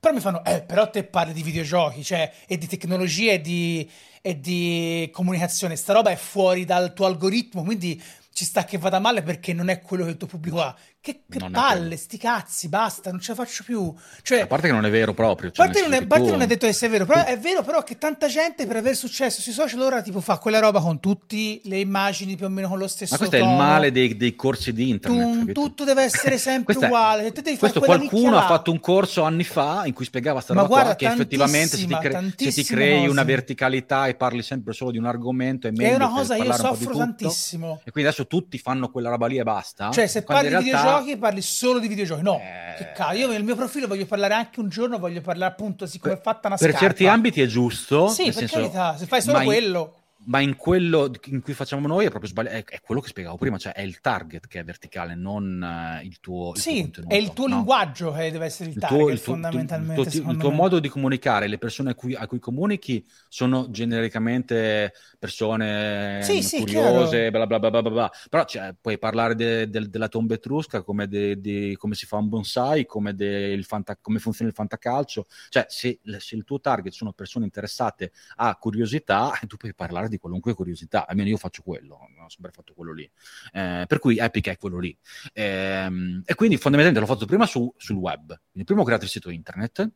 Però 0.00 0.12
mi 0.12 0.18
fanno, 0.18 0.44
eh, 0.44 0.62
però 0.62 0.90
te 0.90 1.04
parli 1.04 1.32
di 1.32 1.44
videogiochi, 1.44 2.02
cioè, 2.02 2.32
e 2.48 2.58
di 2.58 2.66
tecnologia 2.66 3.30
e 3.30 3.40
di, 3.40 3.88
e 4.20 4.40
di 4.40 5.08
comunicazione. 5.12 5.76
Sta 5.76 5.92
roba 5.92 6.10
è 6.10 6.16
fuori 6.16 6.64
dal 6.64 6.92
tuo 6.92 7.06
algoritmo, 7.06 7.62
quindi 7.62 8.02
ci 8.32 8.44
sta 8.44 8.64
che 8.64 8.78
vada 8.78 8.98
male 8.98 9.22
perché 9.22 9.52
non 9.52 9.68
è 9.68 9.80
quello 9.80 10.02
che 10.02 10.10
il 10.10 10.16
tuo 10.16 10.26
pubblico 10.26 10.60
ha. 10.60 10.76
Che, 11.02 11.24
che 11.28 11.50
palle, 11.50 11.96
sti 11.96 12.16
cazzi, 12.16 12.68
basta, 12.68 13.10
non 13.10 13.18
ce 13.18 13.34
la 13.34 13.42
faccio 13.42 13.64
più. 13.64 13.92
Cioè, 14.22 14.42
a 14.42 14.46
parte 14.46 14.68
che 14.68 14.72
non 14.72 14.86
è 14.86 14.90
vero 14.90 15.12
proprio. 15.14 15.50
Cioè, 15.50 15.66
a 15.66 15.68
parte, 15.68 15.82
non 15.82 15.92
è, 15.94 16.06
parte 16.06 16.30
non 16.30 16.42
è, 16.42 16.46
detto 16.46 16.64
che 16.64 16.72
sia 16.72 16.88
vero, 16.88 17.04
però 17.06 17.24
è 17.24 17.36
vero 17.40 17.64
però 17.64 17.82
che 17.82 17.98
tanta 17.98 18.28
gente 18.28 18.68
per 18.68 18.76
aver 18.76 18.94
successo 18.94 19.40
sui 19.40 19.50
social 19.50 19.80
ora 19.80 20.00
tipo 20.00 20.20
fa 20.20 20.38
quella 20.38 20.60
roba 20.60 20.80
con 20.80 21.00
tutte 21.00 21.60
le 21.64 21.80
immagini 21.80 22.36
più 22.36 22.46
o 22.46 22.48
meno 22.48 22.68
con 22.68 22.78
lo 22.78 22.86
stesso 22.86 23.14
Ma 23.14 23.18
questo 23.18 23.36
tono. 23.36 23.50
è 23.50 23.52
il 23.52 23.58
male 23.58 23.90
dei, 23.90 24.16
dei 24.16 24.36
corsi 24.36 24.72
di 24.72 24.90
internet. 24.90 25.46
Tu, 25.46 25.52
tutto 25.52 25.82
deve 25.82 26.04
essere 26.04 26.38
sempre 26.38 26.76
uguale. 26.76 27.32
questo 27.58 27.80
qualcuno 27.80 28.36
ha 28.38 28.46
fatto 28.46 28.70
un 28.70 28.78
corso 28.78 29.22
anni 29.22 29.42
fa 29.42 29.82
in 29.86 29.94
cui 29.94 30.04
spiegava 30.04 30.40
sta 30.40 30.54
roba 30.54 30.68
guarda, 30.68 30.94
qua, 30.94 30.94
che 30.94 31.06
effettivamente 31.06 31.76
se 31.76 31.86
ti, 31.86 31.98
cre- 31.98 32.34
se 32.36 32.52
ti 32.52 32.62
crei 32.62 32.98
cose. 32.98 33.10
una 33.10 33.24
verticalità 33.24 34.06
e 34.06 34.14
parli 34.14 34.42
sempre 34.42 34.72
solo 34.72 34.92
di 34.92 34.98
un 34.98 35.06
argomento 35.06 35.66
è 35.66 35.72
meglio 35.72 35.90
È 35.90 35.94
una 35.96 36.10
cosa 36.10 36.36
io 36.36 36.52
soffro 36.52 36.96
tantissimo. 36.96 37.80
E 37.82 37.90
quindi 37.90 38.08
adesso 38.08 38.28
tutti 38.28 38.56
fanno 38.58 38.88
quella 38.88 39.10
roba 39.10 39.26
lì 39.26 39.38
e 39.38 39.42
basta. 39.42 39.90
Cioè 39.90 40.06
se 40.06 40.22
parli 40.22 40.56
di 40.62 40.70
videogiochi 40.98 41.18
parli 41.18 41.42
solo 41.42 41.78
di 41.78 41.88
videogiochi. 41.88 42.22
No, 42.22 42.40
eh... 42.40 42.76
che 42.76 42.92
cazzo. 42.92 43.16
Io 43.16 43.28
nel 43.28 43.44
mio 43.44 43.56
profilo 43.56 43.86
voglio 43.86 44.06
parlare 44.06 44.34
anche 44.34 44.60
un 44.60 44.68
giorno, 44.68 44.98
voglio 44.98 45.20
parlare 45.20 45.52
appunto 45.52 45.86
di 45.86 45.98
come 45.98 46.14
è 46.14 46.20
fatta 46.20 46.48
una 46.48 46.56
per 46.56 46.70
scarpa. 46.70 46.78
Per 46.78 46.88
certi 46.88 47.06
ambiti 47.06 47.40
è 47.40 47.46
giusto. 47.46 48.08
Sì, 48.08 48.24
per 48.24 48.34
senso, 48.34 48.56
carità, 48.56 48.96
se 48.96 49.06
fai 49.06 49.22
solo 49.22 49.42
quello 49.42 49.96
ma 50.24 50.40
in 50.40 50.56
quello 50.56 51.10
in 51.26 51.40
cui 51.40 51.52
facciamo 51.54 51.86
noi 51.86 52.06
è 52.06 52.08
proprio 52.08 52.30
sbagliato, 52.30 52.56
è, 52.56 52.64
è, 52.64 52.80
quello 52.80 53.00
che 53.00 53.08
spiegavo 53.08 53.36
prima, 53.36 53.58
cioè 53.58 53.72
è 53.72 53.82
il 53.82 54.00
target 54.00 54.46
che 54.46 54.60
è 54.60 54.64
verticale, 54.64 55.14
non 55.14 55.98
uh, 56.00 56.04
il 56.04 56.20
tuo 56.20 56.52
il 56.52 56.60
Sì, 56.60 56.90
tuo 56.90 57.04
è 57.08 57.14
il 57.14 57.32
tuo 57.32 57.46
no? 57.46 57.56
linguaggio 57.56 58.12
che 58.12 58.30
deve 58.30 58.46
essere 58.46 58.70
il, 58.70 58.76
il 58.76 58.80
target, 58.80 58.98
tuo, 58.98 59.08
il 59.10 59.22
tuo, 59.22 59.32
fondamentalmente. 59.32 60.00
Il 60.00 60.22
tuo, 60.22 60.30
il 60.30 60.36
tuo 60.38 60.50
modo 60.50 60.78
di 60.78 60.88
comunicare, 60.88 61.48
le 61.48 61.58
persone 61.58 61.90
a 61.90 61.94
cui, 61.94 62.14
a 62.14 62.26
cui 62.26 62.38
comunichi 62.38 63.04
sono 63.28 63.70
genericamente 63.70 64.92
persone 65.18 66.20
sì, 66.22 66.42
sì, 66.42 66.58
curiose, 66.58 67.30
bla 67.30 67.46
bla 67.46 67.58
bla 67.58 67.70
bla 67.70 67.82
bla, 67.82 68.10
però 68.28 68.44
cioè, 68.44 68.74
puoi 68.80 68.98
parlare 68.98 69.34
de, 69.34 69.68
de, 69.68 69.88
della 69.88 70.08
tomba 70.08 70.34
etrusca, 70.34 70.82
come, 70.82 71.08
de, 71.08 71.40
de, 71.40 71.76
come 71.76 71.94
si 71.94 72.06
fa 72.06 72.16
un 72.16 72.28
bonsai, 72.28 72.86
come, 72.86 73.14
fanta, 73.62 73.96
come 74.00 74.18
funziona 74.18 74.50
il 74.50 74.56
fantacalcio, 74.56 75.26
cioè 75.48 75.66
se, 75.68 76.00
se 76.18 76.36
il 76.36 76.44
tuo 76.44 76.60
target 76.60 76.92
sono 76.92 77.12
persone 77.12 77.44
interessate 77.44 78.12
a 78.36 78.54
curiosità, 78.56 79.32
tu 79.46 79.56
puoi 79.56 79.74
parlare 79.74 80.08
di 80.12 80.18
qualunque 80.18 80.54
curiosità 80.54 81.06
almeno 81.06 81.28
io 81.28 81.36
faccio 81.36 81.62
quello, 81.62 81.94
ho 81.94 82.28
sempre 82.28 82.52
fatto 82.52 82.72
quello 82.74 82.92
lì. 82.92 83.10
Eh, 83.52 83.84
per 83.86 83.98
cui 83.98 84.18
Epic 84.18 84.48
è 84.48 84.56
quello 84.56 84.78
lì. 84.78 84.96
Eh, 85.32 86.22
e 86.24 86.34
quindi 86.34 86.56
fondamentalmente 86.56 87.00
l'ho 87.00 87.06
fatto 87.06 87.26
prima 87.26 87.46
su, 87.46 87.72
sul 87.76 87.96
web. 87.96 88.26
Quindi 88.50 88.64
prima 88.64 88.82
ho 88.82 88.84
creato 88.84 89.04
il 89.04 89.10
sito 89.10 89.30
internet 89.30 89.90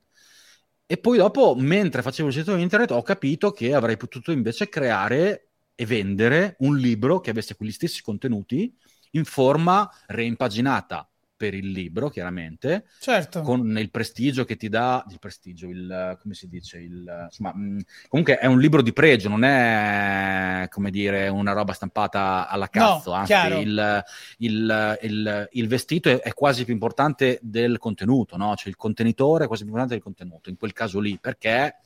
e 0.89 0.99
poi 0.99 1.19
dopo, 1.19 1.55
mentre 1.57 2.01
facevo 2.01 2.29
il 2.29 2.35
sito 2.35 2.55
internet, 2.55 2.93
ho 2.93 3.03
capito 3.03 3.51
che 3.51 3.75
avrei 3.75 3.97
potuto 3.97 4.31
invece 4.31 4.69
creare 4.69 5.49
e 5.75 5.85
vendere 5.85 6.57
un 6.61 6.77
libro 6.77 7.21
che 7.21 7.31
avesse 7.31 7.57
quegli 7.57 7.73
stessi 7.73 8.03
contenuti 8.03 8.73
in 9.13 9.25
forma 9.25 9.91
reimpaginata 10.07 11.09
per 11.37 11.55
il 11.55 11.71
libro, 11.71 12.09
chiaramente, 12.09 12.87
certo. 12.99 13.43
con 13.43 13.77
il 13.79 13.91
prestigio 13.91 14.45
che 14.45 14.57
ti 14.57 14.69
dà, 14.69 15.05
il 15.11 15.19
prestigio, 15.19 15.69
il, 15.69 16.19
come 16.21 16.35
si 16.35 16.49
dice, 16.49 16.79
il, 16.79 17.27
insomma, 17.29 17.53
mh, 17.55 17.81
comunque 18.09 18.39
è 18.39 18.47
un 18.47 18.59
libro 18.59 18.81
di 18.81 18.93
pregio, 18.93 19.29
non 19.29 19.45
è, 19.45 20.67
come 20.71 20.91
dire, 20.91 21.29
una 21.29 21.53
roba 21.53 21.75
stampata 21.75 22.49
alla 22.49 22.69
cazzo, 22.69 23.11
no, 23.11 23.17
anzi 23.17 23.35
il, 23.61 24.05
il, 24.39 24.99
il, 25.03 25.49
il, 25.53 25.69
vestito 25.69 26.09
è, 26.09 26.21
è, 26.21 26.33
quasi 26.33 26.65
più 26.65 26.73
importante 26.73 27.39
del 27.43 27.79
contenuto, 27.79 28.37
no? 28.37 28.57
Cioè 28.57 28.69
il 28.69 28.77
contenitore 28.77 29.45
è 29.45 29.47
quasi 29.47 29.65
più 29.65 29.73
importante 29.73 29.95
del 29.95 30.03
contenuto, 30.03 30.49
in 30.49 30.57
quel 30.57 30.73
caso 30.73 31.01
lì, 31.01 31.19
perché 31.21 31.77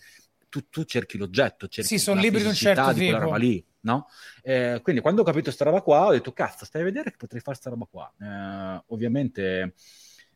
tu, 0.50 0.68
tu 0.68 0.84
cerchi 0.84 1.16
l'oggetto, 1.16 1.66
cerchi 1.68 1.96
sì, 1.96 1.98
sono 1.98 2.20
libri 2.20 2.42
di 2.42 2.48
un 2.48 2.54
certo 2.54 2.92
di 2.92 3.04
quella 3.04 3.18
roba 3.18 3.38
lì 3.38 3.64
no? 3.82 4.08
Eh, 4.42 4.80
quindi 4.82 5.00
quando 5.00 5.22
ho 5.22 5.24
capito 5.24 5.44
questa 5.44 5.64
roba 5.64 5.80
qua 5.80 6.06
ho 6.06 6.12
detto 6.12 6.32
cazzo 6.32 6.64
stai 6.64 6.82
a 6.82 6.84
vedere 6.84 7.10
che 7.10 7.16
potrei 7.16 7.40
fare 7.40 7.58
questa 7.58 7.70
roba 7.70 7.86
qua. 7.90 8.12
Eh, 8.18 8.84
ovviamente 8.88 9.74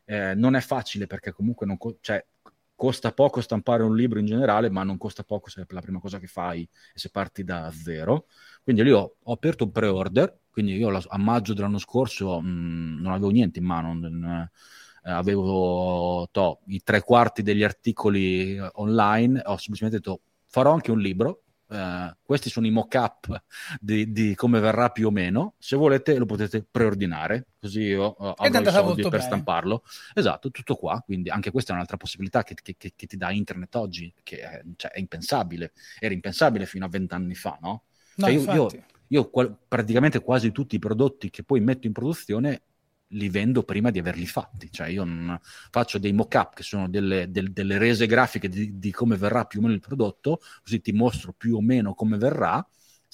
eh, 0.05 0.33
non 0.35 0.55
è 0.55 0.61
facile 0.61 1.07
perché 1.07 1.31
comunque 1.31 1.65
non 1.65 1.77
co- 1.77 1.97
cioè, 2.01 2.23
costa 2.73 3.11
poco 3.11 3.41
stampare 3.41 3.83
un 3.83 3.95
libro 3.95 4.19
in 4.19 4.25
generale 4.25 4.69
ma 4.69 4.83
non 4.83 4.97
costa 4.97 5.23
poco 5.23 5.49
se 5.49 5.61
è 5.61 5.65
la 5.69 5.81
prima 5.81 5.99
cosa 5.99 6.19
che 6.19 6.27
fai 6.27 6.61
e 6.63 6.99
se 6.99 7.09
parti 7.09 7.43
da 7.43 7.71
zero. 7.71 8.27
Quindi 8.63 8.83
lì 8.83 8.91
ho, 8.91 9.17
ho 9.21 9.33
aperto 9.33 9.65
un 9.65 9.71
pre-order 9.71 10.39
quindi 10.49 10.77
io 10.77 10.89
a 10.89 11.17
maggio 11.17 11.53
dell'anno 11.53 11.77
scorso 11.79 12.39
mh, 12.39 12.47
mm, 12.47 13.01
non 13.01 13.11
avevo 13.11 13.29
niente 13.29 13.59
in 13.59 13.65
mano 13.65 13.93
non, 13.93 14.49
avevo 15.11 16.27
to, 16.31 16.59
i 16.67 16.81
tre 16.83 17.01
quarti 17.01 17.41
degli 17.41 17.63
articoli 17.63 18.57
online 18.73 19.41
ho 19.45 19.57
semplicemente 19.57 19.97
detto 19.97 20.21
farò 20.47 20.73
anche 20.73 20.91
un 20.91 20.99
libro 20.99 21.41
Uh, 21.67 22.15
questi 22.21 22.51
sono 22.51 22.67
i 22.67 22.69
mock-up 22.69 23.43
di, 23.81 24.11
di, 24.11 24.35
come 24.35 24.59
verrà 24.59 24.89
più 24.89 25.07
o 25.07 25.11
meno. 25.11 25.55
Se 25.57 25.75
volete, 25.75 26.15
lo 26.17 26.25
potete 26.25 26.63
preordinare, 26.69 27.47
così 27.59 27.81
io 27.81 28.15
uh, 28.19 28.33
avrò 28.35 28.61
i 28.61 28.71
soldi 28.71 29.01
per 29.01 29.11
bene. 29.11 29.23
stamparlo. 29.23 29.83
Esatto, 30.13 30.51
tutto 30.51 30.75
qua. 30.75 31.01
Quindi 31.03 31.29
anche 31.29 31.49
questa 31.49 31.71
è 31.71 31.75
un'altra 31.75 31.97
possibilità 31.97 32.43
che, 32.43 32.53
che, 32.53 32.75
che, 32.77 32.93
che 32.95 33.07
ti 33.07 33.17
dà 33.17 33.31
internet 33.31 33.73
oggi, 33.75 34.13
che 34.21 34.37
è, 34.41 34.61
cioè, 34.75 34.91
è, 34.91 34.99
impensabile. 34.99 35.73
Era 35.99 36.13
impensabile 36.13 36.67
fino 36.67 36.85
a 36.85 36.89
vent'anni 36.89 37.33
fa, 37.33 37.57
no? 37.59 37.83
no 38.17 38.25
cioè, 38.25 38.35
io, 38.35 38.53
io, 38.53 38.69
io 39.07 39.29
qual- 39.31 39.57
praticamente 39.67 40.19
quasi 40.21 40.51
tutti 40.51 40.75
i 40.75 40.79
prodotti 40.79 41.31
che 41.31 41.43
poi 41.43 41.61
metto 41.61 41.87
in 41.87 41.93
produzione 41.93 42.61
li 43.09 43.29
vendo 43.29 43.63
prima 43.63 43.91
di 43.91 43.99
averli 43.99 44.25
fatti, 44.25 44.71
cioè 44.71 44.87
io 44.87 45.05
faccio 45.71 45.99
dei 45.99 46.13
mock-up 46.13 46.55
che 46.55 46.63
sono 46.63 46.89
delle, 46.89 47.29
del, 47.29 47.51
delle 47.51 47.77
rese 47.77 48.07
grafiche 48.07 48.49
di, 48.49 48.77
di, 48.77 48.91
come 48.91 49.15
verrà 49.15 49.45
più 49.45 49.59
o 49.59 49.61
meno 49.63 49.73
il 49.73 49.79
prodotto, 49.79 50.41
così 50.63 50.81
ti 50.81 50.91
mostro 50.91 51.33
più 51.33 51.55
o 51.55 51.61
meno 51.61 51.93
come 51.93 52.17
verrà, 52.17 52.65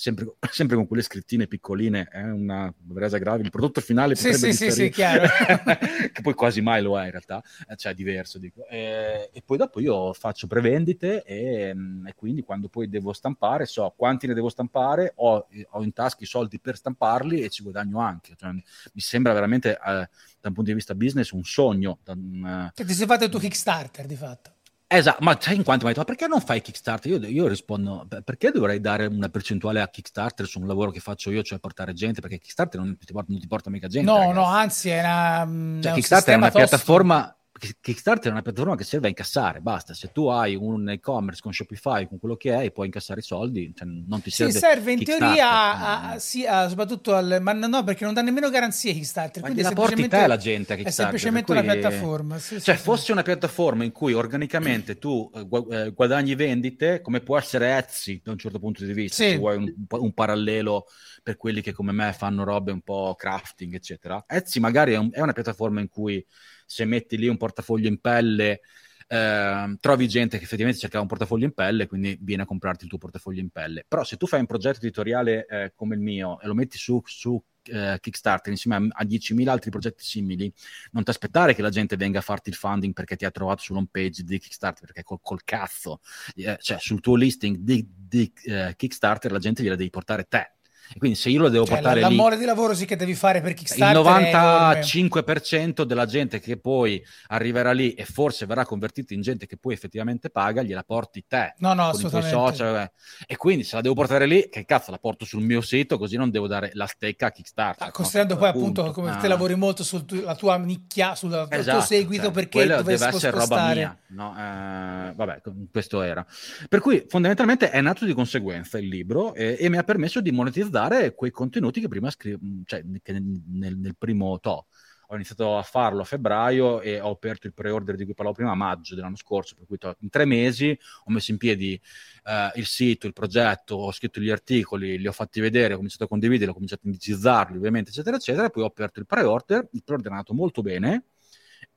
sempre, 0.02 0.34
sempre 0.50 0.76
con 0.76 0.88
quelle 0.88 1.04
scrittine 1.04 1.46
piccoline, 1.46 2.08
è 2.10 2.24
una 2.24 2.74
resa 2.96 3.20
grave, 3.20 3.44
il 3.44 3.52
prodotto 3.52 3.82
finale 3.82 4.16
sì, 4.16 4.34
sì, 4.34 4.52
sì, 4.52 4.72
sì, 4.72 4.90
chiaro. 4.90 5.28
che 6.12 6.22
poi 6.22 6.34
quasi 6.34 6.62
mai 6.62 6.82
lo 6.82 7.00
è 7.00 7.06
in 7.06 7.12
realtà, 7.12 7.44
eh, 7.68 7.76
cioè 7.76 7.92
è 7.92 7.96
diverso. 7.96 8.40
Dico. 8.40 8.66
E, 8.68 9.30
e 9.32 9.42
poi 9.46 9.58
dopo 9.58 9.80
io 9.80 10.12
faccio 10.14 10.48
prevendite 10.48 11.24
e, 11.24 11.72
mm, 11.74 12.08
e, 12.08 12.16
quindi 12.16 12.42
quando 12.42 12.68
poi 12.68 12.90
devo 12.90 13.14
stampare 13.14 13.66
so 13.66 13.94
quanti 13.96 14.26
ne 14.26 14.34
devo 14.34 14.50
stampare, 14.50 15.14
ho, 15.18 15.48
ho 15.70 15.84
in 15.84 15.94
tasca 15.94 16.24
i 16.24 16.28
soldi 16.28 16.60
per 16.60 16.76
stamparli 16.76 17.42
e 17.42 17.50
ci 17.50 17.62
guadagno 17.62 18.00
anche. 18.00 18.34
Cioè, 18.36 18.52
mi 18.52 18.64
sembra 18.96 19.34
veramente... 19.34 19.78
Eh, 19.86 20.10
da 20.42 20.48
un 20.48 20.56
punto 20.56 20.72
di 20.72 20.76
vista 20.76 20.96
business 20.96 21.30
un 21.30 21.44
sogno. 21.44 22.00
Un, 22.08 22.72
che 22.74 22.84
ti 22.84 22.94
sei 22.94 23.06
fatto 23.06 23.26
il 23.26 23.30
tuo 23.30 23.40
Kickstarter 23.40 24.08
di 24.08 24.16
fatto. 24.16 24.54
Esatto, 24.94 25.24
ma 25.24 25.38
sai 25.40 25.56
in 25.56 25.64
quanto 25.64 25.86
mi 25.86 25.92
hai 25.92 25.96
detto, 25.96 26.06
ma 26.06 26.16
perché 26.16 26.28
non 26.28 26.42
fai 26.42 26.62
Kickstarter? 26.62 27.10
Io, 27.12 27.26
io, 27.26 27.48
rispondo, 27.48 28.06
perché 28.26 28.52
dovrei 28.52 28.82
dare 28.82 29.06
una 29.06 29.30
percentuale 29.30 29.80
a 29.80 29.88
Kickstarter 29.88 30.46
su 30.46 30.60
un 30.60 30.68
lavoro 30.68 30.92
che 30.92 31.00
faccio 31.00 31.32
io, 31.32 31.44
cioè 31.44 31.60
portare 31.60 31.94
gente? 31.94 32.20
Perché 32.20 32.40
Kickstarter 32.40 32.78
non 32.78 32.98
ti 32.98 33.14
porta, 33.14 33.32
non 33.32 33.40
ti 33.40 33.48
porta 33.48 33.70
mica 33.70 33.88
gente. 33.88 34.12
No, 34.12 34.18
ragazzi. 34.18 34.36
no, 34.36 34.44
anzi 34.44 34.90
è 34.90 35.00
una... 35.00 35.80
Cioè, 35.82 35.92
è 35.92 35.96
Kickstarter 35.96 36.34
è 36.34 36.38
una 36.38 36.52
tosto. 36.52 36.68
piattaforma 36.68 37.36
Kickstarter 37.80 38.30
è 38.30 38.32
una 38.32 38.42
piattaforma 38.42 38.76
che 38.76 38.84
serve 38.84 39.06
a 39.06 39.10
incassare, 39.10 39.60
basta. 39.60 39.94
Se 39.94 40.12
tu 40.12 40.28
hai 40.28 40.56
un 40.56 40.90
e-commerce 40.90 41.42
con 41.42 41.54
Shopify, 41.54 42.08
con 42.08 42.18
quello 42.18 42.36
che 42.36 42.56
è, 42.56 42.72
puoi 42.72 42.88
incassare 42.88 43.20
i 43.20 43.24
soldi, 43.24 43.72
cioè 43.76 43.88
non 43.88 44.22
ti 44.22 44.32
serve. 44.32 44.54
Sì, 44.54 44.58
serve 44.58 44.92
in 44.94 45.04
teoria, 45.04 45.50
a, 45.50 46.10
a, 46.12 46.20
sì, 46.20 46.46
a, 46.46 46.68
soprattutto 46.68 47.14
al. 47.14 47.38
Ma 47.42 47.54
no, 47.54 47.84
perché 47.84 48.04
non 48.04 48.14
dà 48.14 48.22
nemmeno 48.22 48.50
garanzie 48.50 48.94
Kickstarter. 48.94 49.44
Quindi 49.44 49.62
la 49.62 49.72
porti 49.74 50.08
te 50.08 50.28
la 50.28 50.38
gente 50.38 50.74
a 50.74 50.76
Kickstarter. 50.76 50.88
È 50.88 50.92
semplicemente 50.92 51.52
una 51.52 51.62
piattaforma. 51.62 52.40
Sì, 52.40 52.60
cioè, 52.60 52.76
sì, 52.76 52.82
fosse 52.82 53.12
una 53.12 53.22
piattaforma 53.22 53.84
in 53.84 53.92
cui 53.92 54.14
organicamente 54.14 54.98
tu 54.98 55.30
eh, 55.34 55.48
eh, 55.70 55.92
guadagni 55.92 56.34
vendite, 56.36 57.02
come 57.02 57.22
può 57.22 57.38
essere 57.38 57.78
Etsy 57.78 58.22
da 58.24 58.32
un 58.32 58.38
certo 58.38 58.58
punto 58.60 58.84
di 58.84 58.94
vista, 58.94 59.18
se 59.18 59.38
vuoi 59.38 59.58
un, 59.58 59.74
un 59.88 60.14
parallelo 60.14 60.88
per 61.22 61.38
quelli 61.38 61.62
che 61.62 61.74
come 61.74 61.92
me 61.92 62.12
fanno 62.14 62.44
robe 62.44 62.72
un 62.72 62.82
po' 62.82 63.14
crafting, 63.16 63.76
eccetera. 63.76 64.24
Etsy 64.28 64.60
magari 64.60 64.94
è, 64.94 64.98
un, 64.98 65.10
è 65.12 65.22
una 65.22 65.34
piattaforma 65.34 65.80
in 65.80 65.90
cui 65.90 66.26
se 66.72 66.86
metti 66.86 67.18
lì 67.18 67.28
un 67.28 67.36
portafoglio 67.36 67.90
in 67.90 68.00
pelle, 68.00 68.62
eh, 69.06 69.76
trovi 69.82 70.08
gente 70.08 70.38
che 70.38 70.46
effettivamente 70.46 70.80
cercava 70.80 71.02
un 71.02 71.10
portafoglio 71.10 71.44
in 71.44 71.54
pelle, 71.54 71.86
quindi 71.86 72.18
viene 72.22 72.44
a 72.44 72.46
comprarti 72.46 72.86
il 72.86 72.90
tuo 72.90 72.98
portafoglio 72.98 73.42
in 73.42 73.50
pelle. 73.50 73.84
Però 73.86 74.06
se 74.06 74.16
tu 74.16 74.26
fai 74.26 74.40
un 74.40 74.46
progetto 74.46 74.78
editoriale 74.78 75.46
eh, 75.48 75.74
come 75.76 75.96
il 75.96 76.02
mio 76.02 76.40
e 76.40 76.48
lo 76.48 76.54
metti 76.54 76.78
su, 76.78 77.02
su 77.04 77.42
eh, 77.64 77.98
Kickstarter 78.00 78.54
insieme 78.54 78.78
a, 78.94 79.02
a 79.02 79.04
10.000 79.04 79.50
altri 79.50 79.70
progetti 79.70 80.06
simili, 80.06 80.52
non 80.92 81.04
ti 81.04 81.10
aspettare 81.10 81.54
che 81.54 81.62
la 81.62 81.70
gente 81.70 81.98
venga 81.98 82.20
a 82.20 82.22
farti 82.22 82.48
il 82.48 82.56
funding 82.56 82.94
perché 82.94 83.18
ti 83.18 83.26
ha 83.26 83.32
trovato 83.32 83.62
sull'home 83.62 83.90
page 83.92 84.24
di 84.24 84.40
Kickstarter, 84.40 84.86
perché 84.86 85.04
col, 85.04 85.20
col 85.22 85.44
cazzo, 85.44 86.00
eh, 86.36 86.58
cioè 86.62 86.78
sul 86.80 87.02
tuo 87.02 87.16
listing 87.18 87.58
di, 87.58 87.86
di 87.94 88.32
eh, 88.46 88.76
Kickstarter 88.78 89.30
la 89.30 89.40
gente 89.40 89.62
gliela 89.62 89.76
devi 89.76 89.90
portare 89.90 90.24
te 90.24 90.54
quindi 90.98 91.18
se 91.18 91.30
io 91.30 91.40
lo 91.40 91.50
devo 91.50 91.66
cioè, 91.66 91.76
portare 91.76 92.02
l'amore 92.02 92.36
lì, 92.36 92.42
di 92.42 92.46
lavoro 92.46 92.74
sì 92.74 92.86
che 92.86 92.96
devi 92.96 93.16
fare 93.16 93.42
per 93.42 93.54
Kickstarter 93.54 93.96
il 93.96 95.06
95% 95.08 95.84
della 95.84 96.06
gente 96.06 96.40
che 96.40 96.58
poi 96.58 97.02
arriverà 97.28 97.72
lì 97.72 97.94
e 97.94 98.06
forse 98.06 98.46
verrà 98.46 98.66
convertita 98.66 99.14
in 99.14 99.22
gente 99.22 99.46
che 99.46 99.58
poi 99.58 99.74
effettivamente 99.74 100.30
paga 100.30 100.62
gliela 100.62 100.84
porti 100.84 101.26
te 101.28 101.54
no 101.60 101.74
no 101.74 101.90
assolutamente 101.90 102.30
social, 102.30 102.76
eh. 102.76 102.92
e 103.26 103.38
quindi 103.38 103.64
se 103.64 103.76
la 103.76 103.82
devo 103.82 103.96
portare 103.96 104.26
lì 104.26 104.50
che 104.50 104.66
cazzo 104.66 104.92
la 104.92 104.98
porto 104.98 105.26
sul 105.26 105.44
mio 105.44 105.62
sito 105.62 105.98
così 105.98 106.18
non 106.18 106.30
devo 106.30 106.48
dare 106.48 106.72
la 106.74 106.88
stecca 106.88 107.28
a 107.28 107.32
Kickstarter 107.32 107.88
ah, 107.88 107.92
considerando 107.92 108.34
no? 108.34 108.40
poi 108.40 108.50
appunto, 108.50 108.82
appunto 108.82 109.00
come 109.00 109.12
ah. 109.12 109.18
te 109.18 109.28
lavori 109.28 109.56
molto 109.56 109.84
sulla 109.84 110.36
tua 110.36 110.58
nicchia 110.58 111.16
sul 111.16 111.48
esatto, 111.50 111.78
tuo 111.78 111.86
seguito 111.86 112.24
cioè, 112.26 112.32
perché 112.34 112.66
deve 112.66 112.94
essere 112.94 113.32
roba 113.32 113.74
mia 113.74 113.98
no? 114.10 114.36
eh, 114.38 115.14
vabbè 115.16 115.42
questo 115.72 116.02
era 116.02 116.26
per 116.68 116.80
cui 116.80 117.06
fondamentalmente 117.08 117.70
è 117.70 117.80
nato 117.82 118.06
di 118.06 118.14
conseguenza 118.14 118.78
il 118.78 118.88
libro 118.88 119.34
e, 119.34 119.58
e 119.60 119.70
mi 119.70 119.78
ha 119.78 119.84
permesso 119.84 120.20
di 120.20 120.32
monetizzare 120.32 120.81
dare 120.88 121.14
quei 121.14 121.32
contenuti 121.32 121.80
che 121.82 121.88
prima 121.88 122.10
scrivevo, 122.10 122.42
cioè 122.66 122.84
che 123.02 123.12
nel, 123.14 123.78
nel, 123.78 123.96
primo 123.98 124.40
to. 124.40 124.68
Ho 125.08 125.16
iniziato 125.16 125.58
a 125.58 125.62
farlo 125.62 126.02
a 126.02 126.06
febbraio 126.06 126.80
e 126.80 127.02
ho 127.02 127.12
aperto 127.12 127.46
il 127.46 127.54
pre-order 127.54 127.96
di 127.96 128.06
cui 128.06 128.14
parlavo 128.14 128.38
prima 128.38 128.52
a 128.52 128.56
maggio 128.56 128.96
dell'anno 128.96 129.18
scorso, 129.18 129.56
per 129.56 129.66
cui 129.66 129.78
in 130.00 130.10
tre 130.10 130.24
mesi 130.24 130.78
ho 131.04 131.12
messo 131.12 131.32
in 131.32 131.38
piedi 131.38 131.80
eh, 132.24 132.52
il 132.56 132.66
sito, 132.66 133.08
il 133.08 133.14
progetto, 133.14 133.76
ho 133.76 133.92
scritto 133.92 134.22
gli 134.22 134.30
articoli, 134.30 134.98
li 134.98 135.08
ho 135.08 135.12
fatti 135.12 135.42
vedere, 135.42 135.74
ho 135.74 135.76
cominciato 135.76 136.06
a 136.06 136.08
condividerli, 136.08 136.52
ho 136.52 136.54
cominciato 136.54 136.84
a 136.86 136.88
indicizzarli 136.88 137.58
ovviamente, 137.58 137.90
eccetera, 137.90 138.16
eccetera, 138.16 138.50
poi 138.50 138.64
ho 138.64 138.68
aperto 138.68 139.00
il 139.02 139.06
pre-order, 139.06 139.68
il 139.74 139.84
pre-order 139.84 140.12
è 140.12 140.14
andato 140.14 140.34
molto 140.34 140.62
bene, 140.62 141.04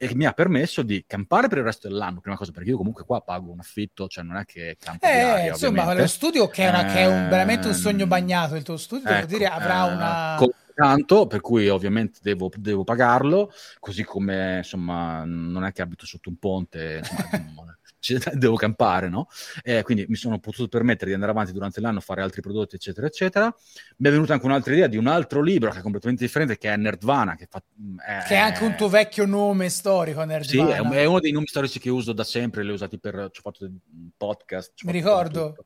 e 0.05 0.15
mi 0.15 0.27
ha 0.27 0.33
permesso 0.33 0.83
di 0.83 1.03
campare 1.07 1.49
per 1.49 1.59
il 1.59 1.65
resto 1.65 1.89
dell'anno, 1.89 2.21
prima 2.21 2.37
cosa 2.37 2.53
perché 2.53 2.69
io 2.69 2.77
comunque 2.77 3.05
qua 3.05 3.23
pago 3.23 3.51
un 3.51 3.59
affitto, 3.59 4.07
cioè 4.07 4.23
non 4.23 4.37
è 4.37 4.45
che 4.45 4.77
campo 4.79 5.07
eh, 5.07 5.21
aria, 5.21 5.49
insomma, 5.53 5.81
ovviamente. 5.81 6.03
lo 6.03 6.09
studio 6.09 6.49
che, 6.49 6.67
una, 6.69 6.87
eh, 6.87 6.93
che, 6.93 6.99
è 7.01 7.07
un, 7.07 7.29
veramente 7.31 7.69
un 7.69 7.75
sogno 7.75 8.03
ehm, 8.03 8.09
bagnato, 8.09 8.55
il 8.55 8.63
tuo 8.63 8.77
studio 8.77 9.09
ecco, 9.09 9.27
dire, 9.27 9.47
avrà 9.47 9.89
eh, 9.89 9.93
una... 9.93 10.53
Tanto, 10.75 11.29
per 11.29 11.41
cui 11.41 11.69
ovviamente 11.69 12.19
devo, 12.21 12.51
devo, 12.57 12.83
pagarlo, 12.83 13.53
così 13.79 14.03
come 14.03 14.57
insomma 14.57 15.23
non 15.25 15.65
è 15.65 15.71
che 15.71 15.83
abito 15.83 16.05
sotto 16.05 16.29
un 16.29 16.37
ponte, 16.37 17.01
insomma, 17.01 17.79
devo 18.35 18.57
campare, 18.57 19.09
no? 19.09 19.29
Eh, 19.63 19.83
quindi 19.83 20.05
mi 20.09 20.17
sono 20.17 20.39
potuto 20.39 20.69
permettere 20.69 21.07
di 21.07 21.15
andare 21.15 21.33
avanti 21.33 21.53
durante 21.53 21.81
l'anno, 21.81 22.01
fare 22.01 22.23
altri 22.23 22.43
prodotti, 22.43 22.77
eccetera, 22.77 23.07
eccetera. 23.07 23.55
Mi 23.99 24.09
è 24.09 24.11
venuta 24.11 24.35
anche 24.35 24.47
un'altra 24.47 24.73
idea 24.73 24.87
di 24.87 24.97
un 24.97 25.07
altro 25.07 25.41
libro 25.41 25.71
che 25.71 25.79
è 25.79 25.83
completamente 25.83 26.25
differente, 26.25 26.59
che 26.59 26.73
è 26.73 26.77
Nerdvana, 26.77 27.37
che, 27.37 27.47
fa, 27.49 27.63
è, 28.05 28.25
che 28.27 28.35
è 28.35 28.39
anche 28.39 28.65
un 28.65 28.77
tuo 28.77 28.89
vecchio 28.89 29.27
nome 29.27 29.69
storico, 29.69 30.23
Nerdvana. 30.25 30.43
Sì, 30.45 30.95
è, 30.95 31.01
è, 31.01 31.05
uno 31.05 31.21
dei 31.21 31.33
nomi 31.33 31.47
storici 31.47 31.79
che 31.79 31.91
uso 31.91 32.13
da 32.13 32.25
sempre, 32.25 32.63
li 32.63 32.71
ho 32.71 32.75
usati 32.75 32.99
per, 32.99 33.31
ci 33.33 33.41
ho 33.41 33.43
fatto 33.43 33.71
podcast. 34.17 34.83
Mi 34.85 34.93
ricordo. 34.93 35.57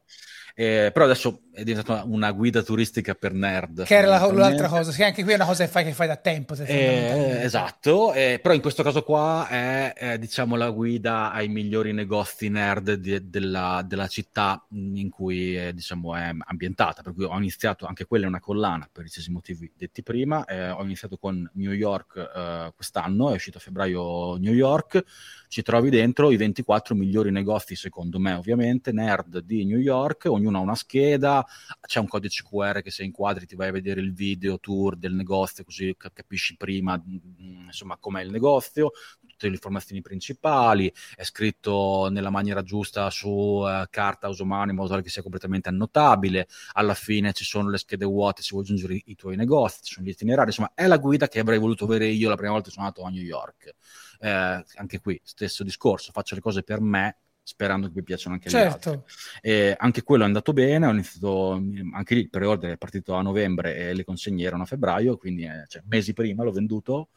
Eh, 0.55 0.91
però 0.93 1.05
adesso 1.05 1.43
è 1.59 1.65
diventata 1.65 2.05
una 2.05 2.31
guida 2.31 2.63
turistica 2.63 3.15
per 3.15 3.33
nerd. 3.33 3.85
Che 3.85 3.95
era 3.97 4.07
la, 4.07 4.33
l'altra 4.33 4.69
cosa, 4.69 4.93
che 4.93 5.05
anche 5.05 5.25
qui 5.25 5.33
è 5.33 5.35
una 5.35 5.45
cosa 5.45 5.65
che 5.65 5.71
fai, 5.71 5.85
che 5.85 5.93
fai 5.93 6.07
da 6.07 6.17
tempo. 6.17 6.55
Eh, 6.55 7.41
esatto, 7.43 8.13
eh, 8.13 8.39
però 8.41 8.55
in 8.55 8.61
questo 8.61 8.85
caso 8.85 9.03
qua 9.03 9.49
è, 9.49 9.93
è, 9.93 10.19
diciamo 10.19 10.55
la 10.55 10.71
guida 10.71 11.33
ai 11.33 11.49
migliori 11.49 11.93
negozi 11.93 12.49
nerd 12.49 12.95
di, 12.95 13.29
della, 13.29 13.85
della, 13.85 14.07
città 14.07 14.65
in 14.71 15.11
cui 15.11 15.57
è, 15.57 15.73
diciamo, 15.73 16.15
è 16.15 16.33
ambientata, 16.39 17.03
per 17.03 17.13
cui 17.13 17.25
ho 17.25 17.37
iniziato, 17.37 17.87
anche 17.87 18.07
quella 18.07 18.27
è 18.27 18.29
una 18.29 18.41
collana 18.41 18.89
per 18.91 19.05
i 19.05 19.09
stessi 19.09 19.33
motivi 19.33 19.71
detti 19.77 20.05
prima, 20.05 20.45
eh, 20.45 20.71
ho 20.71 20.85
iniziato 20.85 21.19
con 21.19 21.49
New 21.55 21.73
York 21.73 22.17
eh, 22.17 22.73
quest'anno, 22.75 23.31
è 23.31 23.35
uscito 23.35 23.59
a 23.59 23.61
febbraio 23.61 24.37
New 24.37 24.55
York, 24.55 25.03
ci 25.49 25.63
trovi 25.63 25.91
dentro 25.91 26.31
i 26.31 26.37
24 26.37 26.95
migliori 26.95 27.31
negozi, 27.31 27.75
secondo 27.75 28.19
me 28.19 28.35
ovviamente, 28.35 28.93
nerd 28.93 29.41
di 29.41 29.65
New 29.65 29.79
York, 29.79 30.27
ognuno 30.27 30.59
ha 30.59 30.61
una 30.61 30.75
scheda, 30.75 31.45
c'è 31.81 32.01
un 32.01 32.09
codice 32.09 32.43
QR 32.43 32.83
che 32.83 32.91
se 32.91 33.05
inquadri 33.05 33.47
ti 33.47 33.57
vai 33.57 33.69
a 33.69 33.73
vedere 33.73 34.01
il 34.01 34.13
video 34.13 34.59
tour 34.59 34.97
del 34.97 35.15
negozio, 35.15 35.65
così 35.65 35.95
capisci 35.97 36.57
prima 36.57 36.97
mm, 36.97 37.67
insomma 37.67 37.97
com'è 37.97 38.23
il 38.23 38.31
negozio, 38.31 38.93
tutte 39.27 39.47
le 39.47 39.55
informazioni 39.55 40.01
principali, 40.01 40.93
è 41.15 41.25
scritto 41.25 42.09
nella 42.11 42.31
maniera 42.31 42.63
giusta 42.63 43.09
su 43.11 43.29
uh, 43.29 43.85
carta 43.91 44.29
usomana 44.29 44.71
in 44.71 44.77
modo 44.77 44.91
tale 44.91 45.03
che 45.03 45.11
sia 45.11 45.23
completamente 45.23 45.69
annotabile, 45.69 46.49
alla 46.73 46.95
fine 46.95 47.33
ci 47.33 47.45
sono 47.45 47.71
le 47.71 47.79
schede 47.79 48.05
vuote 48.05 48.43
se 48.43 48.51
vuoi 48.53 48.65
aggiungere 48.65 48.95
i, 48.95 49.03
i 49.07 49.15
tuoi 49.15 49.37
negozi, 49.37 49.81
ci 49.83 49.95
sono 49.95 50.07
gli 50.07 50.11
itinerari, 50.11 50.49
insomma 50.49 50.73
è 50.75 50.87
la 50.87 50.99
guida 50.99 51.29
che 51.29 51.39
avrei 51.39 51.59
voluto 51.59 51.85
avere 51.85 52.07
io 52.07 52.29
la 52.29 52.37
prima 52.37 52.53
volta 52.53 52.69
che 52.69 52.75
sono 52.75 52.87
andato 52.87 53.07
a 53.07 53.11
New 53.11 53.23
York. 53.23 53.75
Eh, 54.21 54.65
anche 54.75 55.01
qui 55.01 55.21
stesso 55.23 55.63
discorso, 55.63 56.11
faccio 56.13 56.35
le 56.35 56.41
cose 56.41 56.63
per 56.63 56.81
me 56.81 57.19
sperando 57.49 57.87
che 57.87 57.95
mi 57.97 58.03
piacciono 58.03 58.35
anche 58.35 58.51
certo. 58.51 58.91
gli 58.91 58.93
altri. 58.93 59.13
E 59.41 59.75
anche 59.79 60.03
quello 60.03 60.25
è 60.25 60.27
andato 60.27 60.53
bene, 60.53 60.87
ho 60.87 60.91
iniziato, 60.91 61.53
anche 61.95 62.15
lì 62.15 62.21
il 62.21 62.29
pre-order 62.29 62.73
è 62.73 62.77
partito 62.77 63.15
a 63.15 63.23
novembre 63.23 63.75
e 63.75 63.95
le 63.95 64.05
consegne 64.05 64.45
erano 64.45 64.65
a 64.65 64.67
febbraio, 64.67 65.17
quindi 65.17 65.45
eh, 65.45 65.65
cioè, 65.67 65.83
mesi 65.87 66.13
prima 66.13 66.45
l'ho 66.45 66.53
venduto. 66.53 67.09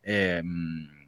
E, 0.00 0.40
mh, 0.40 0.98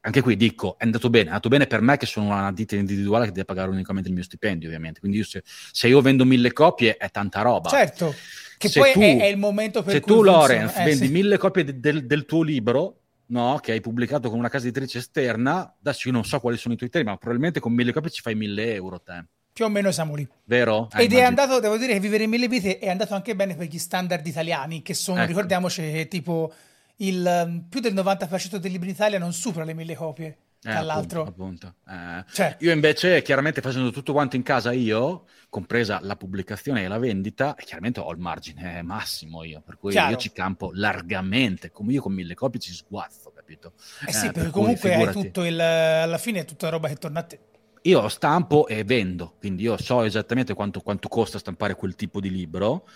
anche 0.00 0.20
qui 0.22 0.34
dico, 0.34 0.76
è 0.76 0.82
andato 0.82 1.08
bene, 1.08 1.26
è 1.26 1.28
andato 1.28 1.48
bene 1.48 1.68
per 1.68 1.82
me 1.82 1.96
che 1.96 2.06
sono 2.06 2.26
una 2.26 2.50
ditta 2.50 2.74
individuale 2.74 3.26
che 3.26 3.30
deve 3.30 3.44
pagare 3.44 3.70
unicamente 3.70 4.08
il 4.08 4.14
mio 4.14 4.24
stipendio, 4.24 4.66
ovviamente. 4.66 4.98
Quindi 4.98 5.18
io 5.18 5.24
se, 5.24 5.44
se, 5.44 5.86
io 5.86 6.00
vendo 6.00 6.24
mille 6.24 6.52
copie 6.52 6.96
è 6.96 7.10
tanta 7.10 7.42
roba. 7.42 7.68
Certo, 7.68 8.12
che 8.58 8.68
se 8.68 8.80
poi 8.80 8.92
tu, 8.92 9.00
è, 9.02 9.18
è, 9.18 9.26
il 9.26 9.38
momento 9.38 9.84
per 9.84 9.92
se 9.92 10.00
cui... 10.00 10.10
Se 10.10 10.18
tu, 10.18 10.24
Lorenz, 10.24 10.76
eh, 10.78 10.82
vendi 10.82 11.06
sì. 11.06 11.12
mille 11.12 11.38
copie 11.38 11.62
de, 11.62 11.78
del, 11.78 12.06
del 12.06 12.24
tuo 12.24 12.42
libro, 12.42 13.01
no, 13.32 13.58
che 13.60 13.72
hai 13.72 13.80
pubblicato 13.80 14.28
con 14.28 14.38
una 14.38 14.48
casa 14.48 14.66
editrice 14.66 14.98
esterna, 14.98 15.74
adesso 15.80 16.08
io 16.08 16.14
non 16.14 16.24
so 16.24 16.38
quali 16.38 16.56
sono 16.56 16.74
i 16.74 16.76
tuoi 16.76 16.90
temi, 16.90 17.06
ma 17.06 17.16
probabilmente 17.16 17.58
con 17.58 17.72
mille 17.72 17.92
copie 17.92 18.10
ci 18.10 18.20
fai 18.20 18.34
mille 18.34 18.74
euro 18.74 19.00
te. 19.00 19.24
Più 19.52 19.64
o 19.64 19.68
meno 19.68 19.90
siamo 19.90 20.14
lì. 20.14 20.26
Vero? 20.44 20.88
Eh, 20.94 21.04
Ed 21.04 21.12
è 21.12 21.22
andato, 21.22 21.58
devo 21.58 21.76
dire 21.76 21.94
che 21.94 22.00
vivere 22.00 22.24
in 22.24 22.30
mille 22.30 22.48
vite 22.48 22.78
è 22.78 22.88
andato 22.88 23.14
anche 23.14 23.34
bene 23.34 23.54
per 23.54 23.66
gli 23.66 23.78
standard 23.78 24.26
italiani, 24.26 24.82
che 24.82 24.94
sono, 24.94 25.18
ecco. 25.18 25.28
ricordiamoci, 25.28 26.06
tipo 26.08 26.52
il 26.96 27.64
più 27.68 27.80
del 27.80 27.94
90% 27.94 28.56
dei 28.56 28.70
libri 28.70 28.88
in 28.88 28.94
Italia 28.94 29.18
non 29.18 29.32
supera 29.32 29.64
le 29.64 29.74
mille 29.74 29.94
copie. 29.94 30.36
Eh, 30.64 30.72
dall'altro. 30.72 31.22
Appunto, 31.22 31.74
appunto. 31.84 32.20
Eh, 32.20 32.24
cioè. 32.32 32.56
Io 32.60 32.72
invece, 32.72 33.20
chiaramente 33.22 33.60
facendo 33.60 33.90
tutto 33.90 34.12
quanto 34.12 34.36
in 34.36 34.42
casa 34.42 34.72
io, 34.72 35.24
compresa 35.48 35.98
la 36.02 36.16
pubblicazione 36.16 36.84
e 36.84 36.88
la 36.88 36.98
vendita, 36.98 37.54
chiaramente 37.58 38.00
ho 38.00 38.10
il 38.12 38.18
margine 38.18 38.82
massimo 38.82 39.42
io, 39.42 39.60
per 39.60 39.76
cui 39.76 39.90
Chiaro. 39.90 40.12
io 40.12 40.16
ci 40.16 40.32
campo 40.32 40.70
largamente, 40.72 41.70
come 41.70 41.92
io 41.92 42.00
con 42.00 42.12
mille 42.12 42.34
copie 42.34 42.60
ci 42.60 42.72
sguazzo, 42.72 43.32
capito? 43.34 43.72
Eh 44.06 44.12
sì, 44.12 44.26
eh, 44.26 44.32
perché 44.32 44.40
per 44.40 44.50
comunque 44.50 44.94
hai 44.94 45.12
tutto 45.12 45.44
il, 45.44 45.60
alla 45.60 46.18
fine 46.18 46.40
è 46.40 46.44
tutta 46.44 46.68
roba 46.68 46.88
che 46.88 46.96
torna 46.96 47.20
a 47.20 47.24
te. 47.24 47.38
Io 47.82 48.08
stampo 48.08 48.68
e 48.68 48.84
vendo, 48.84 49.34
quindi 49.40 49.64
io 49.64 49.76
so 49.76 50.04
esattamente 50.04 50.54
quanto, 50.54 50.80
quanto 50.80 51.08
costa 51.08 51.38
stampare 51.38 51.74
quel 51.74 51.96
tipo 51.96 52.20
di 52.20 52.30
libro, 52.30 52.86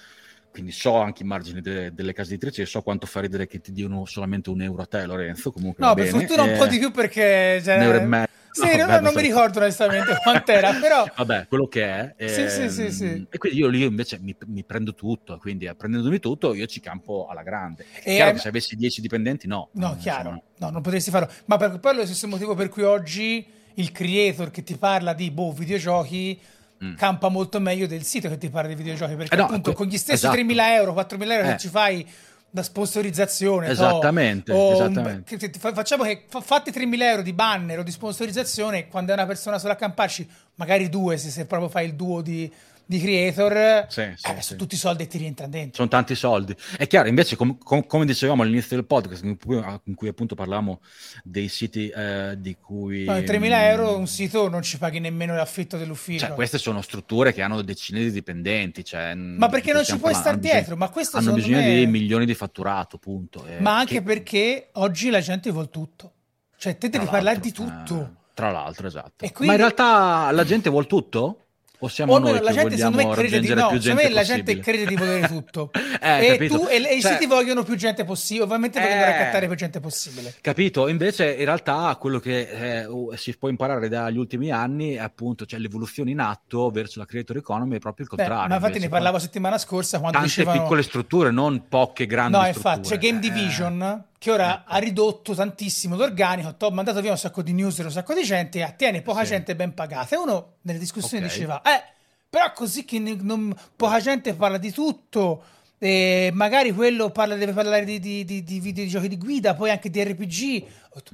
quindi 0.57 0.73
so 0.73 0.97
anche 0.97 1.23
i 1.23 1.27
margini 1.27 1.61
delle, 1.61 1.93
delle 1.93 2.15
case 2.15 2.33
editrici 2.33 2.63
e 2.63 2.67
so 2.67 2.81
quanto 2.81 3.07
fa 3.07 3.21
ridere 3.21 3.47
che 3.47 3.61
ti 3.61 3.73
diano 3.73 4.07
solamente 4.07 4.49
un 4.49 4.63
euro 4.63 4.81
a 4.81 4.87
te, 4.87 5.05
Lorenzo. 5.05 5.53
Comunque 5.53 5.85
no, 5.85 5.93
per 5.93 6.07
fortuna 6.07 6.45
un 6.45 6.57
po' 6.57 6.67
di 6.67 6.79
più 6.79 6.91
perché... 6.91 7.61
Cioè... 7.63 7.77
Un 7.77 7.83
euro 7.83 7.99
e 7.99 8.07
mezzo. 8.07 8.35
Sì, 8.53 8.75
no, 8.75 8.87
vabbè, 8.87 9.03
non 9.03 9.13
mi 9.13 9.21
ricordo 9.21 9.59
onestamente 9.59 10.17
quant'era, 10.23 10.73
però... 10.81 11.05
Vabbè, 11.15 11.47
quello 11.47 11.67
che 11.67 11.85
è. 11.85 12.15
E, 12.17 12.29
sì, 12.29 12.49
sì, 12.49 12.71
sì, 12.71 12.91
sì. 12.91 13.05
Ehm, 13.05 13.27
e 13.29 13.37
quindi 13.37 13.59
io 13.59 13.69
lì 13.69 13.85
invece 13.85 14.19
mi, 14.19 14.35
mi, 14.47 14.65
prendo 14.65 14.95
tutto, 14.95 15.37
quindi 15.37 15.71
prendendomi 15.77 16.19
tutto 16.21 16.55
io 16.55 16.65
ci 16.65 16.81
campo 16.81 17.27
alla 17.29 17.43
grande. 17.43 17.85
E 18.03 18.15
chiaro 18.15 18.31
hai... 18.31 18.39
se 18.39 18.49
avessi 18.49 18.75
10 18.75 19.03
dipendenti 19.03 19.47
no. 19.47 19.69
No, 19.73 19.95
chiaro, 20.01 20.31
insomma. 20.31 20.43
no, 20.57 20.71
non 20.71 20.81
potresti 20.81 21.11
farlo. 21.11 21.31
Ma 21.45 21.59
per 21.59 21.79
quello 21.81 21.99
è 21.99 22.01
lo 22.01 22.07
stesso 22.07 22.29
motivo 22.29 22.55
per 22.55 22.71
cui 22.71 22.83
oggi 22.83 23.47
il 23.75 23.93
creator 23.93 24.51
che 24.51 24.63
ti 24.63 24.79
parla 24.79 25.13
di 25.13 25.31
boh, 25.31 25.53
videogiochi 25.53 26.41
mm. 26.85 26.95
campa 26.95 27.29
molto 27.29 27.61
meglio 27.61 27.87
del 27.87 28.05
sito 28.05 28.29
che 28.29 28.39
ti 28.39 28.51
parla 28.51 28.69
di 28.69 28.75
videogiochi 28.75 29.15
perché 29.15 29.35
eh 29.35 29.39
no, 29.39 29.45
appunto 29.45 29.73
que- 29.73 29.75
con 29.75 29.87
gli 29.87 29.97
stessi 29.97 30.27
esatto. 30.27 30.37
3.000 30.37 30.57
euro 30.73 30.93
4.000 30.95 31.31
euro 31.31 31.49
eh. 31.49 31.51
che 31.53 31.59
ci 31.59 31.69
fai 31.69 32.07
da 32.49 32.63
sponsorizzazione 32.63 33.69
esattamente, 33.69 34.53
to, 34.53 34.73
esattamente. 34.73 35.37
che, 35.37 35.51
facciamo 35.59 36.05
che 36.05 36.25
fatti 36.29 36.71
3.000 36.71 37.03
euro 37.03 37.23
di 37.23 37.33
banner 37.33 37.81
o 37.81 37.83
di 37.83 37.91
sponsorizzazione 37.91 38.89
quando 38.89 39.11
è 39.11 39.15
una 39.15 39.27
persona 39.27 39.59
sola 39.59 39.75
a 39.75 39.77
camparci 39.77 40.27
magari 40.55 40.89
due 40.89 41.19
se, 41.19 41.31
se 41.31 41.45
proprio 41.45 41.69
fai 41.69 41.87
il 41.87 41.95
duo 41.95 42.23
di 42.23 42.51
di 42.89 43.01
creator, 43.01 43.87
sì, 43.89 44.13
sì, 44.15 44.31
eh, 44.31 44.41
sì. 44.41 44.57
tutti 44.57 44.77
soldi 44.77 45.03
e 45.03 45.07
ti 45.09 45.19
rientrano 45.19 45.51
dentro. 45.51 45.75
Sono 45.75 45.89
tanti 45.89 46.15
soldi. 46.15 46.55
È 46.79 46.87
chiaro, 46.87 47.09
invece, 47.09 47.35
com- 47.35 47.59
com- 47.59 47.85
come 47.85 48.07
dicevamo 48.07 48.43
all'inizio 48.43 48.77
del 48.77 48.87
podcast, 48.87 49.25
in 49.25 49.37
cui, 49.37 49.61
in 49.85 49.95
cui 49.97 50.07
appunto 50.07 50.37
parlavamo 50.37 50.81
dei 51.25 51.49
siti 51.49 51.89
eh, 51.89 52.37
di 52.39 52.57
cui... 52.57 53.05
No, 53.05 53.15
3.000 53.15 53.39
mm, 53.39 53.53
euro 53.53 53.99
un 53.99 54.07
sito 54.07 54.49
non 54.49 54.63
ci 54.63 54.79
paghi 54.79 55.01
nemmeno 55.01 55.35
l'affitto 55.35 55.77
dell'ufficio. 55.77 56.27
Cioè, 56.27 56.35
queste 56.35 56.59
sono 56.59 56.81
strutture 56.81 57.33
che 57.33 57.43
hanno 57.43 57.61
decine 57.63 58.01
di 58.01 58.13
dipendenti. 58.13 58.85
Cioè, 58.85 59.15
ma 59.15 59.49
perché 59.49 59.73
non 59.73 59.85
ci 59.85 59.99
puoi 59.99 60.15
stare 60.15 60.39
dietro? 60.39 60.77
Ma 60.77 60.89
questo 60.89 61.17
hanno 61.17 61.33
bisogno 61.33 61.57
me... 61.57 61.75
di 61.75 61.87
milioni 61.87 62.25
di 62.25 62.35
fatturato, 62.35 62.99
punto. 62.99 63.45
Eh, 63.47 63.59
ma 63.59 63.79
anche 63.79 63.95
che... 63.95 64.03
perché 64.03 64.69
oggi 64.75 65.11
la 65.11 65.21
gente 65.21 65.51
vuole 65.51 65.71
tutto. 65.71 66.13
Cioè, 66.57 66.79
te 66.79 66.89
devi 66.89 67.05
parlare 67.07 67.41
di 67.41 67.51
tutto. 67.51 68.01
Eh, 68.01 68.25
tra 68.33 68.53
l'altro, 68.53 68.87
esatto. 68.87 69.27
Quindi... 69.33 69.47
Ma 69.47 69.53
in 69.53 69.59
realtà 69.59 70.31
la 70.31 70.45
gente 70.45 70.71
vuole 70.71 70.87
tutto? 70.87 71.46
O 71.81 71.89
siamo 71.89 72.15
o 72.15 72.19
noi 72.19 72.41
la 72.41 72.53
gente 72.53 72.77
secondo 72.77 72.97
me 72.97 73.11
crede 73.11 73.41
di 73.41 73.49
no, 73.49 73.69
secondo 73.69 73.95
me 73.95 74.09
la 74.09 74.23
gente 74.23 74.59
crede 74.59 74.87
di 74.87 74.97
volere 74.97 75.29
tutto. 75.29 75.71
eh, 76.01 76.39
e, 76.41 76.49
tu, 76.49 76.67
e, 76.69 76.81
cioè, 76.81 76.93
i 76.93 77.03
siti 77.03 77.27
vogliono 77.27 77.63
più 77.63 77.75
gente 77.75 78.05
possibile, 78.05 78.45
ovviamente 78.45 78.81
vogliono 78.81 79.01
eh, 79.01 79.05
raccattare 79.05 79.47
più 79.47 79.57
gente 79.57 79.81
possibile. 79.81 80.35
Capito? 80.41 80.89
Invece 80.89 81.35
in 81.35 81.45
realtà 81.45 81.95
quello 82.01 82.19
che 82.19 82.85
eh, 82.85 82.89
si 83.17 83.37
può 83.37 83.49
imparare 83.49 83.89
dagli 83.89 84.17
ultimi 84.17 84.51
anni 84.51 84.95
è 84.95 85.01
appunto 85.01 85.45
cioè, 85.45 85.61
l'evoluzione 85.61 86.11
in 86.11 86.21
atto 86.21 86.71
verso 86.71 86.99
la 86.99 87.05
creator 87.05 87.37
economy 87.37 87.77
è 87.77 87.79
proprio 87.79 88.05
il 88.05 88.11
contrario. 88.11 88.43
Beh, 88.43 88.49
ma 88.49 88.55
infatti 88.57 88.79
ne 88.79 88.89
parlavo 88.89 89.19
settimana 89.19 89.59
scorsa 89.59 89.99
quando 89.99 90.19
tante 90.19 90.33
dicevano... 90.33 90.63
piccole 90.63 90.83
strutture, 90.83 91.31
non 91.31 91.65
poche 91.69 92.07
grandi 92.07 92.39
no, 92.39 92.43
strutture. 92.45 92.69
No, 92.69 92.77
infatti, 92.77 92.89
c'è 92.89 92.99
Game 92.99 93.19
Division 93.19 93.83
eh 93.83 94.15
che 94.27 94.33
ora 94.33 94.61
ecco. 94.61 94.71
ha 94.73 94.79
ridotto 94.79 95.35
tantissimo 95.35 95.95
l'organico, 95.95 96.53
ho 96.59 96.71
mandato 96.73 97.01
via 97.01 97.13
un 97.13 97.19
sacco 97.19 97.43
di 97.43 97.53
news 97.53 97.79
e 97.79 97.85
un 97.85 97.93
sacco 97.93 98.13
di 98.13 98.25
gente 98.25 98.59
e 98.59 98.63
attiene 98.63 99.01
poca 99.01 99.23
sì. 99.23 99.29
gente 99.29 99.55
ben 99.55 99.73
pagata. 99.73 100.17
E 100.17 100.19
uno 100.19 100.55
nelle 100.63 100.81
discussioni 100.81 101.25
okay. 101.25 101.37
diceva, 101.37 101.63
eh, 101.63 101.83
però 102.29 102.53
così 102.53 102.85
che 102.85 102.99
non, 102.99 103.55
poca 103.77 104.01
gente 104.01 104.35
parla 104.35 104.59
di 104.59 104.73
tutto. 104.73 105.45
E 105.79 106.31
magari 106.33 106.73
quello 106.73 107.11
parla, 107.11 107.37
deve 107.37 107.53
parlare 107.53 107.85
di, 107.85 108.01
di, 108.01 108.25
di, 108.25 108.43
di 108.43 108.59
videogiochi 108.59 109.09
di 109.09 109.19
guida, 109.19 109.55
poi 109.55 109.71
anche 109.71 109.91
di 109.91 110.03
RPG. 110.03 110.65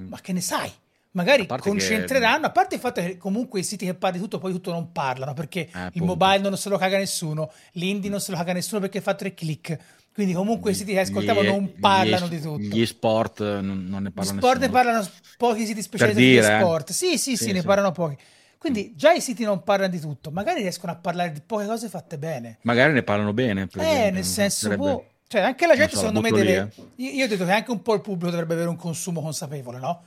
Mm. 0.00 0.08
Ma 0.08 0.20
che 0.20 0.32
ne 0.32 0.40
sai? 0.40 0.72
Magari 1.10 1.46
concentreranno, 1.46 2.40
che... 2.40 2.46
a 2.46 2.50
parte 2.50 2.76
il 2.76 2.80
fatto 2.80 3.02
che 3.02 3.18
comunque 3.18 3.60
i 3.60 3.64
siti 3.64 3.84
che 3.84 3.92
parli 3.92 4.16
di 4.16 4.22
tutto 4.22 4.38
poi 4.38 4.52
tutto 4.52 4.70
non 4.70 4.92
parlano, 4.92 5.34
perché 5.34 5.68
eh, 5.70 5.90
il 5.92 6.02
mobile 6.02 6.38
non 6.38 6.56
se 6.56 6.70
lo 6.70 6.78
caga 6.78 6.96
nessuno, 6.96 7.52
l'indie 7.72 8.08
non 8.08 8.20
se 8.20 8.30
lo 8.30 8.38
caga 8.38 8.54
nessuno 8.54 8.80
perché 8.80 9.02
fa 9.02 9.12
tre 9.14 9.34
click. 9.34 9.78
Quindi 10.12 10.34
comunque 10.34 10.72
i 10.72 10.74
siti 10.74 10.92
che 10.92 11.00
ascoltiamo 11.00 11.42
non 11.42 11.72
parlano 11.80 12.26
gli, 12.26 12.30
di 12.30 12.40
tutto. 12.40 12.58
Gli 12.58 12.84
sport 12.84 13.40
non, 13.40 13.86
non 13.88 14.02
ne 14.02 14.10
parlano 14.10 14.36
Gli 14.36 14.40
sport 14.40 14.60
ne 14.60 14.68
parlano 14.68 15.08
pochi 15.38 15.64
siti 15.64 15.80
specializzati 15.80 16.24
di 16.24 16.36
eh. 16.36 16.42
sport. 16.42 16.90
Sì, 16.92 17.18
sì, 17.18 17.36
sì, 17.36 17.44
sì, 17.44 17.52
ne 17.52 17.62
parlano 17.62 17.92
pochi. 17.92 18.16
Quindi 18.58 18.92
già 18.94 19.12
i 19.12 19.20
siti 19.20 19.42
non 19.42 19.62
parlano 19.64 19.90
di 19.90 19.98
tutto, 19.98 20.30
magari 20.30 20.60
riescono 20.60 20.92
a 20.92 20.96
parlare 20.96 21.32
di 21.32 21.40
poche 21.44 21.66
cose 21.66 21.88
fatte 21.88 22.18
bene. 22.18 22.58
Magari 22.62 22.92
ne 22.92 23.02
parlano 23.02 23.32
bene. 23.32 23.62
eh, 23.62 23.80
esempio, 23.80 24.12
nel 24.12 24.24
senso, 24.24 24.66
sarebbe... 24.66 24.82
boh, 24.82 25.06
cioè 25.26 25.40
anche 25.40 25.66
la 25.66 25.74
gente 25.74 25.94
so, 25.94 25.98
secondo 25.98 26.20
me 26.20 26.30
deve... 26.30 26.70
Io, 26.96 27.10
io 27.10 27.24
ho 27.24 27.28
detto 27.28 27.44
che 27.44 27.50
anche 27.50 27.70
un 27.70 27.82
po' 27.82 27.94
il 27.94 28.02
pubblico 28.02 28.30
dovrebbe 28.30 28.52
avere 28.52 28.68
un 28.68 28.76
consumo 28.76 29.20
consapevole, 29.20 29.78
no? 29.78 30.02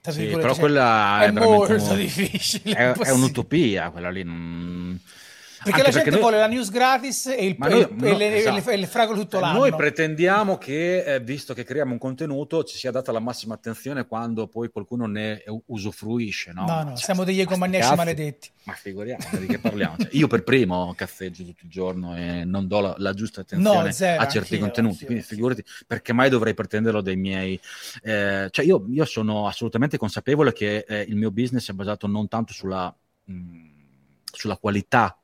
Sì, 0.00 0.28
però 0.28 0.52
cioè, 0.52 0.60
quella 0.60 1.20
è, 1.22 1.26
è 1.26 1.30
molto 1.30 1.74
un... 1.74 1.96
difficile. 1.98 2.74
È, 2.74 2.92
è, 2.92 3.10
un'utopia 3.10 3.90
quella 3.90 4.10
lì. 4.10 4.22
Non... 4.22 4.98
Perché 5.62 5.80
Anche 5.80 5.82
la 5.82 5.94
gente 5.94 6.10
noi... 6.10 6.20
vuole 6.20 6.38
la 6.38 6.46
news 6.46 6.70
gratis 6.70 7.26
e 7.26 7.44
il, 7.44 7.56
noi, 7.58 7.82
e, 7.82 7.88
no, 7.90 8.16
le, 8.16 8.36
esatto. 8.36 8.70
le, 8.70 8.86
fragole 8.86 9.18
tutto 9.18 9.40
l'anno. 9.40 9.58
Noi 9.58 9.74
pretendiamo 9.74 10.56
che, 10.56 11.04
eh, 11.04 11.20
visto 11.20 11.52
che 11.52 11.64
creiamo 11.64 11.92
un 11.92 11.98
contenuto, 11.98 12.64
ci 12.64 12.78
sia 12.78 12.90
data 12.90 13.12
la 13.12 13.18
massima 13.18 13.54
attenzione 13.54 14.06
quando 14.06 14.46
poi 14.46 14.70
qualcuno 14.70 15.04
ne 15.04 15.44
usufruisce. 15.66 16.52
No, 16.52 16.64
no, 16.64 16.82
no 16.82 16.88
cioè, 16.90 16.96
siamo 16.96 17.24
degli 17.24 17.40
egomaniaci 17.40 17.94
maledetti. 17.94 18.50
Ma 18.62 18.72
figuriamo, 18.72 19.22
di 19.38 19.46
che 19.46 19.58
parliamo? 19.58 19.96
Cioè, 19.98 20.08
io 20.12 20.28
per 20.28 20.44
primo 20.44 20.94
cazzeggio 20.96 21.44
tutto 21.44 21.64
il 21.64 21.70
giorno 21.70 22.16
e 22.16 22.44
non 22.46 22.66
do 22.66 22.80
la, 22.80 22.94
la 22.96 23.12
giusta 23.12 23.42
attenzione 23.42 23.84
no, 23.84 23.92
zero, 23.92 24.22
a 24.22 24.28
certi 24.28 24.58
contenuti. 24.58 24.92
Anch'io, 24.92 25.06
quindi 25.06 25.24
figurati, 25.24 25.64
perché 25.86 26.14
mai 26.14 26.30
dovrei 26.30 26.54
pretenderlo 26.54 27.02
dai 27.02 27.16
miei... 27.16 27.60
Eh, 28.02 28.48
cioè 28.50 28.64
io, 28.64 28.86
io, 28.88 29.04
sono 29.04 29.46
assolutamente 29.46 29.98
consapevole 29.98 30.54
che 30.54 30.86
eh, 30.88 31.04
il 31.06 31.16
mio 31.16 31.30
business 31.30 31.68
è 31.68 31.74
basato 31.74 32.06
non 32.06 32.28
tanto 32.28 32.54
sulla... 32.54 32.94
Mh, 33.24 33.68
sulla 34.32 34.56
qualità 34.56 35.19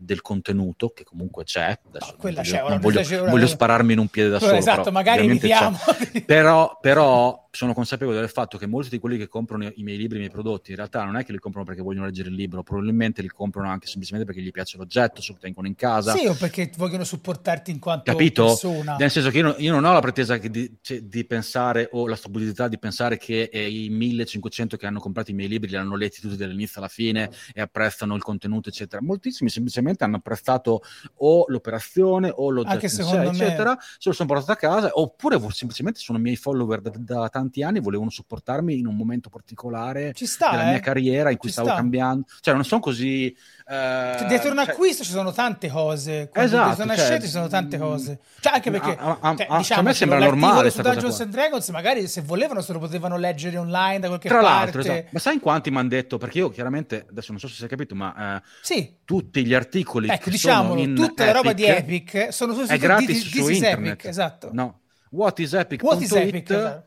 del 0.00 0.22
contenuto 0.22 0.90
che 0.90 1.02
comunque 1.02 1.42
c'è. 1.42 1.76
Adesso 1.88 2.12
no, 2.12 2.16
voglio, 2.20 2.40
c'è, 2.42 2.62
non 2.62 2.78
voglio, 2.78 3.02
voglio, 3.26 3.46
spararmi 3.48 3.92
in 3.94 3.98
un 3.98 4.08
piede 4.08 4.28
da 4.28 4.38
solo. 4.38 4.52
Esatto, 4.52 4.82
però, 4.82 4.92
magari 4.92 5.24
evitiamo. 5.24 5.76
però, 6.24 6.78
però 6.80 7.47
sono 7.50 7.72
consapevole 7.72 8.18
del 8.18 8.28
fatto 8.28 8.58
che 8.58 8.66
molti 8.66 8.90
di 8.90 8.98
quelli 8.98 9.16
che 9.16 9.26
comprano 9.26 9.70
i 9.74 9.82
miei 9.82 9.96
libri, 9.96 10.16
i 10.16 10.20
miei 10.20 10.30
prodotti, 10.30 10.70
in 10.70 10.76
realtà 10.76 11.04
non 11.04 11.16
è 11.16 11.24
che 11.24 11.32
li 11.32 11.38
comprano 11.38 11.66
perché 11.66 11.82
vogliono 11.82 12.06
leggere 12.06 12.28
il 12.28 12.34
libro, 12.34 12.62
probabilmente 12.62 13.22
li 13.22 13.28
comprano 13.28 13.70
anche 13.70 13.86
semplicemente 13.86 14.30
perché 14.30 14.46
gli 14.46 14.50
piace 14.50 14.76
l'oggetto, 14.76 15.22
se 15.22 15.32
lo 15.32 15.38
tengono 15.40 15.66
in 15.66 15.74
casa. 15.74 16.12
Sì, 16.12 16.26
o 16.26 16.34
perché 16.34 16.70
vogliono 16.76 17.04
supportarti 17.04 17.70
in 17.70 17.78
quanto 17.78 18.10
Capito? 18.10 18.44
persona. 18.44 18.96
Nel 18.96 19.10
senso 19.10 19.30
che 19.30 19.38
io 19.38 19.42
non, 19.44 19.54
io 19.58 19.72
non 19.72 19.84
ho 19.84 19.92
la 19.92 20.00
pretesa 20.00 20.36
di, 20.36 20.78
cioè, 20.80 21.00
di, 21.02 21.24
pensare 21.24 21.88
o 21.92 22.06
la 22.06 22.16
stabilità 22.16 22.68
di 22.68 22.78
pensare 22.78 23.16
che 23.16 23.48
eh, 23.52 23.68
i 23.68 23.88
1500 23.88 24.76
che 24.76 24.86
hanno 24.86 25.00
comprato 25.00 25.30
i 25.30 25.34
miei 25.34 25.48
libri 25.48 25.70
li 25.70 25.76
hanno 25.76 25.96
letti 25.96 26.20
tutti 26.20 26.36
dall'inizio 26.36 26.80
alla 26.80 26.88
fine 26.88 27.30
e 27.54 27.60
apprezzano 27.60 28.14
il 28.14 28.22
contenuto, 28.22 28.68
eccetera. 28.68 29.02
Moltissimi 29.02 29.48
semplicemente 29.48 30.04
hanno 30.04 30.16
apprezzato 30.16 30.82
o 31.16 31.44
l'operazione 31.48 32.30
o 32.34 32.50
l'oggetto 32.50 32.88
sé, 32.88 33.22
eccetera, 33.22 33.76
se 33.80 34.08
lo 34.08 34.12
sono 34.12 34.28
portato 34.28 34.52
a 34.52 34.56
casa, 34.56 34.90
oppure 34.92 35.38
semplicemente 35.50 36.00
sono 36.00 36.18
miei 36.18 36.36
follower 36.36 36.80
da, 36.80 36.90
da 36.94 37.28
tanti 37.38 37.62
anni 37.62 37.80
volevano 37.80 38.10
supportarmi 38.10 38.76
in 38.76 38.86
un 38.86 38.96
momento 38.96 39.28
particolare 39.28 40.12
sta, 40.14 40.50
della 40.50 40.66
eh? 40.66 40.70
mia 40.70 40.80
carriera 40.80 41.30
in 41.30 41.36
cui 41.36 41.48
ci 41.48 41.54
stavo 41.54 41.68
sta. 41.68 41.76
cambiando. 41.76 42.26
Cioè, 42.40 42.54
non 42.54 42.64
sono 42.64 42.80
così. 42.80 43.34
Uh, 43.66 44.26
dietro 44.26 44.50
un 44.50 44.56
cioè... 44.56 44.70
acquisto 44.70 45.04
ci 45.04 45.10
sono 45.10 45.32
tante 45.32 45.68
cose. 45.68 46.28
Quando 46.30 46.50
esatto, 46.50 46.66
dietro 46.66 46.84
una 46.84 46.96
cioè, 46.96 47.04
scelta 47.04 47.24
ci 47.24 47.30
sono 47.30 47.48
tante 47.48 47.76
mm, 47.76 47.80
cose. 47.80 48.18
Cioè, 48.40 48.52
anche 48.54 48.70
perché 48.70 48.96
a, 48.98 49.18
a, 49.20 49.36
cioè, 49.36 49.46
a, 49.48 49.56
diciamo, 49.58 49.80
a 49.80 49.84
me 49.84 49.94
sembra 49.94 50.18
normale. 50.18 50.70
Su 50.70 50.82
Dungeons 50.82 51.20
and 51.20 51.30
Dragons, 51.30 51.68
magari 51.68 52.06
se 52.08 52.22
volevano, 52.22 52.60
se 52.60 52.72
lo 52.72 52.78
potevano 52.78 53.16
leggere 53.16 53.56
online 53.56 54.00
da 54.00 54.08
qualche 54.08 54.28
Tra 54.28 54.40
parte. 54.40 54.58
l'altro, 54.58 54.80
esatto. 54.80 55.08
ma 55.10 55.18
sai 55.18 55.34
in 55.34 55.40
quanti 55.40 55.70
mi 55.70 55.78
hanno 55.78 55.88
detto? 55.88 56.18
Perché 56.18 56.38
io 56.38 56.50
chiaramente 56.50 57.06
adesso 57.08 57.30
non 57.30 57.40
so 57.40 57.46
se 57.46 57.54
si 57.54 57.64
è 57.64 57.68
capito, 57.68 57.94
ma 57.94 58.40
uh, 58.42 58.48
sì. 58.62 58.96
tutti 59.04 59.44
gli 59.44 59.54
articoli 59.54 60.08
ecco, 60.08 60.30
diciamolo, 60.30 60.92
tutta 60.94 61.26
la 61.26 61.32
roba 61.32 61.52
di 61.52 61.64
Epic 61.64 62.32
sono 62.32 62.54
su, 62.54 62.62
è 62.62 62.78
gratis 62.78 63.30
di, 63.30 63.42
su 63.42 63.48
internet. 63.48 63.92
Epic, 63.92 64.04
esatto. 64.06 64.50
No. 64.52 64.80
What 65.10 65.38
is 65.38 65.52
Epic? 65.54 65.82
What 65.82 66.02
is 66.02 66.12
Epic? 66.12 66.50
Esatto 66.50 66.86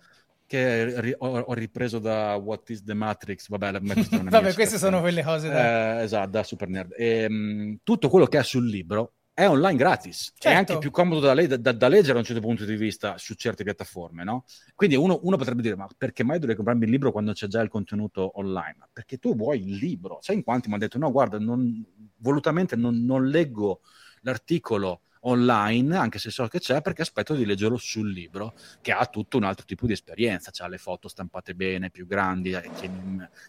che 0.51 1.15
ho, 1.17 1.53
ripreso 1.53 1.97
da 1.97 2.35
What 2.35 2.69
is 2.71 2.83
the 2.83 2.93
Matrix. 2.93 3.47
Vabbè, 3.47 3.79
Vabbè 3.79 4.53
queste 4.53 4.77
sono 4.77 4.99
quelle 4.99 5.23
cose 5.23 5.47
da... 5.47 5.99
Eh, 5.99 6.03
esatto, 6.03 6.29
da 6.29 6.43
Super 6.43 6.67
Nerd. 6.67 6.93
E, 6.97 7.25
um, 7.29 7.77
tutto 7.83 8.09
quello 8.09 8.25
che 8.25 8.37
è 8.37 8.43
sul 8.43 8.67
libro 8.67 9.13
è 9.33 9.47
online 9.47 9.77
gratis. 9.77 10.33
Certo. 10.35 10.49
È 10.49 10.53
anche 10.53 10.77
più 10.77 10.91
comodo 10.91 11.21
da, 11.21 11.33
le- 11.33 11.47
da, 11.47 11.71
da, 11.71 11.87
leggere 11.87 12.13
da 12.13 12.19
un 12.19 12.25
certo 12.25 12.41
punto 12.41 12.65
di 12.65 12.75
vista 12.75 13.17
su 13.17 13.33
certe 13.35 13.63
piattaforme, 13.63 14.25
no? 14.25 14.43
Quindi 14.75 14.97
uno, 14.97 15.21
uno, 15.23 15.37
potrebbe 15.37 15.61
dire, 15.61 15.77
ma 15.77 15.87
perché 15.97 16.25
mai 16.25 16.37
dovrei 16.37 16.57
comprarmi 16.57 16.83
il 16.83 16.91
libro 16.91 17.13
quando 17.13 17.31
c'è 17.31 17.47
già 17.47 17.61
il 17.61 17.69
contenuto 17.69 18.37
online? 18.37 18.75
Ma 18.79 18.89
perché 18.91 19.19
tu 19.19 19.33
vuoi 19.33 19.61
il 19.65 19.75
libro. 19.75 20.17
Sai 20.19 20.35
in 20.35 20.43
quanti 20.43 20.67
mi 20.67 20.73
hanno 20.73 20.83
detto, 20.83 20.97
no, 20.97 21.11
guarda, 21.11 21.39
non, 21.39 21.81
volutamente 22.17 22.75
non, 22.75 23.05
non 23.05 23.25
leggo 23.25 23.79
l'articolo 24.23 25.03
online, 25.21 25.95
anche 25.95 26.19
se 26.19 26.31
so 26.31 26.47
che 26.47 26.59
c'è, 26.59 26.81
perché 26.81 27.01
aspetto 27.01 27.35
di 27.35 27.45
leggerlo 27.45 27.77
sul 27.77 28.11
libro, 28.11 28.53
che 28.81 28.91
ha 28.91 29.05
tutto 29.05 29.37
un 29.37 29.43
altro 29.43 29.65
tipo 29.65 29.85
di 29.85 29.93
esperienza, 29.93 30.51
ha 30.57 30.67
le 30.67 30.77
foto 30.77 31.07
stampate 31.07 31.53
bene, 31.53 31.89
più 31.89 32.07
grandi, 32.07 32.51
e 32.53 32.69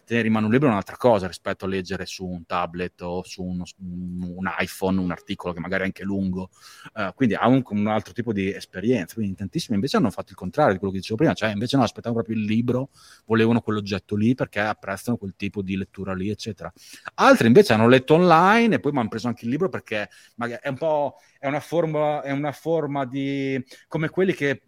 tenere 0.05 0.27
in 0.27 0.33
mano 0.33 0.47
un 0.47 0.51
libro 0.51 0.67
è 0.67 0.71
un'altra 0.71 0.97
cosa 0.97 1.27
rispetto 1.27 1.65
a 1.65 1.67
leggere 1.67 2.05
su 2.05 2.25
un 2.25 2.45
tablet 2.45 3.01
o 3.01 3.23
su 3.23 3.43
uno, 3.43 3.63
un 3.79 4.49
iPhone 4.59 4.99
un 4.99 5.11
articolo 5.11 5.53
che 5.53 5.59
magari 5.59 5.83
è 5.83 5.85
anche 5.85 6.03
lungo, 6.03 6.49
uh, 6.93 7.13
quindi 7.13 7.35
ha 7.35 7.47
un, 7.47 7.61
un, 7.65 7.87
altro 7.87 8.13
tipo 8.13 8.33
di 8.33 8.53
esperienza, 8.53 9.15
quindi 9.15 9.35
tantissimi 9.35 9.75
invece 9.75 9.97
hanno 9.97 10.11
fatto 10.11 10.31
il 10.31 10.35
contrario 10.35 10.73
di 10.73 10.79
quello 10.79 10.93
che 10.93 10.99
dicevo 10.99 11.17
prima, 11.17 11.33
cioè 11.33 11.51
invece 11.51 11.77
no, 11.77 11.83
aspettavano 11.83 12.21
proprio 12.21 12.41
il 12.41 12.47
libro, 12.47 12.89
volevano 13.25 13.61
quell'oggetto 13.61 14.15
lì 14.15 14.35
perché 14.35 14.59
apprezzano 14.59 15.17
quel 15.17 15.33
tipo 15.35 15.61
di 15.61 15.75
lettura 15.75 16.13
lì, 16.13 16.29
eccetera. 16.29 16.71
Altri 17.15 17.47
invece 17.47 17.73
hanno 17.73 17.87
letto 17.87 18.13
online 18.15 18.75
e 18.75 18.79
poi 18.79 18.91
mi 18.91 18.99
hanno 18.99 19.09
preso 19.09 19.27
anche 19.27 19.45
il 19.45 19.51
libro 19.51 19.69
perché 19.69 20.09
magari 20.35 20.61
è 20.63 20.69
un 20.69 20.77
po' 20.77 21.17
è 21.43 21.47
una 21.47 21.59
forma, 21.63 22.21
è 22.21 22.31
una 22.31 22.51
forma 22.51 23.05
di... 23.05 23.61
come 23.87 24.09
quelli 24.09 24.33
che 24.33 24.61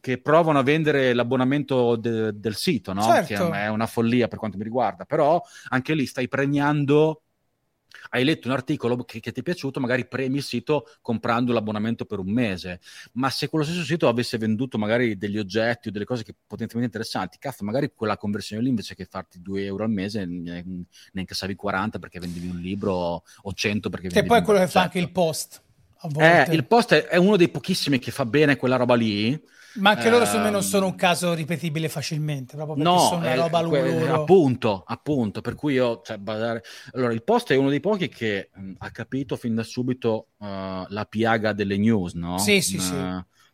che 0.00 0.20
provano 0.20 0.58
a 0.58 0.64
vendere 0.64 1.12
l'abbonamento 1.12 1.94
de- 1.94 2.32
del 2.40 2.56
sito, 2.56 2.92
no? 2.92 3.02
certo. 3.02 3.50
che 3.50 3.56
è 3.56 3.68
una 3.68 3.86
follia 3.86 4.26
per 4.26 4.36
quanto 4.36 4.56
mi 4.56 4.64
riguarda, 4.64 5.04
però 5.04 5.40
anche 5.68 5.94
lì 5.94 6.06
stai 6.06 6.26
premiando 6.26 7.22
hai 8.10 8.24
letto 8.24 8.48
un 8.48 8.54
articolo 8.54 8.96
che, 9.04 9.20
che, 9.20 9.32
ti 9.32 9.40
è 9.40 9.42
piaciuto, 9.42 9.80
magari 9.80 10.06
premi 10.06 10.36
il 10.36 10.42
sito 10.42 10.86
comprando 11.00 11.52
l'abbonamento 11.52 12.04
per 12.04 12.18
un 12.18 12.30
mese. 12.30 12.80
Ma 13.12 13.30
se 13.30 13.48
quello 13.48 13.64
stesso 13.64 13.82
sito 13.82 14.08
avesse 14.08 14.38
venduto 14.38 14.78
magari 14.78 15.16
degli 15.16 15.38
oggetti 15.38 15.88
o 15.88 15.90
delle 15.90 16.04
cose 16.04 16.22
che 16.22 16.34
potenzialmente 16.46 16.96
interessanti, 16.96 17.38
cazzo, 17.38 17.64
magari 17.64 17.92
quella 17.94 18.16
conversione 18.16 18.62
lì 18.62 18.68
invece 18.68 18.94
che 18.94 19.04
farti 19.04 19.40
2 19.40 19.64
euro 19.64 19.84
al 19.84 19.90
mese 19.90 20.24
ne, 20.24 20.62
ne 20.64 21.20
incassavi 21.20 21.54
40 21.54 21.98
perché 21.98 22.18
vendevi 22.18 22.48
un 22.48 22.58
libro 22.58 23.22
o 23.42 23.52
100 23.52 23.88
perché 23.90 24.08
vendevi 24.08 24.26
Che 24.26 24.32
poi 24.32 24.42
è 24.42 24.44
quello 24.44 24.60
che 24.60 24.68
fa 24.68 24.82
anche 24.82 24.98
il 24.98 25.10
post. 25.10 25.62
Eh, 26.18 26.46
il 26.50 26.66
post 26.66 26.94
è, 26.94 27.06
è 27.06 27.16
uno 27.16 27.36
dei 27.36 27.48
pochissimi 27.48 27.98
che 27.98 28.10
fa 28.10 28.24
bene 28.24 28.56
quella 28.56 28.76
roba 28.76 28.94
lì 28.94 29.40
ma 29.78 29.90
anche 29.90 30.10
loro 30.10 30.24
secondo 30.24 30.46
me 30.46 30.50
non 30.50 30.62
sono 30.62 30.86
un 30.86 30.92
ehm, 30.92 30.98
caso 30.98 31.34
ripetibile 31.34 31.88
facilmente, 31.88 32.56
proprio 32.56 32.76
perché 32.76 32.90
no, 32.90 32.98
sono 32.98 33.20
una 33.20 33.34
roba 33.34 33.62
que- 33.64 33.98
loro. 33.98 34.14
Appunto, 34.22 34.82
appunto, 34.86 35.40
per 35.40 35.54
cui 35.54 35.74
io... 35.74 36.00
Cioè, 36.04 36.18
badare... 36.18 36.62
Allora, 36.92 37.12
il 37.12 37.22
post 37.22 37.52
è 37.52 37.56
uno 37.56 37.68
dei 37.68 37.80
pochi 37.80 38.08
che 38.08 38.50
mh, 38.52 38.72
ha 38.78 38.90
capito 38.90 39.36
fin 39.36 39.54
da 39.54 39.62
subito 39.62 40.28
uh, 40.38 40.46
la 40.88 41.06
piaga 41.08 41.52
delle 41.52 41.76
news, 41.76 42.14
no? 42.14 42.38
Sì, 42.38 42.60
sì, 42.60 42.76
uh, 42.76 42.80
sì 42.80 42.94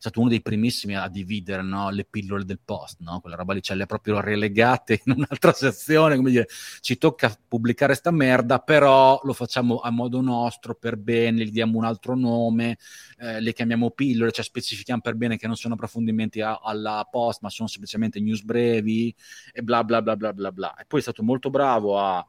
stato 0.04 0.20
uno 0.20 0.28
dei 0.28 0.42
primissimi 0.42 0.96
a 0.96 1.08
dividere 1.08 1.62
no, 1.62 1.88
le 1.88 2.04
pillole 2.04 2.44
del 2.44 2.60
post, 2.62 3.00
no? 3.00 3.20
quella 3.20 3.36
roba 3.36 3.54
lì 3.54 3.62
ce 3.62 3.74
le 3.74 3.84
ha 3.84 3.86
proprio 3.86 4.20
relegate 4.20 5.00
in 5.02 5.14
un'altra 5.16 5.52
sezione, 5.56 6.16
come 6.16 6.30
dire, 6.30 6.46
ci 6.80 6.98
tocca 6.98 7.34
pubblicare 7.48 7.94
sta 7.94 8.10
merda, 8.10 8.58
però 8.58 9.18
lo 9.22 9.32
facciamo 9.32 9.78
a 9.78 9.88
modo 9.88 10.20
nostro, 10.20 10.74
per 10.74 10.98
bene, 10.98 11.44
gli 11.44 11.50
diamo 11.50 11.78
un 11.78 11.84
altro 11.84 12.14
nome, 12.14 12.76
eh, 13.18 13.40
le 13.40 13.54
chiamiamo 13.54 13.92
pillole, 13.92 14.30
cioè 14.30 14.44
specifichiamo 14.44 15.00
per 15.00 15.14
bene 15.14 15.38
che 15.38 15.46
non 15.46 15.56
sono 15.56 15.72
approfondimenti 15.72 16.42
a, 16.42 16.60
alla 16.62 17.08
post, 17.10 17.40
ma 17.40 17.48
sono 17.48 17.68
semplicemente 17.68 18.20
news 18.20 18.42
brevi 18.42 19.14
e 19.54 19.62
bla 19.62 19.84
bla 19.84 20.02
bla 20.02 20.16
bla 20.16 20.34
bla 20.34 20.52
bla. 20.52 20.74
E 20.76 20.84
poi 20.86 20.98
è 20.98 21.02
stato 21.02 21.22
molto 21.22 21.48
bravo 21.50 21.98
a... 21.98 22.26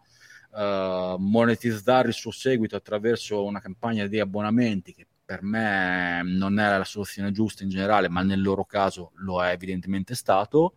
Uh, 0.55 1.17
monetizzare 1.19 2.07
il 2.07 2.13
suo 2.13 2.31
seguito 2.31 2.77
attraverso 2.77 3.43
una 3.43 3.59
campagna 3.59 4.07
di 4.07 4.21
abbonamenti 4.21 4.93
che 4.93 5.05
per 5.25 5.41
me 5.41 6.21
non 6.23 6.59
era 6.59 6.77
la 6.77 6.83
soluzione 6.83 7.31
giusta 7.31 7.63
in 7.63 7.69
generale, 7.69 8.09
ma 8.09 8.21
nel 8.21 8.41
loro 8.41 8.63
caso 8.65 9.11
lo 9.15 9.43
è 9.43 9.51
evidentemente 9.51 10.13
stato, 10.15 10.75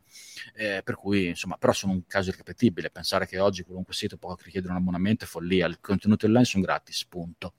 eh, 0.54 0.80
per 0.82 0.96
cui 0.96 1.28
insomma, 1.28 1.56
però 1.58 1.72
sono 1.72 1.92
un 1.92 2.06
caso 2.06 2.30
irripetibile, 2.30 2.90
pensare 2.90 3.26
che 3.26 3.38
oggi 3.38 3.62
qualunque 3.62 3.94
sito 3.94 4.16
può 4.16 4.34
richiedere 4.42 4.72
un 4.72 4.78
abbonamento 4.78 5.24
è 5.24 5.26
follia, 5.28 5.66
i 5.68 5.76
contenuti 5.80 6.24
online 6.26 6.44
sono 6.44 6.64
gratis, 6.64 7.04
punto. 7.06 7.54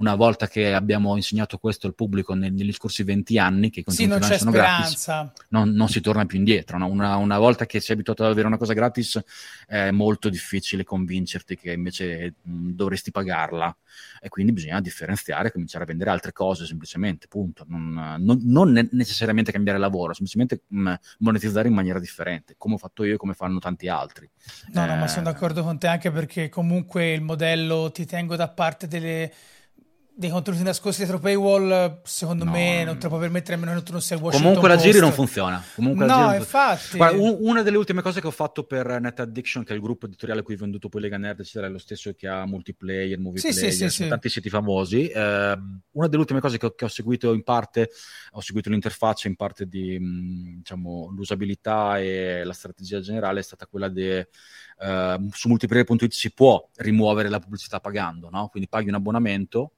Una 0.00 0.14
volta 0.14 0.48
che 0.48 0.72
abbiamo 0.72 1.14
insegnato 1.16 1.58
questo 1.58 1.86
al 1.86 1.94
pubblico 1.94 2.32
negli 2.34 2.72
scorsi 2.72 3.02
20 3.02 3.38
anni, 3.38 3.68
che 3.68 3.84
sì, 3.86 4.04
online 4.04 4.38
sono 4.38 4.50
speranza. 4.50 5.14
gratis, 5.14 5.46
non, 5.48 5.70
non, 5.72 5.88
si 5.88 6.00
torna 6.00 6.24
più 6.24 6.38
indietro, 6.38 6.78
no? 6.78 6.86
una, 6.86 7.16
una, 7.16 7.38
volta 7.38 7.66
che 7.66 7.80
sei 7.80 7.96
abituato 7.96 8.24
ad 8.24 8.30
avere 8.30 8.46
una 8.46 8.56
cosa 8.56 8.72
gratis 8.72 9.22
è 9.66 9.90
molto 9.90 10.30
difficile 10.30 10.84
convincerti 10.84 11.54
che 11.54 11.72
invece 11.72 12.34
mh, 12.40 12.70
dovresti 12.70 13.10
pagarla 13.10 13.76
e 14.20 14.28
quindi 14.28 14.52
bisogna 14.52 14.80
differenziare 14.80 15.48
e 15.48 15.52
cominciare 15.52 15.84
a 15.84 15.86
vendere 15.86 16.10
altre 16.10 16.32
cose 16.32 16.64
semplicemente, 16.64 17.26
punto. 17.28 17.64
Non, 17.68 18.16
non, 18.18 18.40
non 18.44 18.88
necessariamente 18.92 19.52
cambiare 19.52 19.78
lavoro, 19.78 20.14
semplicemente 20.14 20.62
mh, 20.66 20.80
mm, 20.80 20.94
monetizzare 21.18 21.68
in 21.68 21.74
maniera 21.74 21.98
differente, 21.98 22.54
come 22.56 22.74
ho 22.74 22.78
fatto 22.78 23.04
io 23.04 23.14
e 23.14 23.16
come 23.18 23.34
fanno 23.34 23.58
tanti 23.58 23.88
altri. 23.88 24.28
No, 24.72 24.84
eh... 24.84 24.86
no, 24.86 24.96
ma 24.96 25.08
sono 25.08 25.28
eh, 25.28 25.32
d'accordo 25.32 25.62
con 25.62 25.78
te 25.78 25.86
anche 25.86 26.10
perché 26.10 26.48
comunque 26.48 27.12
il 27.12 27.20
modello 27.20 27.90
ti 27.92 28.06
tengo 28.06 28.36
da 28.36 28.48
parte 28.48 28.88
delle 28.88 29.32
dei 30.20 30.28
contenuti 30.28 30.62
nascosti 30.62 30.98
dietro 30.98 31.18
paywall, 31.18 32.02
secondo 32.04 32.44
no, 32.44 32.50
me 32.50 32.84
non 32.84 32.98
te 32.98 33.04
lo 33.04 33.08
puoi 33.08 33.20
permettere 33.22 33.56
nemmeno 33.56 33.78
che 33.78 33.84
tu 33.86 33.92
non 33.92 34.02
sei 34.02 34.18
Washington 34.18 34.52
Comunque 34.52 34.68
la 34.68 34.76
giri 34.76 35.00
non 35.00 35.12
funziona. 35.12 35.64
Comunque 35.74 36.04
no, 36.04 36.18
non 36.26 36.34
infatti. 36.34 36.98
Guarda, 36.98 37.18
un, 37.18 37.38
una 37.40 37.62
delle 37.62 37.78
ultime 37.78 38.02
cose 38.02 38.20
che 38.20 38.26
ho 38.26 38.30
fatto 38.30 38.64
per 38.64 39.00
Net 39.00 39.18
Addiction, 39.20 39.64
che 39.64 39.72
è 39.72 39.76
il 39.76 39.80
gruppo 39.80 40.04
editoriale 40.04 40.40
a 40.40 40.42
cui 40.42 40.54
ho 40.54 40.58
venduto 40.58 40.90
poi 40.90 41.00
Lega 41.00 41.16
Nerd, 41.16 41.40
eccetera, 41.40 41.68
è 41.68 41.70
lo 41.70 41.78
stesso 41.78 42.12
che 42.12 42.28
ha 42.28 42.44
multiplayer, 42.44 43.18
movie 43.18 43.40
sì, 43.40 43.48
player, 43.48 43.72
sì, 43.72 43.88
sì, 43.88 44.08
tanti 44.08 44.28
siti 44.28 44.50
famosi. 44.50 45.08
Eh, 45.08 45.58
una 45.92 46.06
delle 46.06 46.20
ultime 46.20 46.40
cose 46.40 46.58
che 46.58 46.66
ho, 46.66 46.74
che 46.74 46.84
ho, 46.84 46.88
seguito 46.88 47.32
in 47.32 47.42
parte, 47.42 47.88
ho 48.32 48.42
seguito 48.42 48.68
l'interfaccia 48.68 49.26
in 49.26 49.36
parte 49.36 49.66
di 49.66 49.98
diciamo, 50.58 51.14
l'usabilità 51.16 51.98
e 51.98 52.44
la 52.44 52.52
strategia 52.52 53.00
generale 53.00 53.40
è 53.40 53.42
stata 53.42 53.66
quella 53.66 53.88
di 53.88 54.22
Uh, 54.80 55.28
su 55.32 55.48
multiplayer.it 55.48 56.10
si 56.10 56.32
può 56.32 56.66
rimuovere 56.76 57.28
la 57.28 57.38
pubblicità 57.38 57.80
pagando, 57.80 58.30
no? 58.30 58.48
quindi 58.48 58.66
paghi 58.66 58.88
un 58.88 58.94
abbonamento 58.94 59.72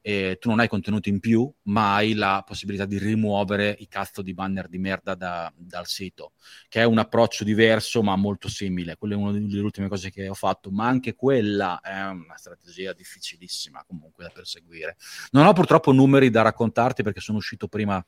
e 0.00 0.38
tu 0.40 0.48
non 0.48 0.60
hai 0.60 0.68
contenuti 0.68 1.08
in 1.08 1.20
più, 1.20 1.50
ma 1.64 1.94
hai 1.94 2.14
la 2.14 2.42
possibilità 2.46 2.84
di 2.84 2.98
rimuovere 2.98 3.74
i 3.78 3.88
cazzo 3.88 4.22
di 4.22 4.34
banner 4.34 4.68
di 4.68 4.78
merda 4.78 5.14
da, 5.14 5.52
dal 5.56 5.86
sito, 5.86 6.32
che 6.68 6.80
è 6.80 6.84
un 6.84 6.98
approccio 6.98 7.44
diverso 7.44 8.02
ma 8.02 8.16
molto 8.16 8.48
simile. 8.48 8.96
Quella 8.96 9.14
è 9.14 9.16
una 9.16 9.32
delle 9.32 9.60
ultime 9.60 9.88
cose 9.88 10.10
che 10.10 10.28
ho 10.28 10.34
fatto, 10.34 10.70
ma 10.70 10.86
anche 10.86 11.14
quella 11.14 11.80
è 11.80 12.04
una 12.08 12.36
strategia 12.36 12.92
difficilissima 12.92 13.84
comunque 13.86 14.24
da 14.24 14.30
perseguire. 14.30 14.96
Non 15.30 15.46
ho 15.46 15.52
purtroppo 15.52 15.92
numeri 15.92 16.30
da 16.30 16.42
raccontarti 16.42 17.02
perché 17.02 17.20
sono 17.20 17.38
uscito 17.38 17.68
prima 17.68 18.02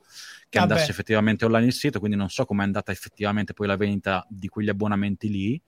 che 0.49 0.59
Vabbè. 0.59 0.71
andasse 0.71 0.91
effettivamente 0.91 1.45
online 1.45 1.67
il 1.67 1.73
sito, 1.73 1.99
quindi 1.99 2.17
non 2.17 2.29
so 2.29 2.45
com'è 2.45 2.63
andata 2.63 2.91
effettivamente 2.91 3.53
poi 3.53 3.67
la 3.67 3.75
vendita 3.75 4.25
di 4.29 4.47
quegli 4.47 4.69
abbonamenti 4.69 5.29
lì 5.29 5.61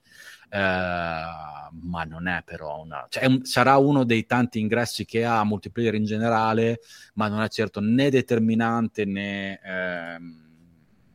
ma 0.50 2.04
non 2.04 2.28
è 2.28 2.42
però 2.44 2.80
una... 2.82 3.06
Cioè, 3.08 3.22
è 3.22 3.26
un, 3.26 3.44
sarà 3.44 3.76
uno 3.76 4.04
dei 4.04 4.26
tanti 4.26 4.60
ingressi 4.60 5.04
che 5.04 5.24
ha 5.24 5.42
multiplayer 5.44 5.94
in 5.94 6.04
generale, 6.04 6.80
ma 7.14 7.28
non 7.28 7.42
è 7.42 7.48
certo 7.48 7.80
né 7.80 8.10
determinante 8.10 9.04
né, 9.04 9.60
ehm, 9.62 10.42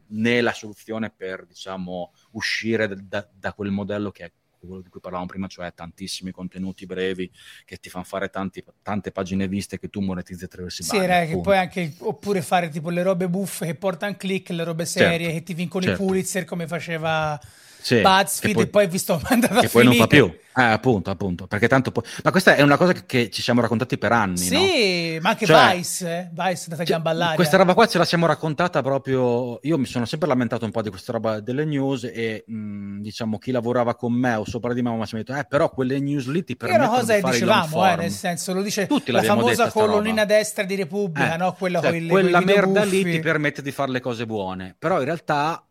né 0.08 0.42
la 0.42 0.54
soluzione 0.54 1.10
per, 1.10 1.46
diciamo, 1.46 2.12
uscire 2.32 2.88
da, 3.08 3.28
da 3.32 3.54
quel 3.54 3.72
modello 3.72 4.12
che 4.12 4.26
è 4.26 4.32
quello 4.60 4.82
di 4.82 4.90
cui 4.90 5.00
parlavamo 5.00 5.30
prima, 5.30 5.48
cioè 5.48 5.74
tantissimi 5.74 6.32
contenuti 6.32 6.86
brevi 6.86 7.32
che 7.64 7.78
ti 7.78 7.90
fanno 7.90 8.04
fare 8.04 8.30
tanti, 8.30 8.64
tante 8.82 9.12
pagine 9.12 9.48
viste 9.48 9.80
che 9.80 9.90
tu 9.90 10.02
monetizzi 10.02 10.44
attraverso 10.44 10.82
i 10.82 10.86
Sì, 10.86 10.98
banner, 10.98 11.28
che 11.28 11.40
poi 11.40 11.58
anche, 11.58 11.94
oppure 12.00 12.42
fare 12.42 12.70
tipo 12.70 12.90
le 12.90 13.02
robe 13.02 13.30
buffe 13.30 13.66
che 13.66 13.76
portano 13.76 14.16
click, 14.18 14.50
le 14.50 14.66
robe 14.66 14.86
serie 14.86 15.28
certo, 15.28 15.34
che 15.34 15.44
ti 15.44 15.54
vincono 15.54 15.86
certo. 15.86 16.04
i 16.04 16.06
Pulitzer 16.06 16.44
come 16.44 16.68
faceva 16.68 17.40
sì, 17.82 18.02
BuzzFeed 18.02 18.54
poi, 18.54 18.64
e 18.64 18.68
poi 18.68 18.88
visto 18.88 19.20
mandato 19.30 19.60
che 19.60 19.70
poi 19.70 19.84
non 19.84 19.96
fa 19.96 20.08
più 20.08 20.32
eh, 20.60 20.64
appunto 20.64 21.10
appunto 21.10 21.48
perché 21.48 21.68
tanto 21.68 21.92
poi 21.92 22.04
ma 22.24 22.32
questa 22.32 22.56
è 22.56 22.62
una 22.62 22.76
cosa 22.76 22.92
che, 22.92 23.06
che 23.06 23.30
ci 23.30 23.42
siamo 23.42 23.62
raccontati 23.62 23.98
per 23.98 24.12
anni 24.12 24.38
sì 24.38 25.14
no? 25.14 25.22
ma 25.22 25.30
anche 25.30 25.46
cioè, 25.46 25.76
Vice 25.76 26.08
eh? 26.08 26.30
Vice 26.32 26.66
data 26.70 26.84
cioè, 26.84 26.86
gamba 26.86 27.12
all'aria 27.12 27.36
questa 27.36 27.58
roba 27.58 27.74
qua 27.74 27.86
ce 27.88 27.98
la 27.98 28.06
siamo 28.06 28.26
raccontata 28.26 28.82
proprio 28.82 29.60
io 29.62 29.78
mi 29.78 29.86
sono 29.86 30.06
sempre 30.06 30.28
lamentato 30.28 30.66
un 30.66 30.72
po' 30.72 30.82
di 30.82 30.90
questa 30.90 31.12
roba 31.14 31.40
delle 31.40 31.66
news 31.66 32.04
e 32.04 32.44
mh, 32.46 33.02
diciamo 33.02 33.38
chi 33.38 33.52
lavorava 33.52 33.96
con 33.96 34.12
me 34.12 34.34
o 34.34 34.46
sopra 34.46 34.74
di 34.74 34.82
me 34.82 34.92
mi 34.92 35.02
ha 35.02 35.08
detto 35.12 35.36
eh 35.36 35.46
però 35.46 35.70
quelle 35.70 36.00
news 36.00 36.28
lì 36.28 36.44
ti 36.44 36.58
permettono 36.58 36.90
una 36.90 37.00
cosa 37.00 37.14
che 37.14 37.22
dicevamo 37.22 37.92
eh, 37.92 37.96
nel 37.96 38.12
senso 38.12 38.54
lo 38.54 38.62
dice 38.62 38.88
Tutti 38.88 39.12
la 39.12 39.24
famosa 39.24 39.70
colonnina 39.72 40.26
destra 40.26 40.64
di 40.64 40.76
Repubblica 40.76 41.36
eh, 41.36 41.38
no? 41.38 41.54
quella, 41.54 41.80
cioè, 41.80 42.06
quella 42.06 42.42
merda 42.42 42.82
buffi. 42.82 43.04
lì 43.04 43.12
ti 43.12 43.20
permette 43.20 43.62
di 43.62 43.72
fare 43.72 43.92
le 43.92 44.02
cose 44.02 44.26
buone 44.26 44.76
però 44.78 45.00
in 45.00 45.06
realtà 45.06 45.64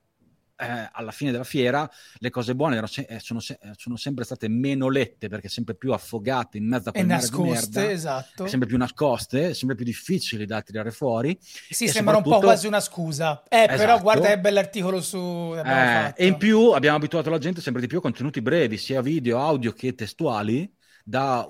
eh, 0.59 0.89
alla 0.93 1.13
fine 1.13 1.31
della 1.31 1.45
fiera 1.45 1.89
le 2.19 2.31
cose 2.31 2.55
buone 2.55 2.85
se- 2.87 3.07
eh, 3.09 3.21
sono, 3.21 3.41
eh, 3.41 3.73
sono, 3.77 3.97
sempre 3.97 4.25
state 4.25 4.49
meno 4.49 4.89
lette 4.89 5.29
perché 5.29 5.49
sempre 5.49 5.75
più 5.75 5.93
affogate 5.93 6.59
in 6.59 6.67
mezzo 6.67 6.89
a 6.89 6.93
quel 6.93 7.07
nascoste, 7.07 7.79
merda, 7.79 7.93
esatto. 7.93 8.47
sempre 8.47 8.69
più 8.69 8.77
nascoste, 8.77 9.55
sempre 9.55 9.77
più 9.77 9.85
difficili 9.85 10.47
da 10.47 10.61
tirare 10.63 10.91
fuori. 10.91 11.39
Sì, 11.41 11.87
sembra 11.87 12.15
soprattutto... 12.15 12.35
un 12.35 12.41
po' 12.41 12.47
quasi 12.47 12.67
una 12.67 12.81
scusa. 12.81 13.43
Eh, 13.49 13.57
esatto. 13.59 13.77
però 13.77 14.01
guarda 14.01 14.29
che 14.29 14.39
bell'articolo 14.41 15.01
su... 15.01 15.55
Eh, 15.65 16.13
e 16.17 16.27
in 16.27 16.37
più 16.37 16.71
abbiamo 16.71 16.97
abituato 16.97 17.31
la 17.31 17.39
gente 17.39 17.61
sempre 17.61 17.81
di 17.81 17.87
più 17.87 17.99
a 17.99 18.03
contenuti 18.03 18.43
brevi, 18.43 18.77
sia 18.77 19.01
video, 19.01 19.39
audio 19.39 19.73
che 19.73 19.95
testuali, 19.95 20.71
da 21.05 21.49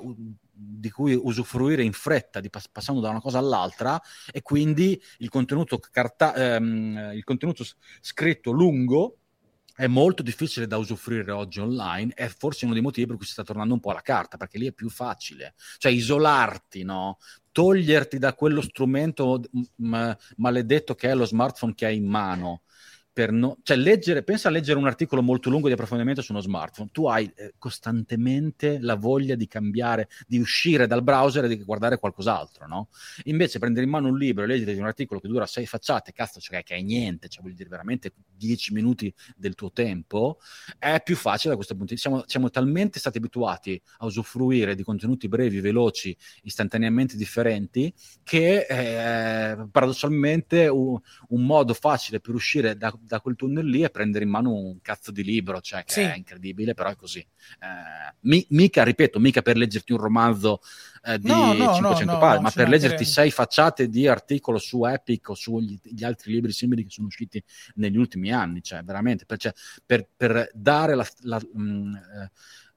di 0.60 0.90
cui 0.90 1.14
usufruire 1.14 1.82
in 1.85 1.93
fretta, 1.93 2.40
pass- 2.51 2.68
passando 2.70 3.01
da 3.01 3.10
una 3.10 3.20
cosa 3.20 3.39
all'altra, 3.39 4.01
e 4.32 4.43
quindi 4.43 5.01
il 5.18 5.28
contenuto, 5.28 5.78
carta- 5.78 6.35
ehm, 6.35 7.12
il 7.14 7.24
contenuto 7.24 7.64
scritto 8.01 8.51
lungo 8.51 9.18
è 9.76 9.86
molto 9.86 10.24
difficile 10.24 10.66
da 10.66 10.76
usufruire 10.76 11.30
oggi 11.30 11.60
online, 11.60 12.12
è 12.12 12.26
forse 12.26 12.64
uno 12.64 12.74
dei 12.74 12.82
motivi 12.82 13.06
per 13.06 13.16
cui 13.16 13.26
si 13.26 13.30
sta 13.32 13.44
tornando 13.44 13.74
un 13.74 13.80
po' 13.80 13.90
alla 13.90 14.01
carta, 14.01 14.36
perché 14.36 14.59
lì 14.59 14.66
è 14.66 14.72
più 14.72 14.90
facile, 14.90 15.55
cioè 15.78 15.93
isolarti, 15.93 16.82
no? 16.82 17.18
toglierti 17.52 18.18
da 18.18 18.35
quello 18.35 18.60
strumento 18.60 19.40
m- 19.76 20.16
maledetto 20.36 20.94
che 20.94 21.10
è 21.10 21.14
lo 21.14 21.24
smartphone 21.24 21.74
che 21.74 21.86
hai 21.86 21.97
in 21.97 22.06
mano 22.06 22.62
per 23.18 23.32
no... 23.32 23.58
cioè 23.64 23.76
leggere, 23.76 24.22
pensa 24.22 24.46
a 24.46 24.52
leggere 24.52 24.78
un 24.78 24.86
articolo 24.86 25.22
molto 25.22 25.50
lungo 25.50 25.66
di 25.66 25.72
approfondimento 25.72 26.22
su 26.22 26.30
uno 26.30 26.40
smartphone, 26.40 26.90
tu 26.92 27.08
hai 27.08 27.28
eh, 27.34 27.54
costantemente 27.58 28.78
la 28.80 28.94
voglia 28.94 29.34
di 29.34 29.48
cambiare, 29.48 30.08
di 30.24 30.38
uscire 30.38 30.86
dal 30.86 31.02
browser 31.02 31.44
e 31.44 31.48
di 31.48 31.64
guardare 31.64 31.98
qualcos'altro, 31.98 32.68
no? 32.68 32.90
Invece 33.24 33.58
prendere 33.58 33.86
in 33.86 33.90
mano 33.90 34.06
un 34.06 34.16
libro 34.16 34.44
e 34.44 34.46
leggere 34.46 34.78
un 34.78 34.86
articolo 34.86 35.18
che 35.18 35.26
dura 35.26 35.46
sei 35.46 35.66
facciate, 35.66 36.12
cazzo, 36.12 36.38
cioè 36.38 36.62
che 36.62 36.76
è 36.76 36.80
niente, 36.80 37.26
cioè 37.26 37.42
vuol 37.42 37.56
dire 37.56 37.68
veramente 37.68 38.12
dieci 38.36 38.72
minuti 38.72 39.12
del 39.34 39.56
tuo 39.56 39.72
tempo, 39.72 40.38
è 40.78 41.02
più 41.02 41.16
facile 41.16 41.50
da 41.50 41.56
questo 41.56 41.74
punto 41.74 41.88
di 41.88 41.94
vista. 41.94 42.08
Siamo, 42.08 42.24
siamo 42.28 42.50
talmente 42.50 43.00
stati 43.00 43.18
abituati 43.18 43.82
a 43.96 44.06
usufruire 44.06 44.76
di 44.76 44.84
contenuti 44.84 45.26
brevi, 45.26 45.58
veloci, 45.58 46.16
istantaneamente 46.42 47.16
differenti, 47.16 47.92
che 48.22 48.64
eh, 48.68 49.66
paradossalmente 49.72 50.68
un, 50.68 50.96
un 51.30 51.44
modo 51.44 51.74
facile 51.74 52.20
per 52.20 52.34
uscire 52.34 52.76
da 52.76 52.96
da 53.09 53.20
quel 53.20 53.35
tunnel 53.35 53.66
lì 53.66 53.82
e 53.82 53.90
prendere 53.90 54.24
in 54.24 54.30
mano 54.30 54.52
un 54.52 54.80
cazzo 54.80 55.10
di 55.10 55.24
libro, 55.24 55.60
cioè 55.60 55.82
che 55.82 55.93
sì. 55.93 56.01
è 56.01 56.14
incredibile, 56.14 56.74
però 56.74 56.90
è 56.90 56.97
così. 56.97 57.18
Eh, 57.18 58.14
mi, 58.20 58.47
mica, 58.51 58.85
ripeto, 58.85 59.18
mica 59.18 59.43
per 59.43 59.56
leggerti 59.56 59.93
un 59.93 59.98
romanzo 59.98 60.60
eh, 61.02 61.18
di 61.18 61.28
no, 61.28 61.52
no, 61.55 61.74
500 61.74 62.05
no, 62.05 62.18
pagine, 62.18 62.43
ma 62.43 62.51
per 62.51 62.68
leggerti 62.68 63.05
sei 63.05 63.30
facciate 63.30 63.89
di 63.89 64.06
articolo 64.06 64.59
su 64.59 64.85
Epic 64.85 65.30
o 65.30 65.35
sugli 65.35 66.05
altri 66.05 66.32
libri 66.32 66.52
simili 66.52 66.85
che 66.85 66.90
sono 66.90 67.09
usciti 67.09 67.43
negli 67.74 67.97
ultimi 67.97 68.32
anni, 68.32 68.62
cioè 68.62 68.82
veramente, 68.82 69.24
per, 69.24 69.39
cioè, 69.39 69.52
per, 69.85 70.06
per 70.16 70.51
dare 70.52 70.94
la... 70.94 71.06
la 71.22 71.40
mh, 71.52 71.62
mm, 71.62 71.94
eh, 71.94 72.30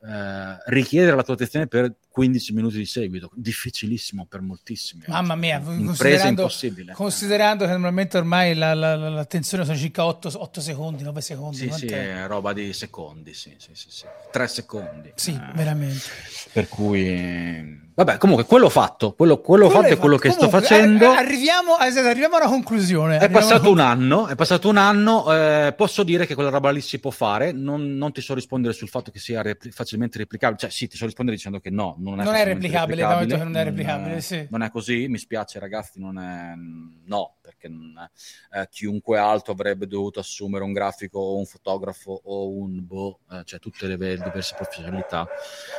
eh, 0.03 0.57
richiedere 0.65 1.15
la 1.15 1.21
tua 1.21 1.35
attenzione 1.35 1.67
per 1.67 1.95
15 2.11 2.53
minuti 2.53 2.77
di 2.77 2.85
seguito, 2.85 3.29
difficilissimo 3.33 4.25
per 4.27 4.41
moltissimi. 4.41 5.03
Mamma 5.07 5.35
mia, 5.35 5.61
considerando, 5.61 6.49
considerando 6.93 7.65
che 7.65 7.71
normalmente 7.71 8.17
ormai 8.17 8.53
la, 8.53 8.73
la, 8.73 8.97
la, 8.97 9.09
l'attenzione 9.09 9.63
sono 9.63 9.77
circa 9.77 10.05
8, 10.05 10.31
8 10.35 10.61
secondi, 10.61 11.03
9 11.03 11.21
secondi. 11.21 11.55
Sì, 11.55 11.71
sì, 11.71 11.85
è 11.85 12.27
roba 12.27 12.51
di 12.51 12.73
secondi, 12.73 13.33
sì, 13.33 13.55
sì, 13.57 13.69
sì, 13.73 13.87
sì. 13.89 14.05
3 14.29 14.47
secondi. 14.47 15.11
Sì, 15.15 15.31
eh, 15.31 15.53
veramente. 15.53 16.03
Per 16.51 16.67
cui 16.67 17.79
Vabbè, 17.93 18.17
comunque, 18.17 18.45
quello 18.45 18.69
fatto, 18.69 19.13
quello, 19.13 19.41
quello, 19.41 19.65
quello 19.67 19.81
fatto 19.81 19.93
è 19.93 19.97
quello 19.97 20.17
che 20.17 20.29
comunque, 20.29 20.59
sto 20.59 20.73
facendo. 20.73 21.11
Arriviamo, 21.11 21.75
arriviamo 21.75 22.37
alla 22.37 22.47
conclusione. 22.47 23.19
È 23.19 23.29
passato 23.29 23.69
un 23.69 23.79
anno, 23.79 24.27
è 24.27 24.35
passato 24.35 24.69
un 24.69 24.77
anno, 24.77 25.31
eh, 25.31 25.73
posso 25.75 26.03
dire 26.03 26.25
che 26.25 26.33
quella 26.33 26.49
roba 26.49 26.71
lì 26.71 26.79
si 26.79 26.99
può 26.99 27.11
fare, 27.11 27.51
non, 27.51 27.97
non 27.97 28.11
ti 28.11 28.21
so 28.21 28.33
rispondere 28.33 28.73
sul 28.73 28.87
fatto 28.87 29.11
che 29.11 29.19
sia 29.19 29.41
repli- 29.41 29.71
facilmente 29.71 30.17
replicabile, 30.17 30.57
cioè 30.57 30.69
sì, 30.69 30.87
ti 30.87 30.95
so 30.95 31.05
rispondere 31.05 31.35
dicendo 31.35 31.59
che 31.59 31.69
no, 31.69 31.95
non 32.01 32.19
è, 32.19 32.23
non 32.23 32.33
è 32.33 32.43
replicabile, 32.43 33.01
replicabile. 33.01 33.43
non 33.43 33.55
è 33.55 33.63
replicabile, 33.63 34.11
non, 34.11 34.21
sì. 34.21 34.47
non 34.49 34.63
è 34.63 34.69
così, 34.71 35.07
mi 35.07 35.17
spiace 35.17 35.59
ragazzi, 35.59 35.99
non 35.99 36.17
è... 36.17 36.53
no, 36.55 37.35
perché 37.41 37.67
eh, 37.67 38.67
chiunque 38.69 39.19
altro 39.19 39.53
avrebbe 39.53 39.85
dovuto 39.85 40.19
assumere 40.19 40.63
un 40.63 40.73
grafico 40.73 41.19
o 41.19 41.37
un 41.37 41.45
fotografo 41.45 42.19
o 42.23 42.49
un 42.49 42.85
boh, 42.85 43.19
eh, 43.31 43.43
cioè 43.45 43.59
tutte 43.59 43.85
le 43.87 43.97
diverse 43.97 44.55
professionalità 44.55 45.27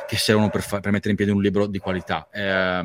che 0.07 0.17
servono 0.17 0.49
per, 0.49 0.63
fa- 0.63 0.81
per 0.81 0.93
mettere 0.93 1.11
in 1.11 1.17
piedi 1.17 1.33
un 1.33 1.43
libro 1.43 1.67
di 1.67 1.79
qualità. 1.79 2.29
Eh, 2.31 2.83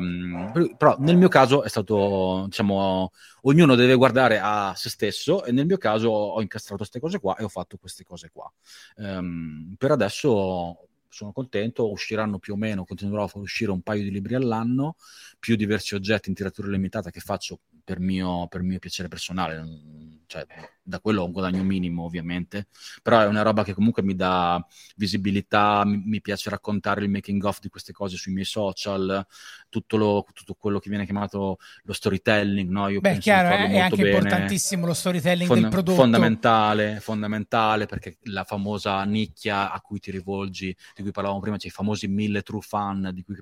però 0.76 0.96
nel 0.98 1.16
mio 1.16 1.28
caso 1.28 1.62
è 1.62 1.68
stato, 1.68 2.44
diciamo, 2.46 3.12
ognuno 3.42 3.74
deve 3.76 3.94
guardare 3.94 4.40
a 4.42 4.74
se 4.74 4.90
stesso 4.90 5.44
e 5.44 5.52
nel 5.52 5.66
mio 5.66 5.78
caso 5.78 6.08
ho 6.08 6.40
incastrato 6.40 6.78
queste 6.78 6.98
cose 6.98 7.20
qua 7.20 7.36
e 7.36 7.44
ho 7.44 7.48
fatto 7.48 7.76
queste 7.76 8.02
cose 8.04 8.30
qua. 8.32 8.50
Ehm, 8.96 9.76
per 9.78 9.92
adesso 9.92 10.87
sono 11.08 11.32
contento, 11.32 11.90
usciranno 11.90 12.38
più 12.38 12.54
o 12.54 12.56
meno, 12.56 12.84
continuerò 12.84 13.24
a 13.24 13.28
far 13.28 13.42
uscire 13.42 13.70
un 13.70 13.82
paio 13.82 14.02
di 14.02 14.10
libri 14.10 14.34
all'anno, 14.34 14.96
più 15.38 15.56
diversi 15.56 15.94
oggetti 15.94 16.28
in 16.28 16.34
tiratura 16.34 16.68
limitata 16.68 17.10
che 17.10 17.20
faccio 17.20 17.60
per 17.82 18.00
mio, 18.00 18.46
per 18.48 18.62
mio 18.62 18.78
piacere 18.78 19.08
personale, 19.08 19.64
cioè, 20.28 20.46
da 20.82 21.00
quello 21.00 21.22
ho 21.22 21.24
un 21.24 21.32
guadagno 21.32 21.62
minimo 21.64 22.04
ovviamente, 22.04 22.68
però 23.02 23.20
è 23.20 23.26
una 23.26 23.42
roba 23.42 23.64
che 23.64 23.72
comunque 23.72 24.02
mi 24.02 24.14
dà 24.14 24.64
visibilità, 24.96 25.84
mi, 25.84 26.02
mi 26.04 26.20
piace 26.20 26.50
raccontare 26.50 27.02
il 27.02 27.10
making 27.10 27.42
of 27.42 27.60
di 27.60 27.68
queste 27.68 27.92
cose 27.92 28.16
sui 28.16 28.32
miei 28.32 28.44
social, 28.44 29.26
tutto, 29.70 29.96
lo, 29.96 30.24
tutto 30.34 30.54
quello 30.54 30.78
che 30.78 30.90
viene 30.90 31.06
chiamato 31.06 31.56
lo 31.82 31.92
storytelling, 31.92 32.70
no? 32.70 32.88
Io 32.88 33.00
Beh, 33.00 33.18
chiaro, 33.18 33.48
è, 33.48 33.70
è 33.70 33.78
anche 33.78 33.96
bene. 33.96 34.10
importantissimo 34.10 34.86
lo 34.86 34.94
storytelling 34.94 35.46
Fond- 35.46 35.62
del 35.62 35.70
prodotto. 35.70 35.96
Fondamentale, 35.96 37.00
fondamentale, 37.00 37.86
perché 37.86 38.18
la 38.24 38.44
famosa 38.44 39.02
nicchia 39.04 39.72
a 39.72 39.80
cui 39.80 39.98
ti 39.98 40.10
rivolgi, 40.10 40.76
di 40.94 41.02
cui 41.02 41.10
parlavamo 41.10 41.40
prima, 41.40 41.56
c'è 41.56 41.68
i 41.68 41.70
famosi 41.70 42.06
mille 42.06 42.42
true 42.42 42.60
fan, 42.60 43.10
di 43.14 43.22
cui 43.22 43.34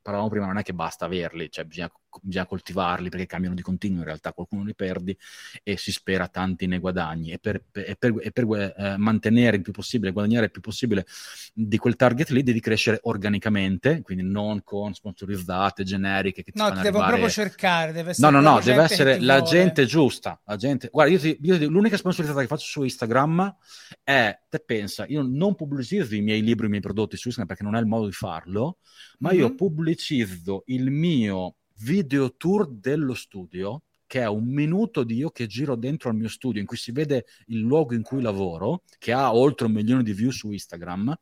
parlavamo 0.00 0.30
prima, 0.30 0.46
non 0.46 0.58
è 0.58 0.62
che 0.62 0.72
basta 0.72 1.04
averli, 1.04 1.50
cioè 1.50 1.64
bisogna, 1.64 1.90
bisogna, 2.22 2.46
coltivarli 2.46 3.08
perché 3.08 3.26
cambiano 3.26 3.54
di 3.54 3.62
continuo, 3.62 3.98
in 3.98 4.04
realtà 4.04 4.32
qualcuno 4.32 4.64
li 4.64 4.74
perdi 4.74 5.16
e 5.62 5.76
si 5.76 5.92
spera 5.92 6.28
tanti 6.28 6.66
ne 6.66 6.78
guadagni. 6.78 7.32
E 7.32 7.38
per, 7.38 7.62
e 7.72 7.96
per, 7.98 8.14
e 8.20 8.30
per 8.32 8.74
eh, 8.76 8.96
mantenere 8.96 9.56
il 9.56 9.62
più 9.62 9.72
possibile, 9.72 10.12
guadagnare 10.12 10.46
il 10.46 10.50
più 10.50 10.60
possibile 10.60 11.06
di 11.52 11.76
quel 11.78 11.96
target 11.96 12.30
lì, 12.30 12.42
devi 12.42 12.60
crescere 12.60 12.98
organicamente, 13.02 14.02
quindi 14.02 14.24
non 14.24 14.62
con 14.64 14.94
sponsorizzate, 14.94 15.84
generiche 15.84 16.42
che 16.42 16.52
ti 16.52 16.58
no, 16.58 16.68
fanno 16.68 16.82
devo 16.82 16.98
arrivare... 16.98 17.20
proprio 17.20 17.30
cercare, 17.30 17.92
deve 17.92 18.10
essere 18.10 18.30
No, 18.30 18.40
no, 18.40 18.50
no, 18.50 18.60
deve 18.60 18.82
essere 18.82 19.20
la 19.20 19.38
vuole. 19.38 19.50
gente 19.50 19.84
giusta, 19.84 20.40
la 20.44 20.56
gente... 20.56 20.88
Guarda, 20.90 21.12
io, 21.12 21.18
ti, 21.18 21.38
io 21.42 21.58
ti, 21.58 21.66
l'unica 21.66 21.96
sponsorizzata 21.96 22.40
che 22.40 22.46
faccio 22.46 22.66
su 22.66 22.82
Instagram 22.82 23.56
è, 24.02 24.38
te 24.48 24.60
pensa, 24.60 25.04
io 25.06 25.22
non 25.22 25.54
pubblicizzo 25.54 26.14
i 26.14 26.20
miei 26.20 26.42
libri, 26.42 26.66
i 26.66 26.70
miei 26.70 26.82
prodotti 26.82 27.16
su 27.16 27.28
Instagram 27.28 27.46
perché 27.46 27.62
non 27.62 27.76
è 27.78 27.80
il 27.80 27.86
modo 27.86 28.06
di 28.06 28.12
farlo, 28.12 28.78
ma 29.18 29.30
mm-hmm. 29.30 29.38
io 29.38 29.54
pubblicizzo 29.54 30.62
il 30.66 30.90
mio 30.90 31.57
video 31.78 32.34
tour 32.36 32.68
dello 32.68 33.14
studio 33.14 33.82
che 34.08 34.22
è 34.22 34.26
un 34.26 34.46
minuto 34.46 35.04
di 35.04 35.16
io 35.16 35.30
che 35.30 35.46
giro 35.46 35.76
dentro 35.76 36.08
al 36.08 36.16
mio 36.16 36.30
studio 36.30 36.60
in 36.60 36.66
cui 36.66 36.78
si 36.78 36.92
vede 36.92 37.26
il 37.48 37.58
luogo 37.58 37.94
in 37.94 38.02
cui 38.02 38.22
lavoro, 38.22 38.82
che 38.98 39.12
ha 39.12 39.34
oltre 39.34 39.66
un 39.66 39.72
milione 39.72 40.02
di 40.02 40.14
view 40.14 40.30
su 40.30 40.50
Instagram, 40.50 41.14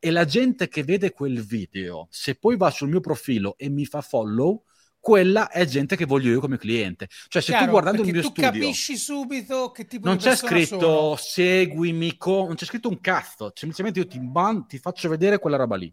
e 0.00 0.10
la 0.10 0.24
gente 0.24 0.66
che 0.66 0.82
vede 0.82 1.12
quel 1.12 1.40
video, 1.40 2.08
se 2.10 2.34
poi 2.34 2.56
va 2.56 2.68
sul 2.70 2.88
mio 2.88 2.98
profilo 2.98 3.54
e 3.56 3.68
mi 3.68 3.86
fa 3.86 4.00
follow, 4.00 4.64
quella 4.98 5.50
è 5.50 5.64
gente 5.66 5.94
che 5.94 6.04
voglio 6.04 6.32
io 6.32 6.40
come 6.40 6.58
cliente. 6.58 7.08
Cioè, 7.28 7.40
se 7.42 7.50
Chiaro, 7.52 7.66
tu 7.66 7.70
guardando 7.70 8.02
il 8.02 8.12
mio 8.12 8.22
tu 8.22 8.28
studio. 8.28 8.50
capisci 8.50 8.96
subito 8.96 9.70
che 9.70 9.86
tipo 9.86 10.06
non 10.06 10.16
di 10.16 10.22
c'è 10.24 10.36
scritto 10.36 10.78
sono. 10.78 11.16
seguimi, 11.16 12.16
co- 12.16 12.46
non 12.46 12.54
c'è 12.54 12.64
scritto 12.64 12.88
un 12.88 13.00
cazzo. 13.00 13.52
Semplicemente 13.54 14.00
io 14.00 14.06
ti, 14.06 14.20
ban- 14.20 14.66
ti 14.66 14.78
faccio 14.78 15.08
vedere 15.08 15.38
quella 15.38 15.56
roba 15.56 15.76
lì 15.76 15.92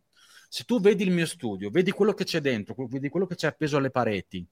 se 0.51 0.63
tu 0.63 0.81
vedi 0.81 1.03
il 1.03 1.11
mio 1.11 1.27
studio, 1.27 1.69
vedi 1.69 1.91
quello 1.91 2.13
che 2.13 2.23
c'è 2.23 2.41
dentro, 2.41 2.75
vedi 2.89 3.07
quello 3.07 3.27
che 3.27 3.35
c'è 3.35 3.45
appeso 3.45 3.77
alle 3.77 3.91
pareti 3.91 4.43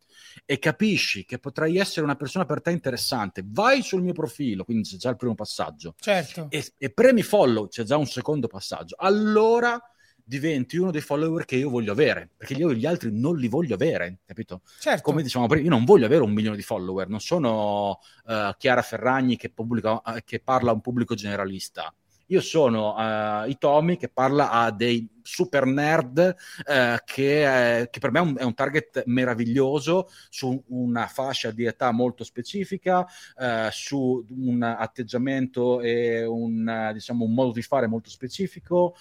e 0.45 0.59
capisci 0.59 1.25
che 1.25 1.39
potrai 1.39 1.77
essere 1.77 2.05
una 2.05 2.15
persona 2.15 2.45
per 2.45 2.61
te 2.61 2.69
interessante, 2.69 3.43
vai 3.43 3.81
sul 3.81 4.03
mio 4.03 4.13
profilo, 4.13 4.63
quindi 4.63 4.87
c'è 4.87 4.97
già 4.97 5.09
il 5.09 5.15
primo 5.15 5.33
passaggio, 5.33 5.95
certo. 5.99 6.47
e, 6.51 6.63
e 6.77 6.91
premi 6.91 7.23
follow, 7.23 7.67
c'è 7.67 7.81
già 7.81 7.97
un 7.97 8.05
secondo 8.05 8.47
passaggio, 8.47 8.95
allora 8.99 9.81
diventi 10.23 10.77
uno 10.77 10.91
dei 10.91 11.01
follower 11.01 11.45
che 11.45 11.55
io 11.55 11.69
voglio 11.69 11.93
avere, 11.93 12.29
perché 12.37 12.53
io 12.53 12.73
gli 12.73 12.85
altri 12.85 13.09
non 13.11 13.35
li 13.35 13.47
voglio 13.47 13.73
avere, 13.73 14.19
capito? 14.23 14.61
Certo. 14.79 15.01
Come 15.01 15.23
diciamo 15.23 15.47
prima, 15.47 15.63
io 15.63 15.69
non 15.71 15.83
voglio 15.83 16.05
avere 16.05 16.21
un 16.21 16.31
milione 16.31 16.57
di 16.57 16.61
follower, 16.61 17.07
non 17.07 17.21
sono 17.21 17.99
uh, 18.25 18.51
Chiara 18.55 18.83
Ferragni 18.83 19.35
che, 19.35 19.49
pubblica, 19.49 19.93
uh, 19.93 20.19
che 20.23 20.39
parla 20.41 20.69
a 20.69 20.73
un 20.73 20.81
pubblico 20.81 21.15
generalista 21.15 21.91
io 22.27 22.41
sono 22.41 22.95
uh, 22.95 23.47
Itomi 23.47 23.97
che 23.97 24.09
parla 24.09 24.51
a 24.51 24.71
dei 24.71 25.07
super 25.21 25.65
nerd 25.65 26.35
uh, 26.59 26.97
che, 27.03 27.81
eh, 27.81 27.89
che, 27.89 27.99
per 27.99 28.11
me 28.11 28.19
è 28.19 28.21
un, 28.21 28.35
è 28.37 28.43
un, 28.43 28.53
target 28.53 29.03
meraviglioso 29.07 30.09
su 30.29 30.63
una 30.67 31.07
fascia 31.07 31.51
di 31.51 31.65
età 31.65 31.91
molto 31.91 32.23
specifica, 32.23 32.99
uh, 32.99 33.69
su 33.71 34.25
un 34.29 34.61
atteggiamento 34.63 35.81
e 35.81 36.25
un, 36.25 36.91
diciamo, 36.93 37.25
un 37.25 37.33
modo 37.33 37.51
di 37.51 37.61
fare 37.61 37.87
molto 37.87 38.09
specifico, 38.09 38.95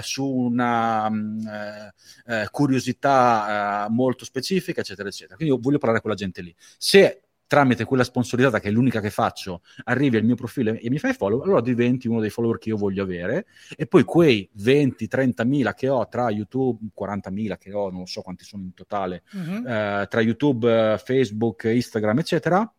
su 0.00 0.26
una 0.26 1.06
um, 1.06 1.92
curiosità 2.50 3.86
molto 3.90 4.24
specifica, 4.24 4.80
eccetera, 4.80 5.08
eccetera. 5.08 5.36
Quindi 5.36 5.54
io 5.54 5.60
voglio 5.60 5.78
parlare 5.78 6.00
con 6.00 6.10
la 6.10 6.16
gente 6.16 6.40
lì. 6.40 6.54
Se 6.78 7.25
tramite 7.46 7.84
quella 7.84 8.04
sponsorizzata 8.04 8.60
che 8.60 8.68
è 8.68 8.70
l'unica 8.70 9.00
che 9.00 9.10
faccio, 9.10 9.62
arrivi 9.84 10.16
al 10.16 10.24
mio 10.24 10.34
profilo 10.34 10.72
e 10.72 10.90
mi 10.90 10.98
fai 10.98 11.14
follow, 11.14 11.42
allora 11.42 11.60
diventi 11.60 12.08
uno 12.08 12.20
dei 12.20 12.30
follower 12.30 12.58
che 12.58 12.70
io 12.70 12.76
voglio 12.76 13.02
avere 13.02 13.46
e 13.76 13.86
poi 13.86 14.04
quei 14.04 14.48
20-30 14.58 15.46
mila 15.46 15.74
che 15.74 15.88
ho 15.88 16.06
tra 16.08 16.30
YouTube, 16.30 16.88
40 16.92 17.30
mila 17.30 17.56
che 17.56 17.72
ho, 17.72 17.90
non 17.90 18.06
so 18.06 18.22
quanti 18.22 18.44
sono 18.44 18.62
in 18.62 18.74
totale, 18.74 19.22
mm-hmm. 19.36 19.66
eh, 19.66 20.06
tra 20.08 20.20
YouTube, 20.20 21.00
Facebook, 21.02 21.64
Instagram, 21.64 22.18
eccetera, 22.18 22.72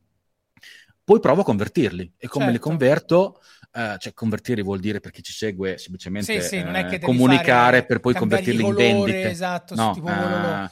poi 1.03 1.19
provo 1.21 1.41
a 1.41 1.45
convertirli 1.45 2.13
e 2.17 2.27
come 2.27 2.45
certo. 2.45 2.59
li 2.59 2.63
converto 2.63 3.39
Uh, 3.69 3.95
cioè 3.97 4.13
convertire 4.13 4.63
vuol 4.63 4.79
dire 4.79 5.01
per 5.01 5.11
chi 5.11 5.21
ci 5.21 5.33
segue 5.33 5.77
semplicemente 5.77 6.41
sì, 6.41 6.47
sì, 6.47 6.55
eh, 6.55 6.99
comunicare 6.99 7.85
per 7.85 7.99
poi 7.99 8.15
convertirli 8.15 8.63
colore, 8.63 8.87
in 8.87 8.95
vendite. 8.95 9.29
Esatto, 9.29 9.75
no, 9.75 9.91
tipo 9.93 10.07
uh, 10.07 10.67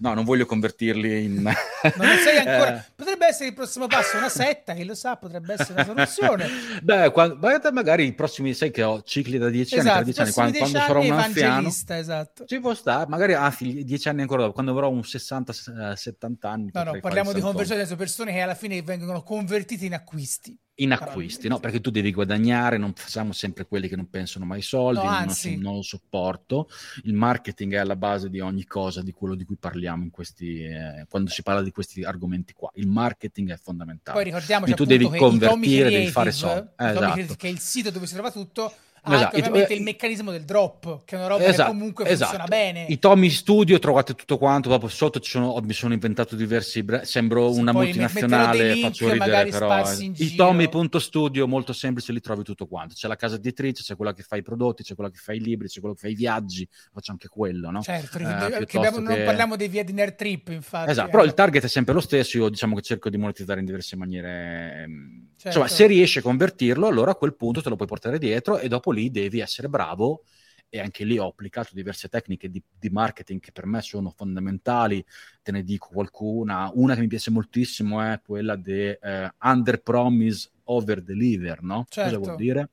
No, 0.00 0.14
non 0.14 0.24
voglio 0.24 0.46
convertirli 0.46 1.24
in... 1.24 1.42
non 1.42 2.16
sei 2.24 2.38
ancora... 2.38 2.78
Eh. 2.78 2.84
Potrebbe 2.96 3.26
essere 3.26 3.48
il 3.48 3.54
prossimo 3.54 3.86
passo, 3.86 4.16
una 4.16 4.30
setta, 4.30 4.72
chi 4.72 4.84
lo 4.84 4.94
sa, 4.94 5.16
potrebbe 5.16 5.52
essere 5.52 5.74
una 5.74 5.84
soluzione. 5.84 6.48
Beh, 6.82 7.10
quando, 7.10 7.38
magari 7.70 8.06
i 8.06 8.14
prossimi, 8.14 8.54
sai 8.54 8.70
che 8.70 8.82
ho 8.82 9.02
cicli 9.02 9.36
da 9.36 9.50
10 9.50 9.76
esatto, 9.76 9.98
anni, 9.98 10.12
13 10.12 10.20
anni, 10.20 10.32
quando, 10.32 10.58
quando 10.58 10.78
sarò 10.78 11.00
un 11.00 11.12
anziano... 11.12 11.68
Esatto. 11.68 12.44
Ci 12.46 12.60
può 12.60 12.72
stare, 12.72 13.08
magari 13.08 13.34
anzi 13.34 13.84
10 13.84 14.08
anni 14.08 14.22
ancora 14.22 14.42
dopo, 14.42 14.54
quando 14.54 14.72
avrò 14.72 14.88
un 14.88 15.00
60-70 15.00 16.34
anni. 16.40 16.70
No, 16.72 16.82
no, 16.82 16.98
parliamo 16.98 17.34
di 17.34 17.40
conversione 17.42 17.82
adesso, 17.82 17.96
persone 17.96 18.32
che 18.32 18.40
alla 18.40 18.54
fine 18.54 18.80
vengono 18.80 19.22
convertite 19.22 19.84
in 19.84 19.92
acquisti. 19.92 20.58
In 20.82 20.92
acquisti, 20.92 21.48
no? 21.48 21.58
Perché 21.58 21.80
tu 21.80 21.90
devi 21.90 22.12
guadagnare, 22.12 22.76
non 22.76 22.92
facciamo 22.94 23.32
sempre 23.32 23.66
quelli 23.66 23.88
che 23.88 23.96
non 23.96 24.08
pensano 24.08 24.44
mai 24.44 24.58
ai 24.58 24.62
soldi, 24.62 25.04
no, 25.04 25.10
non, 25.10 25.34
non, 25.58 25.74
lo 25.76 25.82
sopporto. 25.82 26.68
Il 27.04 27.14
marketing 27.14 27.74
è 27.74 27.78
alla 27.78 27.96
base 27.96 28.28
di 28.30 28.40
ogni 28.40 28.64
cosa, 28.64 29.02
di 29.02 29.12
quello 29.12 29.34
di 29.34 29.44
cui 29.44 29.56
parliamo 29.56 30.02
in 30.02 30.10
questi, 30.10 30.64
eh, 30.64 31.06
quando 31.08 31.30
si 31.30 31.42
parla 31.42 31.62
di 31.62 31.70
questi 31.70 32.02
argomenti 32.02 32.52
qua. 32.52 32.70
Il 32.74 32.88
marketing 32.88 33.52
è 33.52 33.56
fondamentale. 33.56 34.16
Poi 34.16 34.24
ricordiamoci 34.24 34.74
tu 34.74 34.84
devi 34.84 35.08
convertire, 35.08 35.90
devi 35.90 36.10
fare 36.10 36.32
soldi. 36.32 36.68
Eh, 36.76 36.90
esatto. 36.90 37.34
Che 37.36 37.48
è 37.48 37.50
il 37.50 37.60
sito 37.60 37.90
dove 37.90 38.06
si 38.06 38.14
trova 38.14 38.30
tutto 38.30 38.72
esatto. 39.04 39.36
ovviamente 39.36 39.74
il 39.74 39.82
meccanismo 39.82 40.30
del 40.30 40.44
drop, 40.44 41.04
che 41.04 41.14
è 41.16 41.18
una 41.18 41.28
roba 41.28 41.44
esatto, 41.44 41.70
che 41.70 41.76
comunque 41.76 42.04
esatto. 42.06 42.36
funziona 42.36 42.48
bene. 42.48 42.86
I 42.88 42.98
Tommy 42.98 43.30
Studio 43.30 43.78
trovate 43.78 44.14
tutto 44.14 44.38
quanto, 44.38 44.68
dopo 44.68 44.88
sotto 44.88 45.20
ci 45.20 45.30
sono, 45.30 45.58
mi 45.62 45.72
sono 45.72 45.92
inventato 45.92 46.36
diversi 46.36 46.82
brand, 46.82 47.04
sembro 47.04 47.52
sì, 47.52 47.58
una 47.60 47.72
multinazionale, 47.72 48.72
link, 48.72 48.86
faccio 48.86 49.12
ridere 49.12 49.50
però. 49.50 49.90
Eh. 49.90 50.12
I 50.16 50.34
Tommy.studio 50.34 51.46
molto 51.46 51.72
semplice, 51.72 52.12
li 52.12 52.20
trovi 52.20 52.42
tutto 52.42 52.66
quanto. 52.66 52.94
C'è 52.94 53.08
la 53.08 53.16
casa 53.16 53.36
editrice, 53.36 53.82
c'è 53.82 53.96
quella 53.96 54.12
che 54.12 54.22
fa 54.22 54.36
i 54.36 54.42
prodotti, 54.42 54.82
c'è 54.82 54.94
quella 54.94 55.10
che 55.10 55.18
fa 55.18 55.32
i 55.32 55.40
libri, 55.40 55.68
c'è 55.68 55.80
quello 55.80 55.94
che 55.94 56.00
fa 56.00 56.08
i 56.08 56.14
viaggi, 56.14 56.68
faccio 56.92 57.12
anche 57.12 57.28
quello, 57.28 57.70
no? 57.70 57.82
Certo, 57.82 58.18
eh, 58.18 58.24
abbiamo, 58.24 58.64
che... 58.64 59.02
non 59.02 59.22
parliamo 59.24 59.56
dei 59.56 59.68
via 59.68 59.84
di 59.84 59.92
nerd 59.92 60.16
trip, 60.16 60.48
infatti. 60.48 60.90
Esatto, 60.90 61.08
eh. 61.08 61.10
però 61.10 61.24
il 61.24 61.34
target 61.34 61.64
è 61.64 61.68
sempre 61.68 61.94
lo 61.94 62.00
stesso, 62.00 62.38
io 62.38 62.48
diciamo 62.48 62.74
che 62.76 62.82
cerco 62.82 63.08
di 63.08 63.16
monetizzare 63.16 63.60
in 63.60 63.66
diverse 63.66 63.96
maniere. 63.96 64.82
Ehm, 64.82 65.28
certo. 65.36 65.58
Insomma, 65.58 65.68
se 65.68 65.86
riesci 65.86 66.18
a 66.18 66.22
convertirlo, 66.22 66.86
allora 66.86 67.12
a 67.12 67.14
quel 67.14 67.34
punto 67.34 67.62
te 67.62 67.68
lo 67.68 67.76
puoi 67.76 67.88
portare 67.88 68.18
dietro 68.18 68.58
e 68.58 68.68
dopo 68.68 68.89
lì 68.90 69.10
devi 69.10 69.40
essere 69.40 69.68
bravo 69.68 70.24
e 70.68 70.78
anche 70.78 71.04
lì 71.04 71.18
ho 71.18 71.26
applicato 71.26 71.70
diverse 71.72 72.08
tecniche 72.08 72.48
di, 72.48 72.62
di, 72.78 72.90
marketing 72.90 73.40
che 73.40 73.50
per 73.50 73.66
me 73.66 73.82
sono 73.82 74.10
fondamentali, 74.16 75.04
te 75.42 75.50
ne 75.50 75.64
dico 75.64 75.88
qualcuna, 75.92 76.70
una 76.74 76.94
che 76.94 77.00
mi 77.00 77.08
piace 77.08 77.30
moltissimo 77.30 78.00
è 78.00 78.20
quella 78.24 78.54
di 78.54 78.88
eh, 78.88 79.34
under 79.42 79.82
promise 79.82 80.50
over 80.64 81.02
deliver, 81.02 81.62
no? 81.62 81.86
Certo. 81.88 82.18
Cosa 82.18 82.24
vuol 82.24 82.36
dire? 82.40 82.70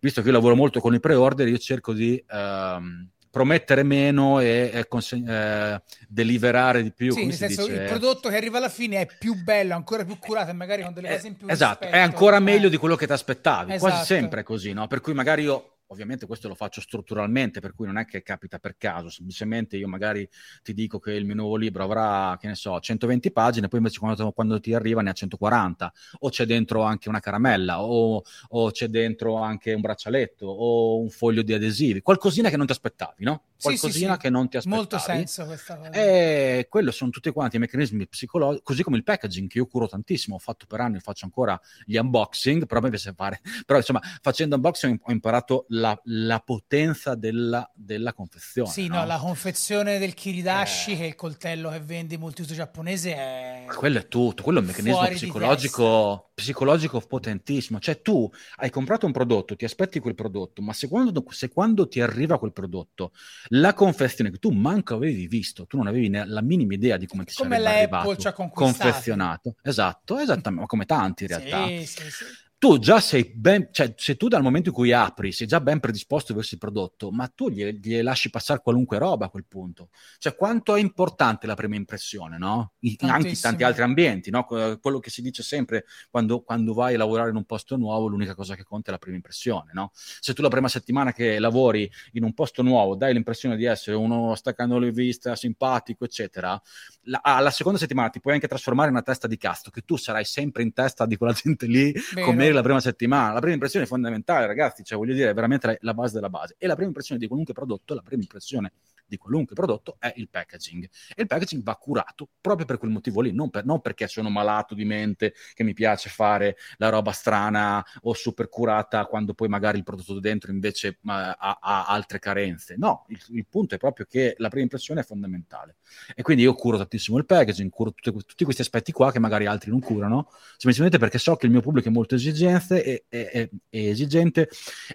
Visto 0.00 0.20
che 0.20 0.28
io 0.28 0.34
lavoro 0.34 0.54
molto 0.54 0.80
con 0.80 0.94
i 0.94 1.00
pre-order, 1.00 1.48
io 1.48 1.58
cerco 1.58 1.94
di... 1.94 2.22
Ehm, 2.28 3.10
promettere 3.30 3.82
meno 3.82 4.40
e, 4.40 4.70
e 4.72 4.88
conseg- 4.88 5.28
eh, 5.28 5.82
deliverare 6.08 6.82
di 6.82 6.92
più. 6.92 7.12
Sì, 7.12 7.26
nel 7.26 7.34
senso 7.34 7.66
dice? 7.66 7.82
il 7.82 7.88
prodotto 7.88 8.28
che 8.28 8.36
arriva 8.36 8.58
alla 8.58 8.68
fine 8.68 9.00
è 9.00 9.08
più 9.18 9.34
bello, 9.34 9.74
ancora 9.74 10.04
più 10.04 10.18
curato 10.18 10.50
e 10.50 10.54
magari 10.54 10.82
con 10.82 10.92
delle 10.92 11.10
cose 11.10 11.26
in 11.28 11.36
più. 11.36 11.46
Esatto, 11.48 11.78
rispetto. 11.80 11.94
è 11.94 12.00
ancora 12.00 12.36
eh. 12.36 12.40
meglio 12.40 12.68
di 12.68 12.76
quello 12.76 12.96
che 12.96 13.06
ti 13.06 13.12
aspettavi, 13.12 13.72
esatto. 13.72 13.90
quasi 13.90 14.06
sempre 14.06 14.40
è 14.40 14.42
così, 14.42 14.72
no? 14.72 14.86
Per 14.88 15.00
cui 15.00 15.14
magari 15.14 15.44
io 15.44 15.69
ovviamente 15.90 16.26
questo 16.26 16.48
lo 16.48 16.54
faccio 16.54 16.80
strutturalmente, 16.80 17.60
per 17.60 17.74
cui 17.74 17.86
non 17.86 17.98
è 17.98 18.04
che 18.04 18.22
capita 18.22 18.58
per 18.58 18.76
caso, 18.76 19.08
semplicemente 19.08 19.76
io 19.76 19.88
magari 19.88 20.28
ti 20.62 20.72
dico 20.72 20.98
che 20.98 21.12
il 21.12 21.24
mio 21.24 21.34
nuovo 21.34 21.56
libro 21.56 21.84
avrà, 21.84 22.36
che 22.40 22.46
ne 22.46 22.54
so, 22.54 22.78
120 22.78 23.32
pagine, 23.32 23.68
poi 23.68 23.78
invece 23.78 23.98
quando, 23.98 24.32
quando 24.32 24.60
ti 24.60 24.72
arriva 24.74 25.02
ne 25.02 25.10
ha 25.10 25.12
140, 25.12 25.92
o 26.20 26.28
c'è 26.28 26.44
dentro 26.46 26.82
anche 26.82 27.08
una 27.08 27.20
caramella, 27.20 27.82
o, 27.82 28.22
o, 28.48 28.70
c'è 28.70 28.86
dentro 28.88 29.36
anche 29.36 29.72
un 29.72 29.80
braccialetto, 29.80 30.46
o 30.46 31.00
un 31.00 31.10
foglio 31.10 31.42
di 31.42 31.52
adesivi, 31.52 32.02
qualcosina 32.02 32.50
che 32.50 32.56
non 32.56 32.66
ti 32.66 32.72
aspettavi, 32.72 33.24
no? 33.24 33.42
Qualcosina 33.60 34.12
sì, 34.12 34.14
sì, 34.14 34.18
che 34.18 34.30
non 34.30 34.48
ti 34.48 34.56
aspettavi. 34.56 34.80
Molto 34.80 34.98
senso 34.98 35.44
questa 35.44 35.76
cosa. 35.76 35.90
E 35.90 36.66
quello 36.68 36.90
sono 36.90 37.10
tutti 37.10 37.30
quanti 37.30 37.56
i 37.56 37.58
meccanismi 37.58 38.06
psicologici, 38.06 38.62
così 38.62 38.82
come 38.82 38.96
il 38.96 39.04
packaging 39.04 39.48
che 39.48 39.58
io 39.58 39.66
curo 39.66 39.86
tantissimo, 39.86 40.36
ho 40.36 40.38
fatto 40.38 40.66
per 40.66 40.80
anni, 40.80 40.98
faccio 41.00 41.24
ancora 41.24 41.60
gli 41.84 41.96
unboxing, 41.96 42.66
però 42.66 42.80
mi 42.80 42.90
piace 42.90 43.12
fare, 43.12 43.40
però 43.66 43.78
insomma 43.78 44.00
facendo 44.20 44.56
unboxing 44.56 44.98
ho 45.02 45.12
imparato 45.12 45.66
la, 45.68 45.98
la 46.04 46.40
potenza 46.40 47.14
della, 47.14 47.68
della, 47.74 48.12
confezione. 48.12 48.70
Sì, 48.70 48.86
no? 48.86 48.96
no? 48.96 49.06
la 49.06 49.18
confezione 49.18 49.98
del 49.98 50.14
kiridashi, 50.14 50.92
eh. 50.92 50.96
che 50.96 51.02
è 51.04 51.06
il 51.06 51.14
coltello 51.14 51.70
che 51.70 51.80
vendi 51.80 52.16
multiuso 52.16 52.54
giapponese, 52.54 53.14
è... 53.14 53.64
Quello 53.66 53.98
è 53.98 54.08
tutto, 54.08 54.42
quello 54.42 54.58
è 54.58 54.62
un 54.62 54.68
meccanismo 54.68 55.06
psicologico, 55.08 56.30
psicologico 56.34 57.00
potentissimo. 57.00 57.78
Cioè 57.78 58.00
tu 58.00 58.30
hai 58.56 58.70
comprato 58.70 59.06
un 59.06 59.12
prodotto, 59.12 59.56
ti 59.56 59.64
aspetti 59.64 60.00
quel 60.00 60.14
prodotto, 60.14 60.62
ma 60.62 60.72
se 60.72 60.88
quando, 60.88 61.24
se 61.30 61.48
quando 61.48 61.88
ti 61.88 62.00
arriva 62.00 62.38
quel 62.38 62.52
prodotto, 62.52 63.12
la 63.52 63.74
confezione 63.74 64.30
che 64.30 64.38
tu 64.38 64.50
manco 64.50 64.94
avevi 64.94 65.26
visto, 65.26 65.66
tu 65.66 65.76
non 65.76 65.86
avevi 65.86 66.10
la 66.10 66.42
minima 66.42 66.74
idea 66.74 66.96
di 66.96 67.06
come 67.06 67.24
ti 67.24 67.34
come 67.34 67.56
sarebbe 67.56 67.76
arrivato, 67.76 68.32
confezionato. 68.52 69.54
Esatto, 69.62 70.18
esattamente, 70.18 70.50
ma 70.50 70.66
come 70.66 70.84
tanti 70.84 71.24
in 71.24 71.28
realtà. 71.30 71.66
Sì, 71.68 71.86
sì, 71.86 72.10
sì 72.10 72.24
tu 72.60 72.78
già 72.78 73.00
sei 73.00 73.24
ben, 73.34 73.70
cioè 73.72 73.94
se 73.96 74.18
tu 74.18 74.28
dal 74.28 74.42
momento 74.42 74.68
in 74.68 74.74
cui 74.74 74.92
apri 74.92 75.32
sei 75.32 75.46
già 75.46 75.62
ben 75.62 75.80
predisposto 75.80 76.34
verso 76.34 76.52
il 76.52 76.60
prodotto, 76.60 77.10
ma 77.10 77.26
tu 77.26 77.48
gli, 77.48 77.64
gli 77.80 78.02
lasci 78.02 78.28
passare 78.28 78.60
qualunque 78.60 78.98
roba 78.98 79.24
a 79.24 79.28
quel 79.30 79.46
punto. 79.48 79.88
Cioè 80.18 80.34
quanto 80.36 80.74
è 80.74 80.80
importante 80.80 81.46
la 81.46 81.54
prima 81.54 81.76
impressione, 81.76 82.36
no? 82.36 82.72
In, 82.80 82.96
anche 82.98 83.28
in 83.28 83.40
tanti 83.40 83.62
altri 83.62 83.82
ambienti, 83.82 84.28
no? 84.28 84.44
Quello 84.44 84.98
che 84.98 85.08
si 85.08 85.22
dice 85.22 85.42
sempre 85.42 85.86
quando, 86.10 86.42
quando, 86.42 86.74
vai 86.74 86.96
a 86.96 86.98
lavorare 86.98 87.30
in 87.30 87.36
un 87.36 87.46
posto 87.46 87.78
nuovo, 87.78 88.08
l'unica 88.08 88.34
cosa 88.34 88.54
che 88.54 88.62
conta 88.62 88.90
è 88.90 88.92
la 88.92 88.98
prima 88.98 89.16
impressione, 89.16 89.70
no? 89.72 89.92
Se 89.94 90.34
tu 90.34 90.42
la 90.42 90.48
prima 90.48 90.68
settimana 90.68 91.14
che 91.14 91.38
lavori 91.38 91.90
in 92.12 92.24
un 92.24 92.34
posto 92.34 92.60
nuovo 92.60 92.94
dai 92.94 93.14
l'impressione 93.14 93.56
di 93.56 93.64
essere 93.64 93.96
uno 93.96 94.34
staccando 94.34 94.78
le 94.78 94.90
viste, 94.90 95.34
simpatico, 95.34 96.04
eccetera, 96.04 96.60
la, 97.04 97.20
alla 97.22 97.50
seconda 97.50 97.78
settimana 97.78 98.10
ti 98.10 98.20
puoi 98.20 98.34
anche 98.34 98.48
trasformare 98.48 98.88
in 98.88 98.96
una 98.96 99.02
testa 99.02 99.26
di 99.26 99.38
casto, 99.38 99.70
che 99.70 99.80
tu 99.80 99.96
sarai 99.96 100.26
sempre 100.26 100.62
in 100.62 100.74
testa 100.74 101.06
di 101.06 101.16
quella 101.16 101.32
gente 101.42 101.64
lì, 101.64 101.90
Vero. 102.12 102.26
come 102.26 102.49
la 102.52 102.62
prima 102.62 102.80
settimana. 102.80 103.32
La 103.32 103.40
prima 103.40 103.54
impressione 103.54 103.84
è 103.84 103.88
fondamentale, 103.88 104.46
ragazzi, 104.46 104.84
cioè 104.84 104.98
voglio 104.98 105.14
dire, 105.14 105.30
è 105.30 105.34
veramente 105.34 105.78
la 105.80 105.94
base 105.94 106.14
della 106.14 106.28
base. 106.28 106.54
E 106.58 106.66
la 106.66 106.74
prima 106.74 106.88
impressione 106.88 107.20
di 107.20 107.26
qualunque 107.26 107.54
prodotto, 107.54 107.94
la 107.94 108.02
prima 108.02 108.22
impressione 108.22 108.72
di 109.10 109.18
qualunque 109.18 109.54
prodotto 109.54 109.96
è 109.98 110.12
il 110.16 110.28
packaging. 110.28 110.88
E 111.14 111.22
il 111.22 111.26
packaging 111.26 111.62
va 111.62 111.76
curato 111.76 112.28
proprio 112.40 112.64
per 112.64 112.78
quel 112.78 112.92
motivo 112.92 113.20
lì, 113.20 113.32
non, 113.32 113.50
per, 113.50 113.64
non, 113.64 113.80
perché 113.80 114.06
sono 114.06 114.30
malato 114.30 114.74
di 114.74 114.84
mente, 114.84 115.34
che 115.52 115.64
mi 115.64 115.74
piace 115.74 116.08
fare 116.08 116.56
la 116.76 116.88
roba 116.88 117.10
strana 117.10 117.84
o 118.02 118.14
super 118.14 118.48
curata 118.48 119.04
quando 119.06 119.34
poi 119.34 119.48
magari 119.48 119.78
il 119.78 119.84
prodotto 119.84 120.20
dentro 120.20 120.52
invece 120.52 120.98
uh, 121.02 121.10
ha, 121.10 121.58
ha, 121.60 121.86
altre 121.86 122.20
carenze. 122.20 122.76
No, 122.78 123.04
il, 123.08 123.20
il, 123.30 123.46
punto 123.48 123.74
è 123.74 123.78
proprio 123.78 124.06
che 124.08 124.34
la 124.38 124.48
prima 124.48 124.62
impressione 124.62 125.00
è 125.00 125.04
fondamentale. 125.04 125.76
E 126.14 126.22
quindi 126.22 126.44
io 126.44 126.54
curo 126.54 126.76
tantissimo 126.76 127.18
il 127.18 127.26
packaging, 127.26 127.68
curo 127.70 127.92
tutte, 127.92 128.12
tutti 128.24 128.44
questi 128.44 128.62
aspetti 128.62 128.92
qua 128.92 129.10
che 129.10 129.18
magari 129.18 129.46
altri 129.46 129.70
non 129.70 129.80
curano, 129.80 130.30
semplicemente 130.56 130.98
perché 130.98 131.18
so 131.18 131.34
che 131.34 131.46
il 131.46 131.52
mio 131.52 131.60
pubblico 131.60 131.88
è 131.88 131.92
molto 131.92 132.14
esigente 132.14 132.84
e, 132.84 133.04
e, 133.08 133.30
e, 133.32 133.50
e 133.68 133.88
esigente 133.88 134.48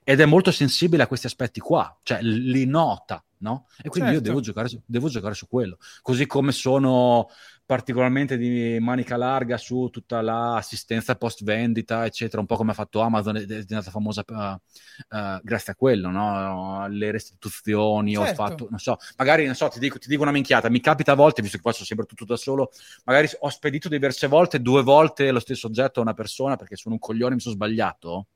ed 0.03 0.21
è 0.21 0.25
molto 0.25 0.51
sensibile 0.51 1.03
a 1.03 1.07
questi 1.07 1.25
aspetti 1.25 1.59
qua, 1.59 1.99
cioè 2.03 2.21
li 2.21 2.65
nota 2.65 3.23
no? 3.39 3.67
E 3.81 3.89
quindi 3.89 4.11
certo. 4.11 4.13
io 4.13 4.21
devo 4.21 4.39
giocare, 4.39 4.67
su, 4.67 4.81
devo 4.85 5.09
giocare 5.09 5.33
su 5.33 5.47
quello. 5.47 5.77
Così 6.01 6.25
come 6.25 6.51
sono 6.51 7.27
particolarmente 7.65 8.37
di 8.37 8.77
manica 8.79 9.17
larga 9.17 9.57
su 9.57 9.89
tutta 9.91 10.21
l'assistenza 10.21 11.15
post 11.15 11.43
vendita, 11.43 12.05
eccetera, 12.05 12.39
un 12.39 12.45
po' 12.47 12.55
come 12.55 12.71
ha 12.71 12.75
fatto 12.75 12.99
Amazon, 13.01 13.37
è 13.37 13.45
diventata 13.45 13.89
famosa 13.89 14.23
uh, 14.27 14.35
uh, 14.35 15.39
grazie 15.41 15.73
a 15.73 15.75
quello, 15.75 16.09
no? 16.09 16.87
Le 16.87 17.11
restituzioni, 17.11 18.13
certo. 18.13 18.29
ho 18.29 18.33
fatto, 18.35 18.67
non 18.69 18.79
so, 18.79 18.97
magari, 19.17 19.45
non 19.45 19.55
so, 19.55 19.67
ti 19.69 19.79
dico, 19.79 19.97
ti 19.97 20.07
dico 20.07 20.21
una 20.21 20.31
minchiata, 20.31 20.69
mi 20.69 20.79
capita 20.79 21.13
a 21.13 21.15
volte, 21.15 21.41
visto 21.41 21.57
che 21.57 21.63
faccio 21.63 21.85
sempre 21.85 22.05
tutto 22.05 22.25
da 22.25 22.37
solo, 22.37 22.71
magari 23.05 23.27
ho 23.39 23.49
spedito 23.49 23.89
diverse 23.89 24.27
volte, 24.27 24.61
due 24.61 24.83
volte 24.83 25.31
lo 25.31 25.39
stesso 25.39 25.65
oggetto 25.67 25.99
a 25.99 26.03
una 26.03 26.13
persona 26.13 26.55
perché 26.57 26.75
sono 26.75 26.93
un 26.93 26.99
coglione 26.99 27.31
e 27.31 27.35
mi 27.35 27.41
sono 27.41 27.55
sbagliato, 27.55 28.27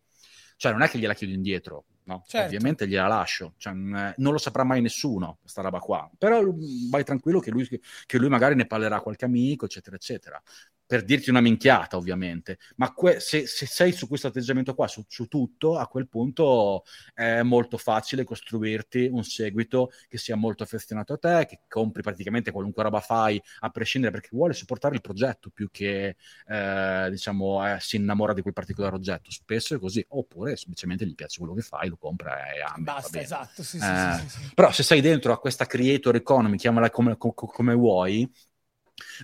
cioè 0.60 0.74
non 0.74 0.82
è 0.82 0.90
che 0.90 1.00
gliela 1.00 1.14
chiedo 1.14 1.34
indietro, 1.34 1.86
no? 2.04 2.26
Certo. 2.28 2.48
Ovviamente 2.48 2.86
gliela 2.86 3.08
lascio, 3.08 3.54
cioè, 3.56 3.72
non 3.72 4.14
lo 4.18 4.38
saprà 4.38 4.66
mai 4.66 4.82
nessuno, 4.82 5.38
questa 5.40 5.62
roba 5.62 5.80
qua. 5.80 6.12
Però 6.18 6.44
vai 6.90 7.06
tranquillo 7.06 7.40
che 7.40 7.50
lui, 7.50 7.66
che 7.66 8.18
lui 8.18 8.28
magari 8.28 8.56
ne 8.56 8.66
parlerà 8.66 9.00
qualche 9.00 9.24
amico, 9.24 9.64
eccetera, 9.64 9.96
eccetera 9.96 10.42
per 10.90 11.04
dirti 11.04 11.30
una 11.30 11.40
minchiata, 11.40 11.98
ovviamente, 11.98 12.58
ma 12.78 12.92
que- 12.94 13.20
se, 13.20 13.46
se, 13.46 13.68
sei 13.68 13.92
su 13.92 14.08
questo 14.08 14.26
atteggiamento 14.26 14.74
qua, 14.74 14.88
su, 14.88 15.06
su, 15.08 15.28
tutto, 15.28 15.78
a 15.78 15.86
quel 15.86 16.08
punto 16.08 16.84
è 17.14 17.44
molto 17.44 17.78
facile 17.78 18.24
costruirti 18.24 19.08
un 19.12 19.24
seguito 19.24 19.92
che 20.08 20.18
sia 20.18 20.36
molto 20.36 20.64
affezionato 20.64 21.14
a 21.14 21.18
te, 21.20 21.46
che 21.48 21.60
compri 21.68 22.02
praticamente 22.02 22.50
qualunque 22.50 22.82
roba 22.82 23.02
fai, 23.02 23.40
a 23.60 23.70
prescindere 23.70 24.12
perché 24.12 24.30
vuole 24.32 24.54
supportare 24.54 24.96
il 24.96 25.02
progetto 25.02 25.52
più 25.52 25.70
che, 25.70 26.16
eh, 26.48 27.08
diciamo, 27.12 27.68
eh, 27.68 27.78
si 27.80 27.98
innamora 27.98 28.34
di 28.34 28.42
quel 28.42 28.54
particolare 28.54 28.96
oggetto. 28.96 29.30
Spesso 29.30 29.76
è 29.76 29.80
così, 29.80 30.04
oppure 30.10 30.56
semplicemente 30.56 31.06
gli 31.06 31.14
piace 31.14 31.38
quello 31.38 31.54
che 31.54 31.62
fai, 31.62 31.88
lo 31.90 31.98
compra 31.98 32.52
e 32.52 32.62
ama. 32.62 32.94
Basta, 32.94 33.22
esatto. 33.22 33.62
Sì, 33.62 33.78
eh, 33.78 33.80
sì, 33.80 34.28
sì, 34.28 34.54
però 34.56 34.72
se 34.72 34.82
sei 34.82 35.02
dentro 35.02 35.34
a 35.34 35.40
questa 35.40 35.68
creator 35.68 36.16
economy, 36.16 36.58
chiamala 36.58 36.90
come, 36.90 37.16
come, 37.16 37.34
come 37.36 37.74
vuoi, 37.76 38.28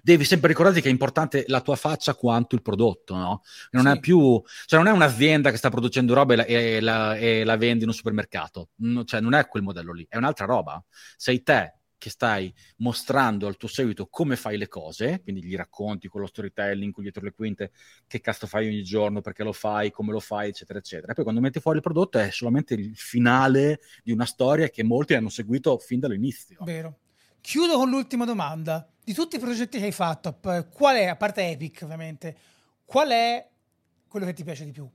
devi 0.01 0.23
sempre 0.23 0.49
ricordarti 0.49 0.81
che 0.81 0.87
è 0.87 0.91
importante 0.91 1.45
la 1.47 1.61
tua 1.61 1.75
faccia 1.75 2.15
quanto 2.15 2.55
il 2.55 2.61
prodotto, 2.61 3.15
no? 3.15 3.41
Non 3.71 3.85
sì. 3.85 3.91
è 3.91 3.99
più, 3.99 4.41
cioè 4.65 4.79
non 4.79 4.87
è 4.87 4.91
un'azienda 4.91 5.51
che 5.51 5.57
sta 5.57 5.69
producendo 5.69 6.13
roba 6.13 6.33
e 6.33 6.37
la, 6.37 6.45
e 6.45 6.79
la, 6.81 7.15
e 7.15 7.43
la 7.43 7.57
vendi 7.57 7.83
in 7.83 7.89
un 7.89 7.95
supermercato, 7.95 8.69
no, 8.77 9.03
cioè 9.03 9.19
non 9.21 9.33
è 9.33 9.47
quel 9.47 9.63
modello 9.63 9.93
lì, 9.93 10.05
è 10.09 10.17
un'altra 10.17 10.45
roba. 10.45 10.83
Sei 11.17 11.43
te 11.43 11.73
che 11.97 12.11
stai 12.11 12.53
mostrando 12.77 13.47
al 13.47 13.57
tuo 13.57 13.67
seguito 13.67 14.07
come 14.07 14.35
fai 14.35 14.57
le 14.57 14.67
cose, 14.67 15.21
quindi 15.23 15.43
gli 15.43 15.55
racconti 15.55 16.07
con 16.07 16.21
lo 16.21 16.27
storytelling, 16.27 16.93
con 16.93 17.01
dietro 17.01 17.23
le 17.23 17.31
quinte, 17.31 17.71
che 18.05 18.21
cazzo 18.21 18.45
fai 18.45 18.67
ogni 18.67 18.83
giorno, 18.83 19.21
perché 19.21 19.43
lo 19.43 19.53
fai, 19.53 19.89
come 19.89 20.11
lo 20.11 20.19
fai, 20.19 20.49
eccetera, 20.49 20.77
eccetera. 20.77 21.11
E 21.11 21.15
poi 21.15 21.23
quando 21.23 21.41
metti 21.41 21.59
fuori 21.59 21.77
il 21.77 21.83
prodotto 21.83 22.19
è 22.19 22.29
solamente 22.29 22.75
il 22.75 22.95
finale 22.95 23.79
di 24.03 24.11
una 24.11 24.25
storia 24.25 24.69
che 24.69 24.83
molti 24.83 25.15
hanno 25.15 25.29
seguito 25.29 25.79
fin 25.79 25.99
dall'inizio. 25.99 26.63
Vero. 26.63 26.99
Chiudo 27.45 27.77
con 27.77 27.91
l'ultima 27.91 28.25
domanda 28.25 28.89
di 29.03 29.13
tutti 29.13 29.35
i 29.35 29.39
progetti 29.39 29.77
che 29.77 29.85
hai 29.85 29.91
fatto, 29.91 30.35
qual 30.71 30.95
è, 30.95 31.05
a 31.05 31.15
parte 31.15 31.47
Epic 31.47 31.81
ovviamente, 31.83 32.35
qual 32.85 33.09
è 33.09 33.47
quello 34.07 34.25
che 34.25 34.33
ti 34.33 34.43
piace 34.43 34.65
di 34.65 34.71
più? 34.71 34.89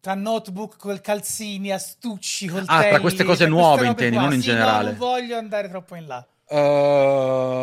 Tra 0.00 0.14
notebook 0.14 0.78
col 0.78 1.02
calzini, 1.02 1.70
astucci, 1.70 2.46
coltelli... 2.46 2.86
Ah, 2.86 2.88
tra 2.88 3.00
queste 3.00 3.24
cose 3.24 3.46
nuove 3.46 3.88
intendi, 3.88 4.16
non 4.16 4.32
in 4.32 4.40
sì, 4.40 4.46
generale. 4.46 4.84
No, 4.84 4.90
non 4.92 4.98
voglio 4.98 5.36
andare 5.36 5.68
troppo 5.68 5.96
in 5.96 6.06
là. 6.06 6.26
Uh, 6.52 7.54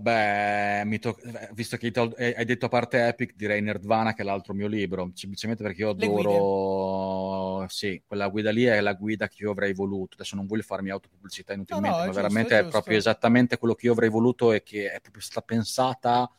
beh, 0.00 0.98
to- 1.00 1.16
visto 1.54 1.76
che 1.76 1.90
hai 2.16 2.44
detto 2.44 2.66
a 2.66 2.68
parte 2.68 3.04
Epic, 3.08 3.34
direi 3.34 3.60
Nerdvana 3.62 4.14
che 4.14 4.22
è 4.22 4.24
l'altro 4.24 4.54
mio 4.54 4.68
libro, 4.68 5.10
semplicemente 5.14 5.64
perché 5.64 5.80
io 5.80 5.90
adoro, 5.90 7.66
sì, 7.68 8.00
quella 8.06 8.28
guida 8.28 8.52
lì 8.52 8.62
è 8.62 8.80
la 8.80 8.92
guida 8.94 9.26
che 9.26 9.42
io 9.42 9.50
avrei 9.50 9.74
voluto. 9.74 10.14
Adesso 10.14 10.36
non 10.36 10.46
voglio 10.46 10.62
farmi 10.62 10.90
autopubblicità 10.90 11.52
inutilmente, 11.52 11.96
no, 11.96 11.98
no, 11.98 12.04
ma 12.06 12.12
giusto, 12.12 12.20
veramente 12.20 12.58
è, 12.58 12.60
è 12.60 12.68
proprio 12.68 12.96
esattamente 12.96 13.58
quello 13.58 13.74
che 13.74 13.86
io 13.86 13.92
avrei 13.92 14.08
voluto 14.08 14.52
e 14.52 14.62
che 14.62 14.92
è 14.92 15.00
proprio 15.00 15.22
stata 15.22 15.44
pensata 15.44 16.30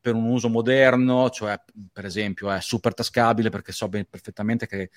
per 0.00 0.14
un 0.14 0.24
uso 0.24 0.48
moderno, 0.48 1.28
cioè 1.28 1.60
per 1.92 2.06
esempio 2.06 2.50
è 2.50 2.60
super 2.62 2.94
tascabile 2.94 3.50
perché 3.50 3.70
so 3.70 3.86
ben, 3.88 4.06
perfettamente 4.08 4.66
che 4.66 4.88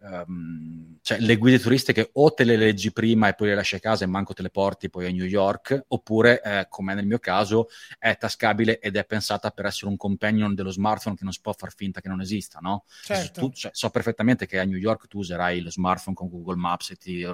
um, 0.00 0.98
cioè, 1.02 1.18
le 1.20 1.36
guide 1.36 1.58
turistiche 1.58 2.10
o 2.12 2.32
te 2.32 2.44
le 2.44 2.56
leggi 2.56 2.92
prima 2.92 3.28
e 3.28 3.34
poi 3.34 3.48
le 3.48 3.54
lasci 3.54 3.76
a 3.76 3.80
casa 3.80 4.04
e 4.04 4.06
manco 4.06 4.34
te 4.34 4.42
le 4.42 4.50
porti 4.50 4.90
poi 4.90 5.06
a 5.06 5.10
New 5.10 5.24
York, 5.24 5.84
oppure, 5.88 6.42
eh, 6.42 6.66
come 6.68 6.94
nel 6.94 7.06
mio 7.06 7.18
caso, 7.18 7.68
è 7.98 8.16
tascabile 8.16 8.78
ed 8.78 8.96
è 8.96 9.04
pensata 9.04 9.50
per 9.50 9.66
essere 9.66 9.90
un 9.90 9.96
companion 9.96 10.54
dello 10.54 10.70
smartphone 10.70 11.16
che 11.16 11.24
non 11.24 11.32
si 11.32 11.40
può 11.40 11.52
far 11.52 11.72
finta 11.74 12.00
che 12.00 12.08
non 12.08 12.20
esista, 12.20 12.58
no? 12.60 12.84
Certo. 13.02 13.40
Tu, 13.40 13.52
cioè, 13.52 13.70
so 13.74 13.90
perfettamente 13.90 14.46
che 14.46 14.58
a 14.58 14.64
New 14.64 14.76
York 14.76 15.06
tu 15.06 15.18
userai 15.18 15.60
lo 15.60 15.70
smartphone 15.70 16.16
con 16.16 16.28
Google 16.28 16.56
Maps 16.56 16.90
e 16.90 16.96
ti, 16.96 17.26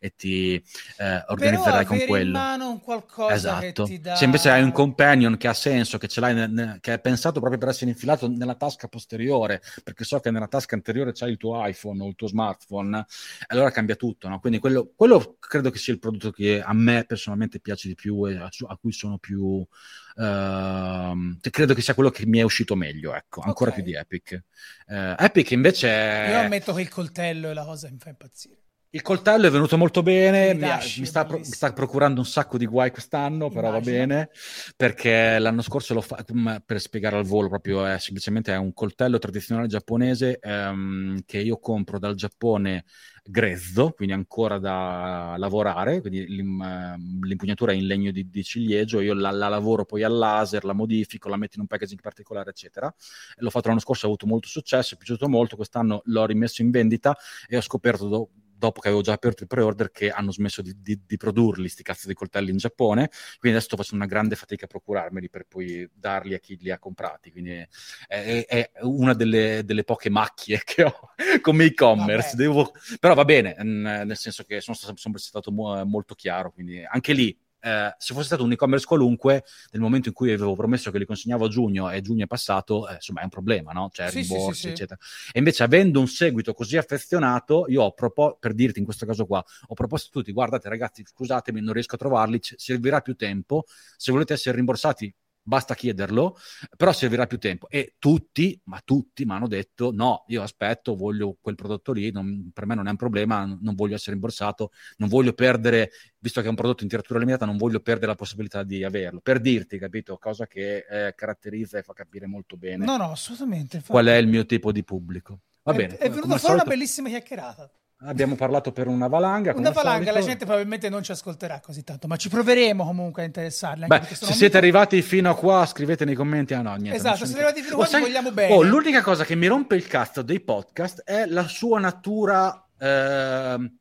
e 0.00 0.14
ti 0.16 0.62
eh, 0.98 1.24
organizzerai 1.26 1.84
con 1.84 1.98
quello. 2.06 2.26
in 2.26 2.30
mano 2.30 2.70
un 2.70 2.80
qualcosa 2.80 3.34
esatto. 3.34 3.84
che 3.84 3.90
ti 3.90 4.00
dà... 4.00 4.16
Se 4.16 4.24
invece 4.24 4.50
hai 4.50 4.62
un 4.62 4.72
companion 4.72 5.36
che 5.36 5.48
ha 5.48 5.54
senso, 5.54 5.98
che 5.98 6.08
ce 6.08 6.20
l'hai, 6.20 6.34
ne, 6.34 6.78
che 6.80 6.94
è 6.94 7.00
pensato 7.00 7.40
proprio 7.40 7.58
per 7.58 7.68
essere 7.68 7.90
infilato 7.90 8.28
nella 8.28 8.54
tasca 8.54 8.88
posteriore, 8.88 9.60
perché 9.82 10.04
so 10.04 10.20
che 10.20 10.30
nella 10.30 10.48
tasca 10.48 10.74
anteriore 10.74 11.12
c'hai 11.12 11.30
il 11.30 11.36
tuo 11.36 11.64
iPhone 11.66 11.97
iPhone 11.98 12.02
o 12.02 12.08
il 12.08 12.14
tuo 12.14 12.28
smartphone, 12.28 13.04
allora 13.48 13.70
cambia 13.70 13.96
tutto. 13.96 14.28
No? 14.28 14.38
Quindi 14.38 14.58
quello, 14.58 14.92
quello, 14.94 15.36
credo 15.38 15.70
che 15.70 15.78
sia 15.78 15.92
il 15.92 15.98
prodotto 15.98 16.30
che 16.30 16.60
a 16.60 16.72
me 16.72 17.04
personalmente 17.04 17.60
piace 17.60 17.88
di 17.88 17.94
più 17.94 18.28
e 18.28 18.36
a, 18.36 18.48
a 18.66 18.76
cui 18.76 18.92
sono 18.92 19.18
più... 19.18 19.66
Uh, 20.14 21.38
credo 21.50 21.74
che 21.74 21.80
sia 21.80 21.94
quello 21.94 22.10
che 22.10 22.26
mi 22.26 22.38
è 22.38 22.42
uscito 22.42 22.74
meglio, 22.74 23.14
ecco, 23.14 23.40
ancora 23.40 23.70
okay. 23.70 23.82
più 23.82 23.92
di 23.92 23.98
Epic. 23.98 24.42
Uh, 24.86 25.14
Epic 25.16 25.50
invece... 25.52 25.88
Io 25.88 26.38
ammetto 26.38 26.72
che 26.74 26.80
il 26.80 26.88
coltello 26.88 27.50
è 27.50 27.54
la 27.54 27.64
cosa 27.64 27.86
che 27.86 27.92
mi 27.92 27.98
fa 28.00 28.08
impazzire. 28.08 28.67
Il 28.90 29.02
coltello 29.02 29.46
è 29.46 29.50
venuto 29.50 29.76
molto 29.76 30.02
bene, 30.02 30.54
mi, 30.54 30.66
mi, 30.98 31.04
sta 31.04 31.26
pro- 31.26 31.36
mi, 31.36 31.44
sta 31.44 31.74
procurando 31.74 32.20
un 32.20 32.26
sacco 32.26 32.56
di 32.56 32.64
guai 32.64 32.90
quest'anno, 32.90 33.50
però 33.50 33.68
Immagino. 33.68 33.96
va 33.96 33.98
bene, 33.98 34.30
perché 34.76 35.38
l'anno 35.38 35.60
scorso 35.60 35.92
lo 35.92 36.00
fa, 36.00 36.24
per 36.64 36.80
spiegare 36.80 37.16
al 37.16 37.26
volo 37.26 37.48
proprio, 37.48 37.84
è 37.84 37.98
semplicemente 37.98 38.50
è 38.50 38.56
un 38.56 38.72
coltello 38.72 39.18
tradizionale 39.18 39.66
giapponese 39.66 40.38
ehm, 40.40 41.20
che 41.26 41.38
io 41.38 41.58
compro 41.58 41.98
dal 41.98 42.14
Giappone 42.14 42.84
grezzo, 43.22 43.90
quindi 43.90 44.14
ancora 44.14 44.58
da 44.58 45.34
lavorare, 45.36 46.00
quindi 46.00 46.24
ehm, 46.24 47.22
l'impugnatura 47.24 47.72
è 47.72 47.74
in 47.74 47.86
legno 47.86 48.10
di, 48.10 48.30
di 48.30 48.42
ciliegio, 48.42 49.00
io 49.00 49.12
la, 49.12 49.30
la, 49.30 49.48
lavoro 49.48 49.84
poi 49.84 50.02
al 50.02 50.16
laser, 50.16 50.64
la 50.64 50.72
modifico, 50.72 51.28
la 51.28 51.36
metto 51.36 51.56
in 51.56 51.60
un 51.60 51.66
packaging 51.66 52.00
particolare, 52.00 52.48
eccetera. 52.48 52.90
L'ho 53.36 53.50
fatto 53.50 53.68
l'anno 53.68 53.80
scorso, 53.80 54.06
ha 54.06 54.08
avuto 54.08 54.26
molto 54.26 54.48
successo, 54.48 54.94
è 54.94 54.96
piaciuto 54.96 55.28
molto, 55.28 55.56
quest'anno 55.56 56.00
l'ho 56.06 56.24
rimesso 56.24 56.62
in 56.62 56.70
vendita 56.70 57.14
e 57.46 57.58
ho 57.58 57.60
scoperto... 57.60 58.08
Do- 58.08 58.30
dopo 58.58 58.80
che 58.80 58.88
avevo 58.88 59.02
già 59.02 59.12
aperto 59.12 59.44
il 59.44 59.48
pre-order, 59.48 59.90
che 59.90 60.10
hanno 60.10 60.32
smesso 60.32 60.62
di, 60.62 60.74
di, 60.82 61.00
di 61.06 61.16
produrli, 61.16 61.68
sti 61.68 61.82
cazzo 61.82 62.08
di 62.08 62.14
coltelli 62.14 62.50
in 62.50 62.56
Giappone, 62.56 63.08
quindi 63.38 63.56
adesso 63.56 63.66
sto 63.66 63.76
facendo 63.76 64.04
una 64.04 64.12
grande 64.12 64.34
fatica 64.34 64.64
a 64.64 64.68
procurarmeli 64.68 65.30
per 65.30 65.44
poi 65.46 65.88
darli 65.94 66.34
a 66.34 66.38
chi 66.38 66.56
li 66.60 66.70
ha 66.70 66.78
comprati, 66.78 67.30
quindi 67.30 67.52
è, 67.52 67.66
è, 68.06 68.46
è 68.46 68.70
una 68.82 69.14
delle, 69.14 69.62
delle, 69.64 69.84
poche 69.84 70.10
macchie 70.10 70.60
che 70.66 70.82
ho 70.82 71.12
come 71.40 71.66
e-commerce, 71.66 72.36
Devo... 72.36 72.72
però 72.98 73.14
va 73.14 73.24
bene, 73.24 73.54
nel 73.62 74.16
senso 74.16 74.42
che 74.42 74.60
sono, 74.60 74.76
stato, 74.76 74.96
sempre 74.96 75.20
stato 75.20 75.52
molto 75.52 76.14
chiaro, 76.14 76.50
quindi 76.50 76.84
anche 76.84 77.12
lì 77.12 77.36
eh, 77.60 77.94
se 77.98 78.14
fosse 78.14 78.26
stato 78.26 78.44
un 78.44 78.52
e-commerce 78.52 78.86
qualunque, 78.86 79.44
nel 79.72 79.80
momento 79.80 80.08
in 80.08 80.14
cui 80.14 80.32
avevo 80.32 80.54
promesso 80.54 80.90
che 80.90 80.98
li 80.98 81.04
consegnavo 81.04 81.46
a 81.46 81.48
giugno 81.48 81.90
e 81.90 82.00
giugno 82.00 82.24
è 82.24 82.26
passato, 82.26 82.88
eh, 82.88 82.94
insomma 82.94 83.20
è 83.20 83.24
un 83.24 83.30
problema, 83.30 83.72
no? 83.72 83.90
Cioè 83.92 84.10
sì, 84.10 84.20
rimborsi, 84.20 84.54
sì, 84.54 84.60
sì, 84.60 84.68
eccetera. 84.68 84.98
E 85.32 85.38
invece 85.38 85.62
avendo 85.62 86.00
un 86.00 86.08
seguito 86.08 86.52
così 86.54 86.76
affezionato, 86.76 87.66
io 87.68 87.82
ho 87.82 87.92
proposto, 87.92 88.38
per 88.40 88.54
dirti 88.54 88.78
in 88.78 88.84
questo 88.84 89.06
caso 89.06 89.26
qua, 89.26 89.44
ho 89.66 89.74
proposto 89.74 90.08
a 90.08 90.12
tutti, 90.12 90.32
guardate 90.32 90.68
ragazzi, 90.68 91.04
scusatemi, 91.04 91.60
non 91.60 91.72
riesco 91.72 91.94
a 91.94 91.98
trovarli, 91.98 92.38
c- 92.40 92.54
servirà 92.56 93.00
più 93.00 93.14
tempo, 93.14 93.64
se 93.96 94.12
volete 94.12 94.34
essere 94.34 94.56
rimborsati 94.56 95.12
basta 95.48 95.74
chiederlo, 95.74 96.36
però 96.76 96.92
servirà 96.92 97.26
più 97.26 97.38
tempo. 97.38 97.68
E 97.70 97.94
tutti, 97.98 98.60
ma 98.64 98.80
tutti 98.84 99.24
mi 99.24 99.32
hanno 99.32 99.48
detto 99.48 99.90
no, 99.92 100.24
io 100.28 100.42
aspetto, 100.42 100.94
voglio 100.94 101.38
quel 101.40 101.54
prodotto 101.54 101.92
lì, 101.92 102.12
non, 102.12 102.50
per 102.52 102.66
me 102.66 102.74
non 102.74 102.86
è 102.86 102.90
un 102.90 102.96
problema, 102.96 103.44
non 103.44 103.74
voglio 103.74 103.94
essere 103.94 104.12
rimborsato, 104.12 104.70
non 104.98 105.08
voglio 105.08 105.32
perdere, 105.32 105.90
visto 106.18 106.40
che 106.40 106.46
è 106.46 106.50
un 106.50 106.56
prodotto 106.56 106.82
in 106.82 106.90
tiratura 106.90 107.18
limitata, 107.18 107.46
non 107.46 107.56
voglio 107.56 107.80
perdere 107.80 108.08
la 108.08 108.14
possibilità 108.14 108.62
di 108.62 108.84
averlo. 108.84 109.20
Per 109.20 109.40
dirti, 109.40 109.78
capito, 109.78 110.18
cosa 110.18 110.46
che 110.46 110.84
eh, 110.88 111.14
caratterizza 111.14 111.78
e 111.78 111.82
fa 111.82 111.94
capire 111.94 112.26
molto 112.26 112.56
bene. 112.58 112.84
No, 112.84 112.98
no, 112.98 113.10
assolutamente. 113.10 113.82
Qual 113.86 114.06
è 114.06 114.16
il 114.16 114.28
mio 114.28 114.44
tipo 114.44 114.70
di 114.70 114.84
pubblico. 114.84 115.40
Va 115.62 115.72
è, 115.72 115.76
bene. 115.76 115.96
È 115.96 116.10
venuta 116.10 116.26
fuori 116.26 116.40
solito... 116.40 116.62
una 116.62 116.64
bellissima 116.64 117.08
chiacchierata. 117.08 117.72
Abbiamo 118.02 118.36
parlato 118.36 118.70
per 118.70 118.86
una 118.86 119.08
valanga. 119.08 119.52
Una 119.56 119.70
valanga, 119.70 120.12
la 120.12 120.20
gente 120.20 120.44
probabilmente 120.44 120.88
non 120.88 121.02
ci 121.02 121.10
ascolterà 121.10 121.58
così 121.58 121.82
tanto, 121.82 122.06
ma 122.06 122.14
ci 122.14 122.28
proveremo 122.28 122.84
comunque 122.84 123.22
a 123.22 123.24
interessarli. 123.24 123.86
Beh, 123.86 124.02
se 124.04 124.14
siete 124.14 124.42
molto... 124.42 124.56
arrivati 124.58 125.02
fino 125.02 125.30
a 125.30 125.34
qua, 125.34 125.66
scrivete 125.66 126.04
nei 126.04 126.14
commenti. 126.14 126.54
Ah 126.54 126.62
no, 126.62 126.76
niente. 126.76 126.96
Esatto, 126.96 127.18
se 127.18 127.26
siete 127.26 127.42
arrivati 127.42 127.62
fino 127.62 127.74
a 127.74 127.78
qua, 127.78 127.86
sai... 127.86 128.00
vogliamo 128.02 128.30
bene. 128.30 128.54
Oh, 128.54 128.62
l'unica 128.62 129.02
cosa 129.02 129.24
che 129.24 129.34
mi 129.34 129.48
rompe 129.48 129.74
il 129.74 129.88
cazzo 129.88 130.22
dei 130.22 130.40
podcast 130.40 131.02
è 131.02 131.26
la 131.26 131.48
sua 131.48 131.80
natura. 131.80 132.68
Eh, 132.78 133.72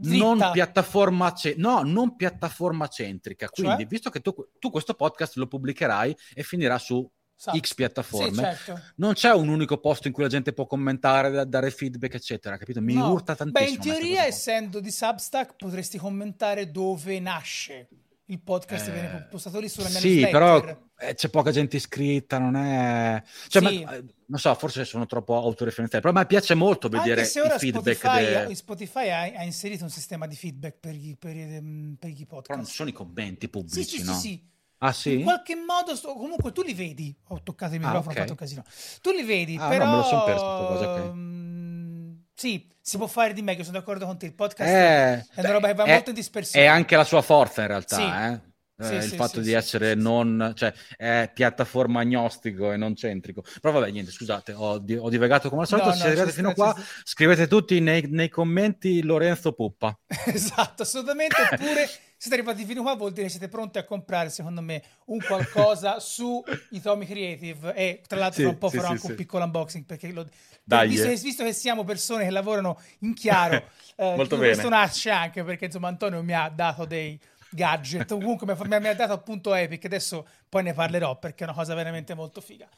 non 0.00 0.50
piattaforma, 0.52 1.32
ce- 1.32 1.54
no, 1.58 1.82
non 1.82 2.14
piattaforma 2.14 2.86
centrica. 2.86 3.48
Quindi, 3.48 3.78
cioè? 3.78 3.86
visto 3.86 4.10
che 4.10 4.20
tu, 4.20 4.32
tu 4.60 4.70
questo 4.70 4.94
podcast 4.94 5.34
lo 5.36 5.48
pubblicherai 5.48 6.16
e 6.34 6.42
finirà 6.44 6.78
su. 6.78 7.04
X 7.38 7.74
piattaforme, 7.74 8.32
sì, 8.32 8.40
certo. 8.40 8.80
non 8.96 9.12
c'è 9.12 9.32
un 9.32 9.48
unico 9.48 9.78
posto 9.78 10.08
in 10.08 10.12
cui 10.12 10.24
la 10.24 10.28
gente 10.28 10.52
può 10.52 10.66
commentare, 10.66 11.48
dare 11.48 11.70
feedback, 11.70 12.14
eccetera. 12.14 12.56
Capito? 12.56 12.80
Mi 12.80 12.94
no. 12.94 13.12
urta 13.12 13.36
tantissimo. 13.36 13.66
Beh, 13.66 13.74
in 13.74 13.80
teoria, 13.80 14.24
essendo 14.24 14.80
di 14.80 14.90
Substack, 14.90 15.54
potresti 15.56 15.98
commentare 15.98 16.70
dove 16.70 17.20
nasce 17.20 17.88
il 18.30 18.40
podcast 18.40 18.88
eh, 18.88 18.92
viene 18.92 19.26
postato 19.30 19.58
lì 19.58 19.68
sulla 19.68 19.88
mia 19.88 19.98
Sì, 20.00 20.26
però 20.30 20.62
eh, 20.98 21.14
c'è 21.14 21.28
poca 21.28 21.50
gente 21.50 21.76
iscritta, 21.76 22.38
non 22.38 22.56
è... 22.56 23.22
Cioè, 23.46 23.62
sì. 23.66 23.82
ma, 23.84 23.94
eh, 23.94 24.04
non 24.26 24.38
so, 24.38 24.54
forse 24.54 24.84
sono 24.84 25.06
troppo 25.06 25.36
autoreferenziali, 25.36 26.04
però 26.04 26.16
a 26.16 26.20
me 26.20 26.26
piace 26.26 26.54
molto 26.54 26.88
vedere 26.88 27.20
Anche 27.20 27.24
se 27.24 27.40
ora 27.40 27.54
i 27.54 27.58
feedback. 27.58 27.96
Spotify, 27.96 28.46
de... 28.48 28.54
Spotify 28.54 29.08
ha, 29.08 29.20
ha, 29.20 29.44
inserito 29.44 29.84
un 29.84 29.90
sistema 29.90 30.26
di 30.26 30.36
feedback 30.36 30.76
per 30.78 30.94
per 31.18 32.10
gli 32.10 32.26
podcast. 32.26 32.46
Però 32.46 32.56
non 32.56 32.66
sono 32.66 32.88
i 32.90 32.92
commenti 32.92 33.48
pubblici, 33.48 33.82
sì, 33.82 33.98
sì, 33.98 34.04
no? 34.04 34.12
Sì, 34.14 34.28
sì, 34.28 34.42
Ah, 34.78 34.92
sì? 34.92 35.14
In 35.14 35.22
qualche 35.24 35.56
modo, 35.56 35.96
sto... 35.96 36.14
comunque 36.14 36.52
tu 36.52 36.62
li 36.62 36.74
vedi. 36.74 37.14
Ho 37.28 37.42
toccato 37.42 37.74
il 37.74 37.80
microfono, 37.80 38.10
ah, 38.10 38.10
okay. 38.10 38.16
ho 38.16 38.20
fatto 38.20 38.32
un 38.32 38.38
casino. 38.38 38.64
Tu 39.00 39.10
li 39.10 39.24
vedi, 39.24 39.56
ah, 39.58 39.68
però. 39.68 39.84
No, 39.84 39.90
me 39.90 39.96
lo 39.96 40.02
sono 40.04 40.24
perso 40.24 40.44
cosa, 40.44 40.92
okay. 40.92 41.08
um, 41.08 42.22
sì, 42.34 42.68
si 42.80 42.96
può 42.96 43.06
fare 43.06 43.32
di 43.32 43.42
meglio, 43.42 43.64
sono 43.64 43.78
d'accordo 43.78 44.06
con 44.06 44.16
te. 44.16 44.26
Il 44.26 44.34
podcast 44.34 44.70
eh, 44.70 45.26
è 45.34 45.40
una 45.40 45.50
roba 45.50 45.66
che 45.66 45.74
va 45.74 45.84
è, 45.84 45.92
molto 45.92 46.10
in 46.10 46.14
dispersione. 46.14 46.64
È 46.64 46.68
anche 46.68 46.96
la 46.96 47.04
sua 47.04 47.22
forza, 47.22 47.62
in 47.62 47.66
realtà. 47.66 47.96
Sì. 47.96 48.02
Eh? 48.02 48.46
Sì, 48.80 48.94
eh, 48.94 49.02
sì, 49.02 49.08
il 49.08 49.14
fatto 49.14 49.40
di 49.40 49.52
essere 49.52 49.96
non, 49.96 50.52
cioè, 50.54 50.72
è 50.96 51.28
piattaforma 51.34 52.00
agnostico 52.00 52.70
e 52.70 52.76
non 52.76 52.94
centrico. 52.94 53.42
Però 53.60 53.74
vabbè, 53.74 53.90
niente, 53.90 54.12
scusate, 54.12 54.52
ho, 54.52 54.78
di, 54.78 54.94
ho 54.94 55.08
divagato 55.08 55.48
come 55.48 55.62
al 55.62 55.66
solito. 55.66 55.88
No, 55.88 55.94
Se 55.94 56.02
no, 56.02 56.08
arrivate 56.10 56.30
fino 56.30 56.50
a 56.50 56.54
qua, 56.54 56.76
scrivete 57.02 57.48
tutti 57.48 57.80
nei, 57.80 58.02
nei, 58.08 58.28
commenti 58.28 59.02
Lorenzo 59.02 59.52
Puppa. 59.52 59.98
esatto, 60.26 60.82
assolutamente. 60.82 61.34
Oppure 61.42 61.88
siete 62.20 62.36
arrivati 62.36 62.64
fino 62.64 62.82
qua, 62.82 62.96
vuol 62.96 63.12
dire 63.12 63.26
che 63.26 63.30
siete 63.30 63.46
pronti 63.46 63.78
a 63.78 63.84
comprare, 63.84 64.28
secondo 64.28 64.60
me, 64.60 64.82
un 65.06 65.20
qualcosa 65.20 66.00
su 66.00 66.42
Itomi 66.70 67.06
Creative. 67.06 67.72
E 67.74 68.02
tra 68.06 68.18
l'altro, 68.18 68.42
tra 68.42 68.50
un 68.50 68.58
po' 68.58 68.70
farò 68.70 68.88
anche 68.88 69.06
un 69.06 69.14
piccolo 69.14 69.44
unboxing 69.44 69.84
perché 69.84 70.10
lo, 70.10 70.26
Dai, 70.64 70.88
visto, 70.88 71.06
eh. 71.06 71.14
visto, 71.14 71.44
che 71.44 71.52
siamo 71.52 71.84
persone 71.84 72.24
che 72.24 72.30
lavorano 72.30 72.80
in 73.00 73.14
chiaro, 73.14 73.54
eh, 73.94 74.14
Molto 74.16 74.36
bene. 74.36 74.48
questo 74.48 74.68
nasce 74.68 75.10
anche 75.10 75.44
perché 75.44 75.66
insomma 75.66 75.86
Antonio 75.86 76.20
mi 76.24 76.34
ha 76.34 76.48
dato 76.48 76.84
dei 76.84 77.18
gadget. 77.50 78.08
Comunque 78.08 78.52
mi 78.66 78.88
ha 78.88 78.94
dato 78.94 79.12
appunto 79.12 79.54
Epic, 79.54 79.84
adesso 79.84 80.26
poi 80.48 80.64
ne 80.64 80.74
parlerò 80.74 81.16
perché 81.20 81.44
è 81.44 81.46
una 81.46 81.56
cosa 81.56 81.74
veramente 81.74 82.14
molto 82.14 82.40
figa. 82.40 82.68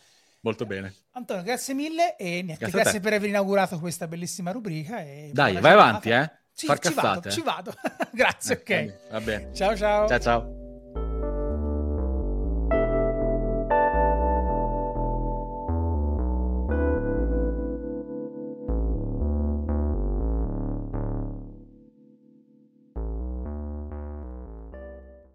Molto 0.42 0.66
bene. 0.66 0.94
Antonio, 1.12 1.42
grazie 1.42 1.72
mille 1.72 2.16
e 2.16 2.42
niente, 2.42 2.56
grazie, 2.56 2.80
grazie 2.80 3.00
per 3.00 3.14
aver 3.14 3.28
inaugurato 3.28 3.78
questa 3.78 4.06
bellissima 4.06 4.52
rubrica. 4.52 5.02
Dai, 5.32 5.58
vai 5.58 5.72
avanti, 5.72 6.10
eh? 6.10 6.30
Sì, 6.61 6.66
Far 6.66 6.78
ci 6.78 6.93
cazzate. 6.93 7.07
vado, 7.09 7.31
ci 7.31 7.41
vado. 7.41 7.73
grazie, 8.12 8.55
ok. 8.57 9.11
Va 9.11 9.20
bene. 9.20 9.55
Ciao 9.55 9.74
ciao. 9.74 10.07
Ciao 10.07 10.19
ciao. 10.20 10.60